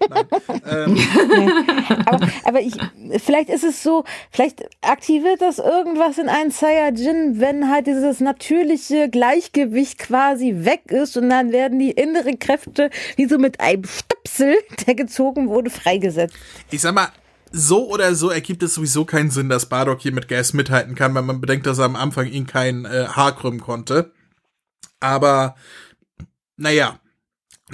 ähm. 0.70 0.96
aber, 2.06 2.28
aber 2.44 2.60
ich, 2.60 2.74
vielleicht 3.18 3.48
ist 3.48 3.64
es 3.64 3.82
so, 3.82 4.04
vielleicht 4.30 4.62
aktiviert 4.82 5.40
das 5.40 5.58
irgendwas 5.58 6.18
in 6.18 6.28
einen 6.28 6.50
Saiyajin, 6.50 7.40
wenn 7.40 7.70
halt 7.70 7.88
dieses 7.88 8.20
natürliche 8.20 9.08
Gleichgewicht 9.08 9.98
quasi 9.98 10.54
weg 10.58 10.92
ist 10.92 11.16
und 11.16 11.28
dann 11.28 11.50
werden 11.50 11.78
die 11.78 11.90
inneren 11.90 12.38
Kräfte 12.38 12.90
wie 13.16 13.26
so 13.26 13.38
mit 13.38 13.60
einem 13.60 13.84
Stöpsel, 13.84 14.56
der 14.86 14.94
gezogen 14.94 15.48
wurde, 15.48 15.70
freigesetzt. 15.70 16.36
Ich 16.70 16.80
sag 16.80 16.94
mal, 16.94 17.08
so 17.50 17.88
oder 17.90 18.14
so 18.14 18.30
ergibt 18.30 18.62
es 18.62 18.74
sowieso 18.74 19.04
keinen 19.04 19.30
Sinn, 19.30 19.48
dass 19.48 19.66
Bardock 19.66 20.00
hier 20.00 20.12
mit 20.12 20.28
Gas 20.28 20.52
mithalten 20.52 20.94
kann, 20.94 21.14
wenn 21.14 21.26
man 21.26 21.40
bedenkt, 21.40 21.66
dass 21.66 21.78
er 21.78 21.86
am 21.86 21.96
Anfang 21.96 22.26
ihn 22.26 22.46
kein 22.46 22.84
äh, 22.84 23.06
Haar 23.08 23.34
krümmen 23.34 23.60
konnte. 23.60 24.12
Aber, 25.00 25.56
naja, 26.56 27.00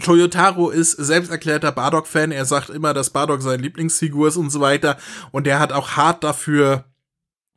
Toyotaro 0.03 0.71
ist 0.71 0.93
selbsterklärter 0.93 1.73
Bardock-Fan. 1.73 2.33
Er 2.33 2.45
sagt 2.45 2.71
immer, 2.71 2.95
dass 2.95 3.11
Bardock 3.11 3.43
sein 3.43 3.61
Lieblingsfigur 3.61 4.29
ist 4.29 4.37
und 4.37 4.51
so 4.51 4.61
weiter. 4.61 4.99
Und 5.31 5.47
er 5.47 5.61
hat 5.61 5.73
auch 5.73 5.93
hart 5.93 6.25
dafür 6.25 6.85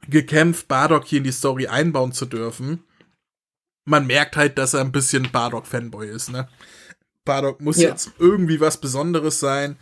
gekämpft, 0.07 0.67
Bardock 0.67 1.05
hier 1.05 1.17
in 1.17 1.23
die 1.23 1.31
Story 1.31 1.67
einbauen 1.67 2.11
zu 2.11 2.25
dürfen. 2.25 2.83
Man 3.85 4.05
merkt 4.05 4.37
halt, 4.37 4.57
dass 4.57 4.73
er 4.73 4.81
ein 4.81 4.91
bisschen 4.91 5.31
Bardock-Fanboy 5.31 6.07
ist, 6.07 6.29
ne? 6.29 6.47
Bardock 7.25 7.61
muss 7.61 7.77
ja. 7.77 7.89
jetzt 7.89 8.11
irgendwie 8.19 8.59
was 8.59 8.79
Besonderes 8.79 9.39
sein. 9.39 9.77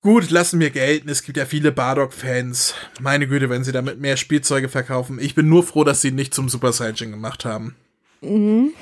Gut, 0.00 0.30
lassen 0.30 0.60
wir 0.60 0.70
gelten. 0.70 1.08
Es 1.08 1.22
gibt 1.22 1.36
ja 1.36 1.46
viele 1.46 1.72
Bardock-Fans. 1.72 2.74
Meine 3.00 3.26
Güte, 3.26 3.50
wenn 3.50 3.64
sie 3.64 3.72
damit 3.72 3.98
mehr 3.98 4.16
Spielzeuge 4.16 4.68
verkaufen. 4.68 5.18
Ich 5.18 5.34
bin 5.34 5.48
nur 5.48 5.64
froh, 5.64 5.82
dass 5.82 6.00
sie 6.00 6.12
nicht 6.12 6.32
zum 6.32 6.48
Super 6.48 6.72
Saiyan 6.72 7.10
gemacht 7.10 7.44
haben. 7.44 7.74
Mhm. 8.20 8.72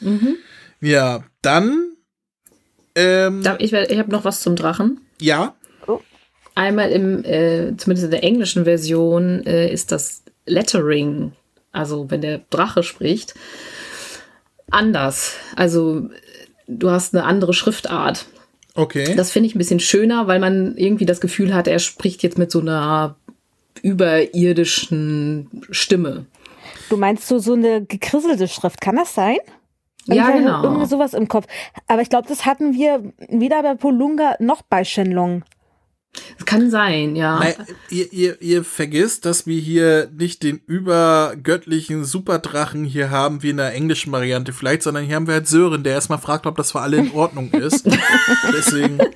Mhm. 0.00 0.36
Ja, 0.84 1.24
dann. 1.40 1.96
Ähm, 2.94 3.42
ich 3.58 3.72
ich 3.72 3.98
habe 3.98 4.10
noch 4.10 4.24
was 4.24 4.42
zum 4.42 4.54
Drachen. 4.54 5.00
Ja. 5.18 5.54
Oh. 5.86 6.00
Einmal 6.54 6.90
im, 6.90 7.24
äh, 7.24 7.74
zumindest 7.78 8.04
in 8.04 8.10
der 8.10 8.22
englischen 8.22 8.64
Version, 8.64 9.46
äh, 9.46 9.72
ist 9.72 9.92
das 9.92 10.22
Lettering, 10.44 11.32
also 11.72 12.10
wenn 12.10 12.20
der 12.20 12.42
Drache 12.50 12.82
spricht, 12.82 13.34
anders. 14.70 15.36
Also 15.56 16.10
du 16.68 16.90
hast 16.90 17.14
eine 17.14 17.24
andere 17.24 17.54
Schriftart. 17.54 18.26
Okay. 18.74 19.14
Das 19.16 19.30
finde 19.30 19.48
ich 19.48 19.54
ein 19.54 19.58
bisschen 19.58 19.80
schöner, 19.80 20.26
weil 20.26 20.38
man 20.38 20.76
irgendwie 20.76 21.06
das 21.06 21.22
Gefühl 21.22 21.54
hat, 21.54 21.66
er 21.66 21.78
spricht 21.78 22.22
jetzt 22.22 22.36
mit 22.36 22.50
so 22.50 22.60
einer 22.60 23.16
überirdischen 23.80 25.62
Stimme. 25.70 26.26
Du 26.90 26.98
meinst 26.98 27.26
so, 27.26 27.38
so 27.38 27.54
eine 27.54 27.86
gekrisselte 27.86 28.48
Schrift, 28.48 28.82
kann 28.82 28.96
das 28.96 29.14
sein? 29.14 29.38
Ja, 30.06 30.28
ich 30.28 30.34
genau. 30.36 30.62
Irgendwie 30.62 30.86
sowas 30.86 31.14
im 31.14 31.28
Kopf. 31.28 31.46
Aber 31.86 32.02
ich 32.02 32.10
glaube, 32.10 32.28
das 32.28 32.44
hatten 32.46 32.74
wir 32.74 33.12
weder 33.28 33.62
bei 33.62 33.74
Polunga 33.74 34.36
noch 34.38 34.62
bei 34.62 34.84
Shenlong. 34.84 35.44
Das 36.36 36.46
kann 36.46 36.70
sein, 36.70 37.16
ja. 37.16 37.38
Nein, 37.38 37.54
ihr, 37.90 38.12
ihr, 38.12 38.42
ihr 38.42 38.64
vergisst, 38.64 39.24
dass 39.24 39.46
wir 39.46 39.58
hier 39.60 40.08
nicht 40.16 40.42
den 40.42 40.60
übergöttlichen 40.66 42.04
Superdrachen 42.04 42.84
hier 42.84 43.10
haben, 43.10 43.42
wie 43.42 43.50
in 43.50 43.56
der 43.56 43.72
englischen 43.72 44.12
Variante 44.12 44.52
vielleicht, 44.52 44.82
sondern 44.82 45.04
hier 45.04 45.16
haben 45.16 45.26
wir 45.26 45.34
halt 45.34 45.48
Sören, 45.48 45.82
der 45.82 45.94
erstmal 45.94 46.18
fragt, 46.18 46.46
ob 46.46 46.56
das 46.56 46.72
für 46.72 46.80
alle 46.80 46.98
in 46.98 47.12
Ordnung 47.12 47.50
ist. 47.52 47.86
Deswegen. 48.52 48.98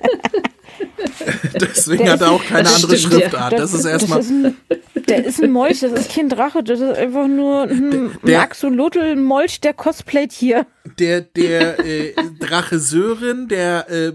Deswegen 1.59 2.05
der 2.05 2.13
hat 2.13 2.21
er 2.21 2.31
auch 2.31 2.43
keine 2.43 2.69
andere 2.69 2.97
stimmt, 2.97 3.13
Schriftart. 3.13 3.53
Das, 3.53 3.71
das, 3.71 3.73
ist 3.81 3.85
erstmal. 3.85 4.23
Der 5.07 5.25
ist 5.25 5.41
ein 5.41 5.51
Molch, 5.51 5.79
das 5.81 5.93
ist 5.93 6.13
kein 6.13 6.29
Drache, 6.29 6.63
das 6.63 6.79
ist 6.79 6.95
einfach 6.95 7.27
nur 7.27 7.63
ein, 7.63 8.11
der, 8.23 8.41
Axolotl-Molch, 8.41 9.61
der 9.61 9.73
cosplayt 9.73 10.31
hier. 10.31 10.65
Der, 10.99 11.21
der 11.21 11.79
äh, 11.85 12.13
Drache 12.39 12.79
Sören, 12.79 13.47
der 13.47 13.89
äh, 13.89 14.13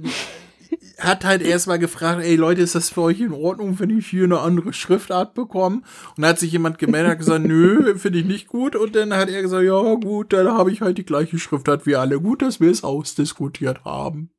hat 0.98 1.24
halt 1.24 1.42
erstmal 1.42 1.78
gefragt, 1.78 2.22
ey 2.24 2.36
Leute, 2.36 2.62
ist 2.62 2.74
das 2.74 2.90
für 2.90 3.02
euch 3.02 3.20
in 3.20 3.32
Ordnung, 3.32 3.78
wenn 3.78 3.90
ich 3.90 4.06
hier 4.06 4.24
eine 4.24 4.40
andere 4.40 4.72
Schriftart 4.72 5.34
bekomme? 5.34 5.82
Und 6.16 6.22
dann 6.22 6.30
hat 6.30 6.38
sich 6.38 6.52
jemand 6.52 6.78
gemeldet, 6.78 7.12
hat 7.12 7.18
gesagt, 7.18 7.44
nö, 7.44 7.96
finde 7.96 8.20
ich 8.20 8.24
nicht 8.24 8.48
gut. 8.48 8.76
Und 8.76 8.94
dann 8.94 9.14
hat 9.14 9.28
er 9.28 9.42
gesagt, 9.42 9.64
ja 9.64 9.94
gut, 9.94 10.32
dann 10.32 10.48
habe 10.48 10.72
ich 10.72 10.80
halt 10.80 10.98
die 10.98 11.04
gleiche 11.04 11.38
Schriftart 11.38 11.86
wie 11.86 11.96
alle. 11.96 12.20
Gut, 12.20 12.42
dass 12.42 12.60
wir 12.60 12.70
es 12.70 12.84
ausdiskutiert 12.84 13.84
haben. 13.84 14.30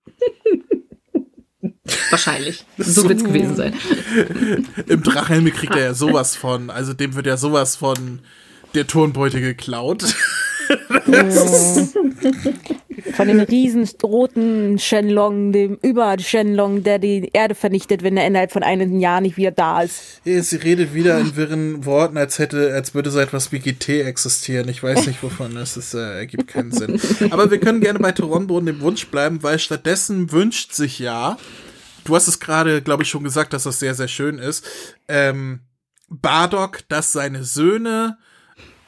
Wahrscheinlich. 2.10 2.66
So 2.78 3.08
wird's 3.08 3.24
gewesen 3.24 3.56
sein. 3.56 3.74
Im 4.88 5.04
Drachenhimmel 5.04 5.52
kriegt 5.52 5.76
er 5.76 5.84
ja 5.84 5.94
sowas 5.94 6.36
von. 6.36 6.70
Also 6.70 6.94
dem 6.94 7.16
wird 7.16 7.26
ja 7.26 7.38
sowas 7.38 7.76
von 7.76 8.20
der 8.74 8.88
Turnbeute 8.88 9.42
geklaut. 9.42 10.04
Von 13.16 13.28
dem 13.28 13.40
riesen 13.40 13.88
roten 14.04 14.78
Shenlong, 14.78 15.52
dem 15.52 15.78
Über-Shenlong, 15.82 16.84
der 16.84 17.00
die 17.00 17.30
Erde 17.34 17.56
vernichtet, 17.56 18.04
wenn 18.04 18.18
er 18.18 18.28
innerhalb 18.28 18.52
von 18.52 18.64
einem 18.64 19.00
Jahr 19.00 19.22
nicht 19.22 19.38
wieder 19.38 19.52
da 19.52 19.82
ist. 19.82 20.22
Sie 20.24 20.56
redet 20.58 20.94
wieder 20.94 21.20
in 21.20 21.36
wirren 21.36 21.86
Worten, 21.86 22.18
als 22.18 22.40
hätte, 22.40 22.74
als 22.74 22.94
würde 22.94 23.12
so 23.12 23.20
etwas 23.20 23.52
wie 23.52 23.60
GT 23.60 24.02
existieren. 24.02 24.68
Ich 24.70 24.84
weiß 24.84 25.08
nicht 25.08 25.24
wovon. 25.24 25.56
Das 25.56 25.78
ist, 25.78 25.94
äh, 25.94 26.18
ergibt 26.18 26.48
keinen 26.48 26.72
Sinn. 26.72 27.00
Aber 27.32 27.52
wir 27.52 27.60
können 27.60 27.82
gerne 27.82 28.00
bei 28.00 28.12
Toronto 28.12 28.58
und 28.58 28.66
dem 28.66 28.82
Wunsch 28.82 29.08
bleiben, 29.08 29.42
weil 29.44 29.60
stattdessen 29.60 30.32
wünscht 30.32 30.74
sich 30.74 31.00
ja, 31.00 31.38
du 32.04 32.16
hast 32.16 32.28
es 32.28 32.40
gerade, 32.40 32.82
glaube 32.82 33.04
ich, 33.04 33.10
schon 33.10 33.24
gesagt, 33.24 33.54
dass 33.54 33.64
das 33.64 33.80
sehr, 33.80 33.96
sehr 33.96 34.08
schön 34.08 34.40
ist, 34.40 34.66
ähm, 35.08 35.62
Bardock, 36.10 36.88
dass 36.88 37.12
seine 37.12 37.44
Söhne 37.44 38.18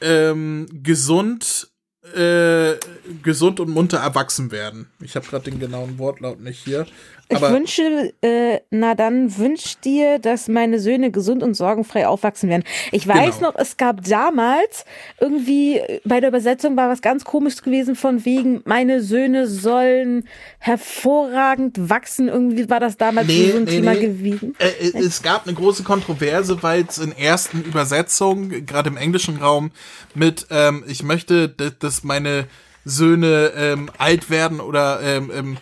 ähm, 0.00 0.66
gesund 0.72 1.67
äh, 2.14 2.78
gesund 3.22 3.60
und 3.60 3.70
munter 3.70 3.98
erwachsen 3.98 4.50
werden. 4.50 4.88
Ich 5.00 5.16
habe 5.16 5.26
gerade 5.26 5.50
den 5.50 5.60
genauen 5.60 5.98
Wortlaut 5.98 6.40
nicht 6.40 6.64
hier. 6.64 6.86
Aber 7.30 7.48
ich 7.48 7.54
wünsche, 7.54 8.12
äh, 8.22 8.60
na 8.70 8.94
dann 8.94 9.36
wünsch 9.36 9.78
dir, 9.80 10.18
dass 10.18 10.48
meine 10.48 10.78
Söhne 10.78 11.10
gesund 11.10 11.42
und 11.42 11.54
sorgenfrei 11.54 12.06
aufwachsen 12.06 12.48
werden. 12.48 12.64
Ich 12.90 13.06
weiß 13.06 13.38
genau. 13.38 13.50
noch, 13.50 13.58
es 13.58 13.76
gab 13.76 14.04
damals 14.04 14.84
irgendwie 15.20 15.80
bei 16.04 16.20
der 16.20 16.30
Übersetzung 16.30 16.76
war 16.76 16.88
was 16.88 17.02
ganz 17.02 17.24
komisch 17.24 17.60
gewesen 17.62 17.96
von 17.96 18.24
wegen, 18.24 18.62
meine 18.64 19.02
Söhne 19.02 19.46
sollen 19.46 20.26
hervorragend 20.58 21.90
wachsen. 21.90 22.28
Irgendwie 22.28 22.68
war 22.70 22.80
das 22.80 22.96
damals 22.96 23.28
nee, 23.28 23.50
so 23.50 23.58
ein 23.58 23.64
nee, 23.64 23.70
Thema 23.70 23.94
nee. 23.94 24.00
gewesen. 24.00 24.54
Äh, 24.58 24.88
äh, 24.88 24.98
es 24.98 25.22
gab 25.22 25.46
eine 25.46 25.54
große 25.54 25.82
Kontroverse, 25.82 26.62
weil 26.62 26.84
es 26.88 26.98
in 26.98 27.12
ersten 27.12 27.62
Übersetzungen, 27.62 28.64
gerade 28.64 28.88
im 28.88 28.96
englischen 28.96 29.36
Raum, 29.36 29.70
mit 30.14 30.46
ähm, 30.50 30.84
ich 30.86 31.02
möchte, 31.02 31.48
dass 31.48 32.04
meine 32.04 32.46
Söhne 32.84 33.52
ähm, 33.56 33.90
alt 33.98 34.30
werden 34.30 34.60
oder 34.60 35.00
ähm, 35.02 35.30
ähm, 35.34 35.56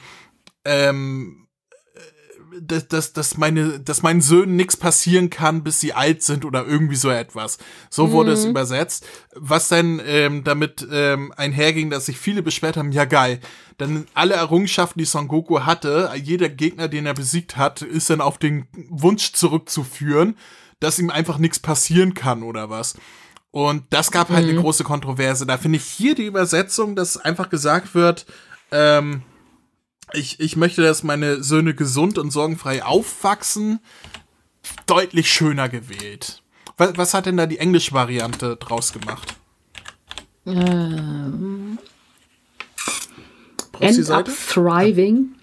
ähm 0.65 1.46
dass, 2.61 2.89
dass, 2.89 3.13
dass, 3.13 3.37
meine, 3.37 3.81
dass 3.81 4.03
meinen 4.03 4.21
Söhnen 4.21 4.57
nichts 4.57 4.77
passieren 4.77 5.31
kann, 5.31 5.63
bis 5.63 5.81
sie 5.81 5.93
alt 5.93 6.23
sind 6.23 6.45
oder 6.45 6.67
irgendwie 6.67 6.97
so 6.97 7.11
etwas. 7.11 7.59
So 7.91 8.13
wurde 8.13 8.31
mhm. 8.31 8.37
es 8.37 8.45
übersetzt. 8.45 9.07
Was 9.35 9.69
dann 9.69 10.01
ähm, 10.07 10.45
damit 10.45 10.87
ähm, 10.91 11.33
einherging, 11.37 11.91
dass 11.91 12.07
sich 12.07 12.19
viele 12.19 12.43
beschwert 12.43 12.77
haben, 12.77 12.93
ja 12.93 13.05
geil. 13.05 13.41
Dann 13.79 14.07
alle 14.15 14.35
Errungenschaften, 14.35 14.99
die 14.99 15.05
Son 15.05 15.29
Goku 15.29 15.61
hatte, 15.61 16.11
jeder 16.23 16.49
Gegner, 16.49 16.89
den 16.89 17.07
er 17.07 17.15
besiegt 17.15 17.57
hat, 17.57 17.83
ist 17.83 18.11
dann 18.11 18.21
auf 18.21 18.39
den 18.39 18.67
Wunsch 18.89 19.33
zurückzuführen, 19.33 20.37
dass 20.81 20.99
ihm 20.99 21.11
einfach 21.11 21.39
nichts 21.39 21.59
passieren 21.59 22.15
kann 22.15 22.43
oder 22.43 22.71
was. 22.71 22.95
Und 23.51 23.85
das 23.91 24.11
gab 24.11 24.29
halt 24.29 24.45
mhm. 24.45 24.51
eine 24.51 24.61
große 24.61 24.85
Kontroverse. 24.85 25.47
Da 25.47 25.57
finde 25.57 25.79
ich 25.79 25.85
hier 25.85 26.15
die 26.15 26.27
Übersetzung, 26.27 26.95
dass 26.95 27.17
einfach 27.17 27.49
gesagt 27.49 27.95
wird, 27.95 28.27
ähm, 28.71 29.23
ich, 30.17 30.41
ich 30.41 30.57
möchte, 30.57 30.83
dass 30.83 31.03
meine 31.03 31.43
Söhne 31.43 31.75
gesund 31.75 32.19
und 32.19 32.31
sorgenfrei 32.31 32.83
aufwachsen, 32.83 33.81
deutlich 34.87 35.31
schöner 35.31 35.69
gewählt. 35.69 36.43
Was, 36.77 36.97
was 36.97 37.15
hat 37.15 37.27
denn 37.27 37.37
da 37.37 37.47
die 37.47 37.59
englische 37.59 37.93
Variante 37.93 38.57
draus 38.57 38.93
gemacht? 38.93 39.35
Ähm, 40.47 41.79
end 43.81 44.11
up 44.11 44.29
thriving. 44.29 45.35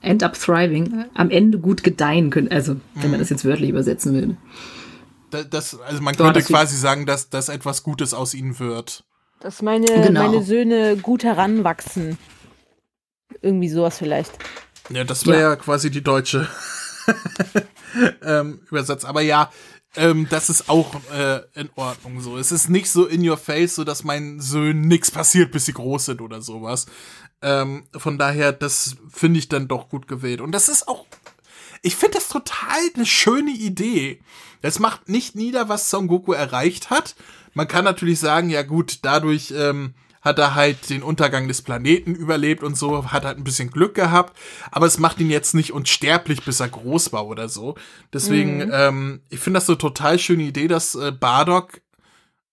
End 0.00 0.22
up 0.22 0.38
thriving. 0.38 1.04
Am 1.14 1.30
Ende 1.30 1.58
gut 1.58 1.82
gedeihen 1.82 2.30
können. 2.30 2.48
Also, 2.48 2.76
wenn 2.94 3.10
man 3.10 3.18
mhm. 3.18 3.22
das 3.22 3.30
jetzt 3.30 3.44
wörtlich 3.44 3.70
übersetzen 3.70 4.14
will. 4.14 4.36
Das, 5.50 5.78
also 5.80 6.02
man 6.02 6.16
könnte 6.16 6.40
quasi 6.42 6.76
sagen, 6.76 7.04
dass, 7.04 7.30
dass 7.30 7.48
etwas 7.48 7.82
Gutes 7.82 8.14
aus 8.14 8.32
ihnen 8.32 8.58
wird. 8.58 9.04
Dass 9.40 9.60
meine, 9.60 9.86
genau. 9.86 10.30
meine 10.30 10.42
Söhne 10.42 10.96
gut 10.96 11.24
heranwachsen. 11.24 12.16
Irgendwie 13.42 13.68
sowas 13.68 13.98
vielleicht. 13.98 14.32
Ja, 14.90 15.04
das 15.04 15.26
wäre 15.26 15.40
ja. 15.40 15.48
ja. 15.50 15.56
quasi 15.56 15.90
die 15.90 16.02
deutsche 16.02 16.48
ähm, 18.22 18.60
Übersetz. 18.70 19.04
Aber 19.04 19.20
ja, 19.20 19.50
ähm, 19.96 20.26
das 20.28 20.50
ist 20.50 20.68
auch 20.68 20.94
äh, 21.12 21.40
in 21.54 21.70
Ordnung 21.74 22.20
so. 22.20 22.36
Es 22.36 22.52
ist 22.52 22.68
nicht 22.68 22.90
so 22.90 23.06
in 23.06 23.26
your 23.26 23.38
face, 23.38 23.74
so 23.74 23.84
dass 23.84 24.04
meinen 24.04 24.40
Söhnen 24.40 24.82
nichts 24.82 25.10
passiert, 25.10 25.52
bis 25.52 25.66
sie 25.66 25.72
groß 25.72 26.06
sind 26.06 26.20
oder 26.20 26.42
sowas. 26.42 26.86
Ähm, 27.42 27.84
von 27.96 28.18
daher, 28.18 28.52
das 28.52 28.96
finde 29.10 29.38
ich 29.38 29.48
dann 29.48 29.68
doch 29.68 29.88
gut 29.88 30.06
gewählt. 30.06 30.40
Und 30.40 30.52
das 30.52 30.68
ist 30.68 30.86
auch, 30.86 31.06
ich 31.82 31.96
finde 31.96 32.18
das 32.18 32.28
total 32.28 32.78
eine 32.94 33.06
schöne 33.06 33.52
Idee. 33.52 34.20
Das 34.62 34.78
macht 34.78 35.08
nicht 35.08 35.34
nieder, 35.34 35.68
was 35.68 35.90
Son 35.90 36.08
Goku 36.08 36.32
erreicht 36.32 36.90
hat. 36.90 37.14
Man 37.54 37.68
kann 37.68 37.84
natürlich 37.84 38.20
sagen, 38.20 38.50
ja 38.50 38.62
gut, 38.62 38.98
dadurch 39.02 39.52
ähm, 39.56 39.94
hat 40.26 40.40
er 40.40 40.56
halt 40.56 40.90
den 40.90 41.04
Untergang 41.04 41.46
des 41.46 41.62
Planeten 41.62 42.16
überlebt 42.16 42.64
und 42.64 42.76
so, 42.76 43.12
hat 43.12 43.24
halt 43.24 43.38
ein 43.38 43.44
bisschen 43.44 43.70
Glück 43.70 43.94
gehabt, 43.94 44.36
aber 44.72 44.84
es 44.84 44.98
macht 44.98 45.20
ihn 45.20 45.30
jetzt 45.30 45.54
nicht 45.54 45.72
unsterblich, 45.72 46.44
bis 46.44 46.58
er 46.58 46.68
groß 46.68 47.12
war 47.12 47.28
oder 47.28 47.48
so. 47.48 47.76
Deswegen, 48.12 48.56
mhm. 48.56 48.70
ähm, 48.72 49.20
ich 49.30 49.38
finde 49.38 49.58
das 49.58 49.66
so 49.66 49.76
total 49.76 50.18
schöne 50.18 50.42
Idee, 50.42 50.66
dass 50.66 50.96
äh, 50.96 51.12
Bardock 51.12 51.80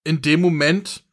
in 0.03 0.21
dem 0.21 0.39
Moment, 0.39 1.03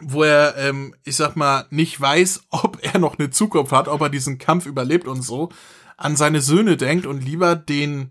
wo 0.00 0.22
er, 0.22 0.56
ähm, 0.56 0.94
ich 1.04 1.16
sag 1.16 1.36
mal, 1.36 1.66
nicht 1.68 2.00
weiß, 2.00 2.44
ob 2.50 2.78
er 2.80 2.98
noch 2.98 3.18
eine 3.18 3.28
Zukunft 3.28 3.72
hat, 3.72 3.86
ob 3.86 4.00
er 4.00 4.08
diesen 4.08 4.38
Kampf 4.38 4.64
überlebt 4.64 5.06
und 5.06 5.20
so, 5.20 5.50
an 5.98 6.16
seine 6.16 6.40
Söhne 6.40 6.78
denkt 6.78 7.04
und 7.04 7.22
lieber 7.22 7.56
den, 7.56 8.10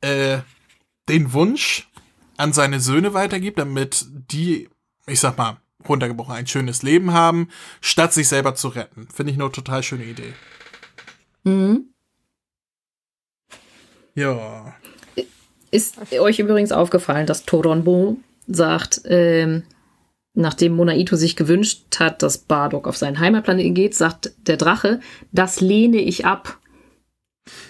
äh, 0.00 0.38
den 1.10 1.34
Wunsch 1.34 1.90
an 2.38 2.54
seine 2.54 2.80
Söhne 2.80 3.12
weitergibt, 3.12 3.58
damit 3.58 4.06
die, 4.08 4.70
ich 5.06 5.20
sag 5.20 5.36
mal, 5.36 5.58
runtergebrochen, 5.86 6.34
ein 6.34 6.46
schönes 6.46 6.82
Leben 6.82 7.12
haben, 7.12 7.48
statt 7.80 8.12
sich 8.12 8.28
selber 8.28 8.54
zu 8.54 8.68
retten. 8.68 9.08
Finde 9.12 9.32
ich 9.32 9.40
eine 9.40 9.50
total 9.52 9.82
schöne 9.82 10.04
Idee. 10.04 10.32
Mhm. 11.44 11.94
Ja. 14.14 14.74
Ist 15.70 15.98
euch 16.12 16.38
übrigens 16.38 16.72
aufgefallen, 16.72 17.26
dass 17.26 17.44
Toronbo 17.44 18.16
sagt, 18.46 19.02
ähm, 19.04 19.64
nachdem 20.34 20.74
Monaito 20.74 21.16
sich 21.16 21.36
gewünscht 21.36 21.98
hat, 21.98 22.22
dass 22.22 22.38
Bardock 22.38 22.88
auf 22.88 22.96
seinen 22.96 23.20
Heimatplaneten 23.20 23.74
geht, 23.74 23.94
sagt 23.94 24.32
der 24.46 24.56
Drache, 24.56 25.00
das 25.30 25.60
lehne 25.60 25.98
ich 25.98 26.24
ab. 26.24 26.58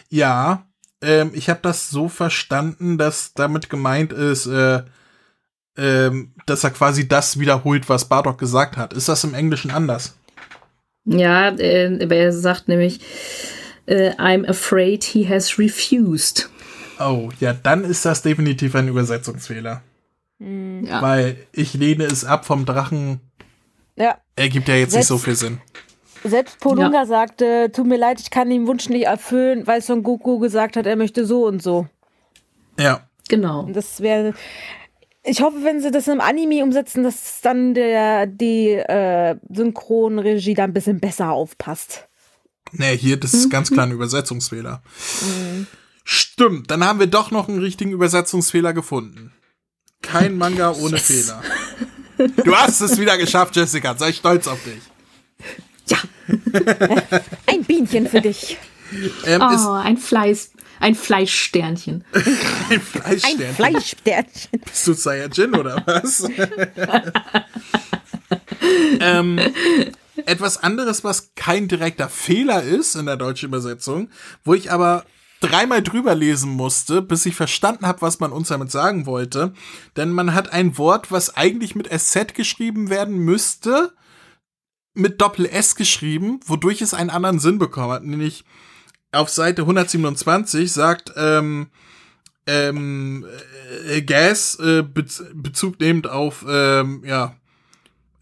Ja, 0.08 0.66
ähm, 1.02 1.32
ich 1.34 1.50
habe 1.50 1.60
das 1.62 1.90
so 1.90 2.08
verstanden, 2.08 2.98
dass 2.98 3.34
damit 3.34 3.68
gemeint 3.68 4.12
ist, 4.12 4.46
äh, 4.46 4.82
ähm, 5.78 6.32
dass 6.46 6.64
er 6.64 6.70
quasi 6.70 7.08
das 7.08 7.38
wiederholt, 7.38 7.88
was 7.88 8.06
Bardock 8.06 8.38
gesagt 8.38 8.76
hat. 8.76 8.92
Ist 8.92 9.08
das 9.08 9.24
im 9.24 9.34
Englischen 9.34 9.70
anders? 9.70 10.16
Ja, 11.04 11.50
äh, 11.50 11.96
er 11.96 12.32
sagt 12.32 12.68
nämlich, 12.68 13.00
äh, 13.86 14.10
I'm 14.16 14.46
afraid 14.46 15.04
he 15.04 15.26
has 15.26 15.58
refused. 15.58 16.50
Oh, 16.98 17.30
ja, 17.40 17.54
dann 17.54 17.84
ist 17.84 18.04
das 18.04 18.22
definitiv 18.22 18.74
ein 18.74 18.88
Übersetzungsfehler. 18.88 19.82
Hm. 20.40 20.84
Ja. 20.84 21.00
Weil 21.00 21.36
ich 21.52 21.74
lehne 21.74 22.04
es 22.04 22.24
ab 22.24 22.44
vom 22.44 22.66
Drachen. 22.66 23.20
Ja. 23.96 24.18
Ergibt 24.36 24.68
ja 24.68 24.74
jetzt 24.74 24.92
selbst, 24.92 25.10
nicht 25.10 25.18
so 25.20 25.24
viel 25.24 25.34
Sinn. 25.36 25.60
Selbst 26.24 26.60
Polunga 26.60 27.00
ja. 27.00 27.06
sagte, 27.06 27.70
tut 27.72 27.86
mir 27.86 27.96
leid, 27.96 28.20
ich 28.20 28.30
kann 28.30 28.50
den 28.50 28.66
Wunsch 28.66 28.88
nicht 28.88 29.06
erfüllen, 29.06 29.66
weil 29.66 29.80
Son 29.80 30.02
Goku 30.02 30.38
gesagt 30.38 30.76
hat, 30.76 30.86
er 30.86 30.96
möchte 30.96 31.24
so 31.24 31.46
und 31.46 31.62
so. 31.62 31.86
Ja. 32.78 33.08
Genau. 33.28 33.68
Das 33.72 34.00
wäre, 34.00 34.34
ich 35.28 35.42
hoffe, 35.42 35.62
wenn 35.62 35.80
sie 35.80 35.90
das 35.90 36.08
im 36.08 36.20
Anime 36.20 36.62
umsetzen, 36.62 37.02
dass 37.02 37.40
dann 37.42 37.74
der, 37.74 38.26
die 38.26 38.70
äh, 38.70 39.36
Synchronregie 39.48 40.54
da 40.54 40.64
ein 40.64 40.72
bisschen 40.72 41.00
besser 41.00 41.30
aufpasst. 41.30 42.08
Nee, 42.72 42.96
hier, 42.96 43.18
das 43.18 43.34
ist 43.34 43.46
mhm. 43.46 43.50
ganz 43.50 43.70
klar 43.70 43.86
ein 43.86 43.92
Übersetzungsfehler. 43.92 44.82
Mhm. 45.20 45.66
Stimmt, 46.04 46.70
dann 46.70 46.84
haben 46.84 47.00
wir 47.00 47.06
doch 47.06 47.30
noch 47.30 47.48
einen 47.48 47.58
richtigen 47.58 47.92
Übersetzungsfehler 47.92 48.72
gefunden. 48.72 49.32
Kein 50.02 50.36
Manga 50.36 50.72
ohne 50.72 50.96
yes. 50.96 51.06
Fehler. 51.06 51.42
Du 52.44 52.54
hast 52.56 52.80
es 52.80 52.98
wieder 52.98 53.18
geschafft, 53.18 53.56
Jessica. 53.56 53.94
Sei 53.96 54.12
stolz 54.12 54.46
auf 54.46 54.58
dich. 54.64 54.80
Ja. 55.86 55.98
ein 57.46 57.64
Bienchen 57.64 58.06
für 58.06 58.20
dich. 58.20 58.58
Ähm, 59.26 59.42
oh, 59.42 59.72
ein 59.72 59.98
Fleiß, 59.98 60.52
ein 60.80 60.94
Fleischsternchen. 60.94 62.04
ein 62.70 62.80
Fleischsternchen. 62.80 63.46
Ein 63.46 63.54
Fleischsternchen. 63.54 64.60
Bist 64.64 64.86
du 64.86 64.92
Saiyajin 64.92 65.54
oder 65.54 65.82
was? 65.86 66.28
ähm, 69.00 69.40
etwas 70.26 70.62
anderes, 70.62 71.04
was 71.04 71.34
kein 71.34 71.68
direkter 71.68 72.08
Fehler 72.08 72.62
ist 72.62 72.94
in 72.94 73.06
der 73.06 73.16
deutschen 73.16 73.46
Übersetzung, 73.46 74.10
wo 74.44 74.54
ich 74.54 74.70
aber 74.70 75.04
dreimal 75.40 75.82
drüber 75.82 76.14
lesen 76.14 76.50
musste, 76.50 77.02
bis 77.02 77.26
ich 77.26 77.34
verstanden 77.34 77.86
habe, 77.86 78.02
was 78.02 78.20
man 78.20 78.32
uns 78.32 78.48
damit 78.48 78.70
sagen 78.70 79.06
wollte. 79.06 79.52
Denn 79.96 80.10
man 80.10 80.34
hat 80.34 80.52
ein 80.52 80.78
Wort, 80.78 81.12
was 81.12 81.36
eigentlich 81.36 81.74
mit 81.74 81.88
SZ 81.88 82.34
geschrieben 82.34 82.90
werden 82.90 83.18
müsste, 83.18 83.92
mit 84.94 85.20
Doppel 85.20 85.46
S 85.46 85.76
geschrieben, 85.76 86.40
wodurch 86.44 86.82
es 86.82 86.94
einen 86.94 87.10
anderen 87.10 87.38
Sinn 87.38 87.58
bekommen 87.58 87.92
hat, 87.92 88.04
nämlich 88.04 88.44
auf 89.12 89.30
Seite 89.30 89.62
127 89.62 90.70
sagt 90.70 91.12
ähm, 91.16 91.68
ähm, 92.46 93.26
äh, 93.88 94.02
Gas 94.02 94.58
äh, 94.60 94.82
Bez 94.82 95.24
Bezug 95.34 95.80
nehmend 95.80 96.08
auf 96.08 96.44
ähm, 96.48 97.02
ja 97.06 97.34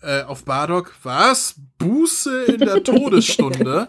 äh, 0.03 0.23
auf 0.23 0.45
Bardock 0.45 0.95
was 1.03 1.55
Buße 1.79 2.45
in 2.45 2.61
der 2.61 2.83
Todesstunde 2.85 3.89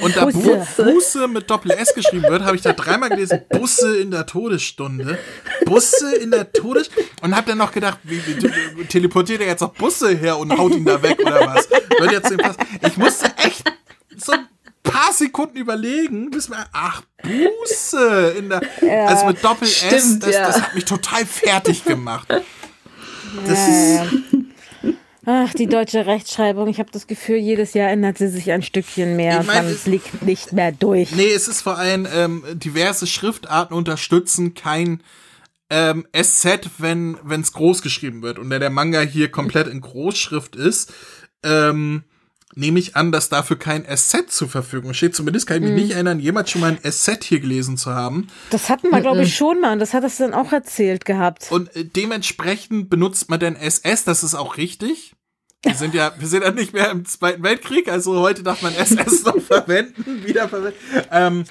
und 0.00 0.16
da 0.16 0.26
Bu. 0.26 0.64
Buße 0.76 1.26
mit 1.28 1.50
Doppel 1.50 1.72
S 1.72 1.92
geschrieben 1.94 2.24
wird, 2.28 2.42
habe 2.42 2.56
ich 2.56 2.62
da 2.62 2.72
dreimal 2.72 3.08
gelesen 3.10 3.40
Busse 3.48 3.98
in 3.98 4.10
der 4.10 4.26
Todesstunde, 4.26 5.18
Busse 5.64 6.14
in 6.16 6.30
der 6.30 6.52
Todes 6.52 6.90
und 7.22 7.34
hab 7.34 7.46
dann 7.46 7.58
noch 7.58 7.72
gedacht, 7.72 7.98
wie, 8.04 8.20
wie 8.24 8.84
teleportiert 8.84 9.40
er 9.40 9.48
jetzt 9.48 9.60
noch 9.60 9.74
Busse 9.74 10.14
her 10.16 10.38
und 10.38 10.56
haut 10.56 10.72
ihn 10.72 10.84
da 10.84 11.02
weg 11.02 11.18
oder 11.20 11.46
was? 11.46 11.68
Wird 11.70 12.12
jetzt. 12.12 12.32
Ich 12.86 12.96
musste 12.96 13.26
echt 13.38 13.64
so 14.16 14.34
paar 14.92 15.12
Sekunden 15.12 15.56
überlegen, 15.56 16.30
bis 16.30 16.48
mir, 16.48 16.64
ach, 16.72 17.02
Buße 17.22 18.34
in 18.38 18.48
der, 18.48 18.62
also 19.08 19.26
mit 19.26 19.42
Doppel 19.44 19.68
S, 19.68 19.76
Stimmt, 19.78 20.22
das, 20.24 20.34
ja. 20.34 20.46
das 20.46 20.62
hat 20.62 20.74
mich 20.74 20.84
total 20.84 21.24
fertig 21.26 21.84
gemacht. 21.84 22.28
Das 22.28 23.58
Ja, 23.58 24.02
ist, 24.04 24.12
ja. 24.82 24.92
Ach, 25.30 25.52
die 25.52 25.66
deutsche 25.66 26.06
Rechtschreibung. 26.06 26.68
Ich 26.68 26.78
habe 26.78 26.90
das 26.90 27.06
Gefühl, 27.06 27.36
jedes 27.36 27.74
Jahr 27.74 27.90
ändert 27.90 28.16
sie 28.16 28.28
sich 28.28 28.50
ein 28.50 28.62
Stückchen 28.62 29.14
mehr 29.16 29.40
Ich 29.42 29.46
mein, 29.46 29.66
und 29.66 29.70
es- 29.70 29.80
es 29.80 29.86
liegt 29.86 30.22
nicht 30.22 30.54
mehr 30.54 30.72
durch. 30.72 31.12
nee, 31.12 31.30
es 31.30 31.48
ist 31.48 31.60
vor 31.60 31.76
allem, 31.76 32.06
ähm, 32.14 32.42
diverse 32.54 33.06
Schriftarten 33.06 33.76
unterstützen 33.76 34.54
kein, 34.54 35.02
ähm, 35.68 36.06
SZ, 36.14 36.70
wenn 36.78 37.18
es 37.42 37.52
groß 37.52 37.82
geschrieben 37.82 38.22
wird. 38.22 38.38
Und 38.38 38.48
da 38.48 38.58
der 38.58 38.70
Manga 38.70 39.00
hier 39.02 39.30
komplett 39.30 39.66
in 39.66 39.82
Großschrift 39.82 40.56
ist, 40.56 40.94
ähm, 41.44 42.04
nehme 42.54 42.78
ich 42.78 42.96
an, 42.96 43.12
dass 43.12 43.28
dafür 43.28 43.58
kein 43.58 43.84
SZ 43.84 44.30
zur 44.30 44.48
Verfügung 44.48 44.94
steht. 44.94 45.14
Zumindest 45.14 45.46
kann 45.46 45.62
ich 45.62 45.70
mich 45.70 45.84
nicht 45.84 45.94
erinnern, 45.94 46.18
jemals 46.20 46.50
schon 46.50 46.60
mal 46.60 46.76
ein 46.82 46.90
SZ 46.90 47.24
hier 47.24 47.40
gelesen 47.40 47.76
zu 47.76 47.94
haben. 47.94 48.28
Das 48.50 48.68
hatten 48.68 48.90
wir, 48.90 49.00
glaube 49.00 49.22
ich, 49.22 49.36
schon 49.36 49.60
mal 49.60 49.72
und 49.72 49.78
das 49.78 49.94
hat 49.94 50.04
es 50.04 50.16
dann 50.16 50.34
auch 50.34 50.52
erzählt 50.52 51.04
gehabt. 51.04 51.50
Und 51.50 51.74
äh, 51.76 51.84
dementsprechend 51.84 52.90
benutzt 52.90 53.30
man 53.30 53.40
dann 53.40 53.56
SS, 53.56 54.04
das 54.04 54.24
ist 54.24 54.34
auch 54.34 54.56
richtig. 54.56 55.14
Wir 55.64 55.74
sind 55.74 55.92
ja, 55.92 56.12
wir 56.16 56.28
sind 56.28 56.44
ja 56.44 56.52
nicht 56.52 56.72
mehr 56.72 56.90
im 56.90 57.04
Zweiten 57.04 57.42
Weltkrieg, 57.42 57.90
also 57.90 58.20
heute 58.20 58.44
darf 58.44 58.62
man 58.62 58.74
SS 58.74 59.24
noch 59.24 59.40
verwenden, 59.40 60.24
wieder 60.24 60.48
verwenden. 60.48 60.78
Ähm, 61.10 61.44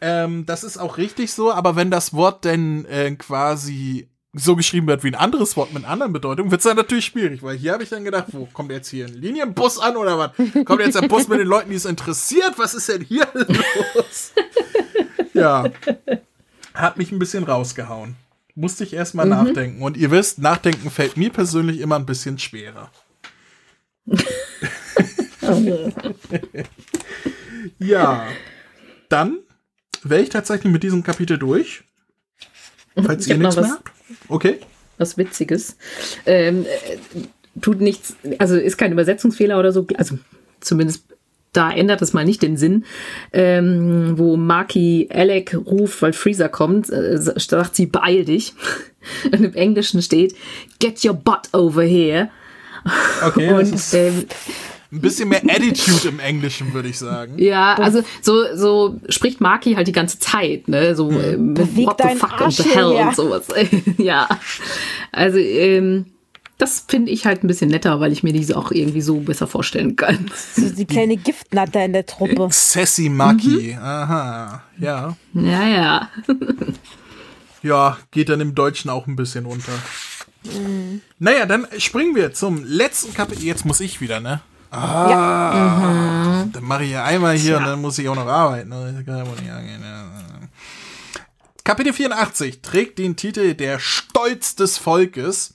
ähm, 0.00 0.46
das 0.46 0.64
ist 0.64 0.78
auch 0.78 0.96
richtig 0.98 1.32
so, 1.32 1.52
aber 1.52 1.76
wenn 1.76 1.90
das 1.90 2.14
Wort 2.14 2.44
denn 2.44 2.84
äh, 2.86 3.10
quasi 3.16 4.09
so 4.32 4.54
geschrieben 4.54 4.86
wird 4.86 5.02
wie 5.02 5.08
ein 5.08 5.16
anderes 5.16 5.56
Wort 5.56 5.72
mit 5.72 5.84
anderen 5.84 6.12
Bedeutungen, 6.12 6.50
wird's 6.52 6.64
dann 6.64 6.76
natürlich 6.76 7.06
schwierig, 7.06 7.42
weil 7.42 7.56
hier 7.56 7.72
habe 7.72 7.82
ich 7.82 7.88
dann 7.88 8.04
gedacht, 8.04 8.26
wo 8.28 8.46
kommt 8.46 8.70
jetzt 8.70 8.88
hier 8.88 9.06
ein 9.06 9.14
Linienbus 9.14 9.80
an 9.80 9.96
oder 9.96 10.18
was? 10.18 10.30
Kommt 10.64 10.80
jetzt 10.80 11.00
der 11.00 11.08
Bus 11.08 11.26
mit 11.26 11.40
den 11.40 11.48
Leuten, 11.48 11.70
die 11.70 11.76
es 11.76 11.84
interessiert? 11.84 12.54
Was 12.56 12.74
ist 12.74 12.88
denn 12.88 13.02
hier 13.02 13.26
los? 13.34 14.32
Ja. 15.34 15.64
Hat 16.74 16.96
mich 16.96 17.10
ein 17.10 17.18
bisschen 17.18 17.42
rausgehauen. 17.44 18.14
Musste 18.54 18.84
ich 18.84 18.92
erstmal 18.92 19.26
nachdenken. 19.26 19.82
Und 19.82 19.96
ihr 19.96 20.10
wisst, 20.10 20.38
nachdenken 20.38 20.90
fällt 20.90 21.16
mir 21.16 21.30
persönlich 21.30 21.80
immer 21.80 21.96
ein 21.96 22.06
bisschen 22.06 22.38
schwerer. 22.38 22.90
ja. 27.78 28.26
Dann 29.08 29.38
wäre 30.02 30.22
ich 30.22 30.28
tatsächlich 30.28 30.72
mit 30.72 30.82
diesem 30.82 31.02
Kapitel 31.02 31.38
durch. 31.38 31.82
Falls 32.94 33.26
ihr 33.26 33.38
nichts 33.38 33.56
mehr 33.56 33.70
habt. 33.70 33.90
Okay. 34.28 34.58
was 34.98 35.16
Witziges. 35.16 35.76
Ähm, 36.26 36.64
äh, 36.66 37.20
tut 37.60 37.80
nichts, 37.80 38.16
also 38.38 38.56
ist 38.56 38.78
kein 38.78 38.92
Übersetzungsfehler 38.92 39.58
oder 39.58 39.72
so, 39.72 39.86
also 39.96 40.18
zumindest 40.60 41.04
da 41.52 41.72
ändert 41.72 42.00
es 42.00 42.12
mal 42.12 42.24
nicht 42.24 42.42
den 42.42 42.56
Sinn, 42.56 42.84
ähm, 43.32 44.16
wo 44.16 44.36
Maki 44.36 45.08
Alec 45.12 45.56
ruft, 45.66 46.00
weil 46.02 46.12
Freezer 46.12 46.48
kommt, 46.48 46.90
äh, 46.90 47.18
sagt 47.18 47.74
sie, 47.74 47.86
beeil 47.86 48.24
dich. 48.24 48.54
Und 49.24 49.42
im 49.42 49.54
Englischen 49.54 50.02
steht, 50.02 50.36
get 50.78 51.04
your 51.04 51.14
butt 51.14 51.48
over 51.52 51.82
here. 51.82 52.30
Okay. 53.26 53.52
Und 53.52 53.82
ähm, 53.94 54.26
ein 54.92 55.00
bisschen 55.00 55.28
mehr 55.28 55.42
Attitude 55.44 56.08
im 56.08 56.18
Englischen, 56.18 56.72
würde 56.72 56.88
ich 56.88 56.98
sagen. 56.98 57.38
ja, 57.38 57.74
also 57.74 58.02
so, 58.22 58.56
so 58.56 59.00
spricht 59.08 59.40
Maki 59.40 59.74
halt 59.74 59.86
die 59.86 59.92
ganze 59.92 60.18
Zeit, 60.18 60.68
ne? 60.68 60.94
So 60.96 61.10
äh, 61.10 61.36
mit 61.36 61.54
Beweg 61.54 61.86
what 61.86 62.00
the 62.02 62.16
fuck 62.16 62.32
and 62.32 62.42
Arsch 62.42 62.56
the 62.56 62.62
hell 62.64 62.88
hierher. 62.88 63.08
und 63.08 63.16
sowas. 63.16 63.44
ja. 63.98 64.28
Also, 65.12 65.38
ähm, 65.38 66.06
das 66.58 66.84
finde 66.86 67.10
ich 67.10 67.24
halt 67.24 67.42
ein 67.42 67.46
bisschen 67.46 67.70
netter, 67.70 68.00
weil 68.00 68.12
ich 68.12 68.22
mir 68.22 68.32
diese 68.32 68.56
auch 68.56 68.70
irgendwie 68.70 69.00
so 69.00 69.16
besser 69.20 69.46
vorstellen 69.46 69.96
kann. 69.96 70.30
So 70.54 70.68
die 70.68 70.84
kleine 70.84 71.16
Giftnatter 71.16 71.84
in 71.84 71.94
der 71.94 72.04
Truppe. 72.04 72.48
Sassy 72.50 73.08
Maki. 73.08 73.74
Aha. 73.80 74.62
Ja. 74.78 75.16
Ja, 75.32 75.68
ja. 75.68 76.10
Ja, 77.62 77.98
geht 78.10 78.28
dann 78.28 78.40
im 78.40 78.54
Deutschen 78.54 78.90
auch 78.90 79.06
ein 79.06 79.16
bisschen 79.16 79.46
unter. 79.46 79.72
Naja, 81.18 81.46
dann 81.46 81.66
springen 81.78 82.14
wir 82.14 82.32
zum 82.32 82.64
letzten 82.64 83.14
Kapitel. 83.14 83.44
Jetzt 83.44 83.64
muss 83.64 83.80
ich 83.80 84.00
wieder, 84.00 84.20
ne? 84.20 84.40
Ah, 84.70 86.44
dann 86.52 86.64
mache 86.64 86.84
ich 86.84 86.92
ja 86.92 87.04
einmal 87.04 87.36
hier 87.36 87.58
und 87.58 87.64
dann 87.64 87.80
muss 87.80 87.98
ich 87.98 88.08
auch 88.08 88.14
noch 88.14 88.26
arbeiten. 88.26 88.72
ja 88.72 89.60
ja. 89.60 90.04
Kapitel 91.64 91.92
84 91.92 92.62
trägt 92.62 92.98
den 92.98 93.16
Titel 93.16 93.54
Der 93.54 93.78
Stolz 93.78 94.56
des 94.56 94.78
Volkes. 94.78 95.54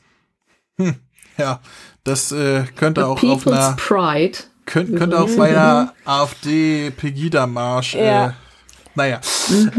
Hm, 0.78 0.96
ja, 1.38 1.60
das 2.04 2.32
äh, 2.32 2.64
könnte 2.76 3.08
auch 3.08 3.22
auf 3.24 3.44
People's 3.44 3.58
einer 3.58 3.76
Pride. 3.76 4.38
Könnt, 4.66 4.96
könnte 4.98 5.20
auch 5.20 5.30
bei 5.38 5.50
einer 5.50 5.94
AfD-Pegida-Marsch. 6.06 7.96
Äh, 7.96 8.06
Ja. 8.06 8.34
naja. 8.96 9.22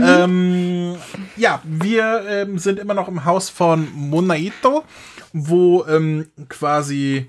Ähm, 0.01 0.97
ja, 1.37 1.61
wir 1.65 2.25
ähm, 2.29 2.59
sind 2.59 2.79
immer 2.79 2.95
noch 2.95 3.09
im 3.09 3.25
Haus 3.25 3.49
von 3.49 3.89
Monaito, 3.95 4.85
wo 5.33 5.85
ähm, 5.87 6.29
quasi 6.49 7.29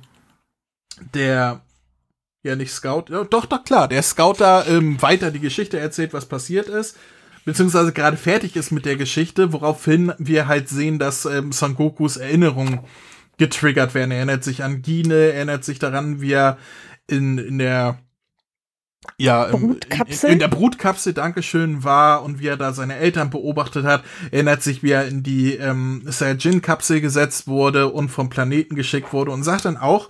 der, 1.14 1.62
ja 2.44 2.56
nicht 2.56 2.72
Scout, 2.72 3.06
ja, 3.10 3.24
doch, 3.24 3.46
doch 3.46 3.64
klar, 3.64 3.88
der 3.88 4.04
Scout 4.04 4.36
da 4.40 4.66
ähm, 4.66 5.02
weiter 5.02 5.32
die 5.32 5.40
Geschichte 5.40 5.80
erzählt, 5.80 6.14
was 6.14 6.26
passiert 6.26 6.70
ist. 6.70 6.98
Beziehungsweise 7.46 7.94
gerade 7.94 8.18
fertig 8.18 8.56
ist 8.58 8.72
mit 8.72 8.86
der 8.86 8.98
Geschichte, 8.98 9.54
woraufhin 9.54 10.12
wir 10.18 10.48
halt 10.48 10.68
sehen, 10.68 11.00
dass 11.00 11.26
ähm, 11.26 11.54
Son 11.54 11.76
Gokus 11.76 12.18
Erinnerungen 12.18 12.82
getriggert 13.38 13.94
werden. 13.94 14.12
Er 14.12 14.18
erinnert 14.18 14.44
sich 14.44 14.64
an 14.64 14.82
Gine, 14.82 15.32
erinnert 15.32 15.64
sich 15.64 15.80
daran, 15.80 16.20
wie 16.20 16.34
er 16.34 16.58
in, 17.08 17.38
in 17.38 17.58
der 17.58 18.00
ja, 19.18 19.46
im- 19.46 19.62
Brutkapsel? 19.62 20.28
In, 20.28 20.34
in 20.34 20.40
der 20.40 20.48
Brutkapsel, 20.50 21.14
Dankeschön, 21.14 21.86
war 21.86 22.24
und 22.24 22.40
wie 22.40 22.48
er 22.48 22.58
da 22.58 22.74
seine 22.74 22.98
Eltern 22.98 23.30
beobachtet 23.30 23.86
hat, 23.86 24.04
erinnert 24.32 24.62
sich, 24.62 24.84
wie 24.84 24.92
er 24.92 25.08
in 25.08 25.24
die 25.24 25.54
ähm, 25.56 26.02
Saiyajin-Kapsel 26.06 27.00
gesetzt 27.00 27.48
wurde 27.48 27.88
und 27.88 28.10
vom 28.10 28.30
Planeten 28.30 28.76
geschickt 28.76 29.14
wurde 29.14 29.32
und 29.32 29.44
sagt 29.44 29.64
dann 29.64 29.78
auch, 29.78 30.10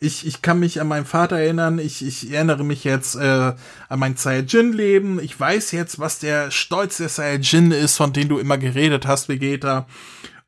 ich, 0.00 0.26
ich 0.26 0.42
kann 0.42 0.60
mich 0.60 0.80
an 0.80 0.88
meinen 0.88 1.06
Vater 1.06 1.38
erinnern, 1.38 1.78
ich, 1.78 2.06
ich 2.06 2.30
erinnere 2.30 2.64
mich 2.64 2.84
jetzt 2.84 3.16
äh, 3.16 3.52
an 3.88 3.98
mein 3.98 4.16
Saiyajin-Leben, 4.16 5.18
ich 5.20 5.38
weiß 5.38 5.72
jetzt, 5.72 5.98
was 5.98 6.20
der 6.20 6.50
Stolz 6.50 6.98
der 6.98 7.08
Saiyajin 7.08 7.72
ist, 7.72 7.96
von 7.96 8.12
dem 8.12 8.28
du 8.28 8.38
immer 8.38 8.58
geredet 8.58 9.06
hast, 9.06 9.28
Vegeta. 9.28 9.86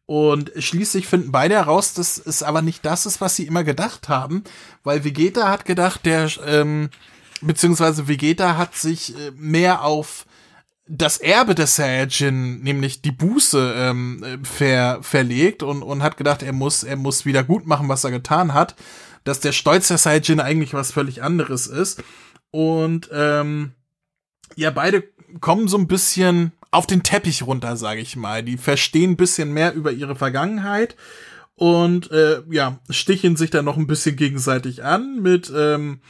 Und 0.06 0.52
schließlich 0.56 1.06
finden 1.06 1.32
beide 1.32 1.54
heraus, 1.54 1.94
dass 1.94 2.18
es 2.18 2.42
aber 2.42 2.62
nicht 2.62 2.84
das 2.84 3.06
ist, 3.06 3.20
was 3.20 3.36
sie 3.36 3.46
immer 3.46 3.64
gedacht 3.64 4.08
haben, 4.08 4.44
weil 4.82 5.04
Vegeta 5.04 5.48
hat 5.48 5.64
gedacht, 5.64 6.04
der, 6.04 6.28
ähm, 6.46 6.90
beziehungsweise 7.40 8.08
Vegeta 8.08 8.56
hat 8.56 8.76
sich 8.76 9.16
äh, 9.16 9.30
mehr 9.36 9.84
auf 9.84 10.26
das 10.86 11.18
Erbe 11.18 11.54
des 11.54 11.76
Saiyajin, 11.76 12.60
nämlich 12.62 13.02
die 13.02 13.12
Buße, 13.12 13.74
ähm, 13.76 14.24
äh, 14.24 14.38
ver, 14.44 14.98
verlegt 15.02 15.62
und, 15.62 15.82
und 15.82 16.02
hat 16.02 16.16
gedacht, 16.16 16.42
er 16.42 16.52
muss, 16.52 16.82
er 16.82 16.96
muss 16.96 17.24
wieder 17.24 17.44
gut 17.44 17.66
machen, 17.66 17.88
was 17.88 18.02
er 18.02 18.10
getan 18.10 18.54
hat, 18.54 18.74
dass 19.24 19.40
der 19.40 19.52
Stolz 19.52 19.88
der 19.88 19.98
Saiyajin 19.98 20.40
eigentlich 20.40 20.74
was 20.74 20.92
völlig 20.92 21.22
anderes 21.22 21.66
ist. 21.66 22.02
Und 22.50 23.08
ähm, 23.12 23.72
ja, 24.56 24.70
beide 24.70 25.04
kommen 25.40 25.68
so 25.68 25.78
ein 25.78 25.86
bisschen 25.88 26.52
auf 26.70 26.86
den 26.86 27.02
Teppich 27.02 27.42
runter, 27.42 27.76
sage 27.76 28.00
ich 28.00 28.16
mal. 28.16 28.42
Die 28.42 28.56
verstehen 28.56 29.12
ein 29.12 29.16
bisschen 29.16 29.52
mehr 29.52 29.74
über 29.74 29.92
ihre 29.92 30.16
Vergangenheit 30.16 30.96
und 31.54 32.10
äh, 32.10 32.42
ja, 32.50 32.78
sticheln 32.88 33.36
sich 33.36 33.50
dann 33.50 33.64
noch 33.64 33.76
ein 33.76 33.86
bisschen 33.86 34.16
gegenseitig 34.16 34.84
an 34.84 35.20
mit 35.20 35.52
ähm, 35.54 36.00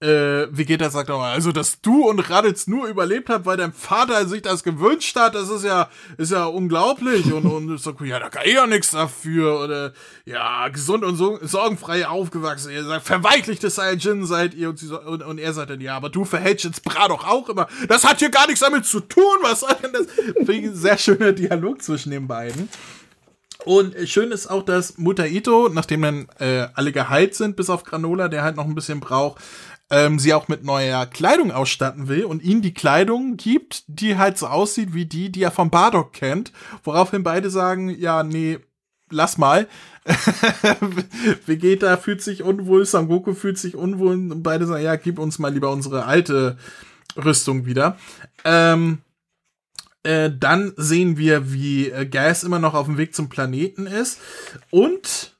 äh, 0.00 0.46
Vegeta 0.56 0.90
sagt 0.90 1.10
aber, 1.10 1.24
also, 1.24 1.50
dass 1.50 1.80
du 1.80 2.08
und 2.08 2.20
Raditz 2.20 2.68
nur 2.68 2.86
überlebt 2.86 3.28
habt, 3.28 3.46
weil 3.46 3.56
dein 3.56 3.72
Vater 3.72 4.28
sich 4.28 4.42
das 4.42 4.62
gewünscht 4.62 5.16
hat, 5.16 5.34
das 5.34 5.50
ist 5.50 5.64
ja, 5.64 5.88
ist 6.16 6.30
ja 6.30 6.44
unglaublich. 6.44 7.32
Und, 7.32 7.46
und 7.46 7.78
sag, 7.78 8.00
ja, 8.02 8.20
da 8.20 8.28
kann 8.28 8.44
ich 8.46 8.54
ja 8.54 8.66
nichts 8.68 8.92
dafür. 8.92 9.60
Oder, 9.60 9.92
ja, 10.24 10.68
gesund 10.68 11.02
und 11.02 11.16
so, 11.16 11.38
sorgenfrei 11.42 12.06
aufgewachsen. 12.06 12.70
Ihr 12.70 12.84
sagt, 12.84 13.06
verweichlichte 13.06 13.70
Saiyajin 13.70 14.24
seid 14.24 14.54
ihr. 14.54 14.68
Und, 14.68 14.78
sie 14.78 14.86
so, 14.86 15.00
und, 15.00 15.22
und 15.24 15.38
er 15.38 15.52
sagt 15.52 15.70
dann, 15.70 15.80
ja, 15.80 15.96
aber 15.96 16.10
du 16.10 16.24
verhältst 16.24 16.64
jetzt 16.64 16.84
Bra 16.84 17.08
doch 17.08 17.26
auch 17.26 17.48
immer. 17.48 17.66
Das 17.88 18.04
hat 18.04 18.20
hier 18.20 18.30
gar 18.30 18.46
nichts 18.46 18.60
damit 18.60 18.86
zu 18.86 19.00
tun. 19.00 19.38
Was 19.42 19.60
soll 19.60 19.74
denn 19.82 19.92
das? 19.92 20.06
Finde 20.46 20.76
sehr 20.76 20.98
schöner 20.98 21.32
Dialog 21.32 21.82
zwischen 21.82 22.10
den 22.10 22.28
beiden. 22.28 22.68
Und 23.64 23.96
äh, 23.96 24.06
schön 24.06 24.30
ist 24.30 24.46
auch, 24.46 24.62
dass 24.62 24.96
Mutter 24.96 25.26
Ito, 25.26 25.68
nachdem 25.68 26.02
dann 26.02 26.28
äh, 26.38 26.68
alle 26.74 26.92
geheilt 26.92 27.34
sind, 27.34 27.56
bis 27.56 27.68
auf 27.68 27.82
Granola, 27.82 28.28
der 28.28 28.42
halt 28.42 28.56
noch 28.56 28.64
ein 28.64 28.74
bisschen 28.74 29.00
braucht, 29.00 29.42
ähm, 29.90 30.18
sie 30.18 30.34
auch 30.34 30.48
mit 30.48 30.64
neuer 30.64 31.06
Kleidung 31.06 31.50
ausstatten 31.50 32.08
will 32.08 32.24
und 32.24 32.42
ihm 32.42 32.62
die 32.62 32.74
Kleidung 32.74 33.36
gibt, 33.36 33.84
die 33.86 34.18
halt 34.18 34.38
so 34.38 34.46
aussieht 34.46 34.92
wie 34.92 35.06
die, 35.06 35.30
die 35.30 35.42
er 35.42 35.50
von 35.50 35.70
Bardock 35.70 36.12
kennt, 36.12 36.52
woraufhin 36.84 37.22
beide 37.22 37.50
sagen, 37.50 37.88
ja, 37.90 38.22
nee, 38.22 38.58
lass 39.10 39.38
mal. 39.38 39.66
Vegeta 41.46 41.96
fühlt 41.96 42.22
sich 42.22 42.42
unwohl, 42.42 42.84
Sangoku 42.84 43.34
fühlt 43.34 43.58
sich 43.58 43.76
unwohl 43.76 44.12
und 44.12 44.42
beide 44.42 44.66
sagen, 44.66 44.84
ja, 44.84 44.96
gib 44.96 45.18
uns 45.18 45.38
mal 45.38 45.52
lieber 45.52 45.70
unsere 45.70 46.04
alte 46.04 46.58
Rüstung 47.16 47.66
wieder. 47.66 47.98
Ähm, 48.44 48.98
äh, 50.02 50.30
dann 50.34 50.72
sehen 50.76 51.18
wir, 51.18 51.52
wie 51.52 51.90
äh, 51.90 52.06
Gas 52.06 52.44
immer 52.44 52.58
noch 52.58 52.74
auf 52.74 52.86
dem 52.86 52.98
Weg 52.98 53.14
zum 53.14 53.28
Planeten 53.28 53.86
ist 53.86 54.20
und 54.70 55.36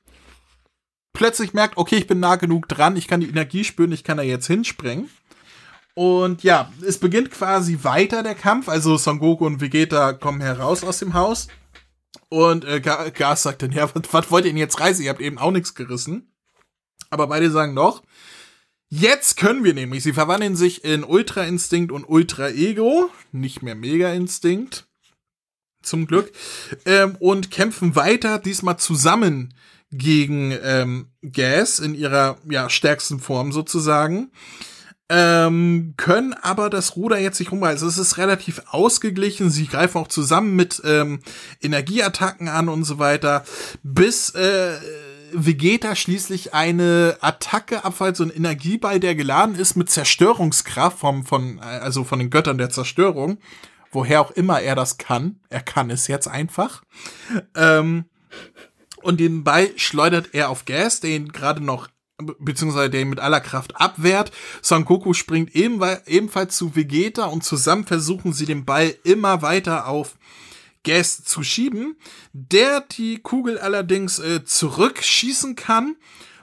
plötzlich 1.19 1.53
merkt, 1.53 1.75
okay, 1.75 1.97
ich 1.97 2.07
bin 2.07 2.21
nah 2.21 2.37
genug 2.37 2.69
dran, 2.69 2.95
ich 2.95 3.09
kann 3.09 3.19
die 3.19 3.27
Energie 3.27 3.65
spüren, 3.65 3.91
ich 3.91 4.05
kann 4.05 4.15
da 4.15 4.23
jetzt 4.23 4.47
hinspringen. 4.47 5.09
Und 5.93 6.43
ja, 6.43 6.71
es 6.81 6.97
beginnt 6.97 7.29
quasi 7.29 7.79
weiter 7.81 8.23
der 8.23 8.35
Kampf. 8.35 8.69
Also 8.69 8.95
Son 8.95 9.19
Goku 9.19 9.45
und 9.45 9.59
Vegeta 9.59 10.13
kommen 10.13 10.39
heraus 10.39 10.81
aus 10.81 10.99
dem 10.99 11.13
Haus. 11.13 11.49
Und 12.29 12.63
äh, 12.63 12.79
Gas 12.79 13.43
sagt 13.43 13.63
dann, 13.63 13.73
ja, 13.73 13.93
was, 13.93 14.03
was 14.13 14.31
wollt 14.31 14.45
ihr 14.45 14.51
denn 14.51 14.57
jetzt 14.57 14.79
reisen? 14.79 15.03
Ihr 15.03 15.09
habt 15.09 15.19
eben 15.19 15.37
auch 15.37 15.51
nichts 15.51 15.75
gerissen. 15.75 16.31
Aber 17.09 17.27
beide 17.27 17.51
sagen 17.51 17.75
doch, 17.75 18.01
jetzt 18.87 19.35
können 19.35 19.65
wir 19.65 19.73
nämlich. 19.73 20.03
Sie 20.03 20.13
verwandeln 20.13 20.55
sich 20.55 20.85
in 20.85 21.03
Ultra 21.03 21.43
Instinkt 21.43 21.91
und 21.91 22.05
Ultra 22.05 22.47
Ego, 22.47 23.09
nicht 23.33 23.61
mehr 23.61 23.75
Mega 23.75 24.13
Instinkt. 24.13 24.87
Zum 25.81 26.07
Glück. 26.07 26.31
Ähm, 26.85 27.17
und 27.19 27.51
kämpfen 27.51 27.97
weiter, 27.97 28.39
diesmal 28.39 28.77
zusammen 28.77 29.53
gegen 29.91 30.55
ähm, 30.63 31.11
Gas 31.21 31.79
in 31.79 31.95
ihrer 31.95 32.37
ja, 32.49 32.69
stärksten 32.69 33.19
Form 33.19 33.51
sozusagen. 33.51 34.31
Ähm, 35.11 35.95
können 35.97 36.35
aber 36.35 36.69
das 36.69 36.95
Ruder 36.95 37.17
jetzt 37.17 37.39
nicht 37.39 37.51
rumreißen. 37.51 37.87
Es 37.87 37.97
ist 37.97 38.17
relativ 38.17 38.61
ausgeglichen. 38.69 39.49
Sie 39.49 39.65
greifen 39.65 39.97
auch 39.97 40.07
zusammen 40.07 40.55
mit 40.55 40.81
ähm, 40.85 41.21
Energieattacken 41.61 42.47
an 42.47 42.69
und 42.69 42.83
so 42.83 42.99
weiter, 42.99 43.43
bis 43.81 44.29
äh, 44.35 44.77
Vegeta 45.33 45.95
schließlich 45.95 46.53
eine 46.53 47.17
Attacke 47.21 47.83
abfällt, 47.85 48.17
so 48.17 48.23
ein 48.23 48.29
Energieball, 48.29 48.99
der 48.99 49.15
geladen 49.15 49.55
ist 49.55 49.75
mit 49.75 49.89
Zerstörungskraft 49.89 50.99
vom, 50.99 51.25
von, 51.25 51.59
also 51.59 52.03
von 52.03 52.19
den 52.19 52.29
Göttern 52.29 52.59
der 52.59 52.69
Zerstörung. 52.69 53.39
Woher 53.91 54.21
auch 54.21 54.31
immer 54.31 54.61
er 54.61 54.75
das 54.75 54.99
kann. 54.99 55.39
Er 55.49 55.61
kann 55.61 55.89
es 55.89 56.07
jetzt 56.07 56.27
einfach. 56.27 56.83
Ähm, 57.55 58.05
und 59.03 59.19
den 59.19 59.43
Ball 59.43 59.69
schleudert 59.77 60.29
er 60.33 60.49
auf 60.49 60.65
Gas, 60.65 60.99
den 60.99 61.31
gerade 61.31 61.63
noch 61.63 61.87
beziehungsweise 62.39 62.89
der 62.89 63.01
ihn 63.01 63.09
mit 63.09 63.19
aller 63.19 63.41
Kraft 63.41 63.79
abwehrt. 63.79 64.31
Son 64.61 64.85
Goku 64.85 65.13
springt 65.13 65.55
ebenfalls 65.55 66.57
zu 66.57 66.75
Vegeta 66.75 67.25
und 67.25 67.43
zusammen 67.43 67.85
versuchen 67.85 68.33
sie 68.33 68.45
den 68.45 68.65
Ball 68.65 68.95
immer 69.03 69.41
weiter 69.41 69.87
auf 69.87 70.17
Gas 70.83 71.23
zu 71.23 71.43
schieben, 71.43 71.97
der 72.33 72.81
die 72.81 73.19
Kugel 73.19 73.57
allerdings 73.59 74.19
äh, 74.19 74.43
zurückschießen 74.45 75.55
kann, 75.55 75.97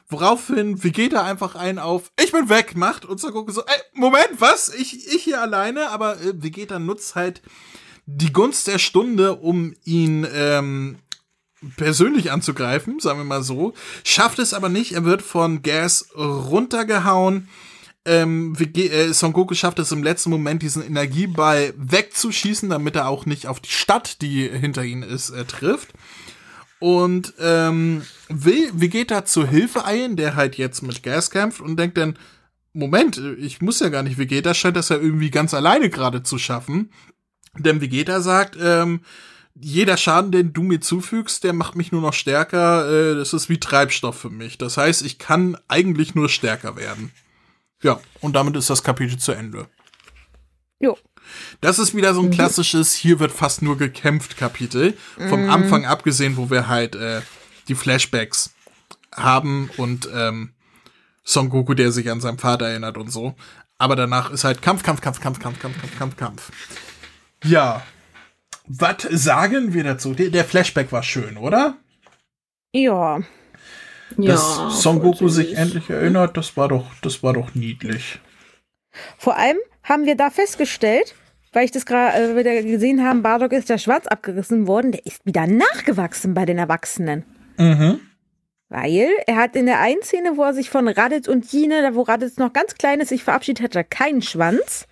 woraufhin 0.08 0.82
Vegeta 0.82 1.24
einfach 1.24 1.54
einen 1.54 1.78
auf 1.78 2.12
Ich 2.22 2.32
bin 2.32 2.48
weg 2.48 2.76
macht 2.76 3.04
und 3.04 3.18
Son 3.18 3.32
Goku 3.32 3.52
so, 3.52 3.62
ey, 3.62 3.80
Moment, 3.94 4.28
was? 4.38 4.68
Ich, 4.74 5.08
ich 5.08 5.24
hier 5.24 5.40
alleine? 5.40 5.90
Aber 5.90 6.20
äh, 6.20 6.32
Vegeta 6.42 6.78
nutzt 6.78 7.14
halt 7.14 7.42
die 8.06 8.32
Gunst 8.32 8.68
der 8.68 8.78
Stunde, 8.78 9.34
um 9.36 9.74
ihn 9.84 10.26
ähm, 10.32 10.98
persönlich 11.76 12.30
anzugreifen, 12.30 13.00
sagen 13.00 13.18
wir 13.18 13.24
mal 13.24 13.42
so. 13.42 13.74
Schafft 14.04 14.38
es 14.38 14.54
aber 14.54 14.68
nicht. 14.68 14.92
Er 14.92 15.04
wird 15.04 15.22
von 15.22 15.62
Gas 15.62 16.10
runtergehauen. 16.16 17.48
Ähm, 18.06 18.54
äh, 18.54 19.12
Son 19.12 19.32
Goku 19.32 19.54
schafft 19.54 19.80
es 19.80 19.90
im 19.90 20.04
letzten 20.04 20.30
Moment, 20.30 20.62
diesen 20.62 20.86
Energieball 20.86 21.74
wegzuschießen, 21.76 22.70
damit 22.70 22.94
er 22.94 23.08
auch 23.08 23.26
nicht 23.26 23.48
auf 23.48 23.58
die 23.58 23.70
Stadt, 23.70 24.22
die 24.22 24.48
hinter 24.48 24.84
ihm 24.84 25.02
ist, 25.02 25.30
äh, 25.30 25.44
trifft. 25.44 25.92
Und 26.78 27.34
ähm, 27.40 28.02
will 28.28 28.70
Vegeta 28.74 29.24
zur 29.24 29.48
Hilfe 29.48 29.84
eilen, 29.84 30.16
der 30.16 30.36
halt 30.36 30.56
jetzt 30.56 30.82
mit 30.82 31.02
Gas 31.02 31.30
kämpft 31.30 31.60
und 31.60 31.76
denkt 31.78 31.96
dann, 31.98 32.16
Moment, 32.72 33.20
ich 33.38 33.60
muss 33.60 33.80
ja 33.80 33.88
gar 33.88 34.02
nicht 34.02 34.18
Vegeta, 34.18 34.54
scheint 34.54 34.76
das 34.76 34.90
ja 34.90 34.96
irgendwie 34.96 35.30
ganz 35.30 35.54
alleine 35.54 35.90
gerade 35.90 36.22
zu 36.22 36.38
schaffen. 36.38 36.90
Denn 37.58 37.80
Vegeta 37.80 38.20
sagt, 38.20 38.56
ähm, 38.60 39.00
jeder 39.60 39.96
Schaden, 39.96 40.32
den 40.32 40.52
du 40.52 40.62
mir 40.62 40.80
zufügst, 40.80 41.44
der 41.44 41.52
macht 41.52 41.76
mich 41.76 41.92
nur 41.92 42.00
noch 42.00 42.12
stärker. 42.12 42.90
Äh, 42.90 43.14
das 43.14 43.32
ist 43.32 43.48
wie 43.48 43.58
Treibstoff 43.58 44.18
für 44.18 44.30
mich. 44.30 44.58
Das 44.58 44.76
heißt, 44.76 45.02
ich 45.02 45.18
kann 45.18 45.56
eigentlich 45.68 46.14
nur 46.14 46.28
stärker 46.28 46.76
werden. 46.76 47.12
Ja, 47.82 48.00
und 48.20 48.34
damit 48.34 48.56
ist 48.56 48.70
das 48.70 48.82
Kapitel 48.82 49.18
zu 49.18 49.32
Ende. 49.32 49.66
Jo. 50.80 50.96
Das 51.60 51.78
ist 51.78 51.94
wieder 51.94 52.14
so 52.14 52.20
ein 52.20 52.26
mhm. 52.26 52.32
klassisches, 52.32 52.94
hier 52.94 53.18
wird 53.18 53.32
fast 53.32 53.62
nur 53.62 53.76
gekämpft 53.76 54.36
Kapitel. 54.36 54.96
Vom 55.28 55.44
mhm. 55.44 55.50
Anfang 55.50 55.84
abgesehen, 55.84 56.36
wo 56.36 56.50
wir 56.50 56.68
halt 56.68 56.94
äh, 56.94 57.22
die 57.68 57.74
Flashbacks 57.74 58.54
haben 59.12 59.70
und 59.76 60.08
ähm, 60.14 60.52
Son 61.24 61.48
Goku, 61.48 61.74
der 61.74 61.90
sich 61.90 62.10
an 62.10 62.20
seinen 62.20 62.38
Vater 62.38 62.68
erinnert 62.68 62.96
und 62.96 63.10
so. 63.10 63.34
Aber 63.78 63.96
danach 63.96 64.30
ist 64.30 64.44
halt 64.44 64.62
Kampf, 64.62 64.82
Kampf, 64.82 65.00
Kampf, 65.00 65.20
Kampf, 65.20 65.40
Kampf, 65.40 65.58
Kampf, 65.58 65.80
Kampf, 65.80 65.98
Kampf, 65.98 66.16
Kampf. 66.16 66.52
Ja, 67.42 67.82
was 68.68 69.02
sagen 69.10 69.74
wir 69.74 69.84
dazu? 69.84 70.14
Der, 70.14 70.30
der 70.30 70.44
Flashback 70.44 70.92
war 70.92 71.02
schön, 71.02 71.36
oder? 71.36 71.76
Ja. 72.72 73.20
Dass 74.16 74.58
ja, 74.58 74.70
Son 74.70 75.00
Goku 75.00 75.28
sich 75.28 75.56
endlich 75.56 75.90
erinnert, 75.90 76.36
das 76.36 76.56
war 76.56 76.68
doch, 76.68 76.86
das 77.02 77.22
war 77.22 77.32
doch 77.32 77.54
niedlich. 77.54 78.20
Vor 79.18 79.36
allem 79.36 79.58
haben 79.82 80.06
wir 80.06 80.16
da 80.16 80.30
festgestellt, 80.30 81.14
weil 81.52 81.64
ich 81.64 81.70
das 81.70 81.86
gerade 81.86 82.32
äh, 82.32 82.36
wieder 82.36 82.62
gesehen 82.62 83.04
haben, 83.04 83.22
Bardock 83.22 83.52
ist 83.52 83.70
der 83.70 83.78
Schwarz 83.78 84.06
abgerissen 84.06 84.66
worden, 84.66 84.92
der 84.92 85.04
ist 85.06 85.24
wieder 85.24 85.46
nachgewachsen 85.46 86.34
bei 86.34 86.44
den 86.44 86.58
Erwachsenen. 86.58 87.24
Mhm. 87.58 88.00
Weil 88.68 89.10
er 89.26 89.36
hat 89.36 89.54
in 89.54 89.66
der 89.66 89.80
einen 89.80 90.02
Szene, 90.02 90.36
wo 90.36 90.42
er 90.42 90.54
sich 90.54 90.70
von 90.70 90.88
Raditz 90.88 91.28
und 91.28 91.50
Jine, 91.52 91.82
da 91.82 91.94
wo 91.94 92.02
Raditz 92.02 92.36
noch 92.36 92.52
ganz 92.52 92.74
klein 92.74 93.00
ist, 93.00 93.10
sich 93.10 93.22
verabschiedet 93.22 93.62
hat, 93.62 93.76
er 93.76 93.84
keinen 93.84 94.22
Schwanz. 94.22 94.88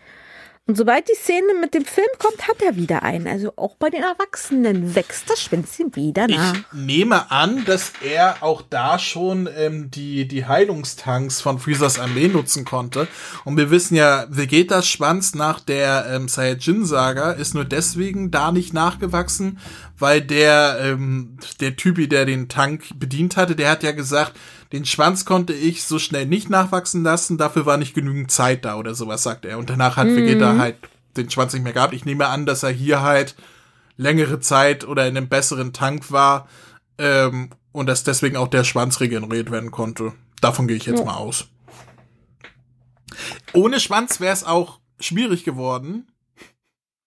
Und 0.66 0.78
sobald 0.78 1.06
die 1.10 1.14
Szene 1.14 1.60
mit 1.60 1.74
dem 1.74 1.84
Film 1.84 2.06
kommt, 2.18 2.48
hat 2.48 2.62
er 2.62 2.74
wieder 2.74 3.02
einen. 3.02 3.26
Also 3.26 3.52
auch 3.56 3.76
bei 3.76 3.90
den 3.90 4.02
Erwachsenen 4.02 4.94
wächst 4.94 5.28
das 5.28 5.42
Schwänzchen 5.42 5.94
wieder 5.94 6.26
nach. 6.26 6.54
Ich 6.54 6.62
nehme 6.72 7.30
an, 7.30 7.66
dass 7.66 7.92
er 8.02 8.42
auch 8.42 8.62
da 8.62 8.98
schon 8.98 9.46
ähm, 9.58 9.90
die, 9.90 10.26
die 10.26 10.46
Heilungstanks 10.46 11.42
von 11.42 11.58
Freezers 11.58 11.98
Armee 11.98 12.28
nutzen 12.28 12.64
konnte. 12.64 13.08
Und 13.44 13.58
wir 13.58 13.70
wissen 13.70 13.94
ja, 13.94 14.24
Vegetas 14.30 14.88
Schwanz 14.88 15.34
nach 15.34 15.60
der 15.60 16.06
ähm, 16.08 16.28
Saiyajin-Saga 16.28 17.32
ist 17.32 17.54
nur 17.54 17.66
deswegen 17.66 18.30
da 18.30 18.50
nicht 18.50 18.72
nachgewachsen, 18.72 19.58
weil 19.98 20.22
der, 20.22 20.78
ähm, 20.80 21.36
der 21.60 21.76
Typi, 21.76 22.08
der 22.08 22.24
den 22.24 22.48
Tank 22.48 22.84
bedient 22.98 23.36
hatte, 23.36 23.54
der 23.54 23.70
hat 23.70 23.82
ja 23.82 23.92
gesagt, 23.92 24.32
den 24.74 24.84
Schwanz 24.84 25.24
konnte 25.24 25.52
ich 25.52 25.84
so 25.84 26.00
schnell 26.00 26.26
nicht 26.26 26.50
nachwachsen 26.50 27.04
lassen, 27.04 27.38
dafür 27.38 27.64
war 27.64 27.76
nicht 27.76 27.94
genügend 27.94 28.32
Zeit 28.32 28.64
da 28.64 28.74
oder 28.74 28.96
sowas, 28.96 29.22
sagt 29.22 29.44
er. 29.44 29.56
Und 29.58 29.70
danach 29.70 29.96
hat 29.96 30.08
mhm. 30.08 30.16
Vegeta 30.16 30.58
halt 30.58 30.74
den 31.16 31.30
Schwanz 31.30 31.52
nicht 31.52 31.62
mehr 31.62 31.72
gehabt. 31.72 31.94
Ich 31.94 32.04
nehme 32.04 32.26
an, 32.26 32.44
dass 32.44 32.64
er 32.64 32.70
hier 32.70 33.00
halt 33.00 33.36
längere 33.96 34.40
Zeit 34.40 34.84
oder 34.84 35.06
in 35.06 35.16
einem 35.16 35.28
besseren 35.28 35.72
Tank 35.72 36.10
war 36.10 36.48
ähm, 36.98 37.50
und 37.70 37.86
dass 37.86 38.02
deswegen 38.02 38.36
auch 38.36 38.48
der 38.48 38.64
Schwanz 38.64 38.98
regeneriert 38.98 39.52
werden 39.52 39.70
konnte. 39.70 40.12
Davon 40.40 40.66
gehe 40.66 40.76
ich 40.76 40.86
jetzt 40.86 40.98
ja. 40.98 41.04
mal 41.04 41.18
aus. 41.18 41.46
Ohne 43.52 43.78
Schwanz 43.78 44.18
wäre 44.18 44.32
es 44.32 44.42
auch 44.42 44.80
schwierig 44.98 45.44
geworden, 45.44 46.08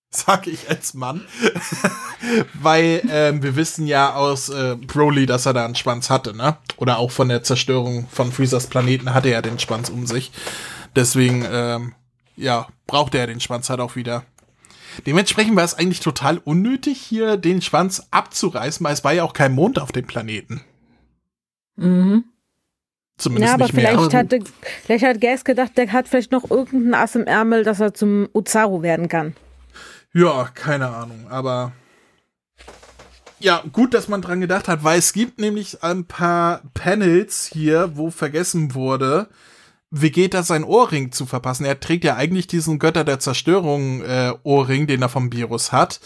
sag 0.10 0.48
ich 0.48 0.70
als 0.70 0.94
Mann. 0.94 1.22
Weil 2.54 3.02
ähm, 3.10 3.44
wir 3.44 3.56
wissen 3.56 3.88
ja 3.88 4.16
aus 4.16 4.50
äh, 4.50 4.76
Broly, 4.76 5.26
dass 5.26 5.46
er 5.46 5.54
da 5.54 5.66
einen 5.66 5.76
Schwanz 5.76 6.10
hatte, 6.10 6.36
ne? 6.36 6.58
Oder 6.78 6.98
auch 6.98 7.12
von 7.12 7.30
der 7.30 7.44
Zerstörung 7.44 8.08
von 8.10 8.32
Freezers 8.32 8.68
Planeten 8.68 9.14
hatte 9.14 9.30
er 9.30 9.42
den 9.42 9.60
Schwanz 9.60 9.90
um 9.90 10.08
sich. 10.08 10.32
Deswegen, 10.96 11.46
ähm, 11.50 11.94
ja, 12.36 12.68
braucht 12.88 13.16
er 13.16 13.28
den 13.28 13.40
Schwanz 13.40 13.70
halt 13.70 13.80
auch 13.80 13.96
wieder. 13.96 14.24
Dementsprechend 15.06 15.56
war 15.56 15.64
es 15.64 15.76
eigentlich 15.76 16.00
total 16.00 16.40
unnötig, 16.40 17.00
hier 17.00 17.38
den 17.38 17.62
Schwanz 17.62 18.08
abzureißen, 18.10 18.84
weil 18.84 18.94
es 18.94 19.04
war 19.04 19.14
ja 19.14 19.24
auch 19.24 19.34
kein 19.34 19.54
Mond 19.54 19.80
auf 19.80 19.92
dem 19.92 20.08
Planeten. 20.08 20.62
Mhm. 21.76 22.24
Zumindest 23.18 23.50
ja, 23.50 23.54
aber 23.56 23.66
nicht 23.66 23.76
vielleicht, 23.76 24.12
mehr. 24.12 24.20
Hatte, 24.20 24.40
vielleicht 24.86 25.06
hat 25.06 25.22
Gas 25.22 25.44
gedacht, 25.44 25.72
der 25.76 25.92
hat 25.92 26.08
vielleicht 26.08 26.32
noch 26.32 26.50
irgendeinen 26.50 26.94
Ass 26.94 27.16
im 27.16 27.26
Ärmel, 27.26 27.64
dass 27.64 27.80
er 27.80 27.94
zum 27.94 28.30
Uzaru 28.34 28.82
werden 28.82 29.08
kann. 29.08 29.36
Ja, 30.14 30.50
keine 30.54 30.90
Ahnung, 30.90 31.28
aber 31.30 31.74
ja, 33.40 33.64
gut, 33.72 33.94
dass 33.94 34.08
man 34.08 34.22
dran 34.22 34.42
gedacht 34.42 34.68
hat, 34.68 34.84
weil 34.84 34.98
es 34.98 35.14
gibt 35.14 35.40
nämlich 35.40 35.84
ein 35.84 36.06
paar 36.06 36.62
Panels 36.74 37.50
hier, 37.52 37.96
wo 37.96 38.10
vergessen 38.10 38.74
wurde, 38.74 39.30
Vegeta 39.92 40.42
sein 40.44 40.64
Ohrring 40.64 41.12
zu 41.12 41.26
verpassen. 41.26 41.66
Er 41.66 41.80
trägt 41.80 42.04
ja 42.04 42.16
eigentlich 42.16 42.48
diesen 42.48 42.80
Götter 42.80 43.04
der 43.04 43.20
Zerstörung 43.20 44.02
äh, 44.02 44.34
Ohrring, 44.44 44.88
den 44.88 45.02
er 45.02 45.10
vom 45.10 45.32
Virus 45.32 45.72
hat. 45.72 46.00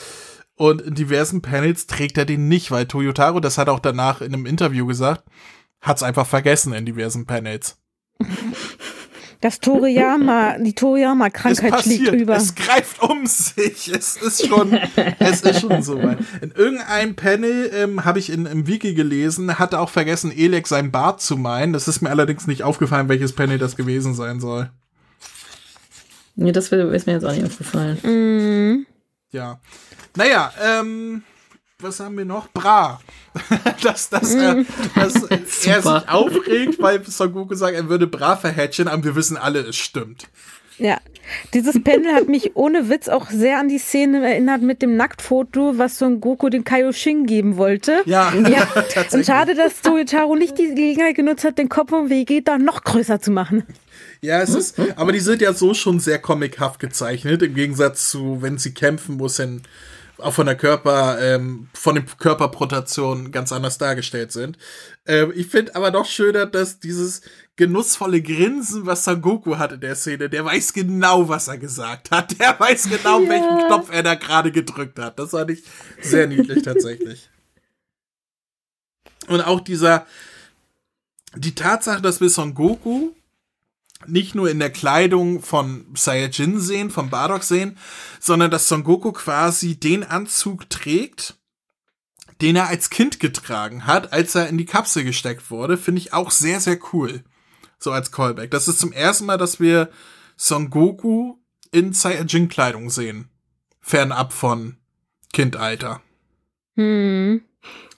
Und 0.56 0.82
in 0.82 0.94
diversen 0.94 1.42
Panels 1.42 1.88
trägt 1.88 2.18
er 2.18 2.26
den 2.26 2.48
nicht, 2.48 2.70
weil 2.70 2.86
Toyotaro, 2.86 3.40
das 3.40 3.58
hat 3.58 3.70
auch 3.70 3.80
danach 3.80 4.22
in 4.22 4.34
einem 4.34 4.46
Interview 4.46 4.86
gesagt, 4.86 5.24
hat's 5.82 6.04
einfach 6.04 6.28
vergessen 6.28 6.74
in 6.74 6.86
diversen 6.86 7.26
Panels. 7.26 7.78
Das 9.42 9.60
Toriyama, 9.60 10.60
die 10.60 10.70
es 10.70 10.76
Toriyama-Krankheit 10.76 11.82
schlägt 11.82 12.06
passiert, 12.06 12.14
über. 12.14 12.36
es 12.36 12.54
greift 12.54 13.02
um 13.02 13.26
sich. 13.26 13.92
Es 13.92 14.16
ist 14.16 14.48
schon, 14.48 14.74
es 15.20 15.42
ist 15.42 15.62
schon 15.62 15.82
so 15.82 16.02
weit. 16.02 16.20
In 16.42 16.52
irgendeinem 16.52 17.16
Panel 17.16 17.72
ähm, 17.74 18.06
habe 18.06 18.20
ich 18.20 18.32
in, 18.32 18.46
im 18.46 18.68
Wiki 18.68 18.94
gelesen, 18.94 19.58
hatte 19.58 19.80
auch 19.80 19.90
vergessen, 19.90 20.32
Elek 20.32 20.68
sein 20.68 20.92
Bart 20.92 21.22
zu 21.22 21.38
meinen. 21.38 21.74
Das 21.74 21.88
ist 21.88 22.02
mir 22.02 22.12
allerdings 22.12 22.46
nicht 22.46 22.62
aufgefallen, 22.64 23.10
welches 23.10 23.34
Panel 23.34 23.58
das 23.58 23.76
gewesen 23.76 24.14
sein 24.14 24.40
soll. 24.40 24.70
Nee, 26.36 26.52
das 26.52 26.72
ist 26.72 27.08
mir 27.08 27.14
jetzt 27.14 27.26
auch 27.26 27.34
nicht 27.34 27.46
aufgefallen. 27.46 27.98
Mhm. 28.04 28.86
Ja. 29.32 29.60
Naja, 30.16 30.52
ähm, 30.64 31.24
was 31.82 32.00
haben 32.00 32.18
wir 32.18 32.26
noch? 32.26 32.48
Bra. 32.50 33.00
dass 33.84 34.10
dass, 34.10 34.34
äh, 34.34 34.64
dass 34.96 35.24
äh, 35.24 35.40
er 35.70 35.82
Super. 35.82 36.00
sich 36.02 36.10
aufregt, 36.10 36.82
weil 36.82 37.04
Son 37.06 37.32
Goku 37.32 37.56
sagt, 37.56 37.76
er 37.76 37.90
würde 37.90 38.08
Bra 38.08 38.36
verhätscheln, 38.36 38.88
aber 38.88 39.04
wir 39.04 39.16
wissen 39.16 39.38
alle, 39.38 39.60
es 39.60 39.76
stimmt. 39.76 40.28
Ja, 40.78 40.98
dieses 41.54 41.82
Panel 41.84 42.14
hat 42.16 42.28
mich 42.28 42.56
ohne 42.56 42.90
Witz 42.90 43.08
auch 43.08 43.30
sehr 43.30 43.60
an 43.60 43.68
die 43.70 43.78
Szene 43.78 44.26
erinnert 44.26 44.64
mit 44.64 44.82
dem 44.82 44.96
Nacktfoto, 44.98 45.78
was 45.78 46.00
Son 46.00 46.20
Goku 46.20 46.50
dem 46.50 46.64
Kaioshin 46.64 47.28
geben 47.28 47.58
wollte. 47.58 48.02
Ja, 48.06 48.34
Ja, 48.34 48.66
tatsächlich. 48.74 49.14
und 49.14 49.26
schade, 49.26 49.54
dass 49.54 49.82
Toyotaro 49.82 50.36
nicht 50.36 50.58
die 50.58 50.70
Gelegenheit 50.70 51.16
genutzt 51.16 51.44
hat, 51.44 51.60
den 51.60 51.70
Kopf 51.70 51.90
von 51.92 52.10
Vegeta 52.10 52.58
noch 52.58 52.84
größer 52.84 53.22
zu 53.22 53.30
machen. 53.30 53.64
Ja, 54.22 54.42
es 54.42 54.56
ist, 54.56 54.80
aber 54.96 55.12
die 55.12 55.20
sind 55.20 55.42
ja 55.42 55.54
so 55.54 55.74
schon 55.74 56.00
sehr 56.00 56.20
comichaft 56.20 56.80
gezeichnet, 56.80 57.44
im 57.44 57.54
Gegensatz 57.54 58.10
zu, 58.10 58.42
wenn 58.42 58.58
sie 58.58 58.74
kämpfen, 58.74 59.20
wo 59.20 59.28
es 59.28 59.36
dann 59.36 59.62
auch 60.22 60.34
von 60.34 60.46
der 60.46 60.56
Körper, 60.56 61.20
ähm, 61.22 61.70
von 61.74 61.96
den 61.96 62.06
Körperproportionen 62.06 63.32
ganz 63.32 63.52
anders 63.52 63.78
dargestellt 63.78 64.32
sind. 64.32 64.58
Ähm, 65.06 65.32
ich 65.36 65.48
finde 65.48 65.76
aber 65.76 65.92
doch 65.92 66.06
schöner, 66.06 66.46
dass 66.46 66.80
dieses 66.80 67.22
genussvolle 67.56 68.22
Grinsen, 68.22 68.86
was 68.86 69.04
Son 69.04 69.22
Goku 69.22 69.58
hat 69.58 69.72
in 69.74 69.82
der 69.82 69.96
Szene, 69.96 70.30
der 70.30 70.46
weiß 70.46 70.74
genau, 70.74 71.30
was 71.30 71.48
er 71.48 71.58
gesagt 71.58 72.12
hat. 72.12 72.32
Der 72.40 72.60
weiß 72.60 72.90
genau, 72.90 73.20
welchen 73.28 73.68
Knopf 73.68 73.92
er 73.92 74.04
da 74.04 74.16
gerade 74.16 74.52
gedrückt 74.52 74.98
hat. 74.98 75.20
Das 75.20 75.32
fand 75.32 75.52
ich 75.52 75.64
sehr 76.02 76.28
niedlich 76.28 76.64
tatsächlich. 76.64 77.30
Und 79.28 79.42
auch 79.42 79.60
dieser, 79.60 80.06
die 81.36 81.56
Tatsache, 81.56 82.02
dass 82.02 82.22
wir 82.22 82.30
Son 82.30 82.54
Goku 82.54 83.12
nicht 84.08 84.36
nur 84.36 84.50
in 84.50 84.60
der 84.60 84.70
Kleidung 84.70 85.42
von 85.42 85.86
Saiyajin 85.96 86.60
sehen, 86.60 86.90
von 86.90 87.10
Bardock 87.10 87.44
sehen, 87.44 87.78
sondern 88.20 88.52
dass 88.52 88.68
Son 88.68 88.84
Goku 88.84 89.12
quasi 89.12 89.80
den 89.80 90.04
Anzug 90.04 90.70
trägt, 90.70 91.38
den 92.42 92.56
er 92.56 92.68
als 92.68 92.90
Kind 92.90 93.20
getragen 93.20 93.86
hat, 93.86 94.14
als 94.14 94.36
er 94.36 94.48
in 94.48 94.58
die 94.58 94.66
Kapsel 94.66 95.04
gesteckt 95.04 95.52
wurde, 95.52 95.78
finde 95.78 96.00
ich 96.02 96.14
auch 96.14 96.32
sehr, 96.32 96.60
sehr 96.60 96.80
cool. 96.94 97.24
So 97.78 97.92
als 97.92 98.12
Callback. 98.12 98.52
Das 98.52 98.68
ist 98.68 98.80
zum 98.80 98.92
ersten 98.92 99.26
Mal, 99.26 99.38
dass 99.38 99.60
wir 99.60 99.90
Son 100.38 100.70
Goku 100.70 101.36
in 101.72 101.94
Saiyajin-Kleidung 101.94 102.90
sehen. 102.90 103.30
Fernab 103.80 104.34
von 104.34 104.78
Kindalter. 105.34 106.02
Hm. 106.76 107.42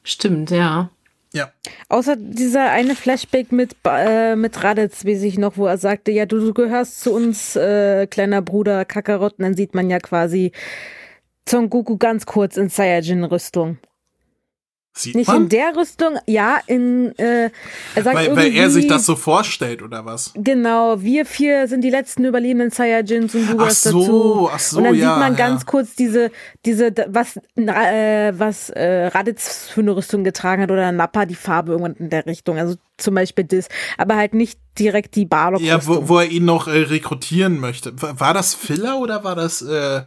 Stimmt, 0.03 0.51
ja. 0.51 0.89
Ja. 1.33 1.51
Außer 1.89 2.15
dieser 2.15 2.69
eine 2.69 2.95
Flashback 2.95 3.51
mit, 3.51 3.75
äh, 3.85 4.35
mit 4.35 4.63
Raditz, 4.63 5.03
weiß 5.03 5.23
ich 5.23 5.39
noch, 5.39 5.57
wo 5.57 5.65
er 5.65 5.77
sagte, 5.77 6.11
ja, 6.11 6.27
du, 6.27 6.39
du 6.39 6.53
gehörst 6.53 7.01
zu 7.01 7.11
uns, 7.11 7.55
äh, 7.55 8.05
kleiner 8.07 8.41
Bruder 8.41 8.85
Kakarot. 8.85 9.39
Und 9.39 9.43
dann 9.43 9.55
sieht 9.55 9.73
man 9.73 9.89
ja 9.89 9.99
quasi 9.99 10.51
Son 11.49 11.69
ganz 11.99 12.25
kurz 12.25 12.55
in 12.57 12.69
Saiyajin-Rüstung. 12.69 13.77
Sieht 14.95 15.15
Nicht 15.15 15.27
man? 15.27 15.43
in 15.43 15.49
der 15.49 15.75
Rüstung, 15.75 16.19
ja, 16.27 16.59
in, 16.67 17.17
äh, 17.17 17.49
er 17.95 18.03
sagt 18.03 18.15
Weil, 18.15 18.35
weil 18.35 18.55
er 18.55 18.69
sich 18.69 18.85
das 18.85 19.07
so 19.07 19.15
vorstellt, 19.15 19.81
oder 19.81 20.05
was? 20.05 20.31
Genau, 20.35 21.01
wir 21.01 21.25
vier 21.25 21.67
sind 21.67 21.81
die 21.81 21.89
letzten 21.89 22.25
überlebenden 22.25 22.69
Saiyajins 22.69 23.33
und 23.33 23.49
du 23.49 23.59
Ach 23.59 23.71
so, 23.71 23.99
dazu. 23.99 24.49
ach 24.53 24.59
so, 24.59 24.77
und 24.77 24.83
dann 24.83 24.95
ja, 24.95 25.09
sieht 25.09 25.19
man 25.19 25.31
ja. 25.33 25.37
ganz 25.47 25.65
kurz 25.65 25.95
diese, 25.95 26.29
diese, 26.63 26.93
was, 27.07 27.37
äh, 27.55 28.33
was 28.37 28.69
äh, 28.69 29.07
Raditz 29.07 29.67
für 29.69 29.81
eine 29.81 29.95
Rüstung 29.95 30.23
getragen 30.23 30.61
hat 30.61 30.69
oder 30.69 30.91
Nappa 30.91 31.25
die 31.25 31.33
Farbe 31.33 31.71
irgendwann 31.71 31.95
in 31.95 32.11
der 32.11 32.27
Richtung. 32.27 32.59
Also 32.59 32.75
zum 32.97 33.15
Beispiel 33.15 33.45
das, 33.45 33.69
aber 33.97 34.15
halt 34.15 34.35
nicht 34.35 34.59
direkt 34.77 35.15
die 35.15 35.25
barlock 35.25 35.61
Ja, 35.61 35.85
wo, 35.87 36.07
wo 36.07 36.19
er 36.19 36.29
ihn 36.29 36.45
noch 36.45 36.67
äh, 36.67 36.77
rekrutieren 36.77 37.59
möchte. 37.59 37.99
War, 37.99 38.19
war 38.19 38.33
das 38.35 38.53
Filler 38.53 38.99
oder 38.99 39.23
war 39.23 39.35
das 39.35 39.63
äh, 39.63 40.03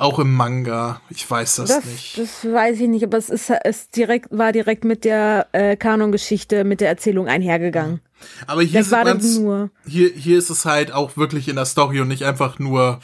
auch 0.00 0.18
im 0.18 0.32
Manga? 0.34 1.00
Ich 1.10 1.28
weiß 1.30 1.56
das, 1.56 1.68
das, 1.68 1.84
nicht. 1.84 2.18
das 2.18 2.44
weiß 2.44 2.80
ich 2.80 2.88
nicht, 2.88 3.04
aber 3.04 3.18
es 3.18 3.28
ist, 3.30 3.50
es 3.64 3.90
direkt, 3.90 4.28
war 4.30 4.52
direkt 4.52 4.84
mit 4.84 5.04
der 5.04 5.48
äh, 5.52 5.76
Kanongeschichte, 5.76 6.64
mit 6.64 6.80
der 6.80 6.88
Erzählung 6.88 7.28
einhergegangen. 7.28 8.00
Aber 8.46 8.62
hier, 8.62 8.80
Das 8.80 8.90
man's, 8.90 9.38
nur 9.38 9.70
hier, 9.86 10.10
hier 10.10 10.38
ist 10.38 10.50
es 10.50 10.64
halt 10.64 10.92
auch 10.92 11.16
wirklich 11.16 11.48
in 11.48 11.56
der 11.56 11.64
Story 11.66 12.00
und 12.00 12.08
nicht 12.08 12.24
einfach 12.24 12.58
nur 12.58 13.00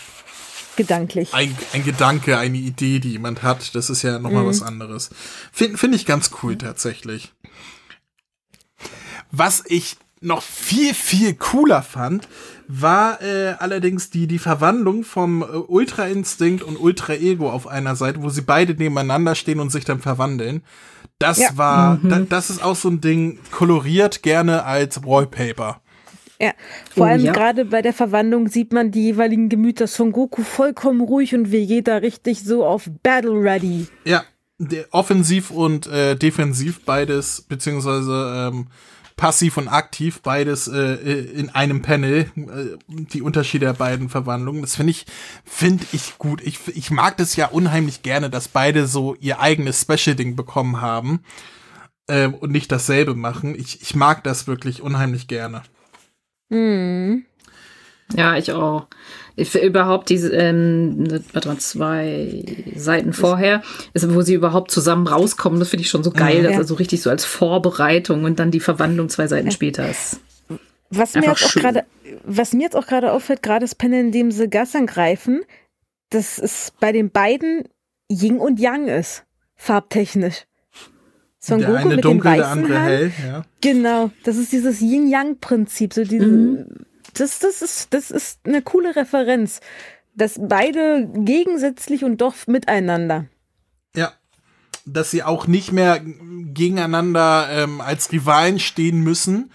gedanklich. 0.77 1.33
ein, 1.33 1.57
ein 1.73 1.85
Gedanke, 1.85 2.37
eine 2.39 2.59
Idee, 2.59 2.99
die 2.99 3.13
jemand 3.13 3.43
hat. 3.43 3.75
Das 3.75 3.89
ist 3.89 4.03
ja 4.03 4.19
nochmal 4.19 4.43
Mhm. 4.45 4.49
was 4.49 4.63
anderes. 4.63 5.11
Finde 5.53 5.79
find 5.79 5.95
ich 5.95 6.05
ganz 6.07 6.31
cool 6.43 6.57
tatsächlich. 6.59 7.33
Was 9.31 9.63
ich 9.67 9.97
noch 10.21 10.43
viel, 10.43 10.95
viel 10.95 11.35
cooler 11.35 11.83
fand, 11.83 12.29
war 12.69 13.21
äh, 13.23 13.55
allerdings 13.59 14.11
die, 14.11 14.27
die 14.27 14.39
Verwandlung 14.39 15.05
vom 15.05 15.43
äh, 15.43 15.47
Ultra 15.47 16.07
Instinct 16.07 16.63
und 16.65 16.77
Ultra 16.77 17.15
Ego 17.15 17.51
auf 17.51 17.67
einer 17.67 17.97
Seite, 17.97 18.23
wo 18.23 18.29
sie 18.29 18.43
beide 18.43 18.75
nebeneinander 18.75 19.35
stehen 19.35 19.61
und 19.61 19.71
sich 19.71 19.85
dann 19.85 20.01
verwandeln. 20.01 20.63
Das 21.19 21.39
Ja. 21.39 21.49
war, 21.55 21.99
da, 22.03 22.21
das 22.21 22.51
ist 22.51 22.63
auch 22.63 22.77
so 22.77 22.89
ein 22.91 23.01
Ding, 23.01 23.39
koloriert 23.51 24.23
gerne 24.23 24.65
als 24.65 25.03
Wallpaper. 25.05 25.81
Ja, 26.39 26.53
vor 26.95 27.07
Oh, 27.07 27.09
allem 27.09 27.25
ja. 27.25 27.33
gerade 27.33 27.65
bei 27.65 27.81
der 27.81 27.95
Verwandlung 27.95 28.49
sieht 28.49 28.73
man 28.75 28.91
die 28.91 29.05
jeweiligen 29.05 29.49
Gemüter 29.49 29.87
Son 29.87 30.13
Goku 30.13 30.43
vollkommen 30.43 31.01
ruhig 31.01 31.35
und 31.35 31.51
Vegeta 31.51 31.97
richtig 31.97 32.45
so 32.45 32.67
auf 32.67 32.91
Battle 33.03 33.41
Ready. 33.41 33.87
Ja, 34.05 34.23
offensiv 34.91 35.51
und 35.51 35.87
äh, 35.87 36.15
defensiv 36.17 36.85
beides, 36.85 37.43
beziehungsweise 37.49 38.51
ähm, 38.53 38.67
passiv 39.17 39.57
und 39.57 39.69
aktiv 39.69 40.21
beides 40.23 40.69
äh, 40.69 40.77
äh, 40.77 41.31
in 41.33 41.51
einem 41.51 41.83
Panel, 41.83 42.31
äh, 42.37 42.77
die 42.89 43.23
Unterschiede 43.23 43.67
der 43.67 43.73
beiden 43.73 44.09
Verwandlungen. 44.09 44.61
Das 44.61 44.77
finde 44.77 44.91
ich, 44.91 45.07
finde 45.45 45.85
ich 45.93 46.19
gut. 46.19 46.43
Ich, 46.43 46.59
ich 46.69 46.91
mag 46.91 47.17
das 47.17 47.35
ja 47.37 47.47
unheimlich 47.47 48.03
gerne, 48.03 48.29
dass 48.29 48.49
beide 48.49 48.87
so 48.87 49.15
ihr 49.17 49.41
eigenes 49.41 49.81
Special-Ding 49.81 50.37
bekommen 50.37 50.81
haben 50.81 51.21
ähm, 52.09 52.35
und 52.35 52.53
nicht 52.53 52.71
dasselbe 52.71 53.15
machen. 53.15 53.55
Ich, 53.59 53.81
ich 53.81 53.95
mag 53.95 54.23
das 54.23 54.47
wirklich 54.47 54.83
unheimlich 54.83 55.29
gerne. 55.29 55.63
Hm. 56.51 57.25
Ja, 58.15 58.37
ich 58.37 58.53
auch. 58.53 58.87
Ich, 59.35 59.55
überhaupt 59.55 60.09
diese, 60.09 60.33
ähm, 60.33 61.09
warte 61.33 61.49
mal, 61.49 61.59
zwei 61.59 62.45
Seiten 62.75 63.13
vorher, 63.13 63.63
ist, 63.93 64.15
wo 64.15 64.23
sie 64.23 64.35
überhaupt 64.35 64.71
zusammen 64.71 65.07
rauskommen, 65.07 65.59
das 65.59 65.69
finde 65.71 65.83
ich 65.83 65.91
schon 65.91 66.03
so 66.05 66.11
geil. 66.11 66.43
Das 66.43 66.53
Ja. 66.53 66.59
also 66.59 66.75
richtig 66.75 67.03
so 67.03 67.11
als 67.11 67.25
Vorbereitung 67.25 68.25
und 68.25 68.39
dann 68.39 68.51
die 68.51 68.61
Verwandlung 68.61 69.09
zwei 69.09 69.27
Seiten 69.27 69.51
später 69.51 69.89
ist. 69.91 70.21
Was 70.89 71.15
mir 71.15 71.25
jetzt 71.25 71.45
auch 71.45 71.53
gerade, 71.55 71.85
was 72.25 72.53
mir 72.53 72.63
jetzt 72.63 72.77
auch 72.77 72.87
gerade 72.87 73.13
auffällt, 73.13 73.43
gerade 73.43 73.65
das 73.65 73.75
Panel, 73.75 74.01
in 74.01 74.13
dem 74.13 74.31
sie 74.31 74.49
Gas 74.49 74.75
angreifen, 74.77 75.43
dass 76.11 76.39
es 76.39 76.73
bei 76.81 76.93
den 76.93 77.11
beiden 77.11 77.65
Yin 78.09 78.39
und 78.39 78.61
Yang 78.61 78.87
ist, 78.89 79.25
farbtechnisch. 79.57 80.45
Son 81.41 81.59
der 81.59 81.69
Goku 81.69 81.81
eine 81.81 81.97
mit 81.97 82.05
dunkel, 82.05 82.31
den 82.33 82.39
der 82.39 82.45
weißen 82.47 82.59
andere 82.63 82.79
Haaren. 82.79 82.89
hell. 82.89 83.13
Ja. 83.27 83.43
Genau, 83.61 84.11
das 84.25 84.37
ist 84.37 84.53
dieses 84.53 84.81
Yin-Yang-Prinzip, 84.81 85.93
so 85.93 86.05
diese, 86.05 86.25
Mhm. 86.27 86.67
Das, 87.21 87.39
das 87.39 87.63
ist, 87.63 87.93
das 87.93 88.11
ist 88.11 88.41
eine 88.45 88.63
coole 88.63 88.95
Referenz. 88.97 89.61
Dass 90.15 90.41
beide 90.41 91.11
gegensätzlich 91.13 92.05
und 92.05 92.21
doch 92.21 92.35
miteinander. 92.47 93.27
Ja. 93.95 94.13
Dass 94.87 95.11
sie 95.11 95.23
auch 95.23 95.47
nicht 95.47 95.73
mehr 95.73 96.01
gegeneinander 96.01 97.49
ähm, 97.51 97.81
als 97.81 98.13
Rivalen 98.13 98.59
stehen 98.59 99.01
müssen, 99.01 99.53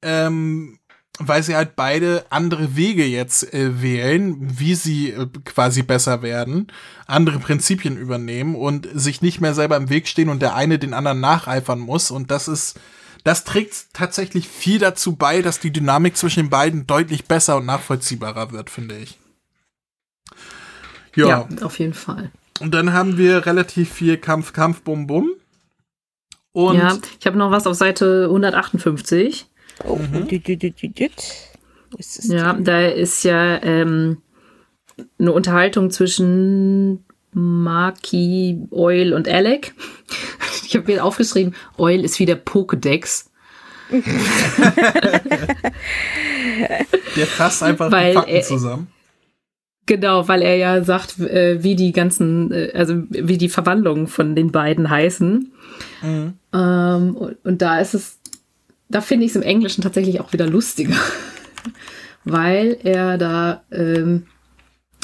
ähm, 0.00 0.78
weil 1.18 1.42
sie 1.42 1.54
halt 1.54 1.76
beide 1.76 2.24
andere 2.30 2.76
Wege 2.76 3.04
jetzt 3.04 3.52
äh, 3.52 3.82
wählen, 3.82 4.36
wie 4.58 4.74
sie 4.74 5.10
äh, 5.10 5.26
quasi 5.44 5.82
besser 5.82 6.22
werden, 6.22 6.68
andere 7.06 7.38
Prinzipien 7.38 7.98
übernehmen 7.98 8.54
und 8.54 8.88
sich 8.94 9.20
nicht 9.20 9.40
mehr 9.40 9.52
selber 9.52 9.76
im 9.76 9.90
Weg 9.90 10.08
stehen 10.08 10.30
und 10.30 10.40
der 10.40 10.54
eine 10.54 10.78
den 10.78 10.94
anderen 10.94 11.20
nacheifern 11.20 11.78
muss. 11.78 12.10
Und 12.10 12.30
das 12.30 12.48
ist, 12.48 12.80
das 13.24 13.44
trägt 13.44 13.92
tatsächlich 13.92 14.48
viel 14.48 14.78
dazu 14.78 15.16
bei, 15.16 15.42
dass 15.42 15.60
die 15.60 15.72
Dynamik 15.72 16.16
zwischen 16.16 16.44
den 16.44 16.50
beiden 16.50 16.86
deutlich 16.86 17.26
besser 17.26 17.56
und 17.56 17.66
nachvollziehbarer 17.66 18.52
wird, 18.52 18.70
finde 18.70 18.98
ich. 18.98 19.18
Ja, 21.14 21.26
ja. 21.26 21.48
auf 21.62 21.78
jeden 21.78 21.94
Fall. 21.94 22.30
Und 22.60 22.72
dann 22.72 22.92
haben 22.92 23.18
wir 23.18 23.46
relativ 23.46 23.92
viel 23.92 24.16
Kampf, 24.16 24.52
Kampf, 24.52 24.82
Bum, 24.82 25.06
Bum. 25.06 25.30
Und 26.52 26.76
ja, 26.76 26.98
ich 27.18 27.26
habe 27.26 27.38
noch 27.38 27.50
was 27.50 27.66
auf 27.66 27.76
Seite 27.76 28.24
158. 28.24 29.46
Oh, 29.84 29.98
es 31.98 32.28
Ja, 32.28 32.52
da 32.52 32.86
ist 32.86 33.24
ja 33.24 33.62
ähm, 33.62 34.18
eine 35.18 35.32
Unterhaltung 35.32 35.90
zwischen 35.90 37.04
Maki, 37.32 38.58
Oil 38.70 39.12
und 39.12 39.28
Alec. 39.28 39.74
Ich 40.66 40.76
habe 40.76 40.92
mir 40.92 41.04
aufgeschrieben, 41.04 41.56
Oil 41.78 42.04
ist 42.04 42.20
wie 42.20 42.26
der 42.26 42.40
Pokédex. 42.44 43.24
Der 47.16 47.26
fasst 47.26 47.62
einfach 47.64 47.90
Weil 47.90 48.10
die 48.12 48.16
Fakten 48.16 48.30
er- 48.30 48.42
zusammen. 48.42 48.86
Genau, 49.86 50.28
weil 50.28 50.42
er 50.42 50.54
ja 50.56 50.84
sagt, 50.84 51.18
äh, 51.18 51.64
wie 51.64 51.74
die 51.74 51.90
ganzen, 51.90 52.52
äh, 52.52 52.70
also 52.74 53.02
wie 53.08 53.38
die 53.38 53.48
Verwandlungen 53.48 54.06
von 54.06 54.36
den 54.36 54.52
beiden 54.52 54.88
heißen. 54.88 55.50
Mhm. 56.02 56.34
Ähm, 56.54 57.16
und, 57.16 57.36
und 57.44 57.60
da 57.62 57.80
ist 57.80 57.94
es, 57.94 58.18
da 58.88 59.00
finde 59.00 59.24
ich 59.26 59.32
es 59.32 59.36
im 59.36 59.42
Englischen 59.42 59.82
tatsächlich 59.82 60.20
auch 60.20 60.32
wieder 60.32 60.46
lustiger, 60.46 60.94
weil 62.24 62.78
er 62.84 63.18
da 63.18 63.64
ähm, 63.72 64.26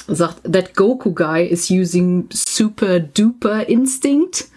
sagt, 0.09 0.43
that 0.53 0.75
Goku 0.75 1.13
guy 1.15 1.43
is 1.47 1.71
using 1.71 2.29
super 2.33 3.01
duper 3.01 3.69
instinct. 3.69 4.49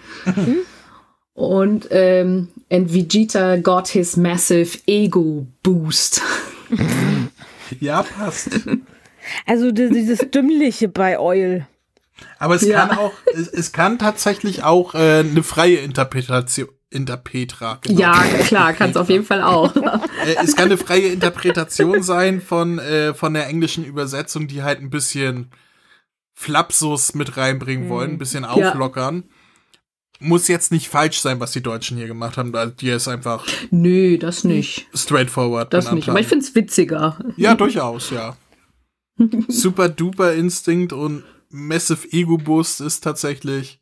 Und 1.33 1.87
ähm, 1.91 2.49
and 2.69 2.93
Vegeta 2.93 3.55
got 3.57 3.87
his 3.89 4.17
massive 4.17 4.79
ego 4.87 5.47
boost. 5.63 6.21
Ja, 7.79 8.01
passt. 8.01 8.49
Also 9.45 9.71
di- 9.71 9.89
dieses 9.91 10.19
Dümmliche 10.31 10.87
bei 10.89 11.19
Eul. 11.19 11.67
Aber 12.39 12.55
es 12.55 12.63
Ja. 12.63 12.87
kann 12.87 12.97
auch, 12.97 13.11
es, 13.35 13.47
es 13.47 13.71
kann 13.71 13.99
tatsächlich 13.99 14.63
auch 14.63 14.95
äh, 14.95 15.19
eine 15.19 15.43
freie 15.43 15.77
Interpretation, 15.77 16.69
Interpetra. 16.91 17.79
genau. 17.81 17.99
Ja, 17.99 18.23
klar, 18.45 18.73
kann 18.73 18.89
es 18.91 18.97
auf 18.97 19.09
jeden 19.09 19.25
Fall 19.25 19.41
auch. 19.43 19.73
Äh, 20.25 20.35
es 20.43 20.55
kann 20.55 20.65
eine 20.65 20.77
freie 20.77 21.07
Interpretation 21.07 22.03
sein 22.03 22.41
von, 22.41 22.77
äh, 22.77 23.13
von 23.13 23.33
der 23.33 23.47
englischen 23.47 23.85
Übersetzung, 23.85 24.47
die 24.47 24.63
halt 24.63 24.81
ein 24.81 24.89
bisschen 24.89 25.49
Flapsus 26.33 27.15
mit 27.15 27.37
reinbringen 27.37 27.87
wollen, 27.89 28.11
ein 28.11 28.17
bisschen 28.17 28.43
auflockern. 28.43 29.23
Muss 30.19 30.49
jetzt 30.49 30.73
nicht 30.73 30.89
falsch 30.89 31.21
sein, 31.21 31.39
was 31.39 31.51
die 31.51 31.63
Deutschen 31.63 31.95
hier 31.95 32.07
gemacht 32.07 32.37
haben, 32.37 32.51
weil 32.51 32.71
die 32.71 32.89
ist 32.89 33.07
einfach 33.07 33.45
Nö, 33.71 34.17
das 34.17 34.43
nicht. 34.43 34.87
straightforward. 34.93 35.73
Das 35.73 35.93
nicht. 35.93 36.09
Aber 36.09 36.19
ich 36.19 36.27
finde 36.27 36.43
es 36.45 36.53
witziger. 36.53 37.17
Ja, 37.37 37.55
durchaus, 37.55 38.09
ja. 38.09 38.35
Super 39.47 39.87
duper 39.87 40.33
Instinct 40.33 40.91
und 40.91 41.23
Massive 41.49 42.07
Ego 42.11 42.37
Boost 42.37 42.81
ist 42.81 43.01
tatsächlich. 43.05 43.79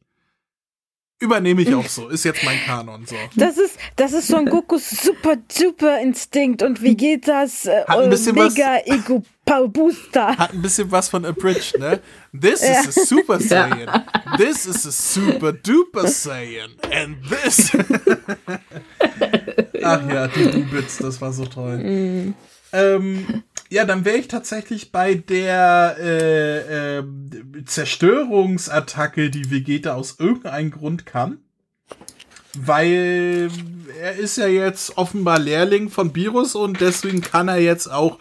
Übernehme 1.19 1.63
ich 1.63 1.73
auch 1.73 1.87
so. 1.87 2.09
Ist 2.09 2.25
jetzt 2.25 2.43
mein 2.43 2.59
Kanon 2.63 3.05
so. 3.07 3.15
Das 3.35 3.57
ist, 3.57 3.77
das 3.95 4.13
ist 4.13 4.27
Son 4.27 4.45
Gokus 4.45 4.87
super 4.89 5.35
duper 5.35 5.99
Instinkt 5.99 6.61
und 6.61 6.83
wie 6.83 6.95
geht 6.95 7.27
das? 7.27 7.65
Äh, 7.65 7.83
Hat 7.87 7.97
ein 7.99 8.09
bisschen 8.11 8.35
was- 8.35 8.53
Mega 8.53 8.77
Ego 8.85 9.23
Power 9.43 9.67
Booster. 9.67 10.37
Hat 10.37 10.53
ein 10.53 10.61
bisschen 10.61 10.91
was 10.91 11.09
von 11.09 11.25
Abridged, 11.25 11.79
ne? 11.79 11.99
This 12.39 12.61
is 12.61 12.95
a 12.97 13.05
Super 13.05 13.39
Saiyan. 13.39 14.03
This 14.37 14.65
is 14.67 14.85
a 14.85 14.91
Super 14.91 15.53
Duper 15.53 16.07
Saiyan. 16.07 16.71
And 16.91 17.17
this. 17.29 17.71
Ach 19.83 20.09
ja, 20.09 20.27
die 20.27 20.51
Du-Bits, 20.51 20.97
das 20.97 21.21
war 21.21 21.31
so 21.33 21.45
toll. 21.45 22.33
Ähm, 22.73 23.43
ja, 23.69 23.85
dann 23.85 24.03
wäre 24.05 24.17
ich 24.17 24.27
tatsächlich 24.27 24.91
bei 24.91 25.15
der 25.15 25.97
äh, 25.99 26.97
ähm, 26.97 27.63
Zerstörungsattacke, 27.65 29.29
die 29.29 29.51
Vegeta 29.51 29.93
aus 29.93 30.15
irgendeinem 30.19 30.71
Grund 30.71 31.05
kann. 31.05 31.39
Weil 32.53 33.51
er 34.01 34.15
ist 34.15 34.37
ja 34.37 34.47
jetzt 34.47 34.97
offenbar 34.97 35.37
Lehrling 35.39 35.89
von 35.89 36.15
Virus 36.15 36.55
und 36.55 36.79
deswegen 36.81 37.21
kann 37.21 37.49
er 37.49 37.59
jetzt 37.59 37.91
auch 37.91 38.19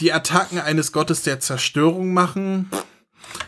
die 0.00 0.12
Attacken 0.12 0.58
eines 0.58 0.90
Gottes 0.92 1.22
der 1.22 1.38
Zerstörung 1.40 2.12
machen. 2.12 2.68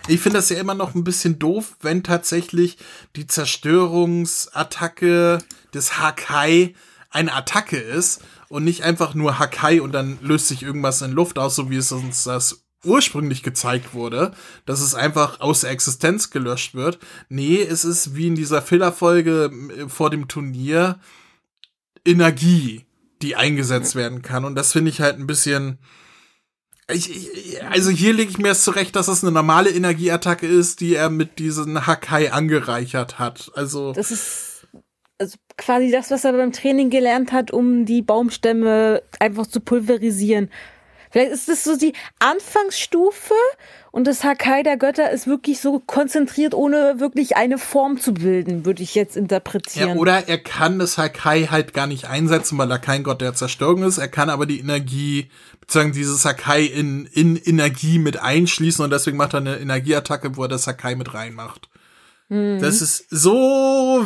Ich 0.09 0.21
finde 0.21 0.39
das 0.39 0.49
ja 0.49 0.59
immer 0.59 0.73
noch 0.75 0.95
ein 0.95 1.05
bisschen 1.05 1.39
doof, 1.39 1.77
wenn 1.81 2.03
tatsächlich 2.03 2.79
die 3.15 3.27
Zerstörungsattacke 3.27 5.41
des 5.75 5.99
Hakai 5.99 6.75
eine 7.11 7.35
Attacke 7.35 7.77
ist 7.77 8.23
und 8.48 8.64
nicht 8.64 8.82
einfach 8.82 9.14
nur 9.14 9.39
Hakai 9.39 9.81
und 9.81 9.93
dann 9.93 10.18
löst 10.23 10.48
sich 10.48 10.62
irgendwas 10.62 11.02
in 11.02 11.12
Luft 11.12 11.39
aus, 11.39 11.56
so 11.56 11.70
wie 11.70 11.77
es 11.77 11.93
uns 11.93 12.24
das 12.24 12.66
ursprünglich 12.85 13.43
gezeigt 13.43 13.94
wurde, 13.94 14.32
dass 14.64 14.81
es 14.81 14.94
einfach 14.94 15.40
aus 15.40 15.62
der 15.62 15.70
Existenz 15.70 16.31
gelöscht 16.31 16.74
wird. 16.74 16.98
Nee, 17.28 17.60
es 17.60 17.85
ist 17.85 18.14
wie 18.14 18.28
in 18.28 18.35
dieser 18.35 18.62
Filler-Folge 18.62 19.51
äh, 19.77 19.89
vor 19.89 20.10
dem 20.10 20.28
Turnier 20.28 20.98
Energie, 22.05 22.86
die 23.23 23.36
eingesetzt 23.36 23.97
werden 23.97 24.23
kann. 24.23 24.44
Und 24.44 24.55
das 24.55 24.73
finde 24.73 24.90
ich 24.90 25.01
halt 25.01 25.18
ein 25.18 25.27
bisschen. 25.27 25.78
Ich, 26.89 27.10
ich, 27.10 27.64
also 27.64 27.90
hier 27.90 28.12
lege 28.12 28.31
ich 28.31 28.39
mir 28.39 28.52
es 28.52 28.62
zurecht, 28.62 28.94
dass 28.94 29.09
es 29.09 29.24
eine 29.24 29.32
normale 29.32 29.70
Energieattacke 29.70 30.47
ist, 30.47 30.81
die 30.81 30.94
er 30.94 31.10
mit 31.10 31.40
diesen 31.40 31.89
Hakai 31.89 32.31
angereichert 32.31 33.18
hat. 33.18 33.51
Also 33.56 33.93
Das 33.93 34.12
ist 34.12 34.56
also 35.18 35.36
quasi 35.56 35.90
das, 35.90 36.10
was 36.10 36.24
er 36.24 36.32
beim 36.32 36.52
Training 36.52 36.90
gelernt 36.90 37.32
hat, 37.32 37.51
um 37.51 37.86
die 37.86 38.02
Baumstämme 38.02 39.02
einfach 39.18 39.47
zu 39.47 39.60
pulverisieren. 39.60 40.51
Vielleicht 41.10 41.32
ist 41.32 41.48
das 41.48 41.64
so 41.64 41.78
die 41.78 41.94
Anfangsstufe 42.18 43.32
und 43.90 44.06
das 44.06 44.24
Hakai 44.24 44.62
der 44.62 44.76
Götter 44.76 45.10
ist 45.10 45.26
wirklich 45.26 45.60
so 45.60 45.78
konzentriert, 45.78 46.52
ohne 46.52 47.01
wirklich 47.01 47.36
eine 47.36 47.56
Form 47.56 47.98
zu 47.98 48.12
bilden, 48.12 48.66
würde 48.66 48.82
ich 48.82 48.94
jetzt 48.94 49.16
interpretieren. 49.16 49.90
Ja, 49.90 49.94
oder 49.94 50.28
er 50.28 50.36
kann 50.36 50.78
das 50.78 50.98
Hakai 50.98 51.47
halt 51.47 51.72
gar 51.72 51.86
nicht 51.86 52.06
einsetzen, 52.06 52.59
weil 52.59 52.70
er 52.70 52.78
kein 52.78 53.02
Gott 53.02 53.22
der 53.22 53.32
Zerstörung 53.32 53.84
ist. 53.84 53.97
Er 53.97 54.09
kann 54.09 54.28
aber 54.28 54.44
die 54.44 54.60
Energie, 54.60 55.30
beziehungsweise 55.60 55.98
dieses 56.01 56.24
Hakai 56.26 56.64
in, 56.64 57.06
in 57.06 57.36
Energie 57.36 57.98
mit 57.98 58.20
einschließen 58.20 58.84
und 58.84 58.90
deswegen 58.90 59.16
macht 59.16 59.32
er 59.32 59.40
eine 59.40 59.56
Energieattacke, 59.56 60.36
wo 60.36 60.43
er 60.43 60.48
das 60.48 60.66
Hakai 60.66 60.97
mit 60.97 61.14
reinmacht. 61.14 61.70
Das 62.28 62.82
ist, 62.82 63.07
so 63.11 63.32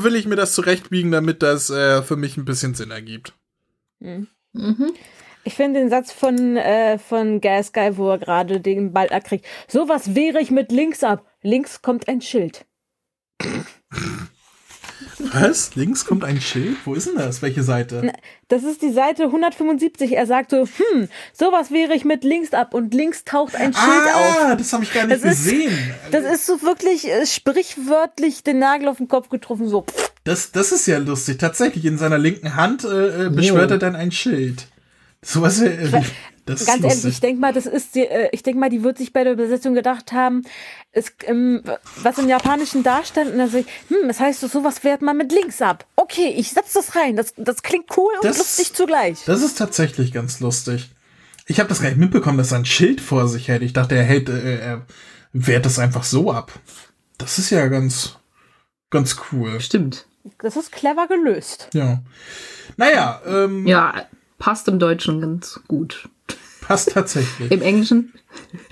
will 0.02 0.14
ich 0.14 0.26
mir 0.26 0.36
das 0.36 0.54
zurechtbiegen, 0.54 1.10
damit 1.10 1.42
das 1.42 1.70
äh, 1.70 2.02
für 2.02 2.16
mich 2.16 2.36
ein 2.36 2.44
bisschen 2.44 2.74
Sinn 2.74 2.90
ergibt. 2.90 3.32
Mhm. 3.98 4.28
Ich 5.44 5.54
finde 5.54 5.80
den 5.80 5.88
Satz 5.88 6.12
von, 6.12 6.56
äh, 6.56 6.98
von 6.98 7.40
Gas 7.40 7.72
Guy, 7.72 7.96
wo 7.96 8.10
er 8.10 8.18
gerade 8.18 8.60
den 8.60 8.92
Ball 8.92 9.08
abkriegt. 9.08 9.46
Sowas 9.68 10.14
wehre 10.14 10.40
ich 10.40 10.50
mit 10.50 10.70
links 10.70 11.02
ab. 11.02 11.26
Links 11.42 11.80
kommt 11.80 12.08
ein 12.08 12.20
Schild. 12.20 12.66
Was? 15.32 15.74
Links 15.76 16.04
kommt 16.04 16.24
ein 16.24 16.40
Schild? 16.40 16.76
Wo 16.84 16.94
ist 16.94 17.06
denn 17.08 17.16
das? 17.16 17.42
Welche 17.42 17.62
Seite? 17.62 18.12
Das 18.48 18.62
ist 18.64 18.82
die 18.82 18.92
Seite 18.92 19.24
175. 19.24 20.12
Er 20.16 20.26
sagt 20.26 20.50
so, 20.50 20.66
hm, 20.66 21.08
sowas 21.32 21.70
wehre 21.70 21.94
ich 21.94 22.04
mit 22.04 22.24
links 22.24 22.52
ab 22.52 22.74
und 22.74 22.92
links 22.94 23.24
taucht 23.24 23.54
ein 23.54 23.72
Schild 23.72 24.14
auf. 24.14 24.38
Ah, 24.42 24.54
das 24.56 24.72
habe 24.72 24.84
ich 24.84 24.92
gar 24.92 25.06
nicht 25.06 25.24
Das 25.24 25.32
ist- 25.38 25.44
gesehen. 25.44 25.72
Das 26.10 26.24
ist 26.24 26.46
so 26.46 26.62
wirklich 26.62 27.08
äh, 27.08 27.26
sprichwörtlich 27.26 28.42
den 28.42 28.58
Nagel 28.58 28.88
auf 28.88 28.96
den 28.98 29.08
Kopf 29.08 29.28
getroffen, 29.28 29.68
so. 29.68 29.84
Das, 30.24 30.52
das 30.52 30.72
ist 30.72 30.86
ja 30.86 30.98
lustig. 30.98 31.38
Tatsächlich, 31.38 31.84
in 31.84 31.98
seiner 31.98 32.18
linken 32.18 32.56
Hand 32.56 32.84
äh, 32.84 33.26
äh, 33.26 33.30
beschwört 33.30 33.70
er 33.70 33.78
dann 33.78 33.96
ein 33.96 34.10
Schild. 34.12 34.66
Sowas, 35.22 35.60
äh, 35.60 36.02
das 36.46 36.66
Ganz 36.66 36.82
ehrlich, 36.84 37.04
ich 37.04 37.20
denke 37.20 37.40
mal, 37.40 37.52
das 37.52 37.66
ist 37.66 37.94
die, 37.94 38.06
äh, 38.06 38.28
ich 38.32 38.42
denke 38.42 38.58
mal, 38.60 38.70
die 38.70 38.82
wird 38.82 38.98
sich 38.98 39.12
bei 39.12 39.24
der 39.24 39.32
Übersetzung 39.34 39.74
gedacht 39.74 40.12
haben, 40.12 40.42
es, 40.92 41.12
ähm, 41.26 41.62
was 42.02 42.18
im 42.18 42.28
Japanischen 42.28 42.82
da 42.82 43.04
stand, 43.04 43.30
und 43.32 43.38
dann 43.38 43.48
sag 43.50 43.60
ich, 43.60 43.66
hm, 43.88 44.08
das 44.08 44.18
heißt, 44.20 44.40
so 44.40 44.48
sowas 44.48 44.82
wehrt 44.82 45.02
man 45.02 45.16
mit 45.16 45.30
links 45.32 45.62
ab. 45.62 45.86
Okay, 45.96 46.34
ich 46.36 46.50
setz 46.50 46.72
das 46.72 46.96
rein. 46.96 47.16
Das, 47.16 47.34
das 47.36 47.62
klingt 47.62 47.86
cool 47.96 48.12
und 48.20 48.24
Das- 48.24 48.38
lustig 48.38 48.72
zugleich. 48.74 49.24
Das 49.26 49.42
ist 49.42 49.58
tatsächlich 49.58 50.12
ganz 50.12 50.40
lustig. 50.40 50.90
Ich 51.46 51.58
habe 51.58 51.68
das 51.68 51.80
gar 51.82 51.88
nicht 51.88 51.98
mitbekommen, 51.98 52.38
dass 52.38 52.52
er 52.52 52.58
ein 52.58 52.64
Schild 52.64 53.00
vor 53.00 53.26
sich 53.28 53.48
hält. 53.48 53.62
Ich 53.62 53.72
dachte, 53.72 53.94
er 53.96 54.04
hält, 54.04 54.28
äh, 54.28 54.58
er 54.60 54.86
wehrt 55.32 55.66
das 55.66 55.78
einfach 55.78 56.04
so 56.04 56.32
ab. 56.32 56.52
Das 57.18 57.38
ist 57.38 57.50
ja 57.50 57.66
ganz, 57.68 58.16
ganz 58.90 59.16
cool. 59.32 59.60
Stimmt. 59.60 60.06
Das 60.42 60.56
ist 60.56 60.70
clever 60.72 61.06
gelöst. 61.08 61.68
Ja. 61.74 62.02
Naja, 62.76 63.20
ähm, 63.26 63.66
Ja, 63.66 64.06
passt 64.38 64.68
im 64.68 64.78
Deutschen 64.78 65.20
ganz 65.20 65.60
gut. 65.66 66.08
Passt 66.70 66.92
tatsächlich. 66.92 67.50
Im 67.50 67.62
Englischen, 67.62 68.12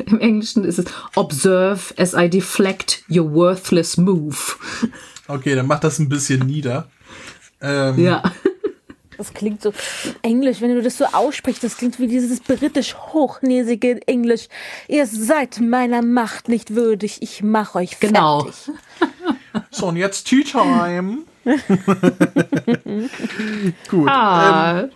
im 0.07 0.20
Englischen 0.20 0.65
ist 0.65 0.79
es 0.79 0.87
Observe 1.16 1.81
as 1.97 2.15
I 2.15 2.31
deflect 2.31 3.03
your 3.11 3.33
worthless 3.35 3.97
move. 3.97 4.37
Okay, 5.27 5.55
dann 5.57 5.66
macht 5.66 5.83
das 5.83 5.99
ein 5.99 6.09
bisschen 6.09 6.47
nieder. 6.47 6.89
Ähm, 7.61 7.99
Ja. 7.99 8.23
Das 9.16 9.35
klingt 9.35 9.61
so 9.61 9.73
englisch, 10.23 10.61
wenn 10.61 10.73
du 10.77 10.81
das 10.81 10.97
so 10.97 11.05
aussprichst, 11.07 11.65
das 11.65 11.77
klingt 11.77 11.99
wie 11.99 12.07
dieses 12.07 12.39
britisch 12.39 12.95
hochnäsige 12.95 14.01
Englisch. 14.07 14.47
Ihr 14.87 15.07
seid 15.09 15.59
meiner 15.61 16.03
Macht 16.03 16.49
nicht 16.49 16.77
würdig, 16.77 17.20
ich 17.20 17.43
mach 17.43 17.75
euch 17.75 17.97
fertig. 17.97 18.09
Genau. 18.15 18.49
So, 19.70 19.89
und 19.89 19.97
jetzt 19.97 20.25
Tea 20.29 20.45
Time. 20.45 21.19
Gut. 23.89 24.09
Ah, 24.09 24.81
Ähm, 24.83 24.91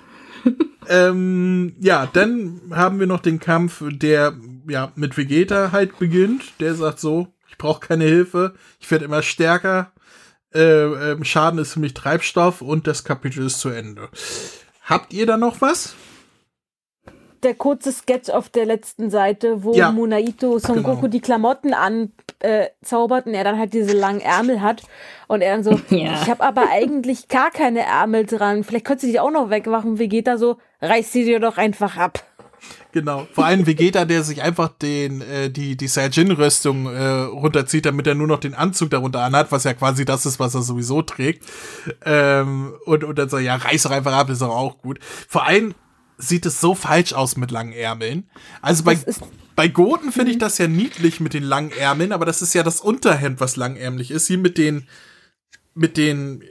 ja, 0.89 2.07
dann 2.13 2.61
haben 2.71 3.01
wir 3.01 3.07
noch 3.07 3.21
den 3.21 3.39
Kampf, 3.39 3.83
der 3.87 4.35
ja 4.69 4.93
mit 4.97 5.17
Vegeta 5.17 5.73
halt 5.73 5.99
beginnt. 5.99 6.61
Der 6.61 6.75
sagt 6.75 7.01
so, 7.01 7.29
ich 7.49 7.57
brauche 7.57 7.87
keine 7.87 8.05
Hilfe, 8.05 8.55
ich 8.81 8.91
werde 8.91 9.05
immer 9.05 9.23
stärker. 9.23 9.93
Äh, 10.55 11.13
ähm, 11.13 11.25
Schaden 11.25 11.59
ist 11.59 11.73
für 11.73 11.81
mich 11.81 11.95
Treibstoff 11.95 12.61
und 12.61 12.87
das 12.87 13.05
Kapitel 13.05 13.47
ist 13.47 13.61
zu 13.61 13.71
Ende. 13.71 14.09
Habt 14.85 15.13
ihr 15.15 15.27
da 15.27 15.37
noch 15.37 15.61
was? 15.61 15.95
Der 17.43 17.55
kurze 17.55 17.93
Sketch 17.93 18.31
auf 18.31 18.49
der 18.49 18.67
letzten 18.67 19.11
Seite, 19.11 19.65
wo 19.65 19.75
Ja, 19.75 19.91
Munaito 19.91 20.59
Son 20.59 20.77
genau. 20.77 20.95
Goku 20.95 21.09
die 21.09 21.21
Klamotten 21.21 21.75
an 21.75 22.13
äh, 22.41 22.67
und 22.91 23.35
er 23.35 23.45
dann 23.45 23.59
halt 23.59 23.75
diese 23.75 23.97
langen 23.97 24.21
Ärmel 24.21 24.61
hat 24.61 24.83
und 25.29 25.41
er 25.41 25.55
dann 25.57 25.65
so, 25.65 25.71
Ja. 25.95 26.21
ich 26.23 26.31
habe 26.31 26.43
aber 26.43 26.69
eigentlich 26.71 27.29
gar 27.29 27.51
keine 27.51 27.81
Ärmel 27.81 28.27
dran, 28.27 28.65
vielleicht 28.65 28.85
könntest 28.85 29.09
du 29.09 29.13
die 29.13 29.21
auch 29.21 29.31
noch 29.31 29.51
wegmachen. 29.51 29.99
Vegeta 29.99 30.39
so, 30.39 30.59
reiß 30.81 31.13
sie 31.13 31.25
dir 31.25 31.41
doch 31.41 31.59
einfach 31.59 31.97
ab. 31.97 32.25
Genau. 32.93 33.27
Vor 33.33 33.47
allem 33.47 33.67
Vegeta, 33.67 34.05
der 34.05 34.23
sich 34.23 34.43
einfach 34.43 34.69
den, 34.69 35.23
äh, 35.23 35.51
die, 35.51 35.77
die 35.77 35.89
Saiyajin-Rüstung 35.89 36.87
äh, 36.87 37.23
runterzieht, 37.23 37.87
damit 37.87 38.07
er 38.07 38.15
nur 38.15 38.27
noch 38.27 38.39
den 38.39 38.55
Anzug 38.55 38.91
darunter 38.91 39.21
anhat, 39.23 39.51
was 39.51 39.65
ja 39.65 39.73
quasi 39.73 40.05
das 40.05 40.27
ist, 40.27 40.39
was 40.39 40.55
er 40.55 40.63
sowieso 40.63 41.01
trägt. 41.01 41.45
Ähm, 42.05 42.75
und, 42.85 43.03
und 43.03 43.19
dann 43.19 43.31
so, 43.31 43.39
ja, 43.39 43.57
reiß 43.57 43.85
doch 43.85 43.91
einfach 43.91 44.13
ab, 44.13 44.29
ist 44.29 44.43
doch 44.43 44.55
auch 44.55 44.79
gut. 44.79 44.99
Vor 45.03 45.47
allem 45.47 45.75
sieht 46.29 46.47
es 46.47 46.61
so 46.61 46.75
falsch 46.75 47.13
aus 47.13 47.37
mit 47.37 47.51
langen 47.51 47.73
Ärmeln. 47.73 48.31
Also 48.61 48.85
bei, 48.85 48.95
Das 48.95 49.21
bei 49.57 49.69
Goten 49.69 50.13
finde 50.13 50.31
ich 50.33 50.39
das 50.39 50.59
ja 50.59 50.69
niedlich 50.69 51.21
mit 51.21 51.35
den 51.35 51.43
langen 51.43 51.73
Ärmeln, 51.73 52.13
aber 52.13 52.25
das 52.25 52.41
ist 52.43 52.55
ja 52.55 52.63
das 52.63 52.81
Unterhemd, 52.81 53.41
was 53.41 53.57
langärmlich 53.57 54.11
ist. 54.11 54.27
Hier 54.29 54.39
mit 54.39 54.57
den, 54.57 54.87
mit 55.75 55.97
den, 55.97 56.43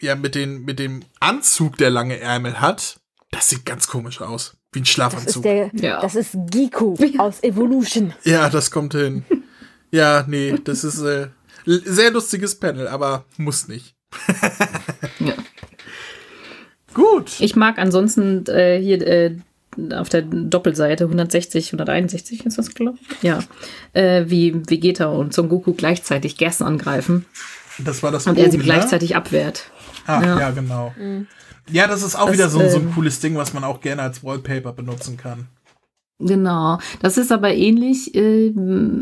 ja, 0.00 0.14
mit 0.16 0.34
den, 0.34 0.64
mit 0.64 0.78
dem 0.78 1.02
Anzug, 1.20 1.76
der 1.76 1.90
lange 1.90 2.18
Ärmel 2.18 2.60
hat, 2.60 2.98
das 3.30 3.48
sieht 3.50 3.64
ganz 3.64 3.86
komisch 3.88 4.20
aus. 4.20 4.56
Wie 4.72 4.80
ein 4.80 4.82
Das 4.82 4.90
Schlafanzug. 4.90 5.44
ist 5.44 5.44
der, 5.44 5.70
Ja. 5.74 6.00
das 6.00 6.14
ist 6.16 6.30
Giku 6.50 6.96
aus 7.18 7.42
Evolution. 7.42 8.12
Ja, 8.24 8.48
das 8.50 8.70
kommt 8.70 8.94
hin. 8.94 9.24
Ja, 9.92 10.24
nee, 10.26 10.56
das 10.64 10.82
ist 10.82 11.00
äh, 11.02 11.28
sehr 11.66 12.10
lustiges 12.10 12.58
Panel, 12.58 12.88
aber 12.88 13.24
muss 13.36 13.68
nicht. 13.68 13.94
Ja. 15.20 15.34
Gut. 16.94 17.40
Ich 17.40 17.56
mag 17.56 17.78
ansonsten 17.78 18.46
äh, 18.46 18.80
hier 18.80 19.06
äh, 19.06 19.36
auf 19.94 20.08
der 20.08 20.22
Doppelseite 20.22 21.04
160, 21.04 21.68
161 21.72 22.46
ist 22.46 22.58
das, 22.58 22.74
glaube 22.74 22.98
ich. 23.00 23.22
Ja. 23.22 23.40
Äh, 23.92 24.24
wie 24.28 24.54
Vegeta 24.54 25.06
und 25.06 25.34
Son 25.34 25.48
Goku 25.48 25.74
gleichzeitig 25.74 26.36
Gersten 26.36 26.64
angreifen 26.64 27.26
Das 27.78 28.02
war 28.02 28.12
das 28.12 28.26
und 28.26 28.38
er 28.38 28.50
sie 28.50 28.58
oben, 28.58 28.58
ne? 28.58 28.64
gleichzeitig 28.64 29.16
abwehrt. 29.16 29.70
Ah, 30.06 30.22
ja, 30.22 30.38
ja. 30.38 30.50
genau. 30.50 30.94
Ja, 31.70 31.88
das 31.88 32.02
ist 32.02 32.14
auch 32.14 32.26
Das, 32.26 32.34
wieder 32.34 32.48
so, 32.48 32.58
so 32.68 32.76
ein 32.76 32.82
ähm, 32.84 32.94
cooles 32.94 33.20
Ding, 33.20 33.36
was 33.36 33.52
man 33.52 33.64
auch 33.64 33.80
gerne 33.80 34.02
als 34.02 34.22
Wallpaper 34.22 34.72
benutzen 34.72 35.16
kann. 35.16 35.48
Genau. 36.20 36.78
Das 37.00 37.18
ist 37.18 37.32
aber 37.32 37.52
ähnlich, 37.54 38.14
äh, 38.14 38.52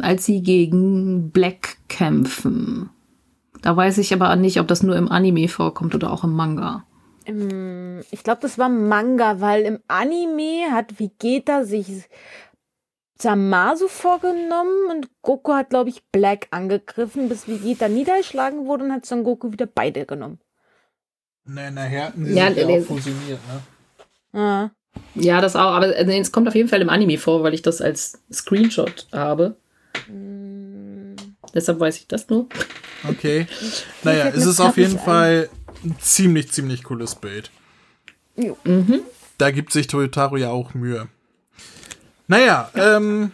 als 0.01 0.25
sie 0.25 0.43
gegen 0.43 1.31
Black 1.31 1.77
kämpfen. 1.89 2.89
Da 3.61 3.77
weiß 3.77 3.99
ich 3.99 4.13
aber 4.13 4.35
nicht, 4.37 4.59
ob 4.61 4.69
das 4.69 4.83
nur 4.83 4.97
im 4.97 5.11
Anime 5.11 5.49
vorkommt 5.49 5.95
oder 5.95 6.11
auch 6.11 6.25
im 6.25 6.33
Manga. 6.33 6.85
Im, 7.25 8.01
ich 8.11 8.23
glaube, 8.25 8.41
das 8.43 8.59
war 8.59 8.69
Manga, 8.69 9.41
weil 9.41 9.63
im 9.63 9.81
Anime 9.89 10.73
hat 10.73 10.99
Vegeta 10.99 11.65
sich 11.65 12.09
Zamasu 13.19 13.87
vorgenommen 13.89 14.91
und 14.91 15.09
Goku 15.23 15.53
hat, 15.53 15.71
glaube 15.71 15.91
ich, 15.91 16.03
Black 16.11 16.49
angegriffen, 16.51 17.29
bis 17.29 17.47
Vegeta 17.47 17.89
niedergeschlagen 17.89 18.67
wurde 18.67 18.85
und 18.85 18.93
hat 18.93 19.07
Son 19.07 19.23
Goku 19.23 19.53
wieder 19.53 19.67
beide 19.67 20.07
genommen. 20.07 20.41
Nee, 21.45 21.71
nachher 21.71 22.07
hatten 22.07 22.25
sie 22.25 22.35
Ja, 22.35 22.49
sich 22.49 22.59
ja 22.59 22.67
nee. 22.67 22.81
auch 22.81 22.85
fusioniert, 22.85 23.41
ne? 24.33 24.41
Ah. 24.41 24.71
Ja, 25.15 25.41
das 25.41 25.57
auch, 25.57 25.73
aber 25.73 25.97
äh, 25.97 26.21
es 26.21 26.33
kommt 26.33 26.49
auf 26.49 26.55
jeden 26.55 26.69
Fall 26.69 26.83
im 26.83 26.91
Anime 26.91 27.19
vor, 27.19 27.43
weil 27.43 27.55
ich 27.55 27.63
das 27.63 27.81
als 27.81 28.21
Screenshot 28.33 29.07
habe. 29.13 29.57
Deshalb 31.55 31.81
weiß 31.81 31.99
ich 31.99 32.09
das 32.09 32.29
nur. 32.29 32.47
Okay. 33.09 33.47
Naja, 34.03 34.29
es 34.29 34.47
ist 34.47 34.61
auf 34.61 34.77
jeden 34.77 34.99
ein. 34.99 35.49
Ein 35.85 35.97
ziemlich, 36.01 36.53
ziemlich 36.53 36.85
cooles 36.85 37.15
Bild. 37.15 37.51
Jo. 38.37 38.57
Da 39.39 39.51
gibt 39.51 39.73
sich 39.73 39.87
Toyotaro 39.87 40.37
ja 40.37 40.51
auch 40.51 40.75
Mühe. 40.75 41.09
Naja, 42.29 42.71
ähm, 42.75 43.33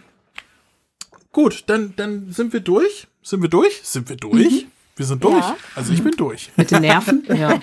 gut, 1.32 1.64
dann, 1.66 1.94
dann 1.96 2.32
sind 2.32 2.52
wir 2.52 2.60
durch. 2.60 3.06
Sind 3.22 3.42
wir 3.42 3.48
durch? 3.48 3.80
Sind 3.82 4.08
wir 4.08 4.16
durch? 4.16 4.66
Wir 4.98 5.06
sind 5.06 5.22
durch. 5.22 5.36
Ja. 5.36 5.56
Also 5.76 5.92
ich 5.92 6.02
bin 6.02 6.12
durch. 6.16 6.50
Mit 6.56 6.72
den 6.72 6.82
Nerven. 6.82 7.24
ja. 7.28 7.60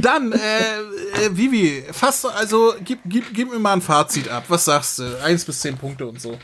Dann, 0.00 0.32
äh, 0.32 0.36
äh, 0.36 1.30
Vivi, 1.30 1.84
fast, 1.92 2.26
also 2.26 2.74
gib, 2.84 2.98
gib, 3.04 3.32
gib 3.32 3.52
mir 3.52 3.60
mal 3.60 3.74
ein 3.74 3.82
Fazit 3.82 4.28
ab. 4.28 4.46
Was 4.48 4.64
sagst 4.64 4.98
du? 4.98 5.22
Eins 5.22 5.44
bis 5.44 5.60
zehn 5.60 5.76
Punkte 5.76 6.06
und 6.06 6.20
so. 6.20 6.36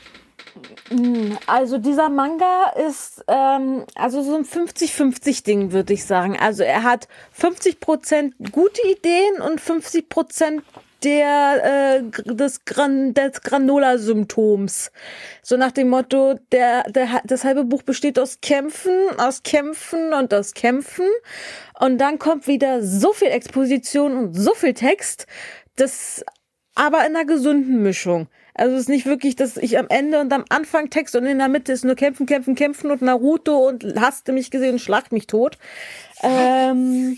Also 1.47 1.79
dieser 1.79 2.09
Manga 2.09 2.73
ist 2.89 3.25
ähm, 3.29 3.85
also 3.95 4.23
so 4.23 4.37
ein 4.37 4.45
50-50 4.45 5.45
Ding, 5.45 5.73
würde 5.73 5.93
ich 5.93 6.05
sagen. 6.05 6.37
Also 6.39 6.63
er 6.63 6.83
hat 6.83 7.09
50% 7.39 8.51
gute 8.51 8.83
Ideen 8.89 9.41
und 9.41 9.61
50% 9.61 10.63
der, 11.03 12.01
äh, 12.05 12.33
des, 12.33 12.65
Gran 12.65 13.15
des 13.15 13.41
Granola-Symptoms. 13.41 14.93
So 15.43 15.57
nach 15.57 15.73
dem 15.73 15.89
Motto, 15.89 16.35
der, 16.53 16.85
der, 16.85 17.23
das 17.25 17.45
halbe 17.45 17.65
Buch 17.65 17.83
besteht 17.83 18.19
aus 18.19 18.41
Kämpfen, 18.41 18.93
aus 19.19 19.43
Kämpfen 19.43 20.13
und 20.13 20.33
aus 20.33 20.55
Kämpfen. 20.55 21.07
Und 21.81 21.99
dann 21.99 22.19
kommt 22.19 22.47
wieder 22.47 22.83
so 22.83 23.13
viel 23.13 23.29
Exposition 23.29 24.17
und 24.17 24.35
so 24.35 24.55
viel 24.55 24.75
Text, 24.75 25.27
das 25.77 26.25
aber 26.75 27.01
in 27.07 27.17
einer 27.17 27.25
gesunden 27.25 27.83
Mischung. 27.83 28.29
Also 28.55 28.75
es 28.75 28.83
ist 28.83 28.89
nicht 28.89 29.07
wirklich, 29.07 29.37
dass 29.37 29.57
ich 29.57 29.79
am 29.79 29.87
Ende 29.89 30.21
und 30.21 30.33
am 30.33 30.45
Anfang 30.49 30.91
Text 30.91 31.17
und 31.17 31.25
in 31.25 31.39
der 31.39 31.49
Mitte 31.49 31.73
ist 31.73 31.85
nur 31.85 31.95
kämpfen, 31.95 32.27
kämpfen, 32.27 32.55
kämpfen 32.55 32.91
und 32.91 33.03
Naruto 33.03 33.67
und 33.67 33.95
hast 33.99 34.29
du 34.29 34.33
mich 34.33 34.51
gesehen 34.51 34.75
und 34.75 34.79
schlag 34.79 35.11
mich 35.11 35.27
tot. 35.27 35.59
Ähm, 36.23 37.17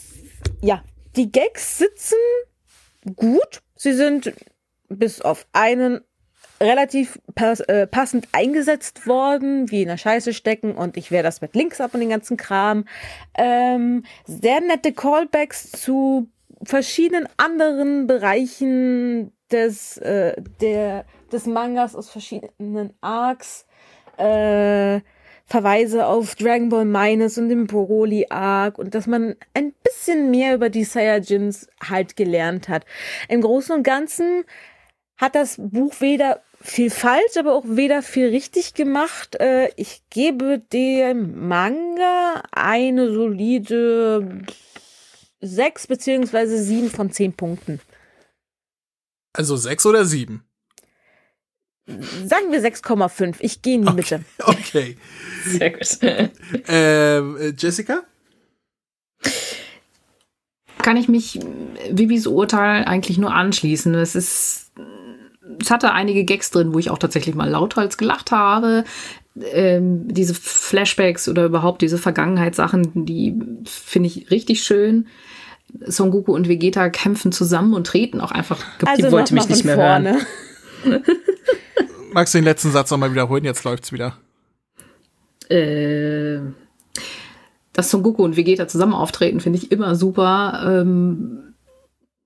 ja, 0.62 0.82
die 1.16 1.30
Gags 1.30 1.78
sitzen 1.78 2.16
gut. 3.16 3.62
Sie 3.76 3.92
sind 3.92 4.32
bis 4.88 5.20
auf 5.20 5.46
einen 5.52 6.00
relativ 6.60 7.18
pass 7.34 7.60
äh, 7.60 7.86
passend 7.86 8.28
eingesetzt 8.32 9.06
worden, 9.06 9.70
wie 9.70 9.82
in 9.82 9.88
der 9.88 9.96
Scheiße 9.96 10.32
stecken 10.32 10.74
und 10.74 10.96
ich 10.96 11.10
wehre 11.10 11.24
das 11.24 11.40
mit 11.40 11.54
Links 11.54 11.80
ab 11.80 11.92
und 11.94 12.00
den 12.00 12.08
ganzen 12.08 12.36
Kram. 12.36 12.86
Ähm, 13.34 14.04
sehr 14.26 14.60
nette 14.60 14.92
Callbacks 14.92 15.72
zu 15.72 16.28
verschiedenen 16.62 17.28
anderen 17.36 18.06
Bereichen 18.06 19.32
des, 19.52 19.98
äh, 19.98 20.34
der, 20.60 21.04
des 21.30 21.46
Mangas 21.46 21.94
aus 21.94 22.10
verschiedenen 22.10 22.94
Arcs. 23.00 23.66
Äh, 24.16 25.00
Verweise 25.46 26.06
auf 26.06 26.34
Dragon 26.34 26.70
Ball 26.70 26.86
Minus 26.86 27.36
und 27.36 27.50
den 27.50 27.66
Broly 27.66 28.26
Arc 28.30 28.78
und 28.78 28.94
dass 28.94 29.06
man 29.06 29.34
ein 29.52 29.74
bisschen 29.84 30.30
mehr 30.30 30.54
über 30.54 30.70
die 30.70 30.84
Saiyajins 30.84 31.68
halt 31.82 32.16
gelernt 32.16 32.68
hat. 32.68 32.86
Im 33.28 33.42
Großen 33.42 33.74
und 33.74 33.82
Ganzen 33.82 34.44
hat 35.18 35.34
das 35.34 35.56
Buch 35.58 36.00
weder 36.00 36.40
viel 36.62 36.90
falsch, 36.90 37.36
aber 37.38 37.54
auch 37.54 37.64
weder 37.66 38.02
viel 38.02 38.28
richtig 38.28 38.72
gemacht. 38.72 39.38
Äh, 39.40 39.68
ich 39.76 40.02
gebe 40.10 40.58
dem 40.58 41.48
Manga 41.48 42.42
eine 42.52 43.12
solide 43.12 44.42
sechs 45.40 45.86
beziehungsweise 45.86 46.62
sieben 46.62 46.88
von 46.88 47.10
zehn 47.10 47.34
Punkten. 47.34 47.80
Also 49.32 49.56
sechs 49.56 49.86
oder 49.86 50.04
sieben? 50.04 50.44
Sagen 51.86 52.52
wir 52.52 52.62
6,5. 52.62 53.36
Ich 53.40 53.60
gehe 53.62 53.74
in 53.74 53.84
die 53.84 53.92
Mitte. 53.92 54.24
Okay. 54.38 54.96
Sehr 55.44 55.70
gut. 55.70 55.98
Ähm, 56.68 57.36
äh, 57.36 57.52
Jessica? 57.56 58.02
Kann 60.78 60.96
ich 60.96 61.08
mich 61.08 61.40
Bibis 61.90 62.26
Urteil 62.26 62.84
eigentlich 62.84 63.18
nur 63.18 63.32
anschließen. 63.32 63.94
Es 63.94 64.14
ist, 64.14 64.72
es 65.60 65.70
hatte 65.70 65.92
einige 65.92 66.24
Gags 66.24 66.50
drin, 66.50 66.72
wo 66.74 66.78
ich 66.78 66.90
auch 66.90 66.98
tatsächlich 66.98 67.34
mal 67.34 67.48
lauthals 67.48 67.98
gelacht 67.98 68.30
habe. 68.30 68.84
Ähm, 69.40 70.06
diese 70.08 70.34
Flashbacks 70.34 71.28
oder 71.28 71.46
überhaupt 71.46 71.82
diese 71.82 71.98
Vergangenheitssachen, 71.98 73.06
die 73.06 73.40
finde 73.64 74.08
ich 74.08 74.30
richtig 74.30 74.62
schön. 74.62 75.06
Son 75.86 76.10
Goku 76.10 76.34
und 76.34 76.48
Vegeta 76.48 76.90
kämpfen 76.90 77.32
zusammen 77.32 77.74
und 77.74 77.86
treten 77.86 78.20
auch 78.20 78.30
einfach. 78.32 78.62
Die 78.80 78.86
Also 78.86 79.10
wollte 79.12 79.34
noch 79.34 79.42
mich 79.42 79.50
nicht 79.56 79.64
mehr 79.64 79.76
hören. 79.76 80.18
vorne. 80.84 81.02
Magst 82.12 82.34
du 82.34 82.38
den 82.38 82.44
letzten 82.44 82.70
Satz 82.72 82.90
nochmal 82.90 83.10
wiederholen? 83.12 83.44
Jetzt 83.44 83.64
läuft's 83.64 83.92
wieder. 83.92 84.18
äh, 85.48 86.38
dass 87.72 87.90
Son 87.90 88.02
Goku 88.02 88.22
und 88.22 88.36
Vegeta 88.36 88.68
zusammen 88.68 88.92
auftreten, 88.94 89.40
finde 89.40 89.58
ich 89.58 89.72
immer 89.72 89.94
super. 89.96 90.62
Ähm, 90.82 91.54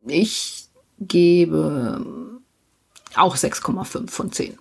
ich 0.06 0.66
gebe 0.98 2.05
auch 3.14 3.36
6,5 3.36 4.10
von 4.10 4.32
10. 4.32 4.59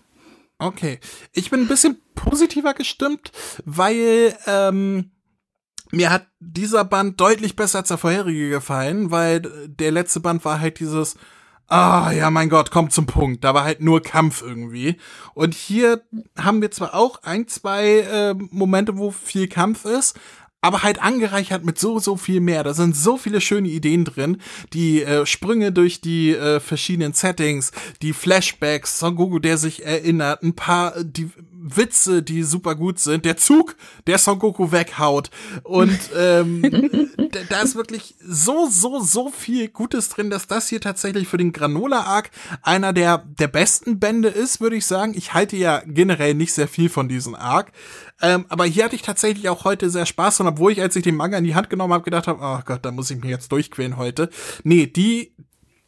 Okay. 0.60 1.00
Ich 1.34 1.50
bin 1.50 1.62
ein 1.62 1.68
bisschen 1.68 1.98
positiver 2.14 2.74
gestimmt, 2.76 3.32
weil 3.66 4.36
ähm, 4.46 5.10
mir 5.92 6.10
hat 6.10 6.28
dieser 6.40 6.84
Band 6.84 7.20
deutlich 7.20 7.56
besser 7.56 7.80
als 7.80 7.90
der 7.90 7.98
vorherige 7.98 8.50
gefallen, 8.50 9.12
weil 9.12 9.42
der 9.68 9.92
letzte 9.92 10.20
Band 10.20 10.46
war 10.46 10.60
halt 10.60 10.80
dieses 10.80 11.16
Ah, 11.68 12.12
ja, 12.12 12.30
mein 12.30 12.50
Gott, 12.50 12.70
kommt 12.70 12.94
zum 12.94 13.08
Punkt. 13.08 13.44
Da 13.44 13.56
war 13.56 13.64
halt 13.64 13.82
nur 13.82 14.02
Kampf 14.02 14.44
irgendwie. 14.44 14.98
Und 15.34 15.56
hier 15.56 16.04
haben 16.38 16.62
wir 16.62 16.70
zwar 16.70 16.94
auch 16.94 17.24
ein, 17.24 17.48
zwei 17.48 18.02
äh, 18.02 18.36
Momente, 18.52 18.98
wo 18.98 19.10
viel 19.10 19.48
Kampf 19.48 19.84
ist, 19.86 20.16
aber 20.62 20.84
halt 20.84 21.02
angereichert 21.02 21.66
mit 21.66 21.80
so, 21.80 21.98
so 21.98 22.18
viel 22.18 22.40
mehr. 22.40 22.64
Da 22.64 22.76
sind 22.76 22.96
so 22.96 23.18
viele 23.18 23.42
schöne 23.42 23.68
Ideen 23.68 24.06
drin. 24.06 24.38
Die 24.74 25.02
äh, 25.02 25.26
Sprünge 25.26 25.72
durch 25.72 26.02
die 26.02 26.36
äh, 26.36 26.60
verschiedenen 26.60 27.14
Settings, 27.14 27.72
die 28.04 28.14
Flashbacks, 28.14 29.00
Son 29.00 29.16
Goku, 29.16 29.40
der 29.40 29.58
sich 29.58 29.86
erinnert, 29.86 30.44
ein 30.44 30.56
paar, 30.56 31.04
die 31.04 31.32
Witze, 31.66 32.22
die 32.22 32.44
super 32.44 32.76
gut 32.76 33.00
sind. 33.00 33.26
Der 33.26 33.38
Zug, 33.38 33.76
der 34.06 34.20
Son 34.20 34.38
Goku 34.38 34.72
weghaut. 34.72 35.32
Und 35.64 35.98
ähm, 36.16 36.62
da, 37.50 37.62
ist 37.62 37.76
wirklich 37.76 38.16
so, 38.20 38.68
so, 38.70 39.00
so 39.00 39.30
viel 39.30 39.70
Gutes 39.70 40.10
drin, 40.10 40.30
dass 40.30 40.46
das 40.46 40.70
hier 40.70 40.80
tatsächlich 40.80 41.28
für 41.28 41.38
den 41.38 41.52
Granola-Arc 41.52 42.30
einer 42.62 42.94
der, 42.94 43.26
der 43.40 43.48
besten 43.48 44.00
Bände 44.00 44.30
ist, 44.30 44.62
würde 44.62 44.76
ich 44.76 44.86
sagen. 44.86 45.14
Ich 45.16 45.34
halte 45.34 45.58
ja 45.58 45.82
generell 45.86 46.36
nicht 46.36 46.54
sehr 46.54 46.68
viel 46.68 46.90
von 46.90 47.10
diesem 47.10 47.34
Arc. 47.34 47.72
Ähm, 48.22 48.46
aber 48.50 48.66
hier 48.66 48.86
hatte 48.86 48.96
ich 48.96 49.02
tatsächlich 49.02 49.50
auch 49.50 49.66
heute 49.66 49.90
sehr 49.90 50.06
Spaß 50.06 50.42
und 50.42 50.48
obwohl 50.48 50.72
ich, 50.72 50.82
als 50.82 50.96
ich 50.96 51.04
den 51.04 51.16
Manga 51.16 51.38
in 51.38 51.44
die 51.44 51.56
Hand 51.56 51.70
genommen 51.70 51.94
habe, 51.94 52.04
gedacht 52.04 52.28
habe, 52.28 52.40
oh 52.42 52.62
Gott, 52.64 52.86
da 52.86 52.92
muss 52.92 53.10
ich 53.10 53.20
mich 53.20 53.30
jetzt 53.30 53.52
durchquälen 53.52 53.98
heute. 53.98 54.30
Nee, 54.64 54.86
die, 54.86 55.34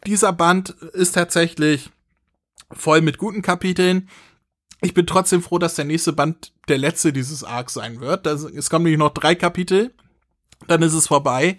dieser 0.06 0.34
Band 0.34 0.72
ist 0.94 1.14
tatsächlich 1.14 1.92
voll 2.72 3.02
mit 3.02 3.18
guten 3.18 3.42
Kapiteln. 3.42 4.10
Ich 4.82 4.94
bin 4.94 5.08
trotzdem 5.08 5.42
froh, 5.42 5.58
dass 5.58 5.76
der 5.76 5.86
nächste 5.86 6.14
Band 6.14 6.54
der 6.68 6.78
letzte 6.78 7.12
dieses 7.12 7.44
Arcs 7.44 7.74
sein 7.74 8.00
wird. 8.00 8.26
Das, 8.26 8.44
es 8.44 8.70
kommen 8.70 8.84
nämlich 8.84 9.00
noch 9.00 9.14
drei 9.14 9.34
Kapitel, 9.34 9.92
dann 10.68 10.82
ist 10.82 10.94
es 10.94 11.08
vorbei. 11.08 11.58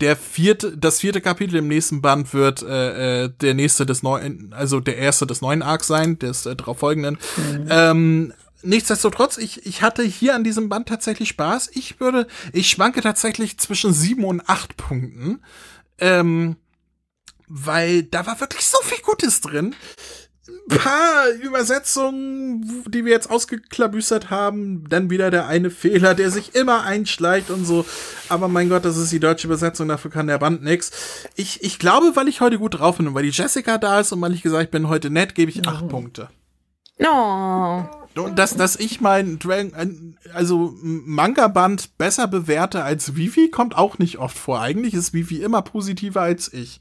Der 0.00 0.16
vierte, 0.16 0.76
das 0.76 1.00
vierte 1.00 1.20
Kapitel 1.20 1.56
im 1.56 1.68
nächsten 1.68 2.02
Band 2.02 2.32
wird 2.34 2.62
äh, 2.62 3.24
äh, 3.24 3.30
der 3.40 3.54
nächste 3.54 3.86
des 3.86 4.02
neuen, 4.02 4.52
also 4.52 4.80
der 4.80 4.96
erste 4.96 5.26
des 5.26 5.42
neuen 5.42 5.62
Arcs 5.62 5.86
sein, 5.86 6.18
des 6.18 6.46
äh, 6.46 6.56
darauf 6.56 6.78
folgenden. 6.78 7.18
Mhm. 7.36 7.66
Ähm, 7.70 8.32
nichtsdestotrotz, 8.62 9.38
ich, 9.38 9.66
ich 9.66 9.82
hatte 9.82 10.02
hier 10.02 10.34
an 10.34 10.44
diesem 10.44 10.68
Band 10.68 10.88
tatsächlich 10.88 11.28
Spaß. 11.28 11.70
Ich 11.74 12.00
würde, 12.00 12.26
ich 12.52 12.68
schwanke 12.68 13.00
tatsächlich 13.00 13.58
zwischen 13.58 13.92
sieben 13.92 14.24
und 14.24 14.48
acht 14.48 14.76
Punkten. 14.76 15.40
Ähm, 15.98 16.56
weil 17.54 18.04
da 18.04 18.26
war 18.26 18.40
wirklich 18.40 18.64
so 18.64 18.78
viel 18.82 19.02
Gutes 19.02 19.42
drin 19.42 19.74
paar 20.68 21.28
Übersetzungen, 21.40 22.84
die 22.88 23.04
wir 23.04 23.12
jetzt 23.12 23.30
ausgeklabüstert 23.30 24.30
haben, 24.30 24.88
dann 24.88 25.08
wieder 25.08 25.30
der 25.30 25.46
eine 25.46 25.70
Fehler, 25.70 26.14
der 26.14 26.30
sich 26.30 26.54
immer 26.54 26.82
einschleicht 26.82 27.50
und 27.50 27.64
so. 27.64 27.84
Aber 28.28 28.48
mein 28.48 28.68
Gott, 28.68 28.84
das 28.84 28.96
ist 28.96 29.12
die 29.12 29.20
deutsche 29.20 29.46
Übersetzung, 29.46 29.88
dafür 29.88 30.10
kann 30.10 30.26
der 30.26 30.38
Band 30.38 30.62
nix. 30.62 30.90
Ich, 31.36 31.62
ich 31.62 31.78
glaube, 31.78 32.16
weil 32.16 32.28
ich 32.28 32.40
heute 32.40 32.58
gut 32.58 32.78
drauf 32.78 32.96
bin 32.96 33.08
und 33.08 33.14
weil 33.14 33.22
die 33.22 33.30
Jessica 33.30 33.78
da 33.78 34.00
ist 34.00 34.12
und 34.12 34.20
weil 34.20 34.34
ich 34.34 34.42
gesagt 34.42 34.72
bin, 34.72 34.88
heute 34.88 35.10
nett, 35.10 35.34
gebe 35.34 35.50
ich 35.50 35.66
acht 35.68 35.84
oh. 35.84 35.88
Punkte. 35.88 36.28
Oh. 36.98 37.82
Und 38.14 38.38
dass, 38.38 38.56
dass 38.56 38.76
ich 38.76 39.00
mein 39.00 39.38
Dragon, 39.38 40.16
also 40.34 40.74
Manga-Band 40.82 41.96
besser 41.98 42.28
bewerte 42.28 42.82
als 42.82 43.16
Vivi, 43.16 43.48
kommt 43.48 43.76
auch 43.76 43.98
nicht 43.98 44.18
oft 44.18 44.36
vor. 44.36 44.60
Eigentlich 44.60 44.94
ist 44.94 45.14
Vivi 45.14 45.42
immer 45.42 45.62
positiver 45.62 46.20
als 46.20 46.52
ich. 46.52 46.80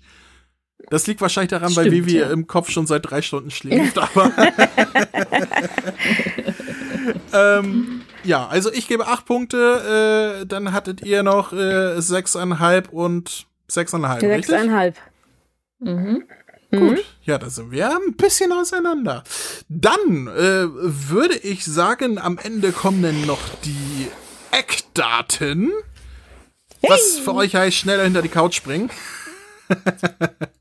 Das 0.90 1.08
liegt 1.08 1.22
wahrscheinlich 1.22 1.52
daran, 1.52 1.72
Stimmt, 1.72 1.88
weil 1.88 1.92
Vivi 1.92 2.18
ja. 2.20 2.30
im 2.30 2.48
Kopf 2.48 2.70
schon 2.70 2.88
seit 2.88 3.10
drei 3.10 3.22
Stunden 3.22 3.52
schläft, 3.52 3.98
aber. 4.16 4.32
ähm, 7.34 8.02
ja, 8.24 8.48
also 8.48 8.72
ich 8.72 8.88
gebe 8.88 9.08
acht 9.08 9.26
Punkte, 9.26 10.42
äh, 10.42 10.46
dann 10.46 10.74
hattet 10.74 11.02
ihr 11.02 11.24
noch 11.24 11.54
äh, 11.54 12.02
sechseinhalb 12.02 12.90
und 12.90 13.48
sechseinhalb. 13.68 14.22
Sechseinhalb. 14.22 14.98
Mhm. 15.80 16.24
Gut, 16.72 16.82
mhm. 16.82 17.00
ja, 17.24 17.38
da 17.38 17.50
sind 17.50 17.72
wir 17.72 17.90
ein 17.90 18.14
bisschen 18.16 18.54
auseinander. 18.54 19.24
Dann 19.68 20.28
äh, 20.28 20.68
würde 20.70 21.36
ich 21.38 21.66
sagen, 21.66 22.18
am 22.18 22.38
Ende 22.38 22.72
kommen 22.72 23.02
dann 23.02 23.26
noch 23.26 23.42
die 23.66 24.08
Eckdaten. 24.52 25.72
Hey. 26.82 26.90
Was 26.90 27.20
für 27.20 27.36
euch 27.36 27.56
heißt, 27.56 27.76
schneller 27.76 28.04
hinter 28.04 28.22
die 28.22 28.30
Couch 28.30 28.56
springen. 28.56 28.90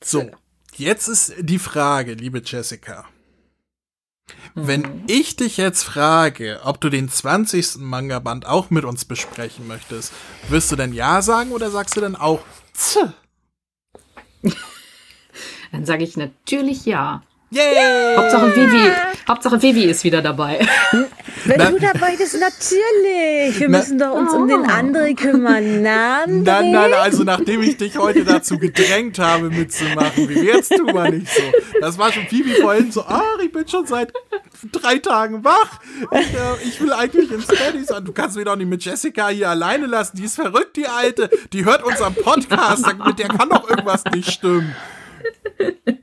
So, 0.00 0.30
jetzt 0.74 1.08
ist 1.08 1.34
die 1.40 1.58
Frage, 1.58 2.14
liebe 2.14 2.42
Jessica. 2.44 3.06
Wenn 4.54 4.80
mhm. 4.80 5.04
ich 5.06 5.36
dich 5.36 5.56
jetzt 5.56 5.84
frage, 5.84 6.60
ob 6.64 6.80
du 6.80 6.88
den 6.88 7.08
20. 7.08 7.76
Manga-Band 7.76 8.46
auch 8.46 8.70
mit 8.70 8.84
uns 8.84 9.04
besprechen 9.04 9.66
möchtest, 9.68 10.12
wirst 10.48 10.72
du 10.72 10.76
denn 10.76 10.92
Ja 10.92 11.22
sagen 11.22 11.52
oder 11.52 11.70
sagst 11.70 11.96
du 11.96 12.00
dann 12.00 12.16
auch 12.16 12.40
Tch? 12.74 12.98
Dann 15.72 15.84
sage 15.84 16.04
ich 16.04 16.16
natürlich 16.16 16.86
Ja. 16.86 17.22
Yay! 17.50 18.16
Hauptsache 18.16 18.56
Vivi, 18.56 18.92
Hauptsache 19.28 19.62
Vivi 19.62 19.84
ist 19.84 20.02
wieder 20.02 20.20
dabei. 20.20 20.66
Wenn 21.44 21.58
Na, 21.58 21.70
du 21.70 21.78
dabei 21.78 22.16
bist, 22.16 22.34
natürlich. 22.40 23.60
Wir 23.60 23.68
na, 23.68 23.78
müssen 23.78 23.98
doch 24.00 24.14
uns 24.14 24.32
oh. 24.32 24.38
um 24.38 24.48
den 24.48 24.62
oh. 24.62 24.72
anderen 24.72 25.14
kümmern. 25.14 25.82
Nein, 25.82 26.42
nein, 26.42 26.72
nein, 26.72 26.92
also 26.94 27.22
nachdem 27.22 27.62
ich 27.62 27.76
dich 27.76 27.98
heute 27.98 28.24
dazu 28.24 28.58
gedrängt 28.58 29.20
habe 29.20 29.50
mitzumachen, 29.50 30.28
wie 30.28 30.40
jetzt 30.40 30.74
tu 30.76 30.86
mal 30.86 31.10
nicht 31.10 31.32
so. 31.32 31.42
Das 31.80 31.98
war 31.98 32.12
schon 32.12 32.24
Vivi 32.28 32.54
vorhin 32.60 32.90
so, 32.90 33.04
ach, 33.06 33.38
ich 33.44 33.52
bin 33.52 33.68
schon 33.68 33.86
seit 33.86 34.12
drei 34.72 34.98
Tagen 34.98 35.44
wach. 35.44 35.80
Ich, 36.12 36.18
äh, 36.18 36.68
ich 36.68 36.80
will 36.80 36.92
eigentlich 36.92 37.30
ins 37.30 37.46
Bett. 37.46 37.74
Ich 37.80 37.86
du 37.86 38.12
kannst 38.12 38.36
mich 38.36 38.44
doch 38.44 38.56
nicht 38.56 38.68
mit 38.68 38.84
Jessica 38.84 39.28
hier 39.28 39.50
alleine 39.50 39.86
lassen. 39.86 40.16
Die 40.16 40.24
ist 40.24 40.34
verrückt, 40.34 40.76
die 40.76 40.88
Alte. 40.88 41.30
Die 41.52 41.64
hört 41.64 41.84
unseren 41.84 42.14
Podcast. 42.14 42.86
Mit 43.06 43.20
der 43.20 43.28
kann 43.28 43.50
doch 43.50 43.68
irgendwas 43.68 44.04
nicht 44.12 44.32
stimmen. 44.32 44.74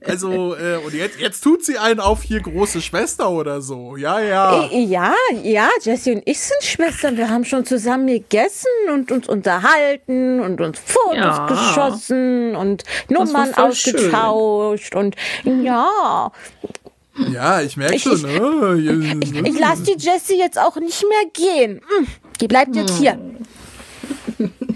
Also, 0.05 0.55
äh, 0.55 0.77
und 0.85 0.93
jetzt, 0.93 1.19
jetzt 1.19 1.41
tut 1.41 1.63
sie 1.63 1.77
einen 1.77 1.99
auf 1.99 2.23
hier 2.23 2.41
große 2.41 2.81
Schwester 2.81 3.29
oder 3.29 3.61
so. 3.61 3.95
Ja, 3.95 4.19
ja. 4.19 4.65
Äh, 4.65 4.83
ja, 4.83 5.13
ja, 5.43 5.69
Jessie 5.81 6.15
und 6.15 6.23
ich 6.25 6.39
sind 6.39 6.61
Schwestern. 6.61 7.17
Wir 7.17 7.29
haben 7.29 7.45
schon 7.45 7.65
zusammen 7.65 8.07
gegessen 8.07 8.67
und 8.91 9.11
uns 9.11 9.27
unterhalten 9.27 10.39
und 10.39 10.59
uns 10.59 10.79
Fotos 10.79 11.17
ja. 11.17 11.47
geschossen 11.47 12.55
und 12.55 12.83
Nummern 13.09 13.53
ausgetauscht 13.53 14.93
schön. 14.93 15.13
und 15.45 15.63
ja. 15.63 16.31
Ja, 17.31 17.61
ich 17.61 17.77
merke 17.77 17.99
schon. 17.99 18.13
Ich, 18.13 18.41
oh, 18.41 18.73
ich, 18.73 19.35
ich 19.35 19.59
lasse 19.59 19.83
die 19.83 19.97
Jessie 19.97 20.37
jetzt 20.37 20.59
auch 20.59 20.75
nicht 20.77 21.03
mehr 21.07 21.31
gehen. 21.31 21.81
Hm, 21.87 22.07
die 22.41 22.47
bleibt 22.47 22.75
jetzt 22.75 22.97
hier. 22.97 23.17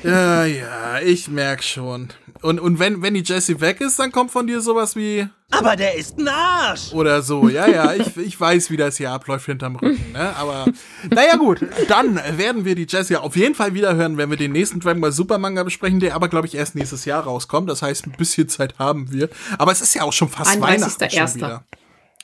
Ja, 0.03 0.45
ja, 0.45 0.99
ich 1.03 1.27
merke 1.27 1.63
schon. 1.63 2.09
Und, 2.41 2.59
und 2.59 2.79
wenn, 2.79 3.01
wenn 3.01 3.13
die 3.13 3.23
Jessie 3.23 3.59
weg 3.61 3.81
ist, 3.81 3.99
dann 3.99 4.11
kommt 4.11 4.31
von 4.31 4.47
dir 4.47 4.61
sowas 4.61 4.95
wie. 4.95 5.27
Aber 5.49 5.75
der 5.75 5.95
ist 5.95 6.17
ein 6.17 6.27
Arsch. 6.27 6.93
Oder 6.93 7.21
so, 7.21 7.49
ja, 7.49 7.67
ja, 7.67 7.93
ich, 7.93 8.17
ich 8.17 8.39
weiß, 8.39 8.69
wie 8.69 8.77
das 8.77 8.97
hier 8.97 9.11
abläuft 9.11 9.45
hinterm 9.45 9.77
Rücken, 9.77 10.11
ne? 10.11 10.35
Aber 10.35 10.65
naja 11.09 11.37
gut, 11.37 11.61
dann 11.87 12.19
werden 12.37 12.65
wir 12.65 12.75
die 12.75 12.85
ja 13.09 13.21
auf 13.21 13.35
jeden 13.35 13.55
Fall 13.55 13.73
wieder 13.73 13.95
hören, 13.95 14.17
wenn 14.17 14.29
wir 14.29 14.37
den 14.37 14.51
nächsten 14.51 14.79
Dragon 14.79 15.01
Ball 15.01 15.11
Super 15.11 15.37
Manga 15.37 15.63
besprechen, 15.63 15.99
der 15.99 16.15
aber, 16.15 16.27
glaube 16.27 16.47
ich, 16.47 16.55
erst 16.55 16.75
nächstes 16.75 17.05
Jahr 17.05 17.23
rauskommt. 17.23 17.69
Das 17.69 17.81
heißt, 17.81 18.07
ein 18.07 18.11
bisschen 18.11 18.49
Zeit 18.49 18.77
haben 18.77 19.11
wir. 19.11 19.29
Aber 19.57 19.71
es 19.71 19.81
ist 19.81 19.93
ja 19.93 20.03
auch 20.03 20.13
schon 20.13 20.29
fast 20.29 20.59
Weihnachten 20.59 21.09
schon 21.09 21.27
31.01.. 21.27 21.35
wieder. 21.35 21.63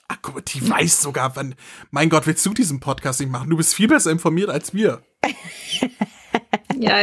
Ach 0.10 0.18
guck 0.22 0.36
mal, 0.36 0.42
die 0.42 0.70
weiß 0.70 1.02
sogar, 1.02 1.36
wann. 1.36 1.56
Mein 1.92 2.10
Gott, 2.10 2.28
willst 2.28 2.46
du 2.46 2.54
diesen 2.54 2.80
Podcast 2.80 3.20
nicht 3.20 3.32
machen? 3.32 3.50
Du 3.50 3.58
bist 3.58 3.74
viel 3.74 3.88
besser 3.88 4.12
informiert 4.12 4.50
als 4.50 4.74
wir. 4.74 5.02
Ja, 6.80 6.98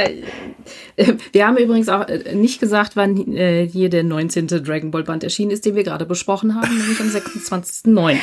äh, 0.97 1.15
wir 1.33 1.47
haben 1.47 1.57
übrigens 1.57 1.89
auch 1.89 2.07
äh, 2.09 2.35
nicht 2.35 2.61
gesagt, 2.61 2.97
wann 2.97 3.37
äh, 3.37 3.67
hier 3.67 3.89
der 3.89 4.05
19. 4.05 4.47
Dragon 4.49 4.91
Ball 4.91 5.05
Band 5.05 5.25
erschienen 5.25 5.51
ist, 5.51 5.65
den 5.65 5.75
wir 5.75 5.85
gerade 5.85 6.07
besprochen 6.07 6.55
haben, 6.55 6.77
nämlich 6.77 7.01
am 7.01 7.09
26.09. 7.09 8.19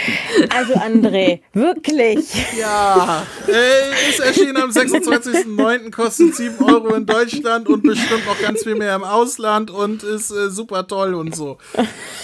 Also 0.55 0.73
André, 0.73 1.39
wirklich. 1.53 2.19
Ja, 2.59 3.25
ey, 3.47 4.09
ist 4.09 4.19
erschienen 4.19 4.57
am 4.57 4.69
26.09., 4.69 5.91
kostet 5.91 6.35
7 6.35 6.63
Euro 6.63 6.93
in 6.95 7.05
Deutschland 7.05 7.67
und 7.67 7.83
bestimmt 7.83 8.25
noch 8.25 8.39
ganz 8.41 8.63
viel 8.63 8.75
mehr 8.75 8.95
im 8.95 9.03
Ausland 9.03 9.71
und 9.71 10.03
ist 10.03 10.31
äh, 10.31 10.49
super 10.49 10.87
toll 10.87 11.13
und 11.13 11.35
so. 11.35 11.57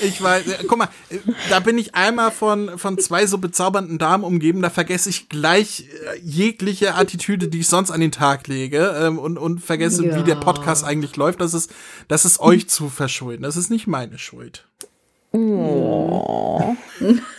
Ich 0.01 0.21
weiß, 0.21 0.47
äh, 0.47 0.63
guck 0.67 0.77
mal, 0.77 0.89
äh, 1.09 1.17
da 1.49 1.59
bin 1.59 1.77
ich 1.77 1.95
einmal 1.95 2.31
von, 2.31 2.77
von 2.77 2.97
zwei 2.97 3.25
so 3.25 3.37
bezaubernden 3.37 3.97
Damen 3.97 4.23
umgeben, 4.23 4.61
da 4.61 4.69
vergesse 4.69 5.09
ich 5.09 5.29
gleich 5.29 5.85
äh, 6.13 6.19
jegliche 6.23 6.95
Attitüde, 6.95 7.47
die 7.47 7.59
ich 7.59 7.67
sonst 7.67 7.91
an 7.91 8.01
den 8.01 8.11
Tag 8.11 8.47
lege 8.47 8.72
ähm, 8.77 9.19
und, 9.19 9.37
und 9.37 9.59
vergesse, 9.59 10.05
Ja. 10.05 10.15
wie 10.17 10.23
der 10.23 10.35
Podcast 10.35 10.83
eigentlich 10.83 11.15
läuft. 11.15 11.41
Das 11.41 11.53
ist, 11.53 11.71
das 12.07 12.25
ist 12.25 12.39
euch 12.39 12.69
zu 12.69 12.89
verschulden. 12.89 13.43
Das 13.43 13.57
ist 13.57 13.69
nicht 13.69 13.87
meine 13.87 14.17
Schuld. 14.17 14.65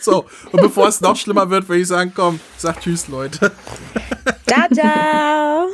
So, 0.01 0.25
und 0.51 0.61
bevor 0.61 0.87
es 0.89 0.99
noch 1.01 1.15
schlimmer 1.15 1.49
wird, 1.49 1.69
würde 1.69 1.81
ich 1.81 1.87
sagen, 1.87 2.11
komm, 2.13 2.39
sag 2.57 2.81
Tschüss, 2.81 3.07
Leute. 3.07 3.51
Ciao, 4.47 4.67
ciao. 4.73 5.67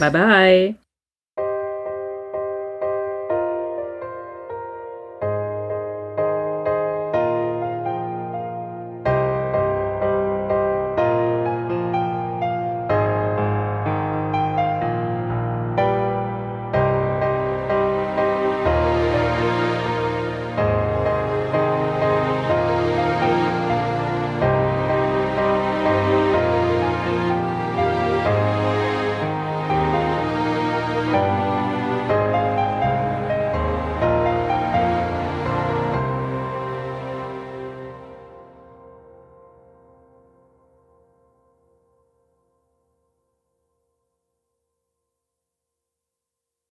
Bye 0.00 0.10
bye. 0.10 0.87